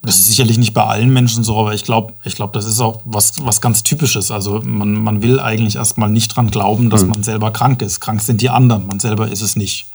Das 0.02 0.18
ist 0.18 0.28
sicherlich 0.28 0.56
nicht 0.56 0.72
bei 0.72 0.82
allen 0.84 1.12
Menschen 1.12 1.44
so, 1.44 1.58
aber 1.58 1.74
ich 1.74 1.84
glaube, 1.84 2.14
ich 2.24 2.34
glaube, 2.34 2.54
das 2.54 2.64
ist 2.64 2.80
auch 2.80 3.02
was, 3.04 3.44
was 3.44 3.60
ganz 3.60 3.82
Typisches. 3.82 4.30
Also 4.30 4.62
man, 4.64 4.94
man 4.94 5.22
will 5.22 5.38
eigentlich 5.38 5.76
erstmal 5.76 6.08
nicht 6.08 6.34
dran 6.34 6.50
glauben, 6.50 6.88
dass 6.88 7.02
mhm. 7.02 7.10
man 7.10 7.22
selber 7.22 7.50
krank 7.50 7.82
ist. 7.82 8.00
Krank 8.00 8.22
sind 8.22 8.40
die 8.40 8.48
anderen, 8.48 8.86
man 8.86 8.98
selber 8.98 9.28
ist 9.28 9.42
es 9.42 9.56
nicht. 9.56 9.86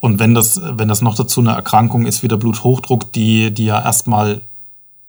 Und 0.00 0.18
wenn 0.18 0.32
das, 0.34 0.60
wenn 0.64 0.88
das 0.88 1.02
noch 1.02 1.14
dazu 1.14 1.40
eine 1.40 1.50
Erkrankung 1.50 2.06
ist 2.06 2.22
wie 2.22 2.28
der 2.28 2.38
Bluthochdruck, 2.38 3.12
die, 3.12 3.50
die 3.50 3.66
ja 3.66 3.82
erstmal 3.82 4.40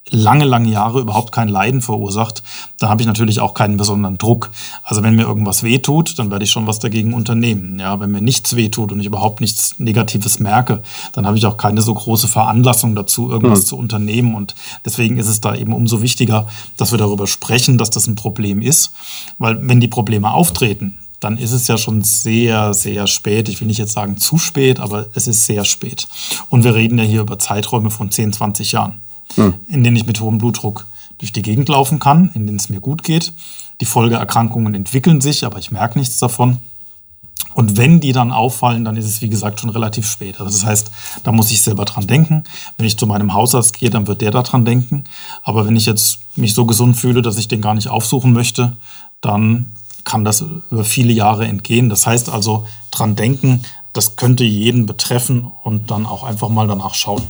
lange, 0.09 0.45
lange 0.45 0.69
Jahre 0.69 0.99
überhaupt 0.99 1.31
kein 1.31 1.47
Leiden 1.47 1.81
verursacht, 1.81 2.43
dann 2.79 2.89
habe 2.89 3.01
ich 3.01 3.07
natürlich 3.07 3.39
auch 3.39 3.53
keinen 3.53 3.77
besonderen 3.77 4.17
Druck. 4.17 4.51
Also 4.83 5.03
wenn 5.03 5.15
mir 5.15 5.23
irgendwas 5.23 5.63
wehtut, 5.63 6.17
dann 6.17 6.31
werde 6.31 6.43
ich 6.43 6.51
schon 6.51 6.67
was 6.67 6.79
dagegen 6.79 7.13
unternehmen. 7.13 7.79
Ja, 7.79 7.99
wenn 7.99 8.11
mir 8.11 8.21
nichts 8.21 8.55
wehtut 8.55 8.91
und 8.91 8.99
ich 8.99 9.05
überhaupt 9.05 9.41
nichts 9.41 9.75
Negatives 9.79 10.39
merke, 10.39 10.81
dann 11.13 11.25
habe 11.25 11.37
ich 11.37 11.45
auch 11.45 11.57
keine 11.57 11.81
so 11.81 11.93
große 11.93 12.27
Veranlassung 12.27 12.95
dazu, 12.95 13.29
irgendwas 13.29 13.61
mhm. 13.61 13.65
zu 13.65 13.77
unternehmen. 13.77 14.35
Und 14.35 14.55
deswegen 14.85 15.17
ist 15.17 15.27
es 15.27 15.39
da 15.39 15.55
eben 15.55 15.73
umso 15.73 16.01
wichtiger, 16.01 16.47
dass 16.77 16.91
wir 16.91 16.97
darüber 16.97 17.27
sprechen, 17.27 17.77
dass 17.77 17.89
das 17.89 18.07
ein 18.07 18.15
Problem 18.15 18.61
ist. 18.61 18.91
Weil 19.37 19.67
wenn 19.67 19.79
die 19.79 19.87
Probleme 19.87 20.33
auftreten, 20.33 20.97
dann 21.19 21.37
ist 21.37 21.51
es 21.51 21.67
ja 21.67 21.77
schon 21.77 22.03
sehr, 22.03 22.73
sehr 22.73 23.05
spät. 23.05 23.47
Ich 23.47 23.61
will 23.61 23.67
nicht 23.67 23.77
jetzt 23.77 23.93
sagen 23.93 24.17
zu 24.17 24.39
spät, 24.39 24.79
aber 24.79 25.05
es 25.13 25.27
ist 25.27 25.45
sehr 25.45 25.65
spät. 25.65 26.07
Und 26.49 26.63
wir 26.63 26.73
reden 26.73 26.97
ja 26.97 27.03
hier 27.03 27.21
über 27.21 27.37
Zeiträume 27.37 27.91
von 27.91 28.09
10, 28.09 28.33
20 28.33 28.71
Jahren 28.71 29.01
hm. 29.35 29.53
in 29.67 29.83
denen 29.83 29.95
ich 29.95 30.05
mit 30.05 30.19
hohem 30.19 30.37
Blutdruck 30.37 30.85
durch 31.17 31.31
die 31.31 31.41
Gegend 31.41 31.69
laufen 31.69 31.99
kann, 31.99 32.31
in 32.33 32.47
denen 32.47 32.57
es 32.57 32.69
mir 32.69 32.81
gut 32.81 33.03
geht. 33.03 33.33
Die 33.79 33.85
Folgeerkrankungen 33.85 34.73
entwickeln 34.73 35.21
sich, 35.21 35.45
aber 35.45 35.59
ich 35.59 35.71
merke 35.71 35.99
nichts 35.99 36.19
davon. 36.19 36.57
Und 37.53 37.77
wenn 37.77 37.99
die 37.99 38.13
dann 38.13 38.31
auffallen, 38.31 38.85
dann 38.85 38.95
ist 38.95 39.05
es, 39.05 39.21
wie 39.21 39.29
gesagt, 39.29 39.59
schon 39.59 39.69
relativ 39.69 40.07
spät. 40.07 40.39
Also 40.39 40.51
das 40.51 40.65
heißt, 40.65 40.91
da 41.23 41.31
muss 41.31 41.51
ich 41.51 41.61
selber 41.61 41.85
dran 41.85 42.07
denken. 42.07 42.43
Wenn 42.77 42.87
ich 42.87 42.97
zu 42.97 43.07
meinem 43.07 43.33
Hausarzt 43.33 43.77
gehe, 43.77 43.89
dann 43.89 44.07
wird 44.07 44.21
der 44.21 44.31
daran 44.31 44.63
denken. 44.63 45.03
Aber 45.43 45.65
wenn 45.65 45.75
ich 45.75 45.85
jetzt 45.85 46.19
mich 46.35 46.53
so 46.53 46.65
gesund 46.65 46.95
fühle, 46.95 47.21
dass 47.21 47.37
ich 47.37 47.47
den 47.47 47.61
gar 47.61 47.73
nicht 47.73 47.89
aufsuchen 47.89 48.31
möchte, 48.31 48.77
dann 49.19 49.73
kann 50.05 50.23
das 50.23 50.41
über 50.71 50.83
viele 50.83 51.13
Jahre 51.13 51.45
entgehen. 51.45 51.89
Das 51.89 52.07
heißt 52.07 52.29
also, 52.29 52.65
dran 52.89 53.15
denken, 53.15 53.63
das 53.93 54.15
könnte 54.15 54.43
jeden 54.43 54.85
betreffen 54.85 55.51
und 55.63 55.91
dann 55.91 56.05
auch 56.05 56.23
einfach 56.23 56.49
mal 56.49 56.67
danach 56.67 56.93
schauen. 56.93 57.23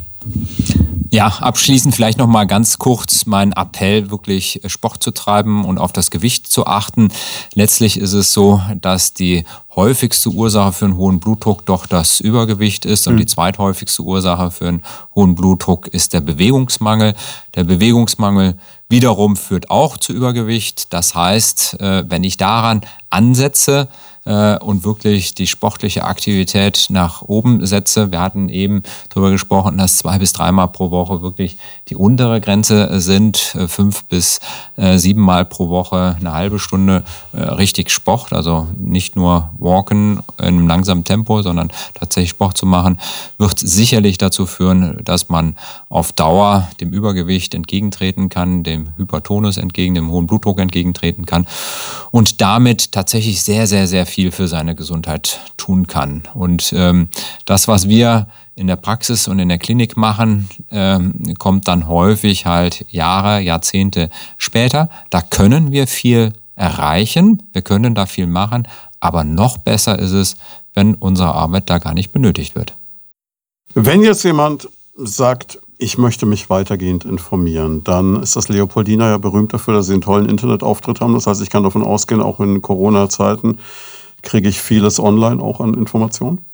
Ja, 1.13 1.27
abschließend 1.27 1.93
vielleicht 1.93 2.19
noch 2.19 2.27
mal 2.27 2.45
ganz 2.45 2.77
kurz 2.77 3.25
mein 3.25 3.51
Appell, 3.51 4.11
wirklich 4.11 4.61
Sport 4.67 5.03
zu 5.03 5.11
treiben 5.11 5.65
und 5.65 5.77
auf 5.77 5.91
das 5.91 6.09
Gewicht 6.09 6.47
zu 6.47 6.65
achten. 6.67 7.09
Letztlich 7.53 7.97
ist 7.97 8.13
es 8.13 8.31
so, 8.31 8.61
dass 8.79 9.13
die 9.13 9.43
häufigste 9.75 10.29
Ursache 10.29 10.71
für 10.71 10.85
einen 10.85 10.95
hohen 10.95 11.19
Blutdruck 11.19 11.65
doch 11.65 11.85
das 11.85 12.21
Übergewicht 12.21 12.85
ist 12.85 13.07
und 13.07 13.15
mhm. 13.15 13.19
die 13.19 13.25
zweithäufigste 13.25 14.03
Ursache 14.03 14.51
für 14.51 14.69
einen 14.69 14.83
hohen 15.13 15.35
Blutdruck 15.35 15.87
ist 15.87 16.13
der 16.13 16.21
Bewegungsmangel. 16.21 17.13
Der 17.55 17.65
Bewegungsmangel 17.65 18.55
wiederum 18.87 19.35
führt 19.35 19.69
auch 19.69 19.97
zu 19.97 20.13
Übergewicht. 20.13 20.93
Das 20.93 21.13
heißt, 21.13 21.81
äh, 21.81 22.09
wenn 22.09 22.23
ich 22.23 22.37
daran 22.37 22.81
ansetze, 23.09 23.89
äh, 24.25 24.57
und 24.59 24.83
wirklich 24.83 25.33
die 25.35 25.47
sportliche 25.47 26.03
Aktivität 26.03 26.87
nach 26.89 27.21
oben 27.23 27.65
setze. 27.65 28.11
Wir 28.11 28.21
hatten 28.21 28.49
eben 28.49 28.83
darüber 29.09 29.31
gesprochen, 29.31 29.77
dass 29.77 29.97
zwei 29.97 30.19
bis 30.19 30.33
dreimal 30.33 30.67
pro 30.67 30.91
Woche 30.91 31.21
wirklich 31.21 31.57
die 31.89 31.95
untere 31.95 32.39
Grenze 32.41 32.99
sind, 32.99 33.55
äh, 33.55 33.67
fünf 33.67 34.05
bis 34.05 34.39
äh, 34.77 34.97
sieben 34.97 35.21
Mal 35.21 35.45
pro 35.45 35.69
Woche 35.69 36.15
eine 36.19 36.33
halbe 36.33 36.59
Stunde 36.59 37.03
äh, 37.33 37.41
richtig 37.41 37.89
Sport, 37.89 38.33
also 38.33 38.67
nicht 38.77 39.15
nur 39.15 39.49
Walken 39.57 40.21
in 40.37 40.45
einem 40.45 40.67
langsamen 40.67 41.03
Tempo, 41.03 41.41
sondern 41.41 41.71
tatsächlich 41.93 42.31
Sport 42.31 42.57
zu 42.57 42.65
machen, 42.65 42.99
wird 43.37 43.59
sicherlich 43.59 44.17
dazu 44.17 44.45
führen, 44.45 44.99
dass 45.03 45.29
man 45.29 45.55
auf 45.89 46.11
Dauer 46.11 46.67
dem 46.79 46.91
Übergewicht 46.93 47.53
entgegentreten 47.53 48.29
kann, 48.29 48.63
dem 48.63 48.89
Hypertonus 48.97 49.57
entgegen, 49.57 49.95
dem 49.95 50.11
hohen 50.11 50.27
Blutdruck 50.27 50.59
entgegentreten 50.59 51.25
kann 51.25 51.47
und 52.11 52.41
damit 52.41 52.91
tatsächlich 52.91 53.41
sehr, 53.41 53.67
sehr, 53.67 53.87
sehr 53.87 54.05
viel 54.11 54.31
für 54.31 54.47
seine 54.47 54.75
Gesundheit 54.75 55.39
tun 55.57 55.87
kann. 55.87 56.23
Und 56.33 56.73
ähm, 56.75 57.07
das, 57.45 57.67
was 57.67 57.87
wir 57.87 58.27
in 58.55 58.67
der 58.67 58.75
Praxis 58.75 59.27
und 59.27 59.39
in 59.39 59.49
der 59.49 59.57
Klinik 59.57 59.97
machen, 59.97 60.49
ähm, 60.69 61.33
kommt 61.39 61.67
dann 61.67 61.87
häufig 61.87 62.45
halt 62.45 62.85
Jahre, 62.89 63.39
Jahrzehnte 63.39 64.09
später. 64.37 64.89
Da 65.09 65.21
können 65.21 65.71
wir 65.71 65.87
viel 65.87 66.33
erreichen, 66.55 67.43
wir 67.53 67.61
können 67.61 67.95
da 67.95 68.05
viel 68.05 68.27
machen, 68.27 68.67
aber 68.99 69.23
noch 69.23 69.57
besser 69.57 69.97
ist 69.97 70.11
es, 70.11 70.35
wenn 70.73 70.95
unsere 70.95 71.33
Arbeit 71.33 71.69
da 71.69 71.79
gar 71.79 71.93
nicht 71.93 72.11
benötigt 72.11 72.55
wird. 72.55 72.75
Wenn 73.73 74.01
jetzt 74.03 74.23
jemand 74.23 74.69
sagt, 74.95 75.59
ich 75.77 75.97
möchte 75.97 76.27
mich 76.27 76.49
weitergehend 76.49 77.05
informieren, 77.05 77.83
dann 77.83 78.21
ist 78.21 78.35
das 78.35 78.49
Leopoldina 78.49 79.09
ja 79.09 79.17
berühmt 79.17 79.53
dafür, 79.53 79.73
dass 79.73 79.87
sie 79.87 79.93
einen 79.93 80.01
tollen 80.01 80.29
Internetauftritt 80.29 81.01
haben. 81.01 81.15
Das 81.15 81.25
heißt, 81.25 81.41
ich 81.41 81.49
kann 81.49 81.63
davon 81.63 81.83
ausgehen, 81.83 82.21
auch 82.21 82.39
in 82.39 82.61
Corona-Zeiten 82.61 83.57
kriege 84.21 84.49
ich 84.49 84.61
vieles 84.61 84.99
online 84.99 85.41
auch 85.41 85.59
an 85.59 85.73
Informationen. 85.73 86.45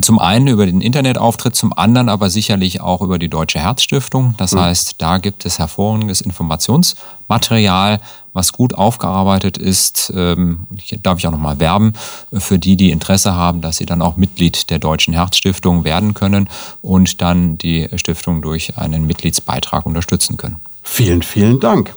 Zum 0.00 0.18
einen 0.18 0.46
über 0.46 0.64
den 0.64 0.80
Internetauftritt, 0.80 1.54
zum 1.54 1.76
anderen 1.76 2.08
aber 2.08 2.30
sicherlich 2.30 2.80
auch 2.80 3.02
über 3.02 3.18
die 3.18 3.28
Deutsche 3.28 3.58
Herzstiftung. 3.58 4.34
Das 4.38 4.52
mhm. 4.52 4.60
heißt, 4.60 4.94
da 4.98 5.18
gibt 5.18 5.44
es 5.44 5.58
hervorragendes 5.58 6.22
Informationsmaterial, 6.22 8.00
was 8.32 8.52
gut 8.52 8.74
aufgearbeitet 8.74 9.58
ist. 9.58 10.12
Ähm, 10.16 10.66
darf 11.02 11.18
ich 11.18 11.26
auch 11.26 11.32
nochmal 11.32 11.60
werben 11.60 11.92
für 12.32 12.58
die, 12.58 12.76
die 12.76 12.90
Interesse 12.90 13.34
haben, 13.34 13.60
dass 13.60 13.76
sie 13.76 13.86
dann 13.86 14.00
auch 14.00 14.16
Mitglied 14.16 14.70
der 14.70 14.78
Deutschen 14.78 15.12
Herzstiftung 15.12 15.84
werden 15.84 16.14
können 16.14 16.48
und 16.80 17.20
dann 17.20 17.58
die 17.58 17.88
Stiftung 17.96 18.40
durch 18.40 18.78
einen 18.78 19.06
Mitgliedsbeitrag 19.06 19.84
unterstützen 19.84 20.38
können. 20.38 20.56
Vielen, 20.82 21.22
vielen 21.22 21.60
Dank. 21.60 21.94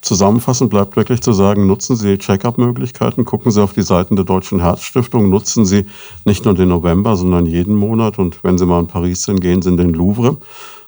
Zusammenfassend 0.00 0.70
bleibt 0.70 0.96
wirklich 0.96 1.20
zu 1.22 1.32
sagen, 1.32 1.66
nutzen 1.66 1.96
Sie 1.96 2.16
die 2.16 2.18
Check-up-Möglichkeiten, 2.18 3.24
gucken 3.24 3.50
Sie 3.50 3.62
auf 3.62 3.72
die 3.72 3.82
Seiten 3.82 4.16
der 4.16 4.24
Deutschen 4.24 4.60
Herzstiftung, 4.60 5.28
nutzen 5.28 5.66
Sie 5.66 5.86
nicht 6.24 6.44
nur 6.44 6.54
den 6.54 6.68
November, 6.68 7.16
sondern 7.16 7.46
jeden 7.46 7.74
Monat 7.74 8.18
und 8.18 8.42
wenn 8.44 8.58
Sie 8.58 8.66
mal 8.66 8.80
in 8.80 8.86
Paris 8.86 9.22
sind, 9.22 9.40
gehen 9.40 9.62
Sie 9.62 9.70
in 9.70 9.76
den 9.76 9.92
Louvre 9.92 10.36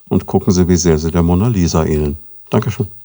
und 0.09 0.27
gucken 0.27 0.53
Sie, 0.53 0.69
wie 0.69 0.77
sehr 0.77 0.99
Sie 0.99 1.11
der 1.11 1.23
Mona 1.23 1.49
Lisa 1.49 1.85
ähneln. 1.85 2.17
Dankeschön. 2.51 3.00